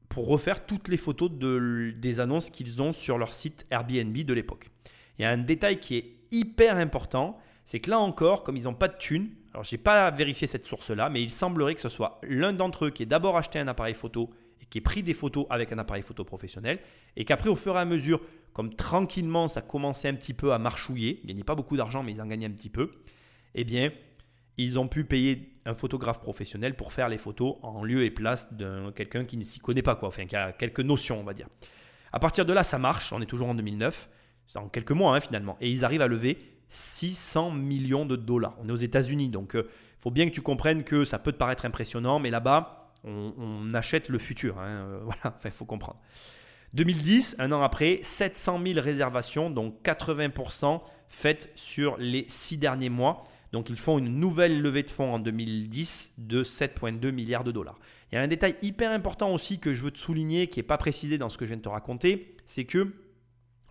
pour 0.10 0.28
refaire 0.28 0.66
toutes 0.66 0.88
les 0.88 0.98
photos 0.98 1.32
de, 1.32 1.94
des 1.98 2.20
annonces 2.20 2.50
qu'ils 2.50 2.82
ont 2.82 2.94
sur 2.94 3.18
leur 3.18 3.34
site 3.34 3.66
Airbnb 3.72 4.16
de 4.16 4.34
l'époque. 4.34 4.70
Il 5.18 5.24
y 5.24 5.26
a 5.26 5.32
un 5.32 5.38
détail 5.38 5.80
qui 5.80 5.98
est 5.98 6.16
hyper 6.32 6.78
important, 6.78 7.38
c'est 7.66 7.80
que 7.80 7.90
là 7.90 8.00
encore, 8.00 8.44
comme 8.44 8.58
ils 8.58 8.64
n'ont 8.64 8.74
pas 8.74 8.88
de 8.88 8.98
thunes, 8.98 9.30
alors 9.54 9.64
je 9.64 9.76
n'ai 9.76 9.82
pas 9.82 10.10
vérifié 10.12 10.48
cette 10.48 10.66
source-là, 10.66 11.10
mais 11.10 11.22
il 11.22 11.30
semblerait 11.30 11.76
que 11.76 11.82
ce 11.82 11.90
soit 11.90 12.20
l'un 12.24 12.54
d'entre 12.54 12.86
eux 12.86 12.90
qui 12.90 13.04
ait 13.04 13.08
d'abord 13.08 13.38
acheté 13.38 13.60
un 13.60 13.68
appareil 13.68 13.94
photo 13.94 14.30
qui 14.70 14.80
ait 14.80 14.82
pris 14.82 15.04
des 15.04 15.14
photos 15.14 15.46
avec 15.50 15.72
un 15.72 15.78
appareil 15.78 16.04
photo 16.04 16.24
professionnel 16.24 16.80
et 17.16 17.26
qu'après, 17.26 17.50
au 17.50 17.56
fur 17.56 17.76
et 17.76 17.80
à 17.80 17.86
mesure, 17.86 18.22
comme 18.54 18.74
tranquillement, 18.74 19.48
ça 19.48 19.62
commençait 19.62 20.10
un 20.10 20.14
petit 20.14 20.34
peu 20.34 20.54
à 20.54 20.60
marchouiller, 20.60 21.22
ils 21.24 21.28
gagnaient 21.28 21.44
pas 21.44 21.56
beaucoup 21.56 21.78
d'argent, 21.78 22.04
mais 22.04 22.12
ils 22.12 22.22
en 22.22 22.26
gagnaient 22.26 22.48
un 22.48 22.52
petit 22.52 22.70
peu, 22.70 22.92
eh 23.56 23.64
bien, 23.64 23.92
ils 24.58 24.80
ont 24.80 24.88
pu 24.88 25.06
payer 25.06 25.54
un 25.66 25.76
photographe 25.76 26.20
professionnel 26.20 26.76
pour 26.76 26.92
faire 26.92 27.10
les 27.10 27.18
photos 27.18 27.58
en 27.62 27.84
lieu 27.84 28.04
et 28.04 28.12
place 28.12 28.54
de 28.54 28.90
quelqu'un 28.92 29.26
qui 29.26 29.38
ne 29.38 29.44
s'y 29.44 29.60
connaît 29.60 29.84
pas, 29.84 29.96
quoi, 29.96 30.08
enfin, 30.08 30.26
qui 30.26 30.36
a 30.36 30.52
quelques 30.52 30.80
notions, 30.80 31.20
on 31.20 31.24
va 31.24 31.34
dire. 31.34 31.48
À 32.12 32.20
partir 32.20 32.46
de 32.46 32.54
là, 32.54 32.64
ça 32.64 32.80
marche, 32.80 33.14
on 33.14 33.22
est 33.22 33.26
toujours 33.26 33.50
en 33.50 33.56
2009, 33.56 34.10
en 34.56 34.70
quelques 34.70 34.91
mois 34.91 35.16
hein, 35.16 35.20
finalement, 35.20 35.58
et 35.62 35.70
ils 35.70 35.84
arrivent 35.86 36.02
à 36.02 36.08
lever 36.08 36.38
600 36.70 37.52
millions 37.52 38.06
de 38.06 38.16
dollars. 38.16 38.56
On 38.62 38.70
est 38.70 38.72
aux 38.72 38.76
États-Unis, 38.76 39.30
donc 39.30 39.52
il 39.54 39.60
euh, 39.60 39.70
faut 40.00 40.12
bien 40.12 40.28
que 40.28 40.34
tu 40.34 40.41
comprennes 40.41 40.84
que 40.84 41.06
ça 41.06 41.20
peut 41.20 41.32
te 41.32 41.38
paraître 41.38 41.66
impressionnant, 41.66 42.20
mais 42.20 42.30
là-bas, 42.30 42.93
on, 43.04 43.74
achète 43.74 44.10
le 44.10 44.20
futur. 44.20 44.60
Hein, 44.60 44.68
euh, 44.68 45.00
voilà, 45.04 45.38
il 45.45 45.52
faut 45.52 45.66
comprendre. 45.66 46.00
2010, 46.74 47.38
un 47.39 47.52
an 47.52 47.62
après, 47.62 48.00
700 48.02 48.62
000 48.66 48.82
réservations, 48.82 49.50
donc 49.50 49.82
80% 49.84 50.82
faites 51.10 51.50
sur 51.56 51.98
les 51.98 52.26
six 52.28 52.58
derniers 52.58 52.89
mois. 52.89 53.26
Donc 53.54 53.70
ils 53.70 53.78
font 53.78 53.98
une 53.98 54.18
nouvelle 54.18 54.62
levée 54.62 54.84
de 54.84 54.89
fonds 54.89 55.14
en 55.14 55.20
2010 55.20 56.16
de 56.18 56.43
7,2 56.43 57.12
milliards 57.12 57.45
de 57.45 57.54
dollars. 57.54 57.80
Il 58.12 58.16
y 58.16 58.18
a 58.18 58.22
un 58.22 58.28
détail 58.28 58.56
hyper 58.62 58.91
important 58.91 59.34
aussi 59.34 59.60
que 59.60 59.74
je 59.74 59.82
veux 59.82 59.91
te 59.91 59.98
souligner, 59.98 60.48
qui 60.48 60.60
n'est 60.60 60.64
pas 60.64 60.78
précisé 60.78 61.18
dans 61.18 61.30
ce 61.30 61.38
que 61.38 61.45
je 61.45 61.50
viens 61.50 61.58
de 61.58 61.62
te 61.62 61.70
raconter, 61.70 62.36
c'est 62.45 62.66
que 62.66 62.93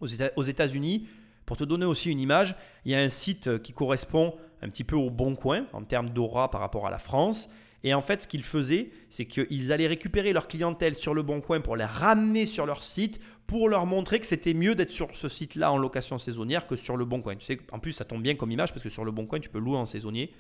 aux 0.01 0.43
États-Unis, 0.43 1.09
pour 1.45 1.57
te 1.57 1.65
donner 1.65 1.87
aussi 1.87 2.11
une 2.11 2.21
image, 2.21 2.57
il 2.85 2.93
y 2.93 2.95
a 2.95 3.01
un 3.01 3.09
site 3.09 3.63
qui 3.63 3.73
correspond 3.73 4.35
un 4.63 4.69
petit 4.69 4.85
peu 4.85 4.97
au 4.97 5.11
bon 5.11 5.35
coin 5.35 5.67
en 5.73 5.83
termes 5.83 6.11
d'aura 6.11 6.51
par 6.51 6.61
rapport 6.61 6.87
à 6.87 6.91
la 6.91 6.99
France. 6.99 7.49
Et 7.85 7.95
en 7.95 8.01
fait, 8.01 8.23
ce 8.23 8.27
qu'ils 8.27 8.43
faisaient, 8.43 8.91
c'est 9.11 9.27
qu'ils 9.27 9.71
allaient 9.71 9.87
récupérer 9.87 10.33
leur 10.33 10.49
clientèle 10.49 10.97
sur 10.97 11.15
le 11.15 11.23
Bon 11.23 11.41
Coin 11.41 11.61
pour 11.61 11.77
les 11.77 11.85
ramener 11.85 12.45
sur 12.45 12.67
leur 12.67 12.83
site, 12.83 13.21
pour 13.47 13.69
leur 13.69 13.87
montrer 13.87 14.19
que 14.19 14.27
c'était 14.27 14.55
mieux 14.55 14.75
d'être 14.75 14.91
sur 14.91 15.15
ce 15.15 15.29
site-là 15.29 15.71
en 15.71 15.79
location 15.79 16.19
saisonnière 16.19 16.67
que 16.67 16.75
sur 16.75 16.97
le 16.97 17.05
Bon 17.05 17.23
Coin. 17.23 17.37
Tu 17.37 17.45
sais, 17.45 17.59
en 17.71 17.79
plus, 17.79 17.93
ça 17.93 18.05
tombe 18.05 18.23
bien 18.23 18.35
comme 18.35 18.51
image 18.51 18.73
parce 18.73 18.83
que 18.83 18.89
sur 18.89 19.05
le 19.05 19.13
Bon 19.13 19.27
Coin, 19.27 19.39
tu 19.39 19.51
peux 19.51 19.61
louer 19.61 19.77
en 19.77 19.85
saisonnier. 19.85 20.33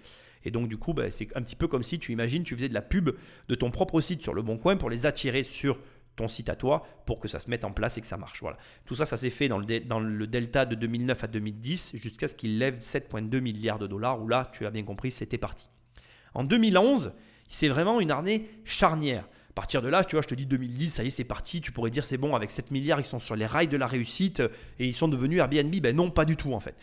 Et 0.44 0.50
donc, 0.50 0.66
du 0.66 0.76
coup, 0.76 0.92
bah, 0.92 1.10
c'est 1.10 1.28
un 1.36 1.42
petit 1.42 1.54
peu 1.54 1.68
comme 1.68 1.84
si 1.84 2.00
tu 2.00 2.10
imagines, 2.10 2.42
tu 2.42 2.56
faisais 2.56 2.68
de 2.68 2.74
la 2.74 2.82
pub 2.82 3.10
de 3.48 3.54
ton 3.54 3.70
propre 3.70 4.00
site 4.00 4.22
sur 4.22 4.34
le 4.34 4.42
Bon 4.42 4.58
Coin 4.58 4.76
pour 4.76 4.90
les 4.90 5.06
attirer 5.06 5.44
sur 5.44 5.78
ton 6.16 6.28
site 6.28 6.48
à 6.48 6.56
toi 6.56 6.86
pour 7.04 7.20
que 7.20 7.28
ça 7.28 7.40
se 7.40 7.48
mette 7.48 7.64
en 7.64 7.72
place 7.72 7.98
et 7.98 8.00
que 8.00 8.06
ça 8.06 8.16
marche. 8.16 8.40
Voilà. 8.40 8.56
Tout 8.84 8.94
ça, 8.94 9.06
ça 9.06 9.16
s'est 9.16 9.30
fait 9.30 9.48
dans 9.48 9.58
le, 9.58 9.80
dans 9.80 10.00
le 10.00 10.26
delta 10.26 10.66
de 10.66 10.74
2009 10.74 11.24
à 11.24 11.26
2010 11.26 11.96
jusqu'à 11.96 12.26
ce 12.26 12.34
qu'ils 12.34 12.58
lèvent 12.58 12.78
7,2 12.78 13.40
milliards 13.40 13.78
de 13.78 13.86
dollars 13.86 14.20
où 14.20 14.28
là, 14.28 14.50
tu 14.52 14.66
as 14.66 14.70
bien 14.70 14.82
compris, 14.82 15.10
c'était 15.10 15.38
parti. 15.38 15.68
En 16.34 16.44
2011, 16.44 17.12
c'est 17.48 17.68
vraiment 17.68 18.00
une 18.00 18.10
année 18.10 18.48
charnière. 18.64 19.28
À 19.50 19.52
partir 19.54 19.80
de 19.80 19.88
là, 19.88 20.04
tu 20.04 20.16
vois, 20.16 20.22
je 20.22 20.28
te 20.28 20.34
dis 20.34 20.44
2010, 20.44 20.90
ça 20.90 21.04
y 21.04 21.06
est, 21.06 21.10
c'est 21.10 21.24
parti. 21.24 21.60
Tu 21.60 21.72
pourrais 21.72 21.90
dire 21.90 22.04
c'est 22.04 22.18
bon, 22.18 22.34
avec 22.34 22.50
7 22.50 22.70
milliards, 22.70 23.00
ils 23.00 23.06
sont 23.06 23.20
sur 23.20 23.36
les 23.36 23.46
rails 23.46 23.68
de 23.68 23.76
la 23.76 23.86
réussite 23.86 24.42
et 24.78 24.86
ils 24.86 24.92
sont 24.92 25.08
devenus 25.08 25.38
Airbnb. 25.38 25.74
Ben 25.80 25.96
non, 25.96 26.10
pas 26.10 26.24
du 26.24 26.36
tout 26.36 26.52
en 26.52 26.60
fait. 26.60 26.74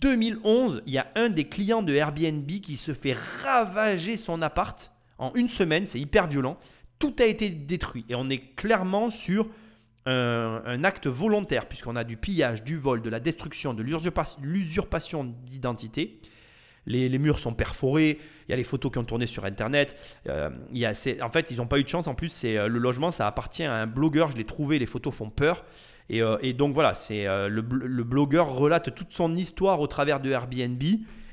2011, 0.00 0.82
il 0.86 0.92
y 0.92 0.98
a 0.98 1.10
un 1.16 1.28
des 1.28 1.44
clients 1.44 1.82
de 1.82 1.92
Airbnb 1.92 2.48
qui 2.48 2.76
se 2.76 2.94
fait 2.94 3.16
ravager 3.42 4.16
son 4.16 4.42
appart 4.42 4.92
en 5.18 5.32
une 5.34 5.48
semaine. 5.48 5.86
C'est 5.86 6.00
hyper 6.00 6.26
violent. 6.26 6.58
Tout 7.00 7.16
a 7.18 7.24
été 7.24 7.50
détruit 7.50 8.04
et 8.08 8.14
on 8.14 8.30
est 8.30 8.54
clairement 8.54 9.10
sur 9.10 9.48
un, 10.06 10.84
acte 10.84 11.06
volontaire 11.06 11.66
puisqu'on 11.66 11.96
a 11.96 12.04
du 12.04 12.16
pillage, 12.16 12.62
du 12.62 12.76
vol, 12.76 13.02
de 13.02 13.10
la 13.10 13.20
destruction, 13.20 13.74
de 13.74 13.82
l'usurpation 13.82 15.24
d'identité. 15.24 16.20
Les, 16.86 17.18
murs 17.18 17.38
sont 17.38 17.52
perforés, 17.52 18.18
il 18.48 18.50
y 18.50 18.54
a 18.54 18.56
les 18.56 18.64
photos 18.64 18.90
qui 18.90 18.98
ont 18.98 19.04
tourné 19.04 19.26
sur 19.26 19.44
Internet. 19.44 19.96
Euh, 20.28 20.50
il 20.72 20.78
y 20.78 20.86
a, 20.86 20.92
en 21.22 21.30
fait, 21.30 21.50
ils 21.50 21.58
n'ont 21.58 21.66
pas 21.66 21.78
eu 21.78 21.84
de 21.84 21.88
chance. 21.88 22.06
En 22.06 22.14
plus, 22.14 22.28
c'est 22.28 22.56
euh, 22.56 22.68
le 22.68 22.78
logement, 22.78 23.10
ça 23.10 23.26
appartient 23.26 23.62
à 23.62 23.74
un 23.74 23.86
blogueur. 23.86 24.30
Je 24.30 24.36
l'ai 24.36 24.44
trouvé, 24.44 24.78
les 24.78 24.86
photos 24.86 25.14
font 25.14 25.30
peur. 25.30 25.64
Et, 26.08 26.22
euh, 26.22 26.52
donc 26.54 26.74
voilà, 26.74 26.94
c'est 26.94 27.26
le, 27.26 27.60
blogueur 27.60 28.54
relate 28.54 28.94
toute 28.94 29.12
son 29.12 29.36
histoire 29.36 29.80
au 29.80 29.86
travers 29.86 30.20
de 30.20 30.30
Airbnb. 30.30 30.82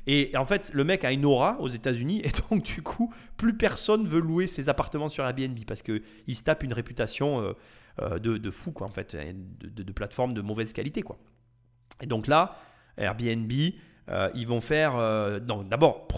Et 0.08 0.36
en 0.36 0.44
fait, 0.44 0.72
le 0.74 0.82
mec 0.82 1.04
a 1.04 1.12
une 1.12 1.24
aura 1.24 1.60
aux 1.60 1.68
États-Unis 1.68 2.22
et 2.24 2.30
donc 2.50 2.64
du 2.64 2.82
coup, 2.82 3.14
plus 3.36 3.56
personne 3.56 4.08
veut 4.08 4.20
louer 4.20 4.48
ses 4.48 4.68
appartements 4.68 5.08
sur 5.08 5.24
Airbnb 5.24 5.58
parce 5.66 5.82
qu'il 5.82 6.02
se 6.34 6.42
tape 6.42 6.64
une 6.64 6.72
réputation 6.72 7.54
de, 8.00 8.50
fou 8.50 8.72
quoi 8.72 8.86
en 8.86 8.90
fait, 8.90 9.14
de, 9.14 9.82
de, 9.82 9.92
plateforme 9.92 10.34
de 10.34 10.40
mauvaise 10.40 10.72
qualité 10.72 11.02
quoi. 11.02 11.18
Et 12.00 12.06
donc 12.06 12.26
là, 12.26 12.56
Airbnb, 12.96 13.52
euh, 14.10 14.30
ils 14.34 14.46
vont 14.46 14.60
faire. 14.60 14.96
Euh, 14.96 15.38
d'abord, 15.38 16.08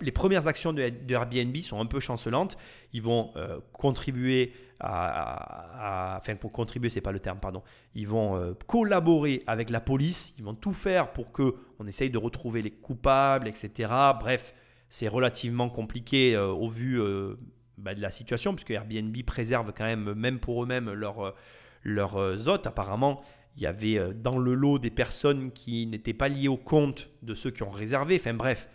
les 0.00 0.12
premières 0.12 0.48
actions 0.48 0.72
de, 0.72 0.92
Airbnb 1.08 1.56
sont 1.58 1.80
un 1.80 1.86
peu 1.86 2.00
chancelantes. 2.00 2.56
Ils 2.92 3.02
vont 3.02 3.30
euh, 3.36 3.60
contribuer 3.72 4.52
à, 4.80 6.16
enfin 6.18 6.36
pour 6.36 6.52
contribuer, 6.52 6.90
c'est 6.90 7.00
pas 7.00 7.12
le 7.12 7.20
terme, 7.20 7.38
pardon. 7.38 7.62
Ils 7.94 8.08
vont 8.08 8.36
euh, 8.36 8.54
collaborer 8.66 9.42
avec 9.46 9.70
la 9.70 9.80
police, 9.80 10.34
ils 10.38 10.44
vont 10.44 10.54
tout 10.54 10.72
faire 10.72 11.12
pour 11.12 11.32
que 11.32 11.54
on 11.78 11.86
essaye 11.86 12.10
de 12.10 12.18
retrouver 12.18 12.62
les 12.62 12.70
coupables, 12.70 13.48
etc. 13.48 13.90
Bref, 14.18 14.54
c'est 14.88 15.08
relativement 15.08 15.68
compliqué 15.68 16.34
euh, 16.34 16.48
au 16.48 16.68
vu 16.68 17.00
euh, 17.00 17.36
bah, 17.78 17.94
de 17.94 18.00
la 18.00 18.10
situation, 18.10 18.54
puisque 18.54 18.70
Airbnb 18.70 19.16
préserve 19.24 19.72
quand 19.76 19.84
même, 19.84 20.14
même 20.14 20.38
pour 20.38 20.62
eux-mêmes, 20.62 20.92
leurs 20.92 21.34
leur, 21.82 22.16
hôtes. 22.16 22.66
Apparemment, 22.66 23.22
il 23.56 23.62
y 23.62 23.66
avait 23.66 24.12
dans 24.14 24.38
le 24.38 24.54
lot 24.54 24.78
des 24.78 24.90
personnes 24.90 25.50
qui 25.52 25.86
n'étaient 25.86 26.12
pas 26.12 26.28
liées 26.28 26.48
au 26.48 26.58
compte 26.58 27.08
de 27.22 27.32
ceux 27.32 27.50
qui 27.50 27.62
ont 27.62 27.70
réservé. 27.70 28.16
Enfin 28.20 28.34
bref, 28.34 28.68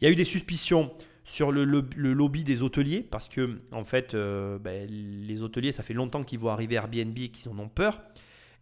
il 0.00 0.04
y 0.04 0.08
a 0.08 0.10
eu 0.10 0.16
des 0.16 0.24
suspicions 0.24 0.92
sur 1.26 1.50
le, 1.50 1.64
lobby 1.64 2.44
des 2.44 2.62
hôteliers, 2.62 3.02
parce 3.02 3.28
que 3.28 3.60
en 3.72 3.84
fait, 3.84 4.14
euh, 4.14 4.60
ben, 4.60 4.88
les 4.88 5.42
hôteliers, 5.42 5.72
ça 5.72 5.82
fait 5.82 5.92
longtemps 5.92 6.22
qu'ils 6.22 6.38
voient 6.38 6.52
arriver 6.52 6.76
Airbnb 6.76 7.18
et 7.18 7.28
qu'ils 7.30 7.50
en 7.50 7.58
ont 7.58 7.68
peur. 7.68 8.00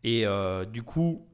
Et 0.02 0.26
euh, 0.26 0.64
du 0.64 0.82
coup, 0.82 1.26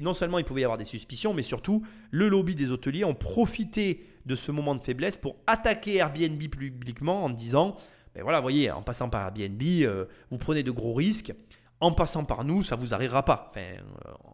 non 0.00 0.14
seulement 0.14 0.38
il 0.38 0.44
pouvait 0.44 0.60
y 0.60 0.64
avoir 0.64 0.78
des 0.78 0.84
suspicions, 0.84 1.34
mais 1.34 1.42
surtout, 1.42 1.84
le 2.12 2.28
lobby 2.28 2.54
des 2.54 2.70
hôteliers 2.70 3.04
ont 3.04 3.16
profité 3.16 4.04
de 4.24 4.36
ce 4.36 4.52
moment 4.52 4.76
de 4.76 4.80
faiblesse 4.80 5.18
pour 5.18 5.36
attaquer 5.48 5.96
Airbnb 5.96 6.40
publiquement 6.40 7.24
en 7.24 7.30
disant, 7.30 7.76
ben 8.14 8.22
voilà, 8.22 8.40
voyez, 8.40 8.70
en 8.70 8.82
passant 8.82 9.08
par 9.08 9.22
Airbnb, 9.22 9.60
euh, 9.62 10.04
vous 10.30 10.38
prenez 10.38 10.62
de 10.62 10.70
gros 10.70 10.94
risques. 10.94 11.34
En 11.80 11.90
passant 11.90 12.24
par 12.24 12.44
nous, 12.44 12.62
ça 12.62 12.76
vous 12.76 12.94
arrivera 12.94 13.24
pas. 13.24 13.50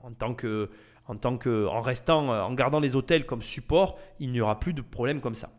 En 0.03 0.13
tant 0.13 0.35
que, 0.35 0.69
restant, 1.83 2.29
en 2.29 2.53
gardant 2.53 2.81
les 2.81 2.95
hôtels 2.95 3.25
comme 3.25 3.43
support, 3.43 3.99
il 4.19 4.31
n'y 4.31 4.41
aura 4.43 4.61
plus 4.61 4.73
de 4.75 4.83
problème 4.83 5.21
comme 5.21 5.35
ça. 5.35 5.51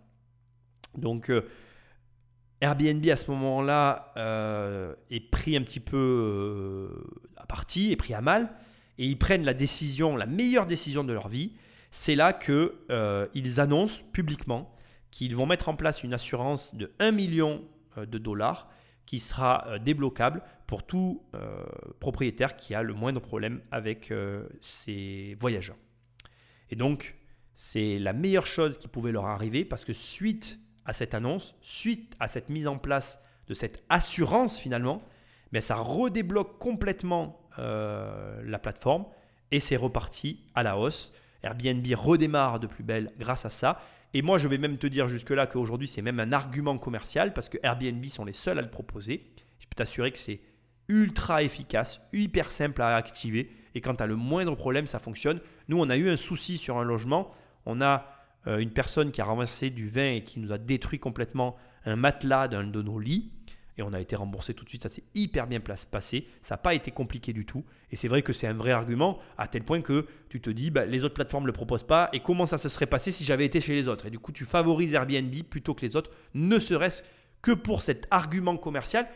Donc 0.98 1.30
euh, 1.30 1.42
Airbnb 2.62 3.06
à 3.08 3.16
ce 3.16 3.30
moment-là 3.32 4.14
euh, 4.18 4.96
est 5.10 5.30
pris 5.30 5.56
un 5.56 5.62
petit 5.62 5.80
peu 5.80 5.98
euh, 5.98 7.32
à 7.38 7.46
partie, 7.46 7.92
est 7.92 7.98
pris 7.98 8.14
à 8.14 8.22
mal, 8.22 8.52
et 8.98 9.06
ils 9.06 9.18
prennent 9.18 9.44
la 9.44 9.54
décision, 9.54 10.16
la 10.16 10.26
meilleure 10.26 10.66
décision 10.66 11.04
de 11.04 11.14
leur 11.14 11.28
vie. 11.28 11.54
C'est 11.92 12.16
là 12.16 12.34
qu'ils 12.34 13.60
annoncent 13.60 14.02
publiquement 14.12 14.76
qu'ils 15.12 15.36
vont 15.36 15.46
mettre 15.46 15.70
en 15.70 15.76
place 15.76 16.04
une 16.04 16.14
assurance 16.14 16.76
de 16.76 16.92
1 17.00 17.12
million 17.12 17.64
de 17.96 18.18
dollars 18.18 18.70
qui 19.06 19.20
sera 19.20 19.80
débloquable 19.80 20.42
pour 20.68 20.86
tout 20.86 21.24
propriétaire 22.02 22.58
qui 22.58 22.76
a 22.76 22.84
le 22.84 22.94
moindre 22.94 23.22
problème 23.22 23.62
avec 23.72 24.14
ses 24.60 25.38
voyageurs. 25.40 25.78
Et 26.70 26.76
donc, 26.76 27.16
c'est 27.56 27.98
la 27.98 28.12
meilleure 28.12 28.46
chose 28.46 28.78
qui 28.78 28.90
pouvait 28.90 29.14
leur 29.14 29.26
arriver 29.26 29.64
parce 29.64 29.86
que 29.86 29.94
suite 29.94 30.60
à 30.86 30.94
cette 30.94 31.14
annonce, 31.14 31.56
suite 31.62 32.16
à 32.20 32.28
cette 32.28 32.50
mise 32.50 32.68
en 32.68 32.78
place 32.78 33.20
de 33.48 33.54
cette 33.54 33.84
assurance 33.90 34.60
finalement, 34.60 34.98
mais 35.52 35.62
ça 35.62 35.76
redébloque 35.76 36.58
complètement 36.58 37.40
euh, 37.60 38.42
la 38.44 38.60
plateforme 38.60 39.06
et 39.52 39.60
c'est 39.60 39.76
reparti 39.76 40.42
à 40.56 40.64
la 40.64 40.78
hausse. 40.78 41.14
Airbnb 41.44 41.86
redémarre 41.96 42.60
de 42.60 42.68
plus 42.68 42.84
belle 42.84 43.14
grâce 43.20 43.46
à 43.46 43.50
ça. 43.50 43.80
Et 44.14 44.22
moi, 44.22 44.38
je 44.38 44.48
vais 44.48 44.58
même 44.58 44.78
te 44.78 44.88
dire 44.88 45.08
jusque-là 45.08 45.46
qu'aujourd'hui, 45.48 45.88
c'est 45.88 46.02
même 46.02 46.20
un 46.20 46.32
argument 46.32 46.78
commercial 46.78 47.34
parce 47.34 47.50
que 47.50 47.58
Airbnb 47.64 48.04
sont 48.06 48.26
les 48.26 48.34
seuls 48.34 48.58
à 48.58 48.62
le 48.62 48.70
proposer. 48.70 49.30
Je 49.60 49.66
peux 49.66 49.76
t'assurer 49.76 50.12
que 50.12 50.18
c'est 50.18 50.42
ultra 50.88 51.44
efficace, 51.44 52.02
hyper 52.14 52.52
simple 52.52 52.82
à 52.82 52.96
activer. 52.96 53.52
Et 53.76 53.82
quand 53.82 53.96
tu 53.96 54.04
as 54.04 54.08
le 54.08 54.16
moindre 54.16 54.56
problème, 54.56 54.88
ça 54.88 55.00
fonctionne. 55.00 55.40
Nous, 55.68 55.80
on 55.80 55.90
a 55.90 55.98
eu 55.98 56.10
un 56.10 56.16
souci 56.16 56.58
sur 56.58 56.78
un 56.78 56.84
logement. 56.84 57.32
On 57.66 57.82
a 57.82 58.15
euh, 58.48 58.58
une 58.58 58.72
personne 58.72 59.12
qui 59.12 59.22
a 59.22 59.26
renversé 59.26 59.70
du 59.70 59.88
vin 59.88 60.12
et 60.12 60.24
qui 60.24 60.40
nous 60.40 60.52
a 60.52 60.58
détruit 60.58 61.00
complètement 61.00 61.56
un 61.86 61.96
matelas 61.96 62.48
d'un 62.48 62.64
de 62.64 62.82
nos 62.82 63.00
lits. 63.00 63.32
Et 63.78 63.82
on 63.82 63.92
a 63.92 64.00
été 64.00 64.16
remboursé 64.16 64.54
tout 64.54 64.64
de 64.64 64.70
suite, 64.70 64.84
ça 64.84 64.90
s'est 64.90 65.04
hyper 65.16 65.48
bien 65.48 65.60
passé, 65.60 66.28
ça 66.40 66.54
n'a 66.54 66.58
pas 66.58 66.74
été 66.74 66.92
compliqué 66.92 67.34
du 67.34 67.46
tout. 67.46 67.66
Et 67.92 67.98
c'est 67.98 68.08
vrai 68.08 68.22
que 68.22 68.32
c'est 68.32 68.48
un 68.48 68.54
vrai 68.54 68.72
argument, 68.72 69.20
à 69.38 69.50
tel 69.50 69.64
point 69.64 69.82
que 69.82 70.08
tu 70.30 70.40
te 70.40 70.50
dis, 70.50 70.72
bah, 70.72 70.86
les 70.86 71.04
autres 71.04 71.14
plateformes 71.14 71.44
ne 71.44 71.48
le 71.48 71.54
proposent 71.54 71.84
pas, 71.84 72.10
et 72.14 72.22
comment 72.22 72.46
ça 72.46 72.58
se 72.58 72.70
serait 72.70 72.86
passé 72.86 73.12
si 73.12 73.26
j'avais 73.26 73.44
été 73.44 73.60
chez 73.60 73.74
les 73.74 73.90
autres? 73.90 74.06
Et 74.06 74.10
du 74.10 74.20
coup, 74.20 74.32
tu 74.32 74.46
favorises 74.46 74.94
Airbnb 74.94 75.34
plutôt 75.50 75.74
que 75.74 75.82
les 75.82 75.98
autres, 75.98 76.12
ne 76.34 76.58
serait-ce 76.58 77.04
que 77.42 77.52
pour 77.52 77.82
cet 77.82 78.08
argument 78.12 78.56
commercial 78.56 79.08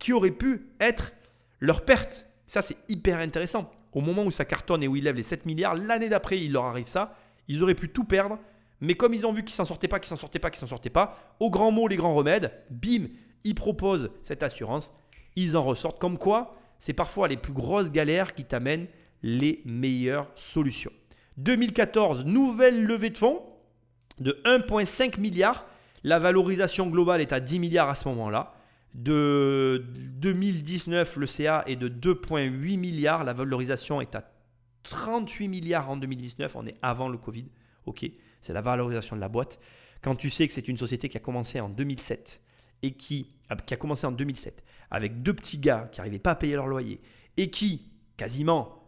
qui 0.00 0.12
aurait 0.12 0.32
pu 0.32 0.66
être 0.80 1.12
leur 1.60 1.84
perte. 1.84 2.26
Ça, 2.48 2.60
c'est 2.60 2.76
hyper 2.88 3.20
intéressant. 3.20 3.70
Au 3.92 4.00
moment 4.00 4.24
où 4.24 4.30
ça 4.30 4.44
cartonne 4.44 4.82
et 4.82 4.88
où 4.88 4.96
ils 4.96 5.04
lèvent 5.04 5.16
les 5.16 5.22
7 5.22 5.46
milliards, 5.46 5.74
l'année 5.74 6.08
d'après, 6.08 6.40
il 6.40 6.52
leur 6.52 6.64
arrive 6.64 6.88
ça, 6.88 7.16
ils 7.46 7.62
auraient 7.62 7.74
pu 7.74 7.88
tout 7.88 8.04
perdre 8.04 8.38
mais 8.80 8.94
comme 8.94 9.14
ils 9.14 9.26
ont 9.26 9.32
vu 9.32 9.44
qu'ils 9.44 9.54
s'en 9.54 9.64
sortaient 9.64 9.88
pas, 9.88 9.98
qu'ils 9.98 10.08
s'en 10.08 10.16
sortaient 10.16 10.38
pas, 10.38 10.50
qu'ils 10.50 10.60
s'en 10.60 10.66
sortaient 10.66 10.90
pas, 10.90 11.18
au 11.40 11.50
grand 11.50 11.70
mot, 11.70 11.88
les 11.88 11.96
grands 11.96 12.14
remèdes, 12.14 12.52
bim, 12.70 13.06
ils 13.44 13.54
proposent 13.54 14.10
cette 14.22 14.42
assurance, 14.42 14.92
ils 15.36 15.56
en 15.56 15.64
ressortent. 15.64 15.98
Comme 15.98 16.18
quoi, 16.18 16.56
c'est 16.78 16.92
parfois 16.92 17.28
les 17.28 17.36
plus 17.36 17.52
grosses 17.52 17.90
galères 17.90 18.34
qui 18.34 18.44
t'amènent 18.44 18.86
les 19.22 19.62
meilleures 19.64 20.30
solutions. 20.34 20.92
2014, 21.38 22.24
nouvelle 22.24 22.84
levée 22.84 23.10
de 23.10 23.18
fonds 23.18 23.42
de 24.18 24.40
1,5 24.44 25.20
milliard. 25.20 25.66
La 26.04 26.18
valorisation 26.18 26.88
globale 26.88 27.20
est 27.20 27.32
à 27.32 27.40
10 27.40 27.58
milliards 27.58 27.88
à 27.88 27.94
ce 27.94 28.08
moment-là. 28.08 28.54
De 28.94 29.84
2019, 29.94 31.16
le 31.16 31.26
CA 31.26 31.64
est 31.66 31.76
de 31.76 31.88
2,8 31.88 32.78
milliards. 32.78 33.24
La 33.24 33.32
valorisation 33.32 34.00
est 34.00 34.14
à 34.14 34.30
38 34.84 35.48
milliards 35.48 35.90
en 35.90 35.96
2019. 35.96 36.56
On 36.56 36.66
est 36.66 36.76
avant 36.82 37.08
le 37.08 37.18
Covid. 37.18 37.46
OK 37.86 38.10
c'est 38.40 38.52
la 38.52 38.60
valorisation 38.60 39.16
de 39.16 39.20
la 39.20 39.28
boîte. 39.28 39.58
Quand 40.02 40.14
tu 40.14 40.30
sais 40.30 40.46
que 40.46 40.54
c'est 40.54 40.68
une 40.68 40.76
société 40.76 41.08
qui 41.08 41.16
a 41.16 41.20
commencé 41.20 41.60
en 41.60 41.68
2007 41.68 42.40
et 42.82 42.92
qui, 42.92 43.32
a 43.48 43.76
commencé 43.76 44.06
en 44.06 44.12
2007 44.12 44.64
avec 44.90 45.22
deux 45.22 45.34
petits 45.34 45.58
gars 45.58 45.88
qui 45.90 46.00
n'arrivaient 46.00 46.18
pas 46.18 46.32
à 46.32 46.36
payer 46.36 46.54
leur 46.54 46.66
loyer 46.66 47.00
et 47.36 47.50
qui, 47.50 47.90
quasiment 48.16 48.82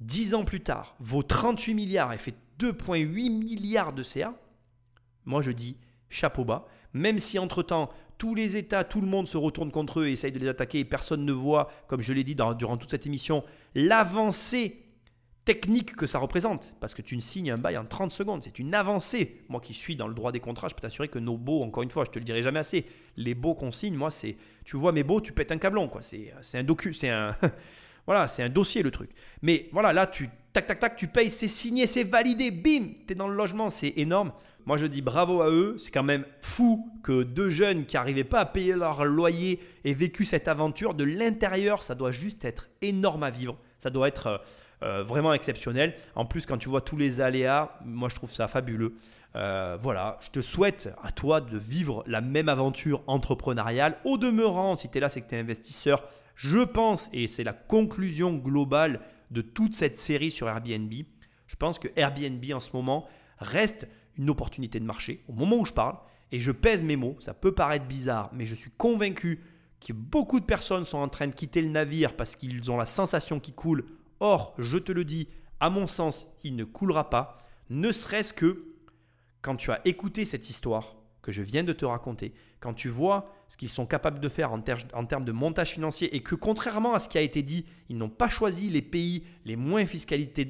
10 0.00 0.34
ans 0.34 0.44
plus 0.44 0.60
tard, 0.60 0.96
vaut 0.98 1.22
38 1.22 1.74
milliards 1.74 2.12
et 2.12 2.18
fait 2.18 2.34
2,8 2.58 3.06
milliards 3.30 3.92
de 3.92 4.02
CA, 4.02 4.34
moi 5.24 5.42
je 5.42 5.52
dis 5.52 5.76
chapeau 6.08 6.44
bas. 6.44 6.66
Même 6.92 7.18
si 7.18 7.38
entre-temps, 7.38 7.90
tous 8.16 8.34
les 8.34 8.56
États, 8.56 8.84
tout 8.84 9.02
le 9.02 9.06
monde 9.06 9.28
se 9.28 9.36
retourne 9.36 9.70
contre 9.70 10.00
eux 10.00 10.08
et 10.08 10.12
essaye 10.12 10.32
de 10.32 10.38
les 10.38 10.48
attaquer 10.48 10.80
et 10.80 10.84
personne 10.84 11.24
ne 11.24 11.32
voit, 11.32 11.70
comme 11.88 12.00
je 12.00 12.12
l'ai 12.12 12.24
dit 12.24 12.34
durant 12.34 12.76
toute 12.78 12.90
cette 12.90 13.06
émission, 13.06 13.44
l'avancée 13.74 14.85
technique 15.46 15.96
que 15.96 16.06
ça 16.06 16.18
représente. 16.18 16.74
Parce 16.80 16.92
que 16.92 17.00
tu 17.00 17.16
ne 17.16 17.22
signes 17.22 17.52
un 17.52 17.56
bail 17.56 17.78
en 17.78 17.86
30 17.86 18.12
secondes. 18.12 18.42
C'est 18.42 18.58
une 18.58 18.74
avancée. 18.74 19.40
Moi 19.48 19.60
qui 19.62 19.72
suis 19.72 19.96
dans 19.96 20.08
le 20.08 20.14
droit 20.14 20.32
des 20.32 20.40
contrats, 20.40 20.68
je 20.68 20.74
peux 20.74 20.82
t'assurer 20.82 21.08
que 21.08 21.18
nos 21.18 21.38
baux, 21.38 21.62
encore 21.62 21.82
une 21.82 21.90
fois, 21.90 22.04
je 22.04 22.10
te 22.10 22.18
le 22.18 22.24
dirai 22.26 22.42
jamais 22.42 22.58
assez, 22.58 22.84
les 23.16 23.34
baux 23.34 23.54
qu'on 23.54 23.70
signe, 23.70 23.94
moi, 23.94 24.10
c'est. 24.10 24.36
Tu 24.64 24.76
vois 24.76 24.92
mes 24.92 25.04
baux, 25.04 25.22
tu 25.22 25.32
pètes 25.32 25.52
un 25.52 25.58
câblon. 25.58 25.88
quoi. 25.88 26.02
C'est 26.02 26.58
un 26.58 26.64
docu, 26.64 26.92
c'est 26.92 27.08
un. 27.08 27.34
voilà, 28.06 28.28
c'est 28.28 28.42
un 28.42 28.50
dossier 28.50 28.82
le 28.82 28.90
truc. 28.90 29.10
Mais 29.40 29.70
voilà, 29.72 29.94
là, 29.94 30.06
tu. 30.06 30.28
Tac, 30.52 30.66
tac, 30.66 30.78
tac, 30.78 30.96
tu 30.96 31.06
payes, 31.06 31.30
c'est 31.30 31.48
signé, 31.48 31.86
c'est 31.86 32.04
validé, 32.04 32.50
bim, 32.50 32.94
tu 33.06 33.12
es 33.12 33.14
dans 33.14 33.28
le 33.28 33.36
logement, 33.36 33.70
c'est 33.70 33.92
énorme. 33.96 34.32
Moi, 34.64 34.78
je 34.78 34.86
dis 34.86 35.02
bravo 35.02 35.42
à 35.42 35.50
eux. 35.50 35.76
C'est 35.78 35.92
quand 35.92 36.02
même 36.02 36.26
fou 36.40 36.90
que 37.04 37.22
deux 37.22 37.50
jeunes 37.50 37.86
qui 37.86 37.94
n'arrivaient 37.94 38.24
pas 38.24 38.40
à 38.40 38.46
payer 38.46 38.74
leur 38.74 39.04
loyer 39.04 39.60
aient 39.84 39.94
vécu 39.94 40.24
cette 40.24 40.48
aventure. 40.48 40.94
De 40.94 41.04
l'intérieur, 41.04 41.84
ça 41.84 41.94
doit 41.94 42.10
juste 42.10 42.44
être 42.44 42.68
énorme 42.82 43.22
à 43.22 43.30
vivre. 43.30 43.58
Ça 43.78 43.90
doit 43.90 44.08
être 44.08 44.42
euh, 44.82 45.02
vraiment 45.04 45.32
exceptionnel. 45.32 45.94
En 46.14 46.26
plus, 46.26 46.46
quand 46.46 46.58
tu 46.58 46.68
vois 46.68 46.80
tous 46.80 46.96
les 46.96 47.20
aléas, 47.20 47.78
moi 47.84 48.08
je 48.08 48.14
trouve 48.14 48.32
ça 48.32 48.48
fabuleux. 48.48 48.94
Euh, 49.34 49.76
voilà, 49.80 50.16
je 50.22 50.30
te 50.30 50.40
souhaite 50.40 50.94
à 51.02 51.12
toi 51.12 51.40
de 51.40 51.58
vivre 51.58 52.02
la 52.06 52.20
même 52.20 52.48
aventure 52.48 53.02
entrepreneuriale. 53.06 53.98
Au 54.04 54.16
demeurant, 54.16 54.76
si 54.76 54.88
tu 54.88 54.98
es 54.98 55.00
là, 55.00 55.08
c'est 55.08 55.20
que 55.20 55.28
tu 55.28 55.34
es 55.34 55.38
investisseur. 55.38 56.04
Je 56.34 56.58
pense, 56.58 57.08
et 57.12 57.26
c'est 57.26 57.44
la 57.44 57.52
conclusion 57.52 58.34
globale 58.34 59.00
de 59.30 59.40
toute 59.42 59.74
cette 59.74 59.98
série 59.98 60.30
sur 60.30 60.48
Airbnb, 60.48 60.92
je 61.46 61.56
pense 61.56 61.78
que 61.78 61.88
Airbnb 61.96 62.44
en 62.52 62.60
ce 62.60 62.70
moment 62.72 63.06
reste 63.38 63.86
une 64.16 64.30
opportunité 64.30 64.80
de 64.80 64.84
marché 64.84 65.22
au 65.28 65.32
moment 65.32 65.56
où 65.56 65.64
je 65.64 65.72
parle. 65.72 65.96
Et 66.32 66.40
je 66.40 66.50
pèse 66.50 66.84
mes 66.84 66.96
mots, 66.96 67.16
ça 67.20 67.34
peut 67.34 67.52
paraître 67.52 67.86
bizarre, 67.86 68.30
mais 68.32 68.46
je 68.46 68.54
suis 68.54 68.70
convaincu 68.76 69.44
que 69.80 69.92
beaucoup 69.92 70.40
de 70.40 70.44
personnes 70.44 70.84
sont 70.84 70.98
en 70.98 71.08
train 71.08 71.28
de 71.28 71.34
quitter 71.34 71.62
le 71.62 71.68
navire 71.68 72.16
parce 72.16 72.34
qu'ils 72.34 72.70
ont 72.70 72.76
la 72.76 72.86
sensation 72.86 73.38
qu'il 73.38 73.54
coule 73.54 73.84
Or, 74.20 74.54
je 74.58 74.78
te 74.78 74.92
le 74.92 75.04
dis, 75.04 75.28
à 75.60 75.70
mon 75.70 75.86
sens, 75.86 76.26
il 76.42 76.56
ne 76.56 76.64
coulera 76.64 77.10
pas, 77.10 77.38
ne 77.70 77.92
serait-ce 77.92 78.32
que 78.32 78.64
quand 79.42 79.56
tu 79.56 79.70
as 79.70 79.80
écouté 79.86 80.24
cette 80.24 80.50
histoire 80.50 80.96
que 81.22 81.32
je 81.32 81.42
viens 81.42 81.64
de 81.64 81.72
te 81.72 81.84
raconter, 81.84 82.34
quand 82.60 82.74
tu 82.74 82.88
vois 82.88 83.32
ce 83.48 83.56
qu'ils 83.56 83.68
sont 83.68 83.86
capables 83.86 84.20
de 84.20 84.28
faire 84.28 84.52
en, 84.52 84.60
termes 84.60 85.24
de 85.24 85.32
montage 85.32 85.70
financier 85.70 86.14
et 86.14 86.20
que 86.20 86.34
contrairement 86.34 86.94
à 86.94 86.98
ce 86.98 87.08
qui 87.08 87.18
a 87.18 87.20
été 87.20 87.42
dit, 87.42 87.64
ils 87.88 87.98
n'ont 87.98 88.08
pas 88.08 88.28
choisi 88.28 88.70
les 88.70 88.82
pays 88.82 89.24
les 89.44 89.56
moins, 89.56 89.84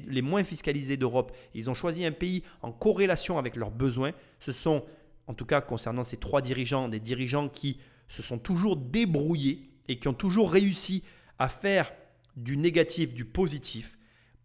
les 0.07 0.21
moins 0.21 0.43
fiscalisés 0.43 0.97
d'Europe, 0.97 1.35
ils 1.53 1.69
ont 1.69 1.73
choisi 1.73 2.05
un 2.05 2.11
pays 2.11 2.43
en 2.61 2.71
corrélation 2.71 3.37
avec 3.37 3.55
leurs 3.55 3.71
besoins, 3.71 4.11
ce 4.39 4.51
sont, 4.51 4.83
en 5.27 5.33
tout 5.33 5.45
cas 5.45 5.61
concernant 5.61 6.03
ces 6.03 6.17
trois 6.17 6.41
dirigeants, 6.41 6.89
des 6.89 6.99
dirigeants 6.99 7.49
qui 7.49 7.79
se 8.07 8.21
sont 8.21 8.39
toujours 8.39 8.77
débrouillés 8.77 9.69
et 9.87 9.99
qui 9.99 10.07
ont 10.07 10.13
toujours 10.13 10.51
réussi 10.51 11.03
à 11.39 11.49
faire 11.49 11.91
du 12.37 12.55
négatif, 12.55 13.13
du 13.13 13.25
positif. 13.25 13.97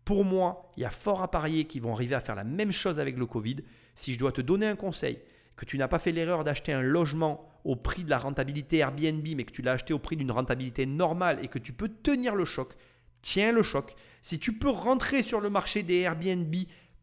Pour 0.05 0.24
moi, 0.24 0.73
il 0.77 0.82
y 0.82 0.86
a 0.86 0.90
fort 0.90 1.23
à 1.23 1.31
parier 1.31 1.66
qu'ils 1.66 1.82
vont 1.82 1.94
arriver 1.94 2.16
à 2.16 2.20
faire 2.20 2.35
la 2.35 2.43
même 2.43 2.73
chose 2.73 2.98
avec 2.98 3.16
le 3.16 3.27
Covid. 3.27 3.59
Si 3.94 4.12
je 4.12 4.19
dois 4.19 4.32
te 4.32 4.40
donner 4.40 4.66
un 4.66 4.74
conseil, 4.74 5.20
que 5.55 5.64
tu 5.64 5.78
n'as 5.78 5.86
pas 5.86 6.01
fait 6.01 6.10
l'erreur 6.10 6.43
d'acheter 6.43 6.73
un 6.73 6.81
logement 6.81 7.48
au 7.64 7.77
prix 7.77 8.02
de 8.02 8.10
la 8.10 8.19
rentabilité 8.19 8.78
Airbnb, 8.78 9.24
mais 9.36 9.44
que 9.44 9.52
tu 9.52 9.62
l'as 9.62 9.73
acheté 9.73 9.94
au 9.94 9.98
prix 9.98 10.16
d'une 10.16 10.32
rentabilité 10.32 10.86
normale 10.86 11.39
et 11.43 11.48
que 11.48 11.59
tu 11.59 11.73
peux 11.73 11.89
tenir 11.89 12.35
le 12.35 12.44
choc, 12.44 12.73
tiens 13.20 13.52
le 13.52 13.62
choc. 13.62 13.94
Si 14.23 14.39
tu 14.39 14.55
peux 14.55 14.70
rentrer 14.70 15.23
sur 15.23 15.40
le 15.40 15.51
marché 15.51 15.82
des 15.82 16.01
Airbnb, 16.01 16.52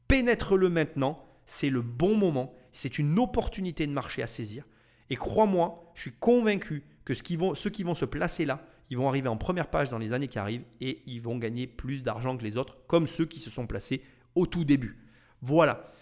pénètre-le 0.07 0.69
maintenant. 0.69 1.23
C'est 1.45 1.69
le 1.69 1.81
bon 1.81 2.15
moment. 2.15 2.53
C'est 2.71 2.99
une 2.99 3.17
opportunité 3.17 3.87
de 3.87 3.93
marché 3.93 4.21
à 4.21 4.27
saisir. 4.27 4.65
Et 5.09 5.15
crois-moi, 5.15 5.91
je 5.95 6.01
suis 6.01 6.13
convaincu 6.13 6.83
que 7.05 7.13
ceux 7.13 7.69
qui, 7.69 7.83
vont, 7.83 7.95
se 7.95 8.05
placer 8.05 8.45
là, 8.45 8.63
ils 8.89 8.97
vont 8.97 9.07
arriver 9.07 9.27
en 9.27 9.37
première 9.37 9.69
page 9.69 9.89
dans 9.89 9.97
les 9.97 10.13
années 10.13 10.27
qui 10.27 10.39
arrivent 10.39 10.65
et 10.81 11.03
ils 11.05 11.21
vont 11.21 11.37
gagner 11.37 11.67
plus 11.67 12.01
d'argent 12.01 12.35
que 12.37 12.43
les 12.43 12.57
autres, 12.57 12.77
comme 12.87 13.07
ceux 13.07 13.25
qui 13.25 13.39
se 13.39 13.49
sont 13.49 13.67
placés 13.67 14.01
au 14.35 14.47
tout 14.47 14.65
début. 14.65 14.97
Voilà. 15.41 15.93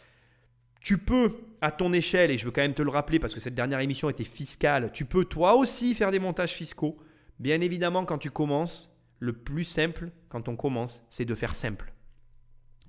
Tu 0.80 0.98
peux, 0.98 1.36
à 1.60 1.72
ton 1.72 1.92
échelle, 1.92 2.32
et 2.32 2.38
je 2.38 2.46
veux 2.46 2.52
quand 2.52 2.62
même 2.62 2.74
te 2.74 2.82
le 2.82 2.90
rappeler 2.90 3.20
parce 3.20 3.34
que 3.34 3.40
cette 3.40 3.56
dernière 3.56 3.82
émission 3.82 4.10
était 4.10 4.24
fiscale, 4.24 4.92
tu 4.94 5.06
peux 5.06 5.26
toi 5.26 5.56
aussi 5.56 5.94
faire 5.94 6.12
des 6.12 6.20
montages 6.20 6.54
fiscaux. 6.54 6.98
Bien 7.40 7.60
évidemment, 7.62 8.06
quand 8.06 8.18
tu 8.18 8.32
commences, 8.32 8.98
le 9.20 9.34
plus 9.34 9.66
simple, 9.66 10.12
quand 10.30 10.48
on 10.48 10.56
commence, 10.56 11.04
c'est 11.10 11.26
de 11.26 11.36
faire 11.36 11.56
simple. 11.56 11.94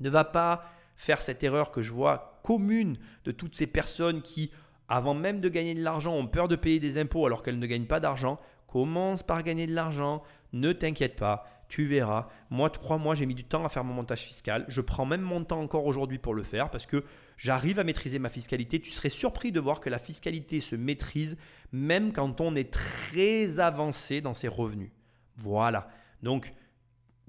Ne 0.00 0.10
va 0.10 0.24
pas 0.24 0.70
faire 0.96 1.22
cette 1.22 1.42
erreur 1.42 1.70
que 1.70 1.82
je 1.82 1.92
vois 1.92 2.40
commune 2.44 2.98
de 3.24 3.32
toutes 3.32 3.56
ces 3.56 3.66
personnes 3.66 4.22
qui, 4.22 4.52
avant 4.88 5.14
même 5.14 5.40
de 5.40 5.48
gagner 5.48 5.74
de 5.74 5.82
l'argent, 5.82 6.14
ont 6.14 6.26
peur 6.26 6.48
de 6.48 6.56
payer 6.56 6.80
des 6.80 6.98
impôts 6.98 7.26
alors 7.26 7.42
qu'elles 7.42 7.58
ne 7.58 7.66
gagnent 7.66 7.86
pas 7.86 8.00
d'argent. 8.00 8.38
Commence 8.68 9.22
par 9.22 9.42
gagner 9.42 9.66
de 9.66 9.74
l'argent, 9.74 10.22
ne 10.52 10.72
t'inquiète 10.72 11.16
pas, 11.16 11.44
tu 11.68 11.84
verras. 11.84 12.28
Moi, 12.50 12.70
crois-moi, 12.70 13.14
j'ai 13.14 13.26
mis 13.26 13.34
du 13.34 13.44
temps 13.44 13.64
à 13.64 13.68
faire 13.68 13.84
mon 13.84 13.94
montage 13.94 14.20
fiscal. 14.20 14.64
Je 14.68 14.80
prends 14.80 15.04
même 15.04 15.20
mon 15.20 15.44
temps 15.44 15.60
encore 15.60 15.86
aujourd'hui 15.86 16.18
pour 16.18 16.34
le 16.34 16.42
faire 16.42 16.70
parce 16.70 16.86
que 16.86 17.04
j'arrive 17.36 17.78
à 17.78 17.84
maîtriser 17.84 18.18
ma 18.18 18.28
fiscalité. 18.28 18.80
Tu 18.80 18.90
serais 18.90 19.10
surpris 19.10 19.52
de 19.52 19.60
voir 19.60 19.80
que 19.80 19.90
la 19.90 19.98
fiscalité 19.98 20.60
se 20.60 20.76
maîtrise 20.76 21.36
même 21.72 22.12
quand 22.12 22.40
on 22.40 22.54
est 22.54 22.70
très 22.72 23.58
avancé 23.58 24.20
dans 24.20 24.34
ses 24.34 24.48
revenus. 24.48 24.90
Voilà. 25.36 25.88
Donc, 26.22 26.52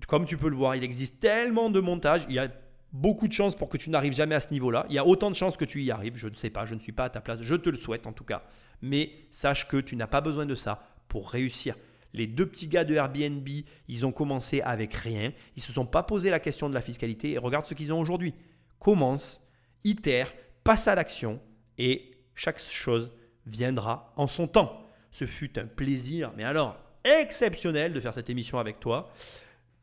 comme 0.08 0.26
tu 0.26 0.38
peux 0.38 0.50
le 0.50 0.56
voir, 0.56 0.76
il 0.76 0.84
existe 0.84 1.20
tellement 1.20 1.70
de 1.70 1.80
montages. 1.80 2.26
Il 2.30 2.36
y 2.36 2.40
a 2.40 2.48
beaucoup 2.94 3.28
de 3.28 3.34
chances 3.34 3.56
pour 3.56 3.70
que 3.70 3.78
tu 3.78 3.90
n'arrives 3.90 4.14
jamais 4.14 4.36
à 4.36 4.40
ce 4.40 4.52
niveau-là. 4.52 4.86
Il 4.90 4.96
y 4.96 5.00
a 5.00 5.06
autant 5.06 5.30
de 5.30 5.36
chances 5.36 5.58
que 5.58 5.66
tu 5.66 5.84
y 5.84 5.92
arrives. 5.92 6.16
Je 6.16 6.28
ne 6.28 6.36
sais 6.36 6.50
pas, 6.50 6.66
je 6.66 6.76
ne 6.76 6.80
suis 6.80 6.94
pas 6.94 7.06
à 7.06 7.10
ta 7.10 7.22
place. 7.22 7.42
Je 7.42 7.56
te 7.56 7.70
le 7.70 7.78
souhaite 7.78 8.08
en 8.08 8.14
tout 8.14 8.24
cas. 8.24 8.44
Mais 8.82 9.12
sache 9.32 9.68
que 9.68 9.78
tu 9.78 9.98
n'as 9.98 10.08
pas 10.08 10.22
besoin 10.22 10.46
de 10.46 10.56
ça 10.56 10.82
pour 11.10 11.30
réussir. 11.30 11.76
Les 12.14 12.26
deux 12.26 12.46
petits 12.46 12.68
gars 12.68 12.86
de 12.86 12.96
Airbnb, 12.96 13.48
ils 13.88 14.06
ont 14.06 14.12
commencé 14.12 14.62
avec 14.62 14.94
rien. 14.94 15.34
Ils 15.56 15.60
ne 15.60 15.64
se 15.64 15.74
sont 15.74 15.86
pas 15.86 16.04
posé 16.04 16.30
la 16.30 16.40
question 16.40 16.70
de 16.70 16.74
la 16.74 16.82
fiscalité 16.82 17.34
et 17.34 17.38
regarde 17.38 17.68
ce 17.68 17.74
qu'ils 17.74 17.94
ont 17.94 18.00
aujourd'hui. 18.00 18.34
Commence, 18.80 19.42
itère, 19.84 20.34
passe 20.64 20.88
à 20.88 20.96
l'action 20.96 21.42
et 21.78 22.12
chaque 22.34 22.60
chose 22.60 23.12
viendra 23.46 24.14
en 24.16 24.28
son 24.28 24.48
temps. 24.48 24.86
Ce 25.12 25.26
fut 25.26 25.60
un 25.60 25.66
plaisir, 25.66 26.32
mais 26.38 26.44
alors 26.44 26.78
exceptionnel 27.04 27.94
de 27.94 28.00
faire 28.00 28.14
cette 28.14 28.30
émission 28.30 28.60
avec 28.60 28.80
toi. 28.80 29.12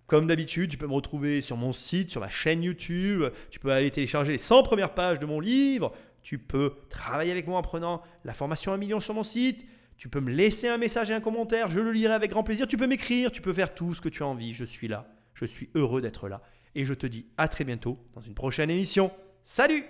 Comme 0.06 0.28
d'habitude, 0.28 0.70
tu 0.70 0.76
peux 0.76 0.86
me 0.86 0.94
retrouver 0.94 1.40
sur 1.40 1.56
mon 1.56 1.72
site, 1.72 2.10
sur 2.10 2.20
ma 2.20 2.28
chaîne 2.28 2.62
YouTube. 2.62 3.24
Tu 3.50 3.58
peux 3.58 3.72
aller 3.72 3.90
télécharger 3.90 4.32
les 4.32 4.38
100 4.38 4.62
premières 4.62 4.94
pages 4.94 5.18
de 5.18 5.26
mon 5.26 5.40
livre. 5.40 5.92
Tu 6.22 6.38
peux 6.38 6.74
travailler 6.90 7.32
avec 7.32 7.46
moi 7.46 7.58
en 7.58 7.62
prenant 7.62 8.02
la 8.24 8.32
formation 8.32 8.72
1 8.72 8.76
million 8.76 9.00
sur 9.00 9.14
mon 9.14 9.24
site. 9.24 9.66
Tu 9.96 10.08
peux 10.08 10.20
me 10.20 10.30
laisser 10.30 10.68
un 10.68 10.78
message 10.78 11.10
et 11.10 11.14
un 11.14 11.20
commentaire. 11.20 11.70
Je 11.70 11.80
le 11.80 11.90
lirai 11.92 12.12
avec 12.12 12.30
grand 12.30 12.42
plaisir. 12.42 12.66
Tu 12.66 12.76
peux 12.76 12.86
m'écrire. 12.86 13.32
Tu 13.32 13.42
peux 13.42 13.52
faire 13.52 13.74
tout 13.74 13.94
ce 13.94 14.00
que 14.00 14.08
tu 14.08 14.22
as 14.22 14.26
envie. 14.26 14.52
Je 14.52 14.64
suis 14.64 14.88
là. 14.88 15.08
Je 15.34 15.44
suis 15.44 15.70
heureux 15.74 16.00
d'être 16.00 16.28
là. 16.28 16.42
Et 16.74 16.84
je 16.84 16.94
te 16.94 17.06
dis 17.06 17.26
à 17.36 17.48
très 17.48 17.64
bientôt 17.64 17.98
dans 18.14 18.20
une 18.20 18.34
prochaine 18.34 18.70
émission. 18.70 19.10
Salut 19.44 19.84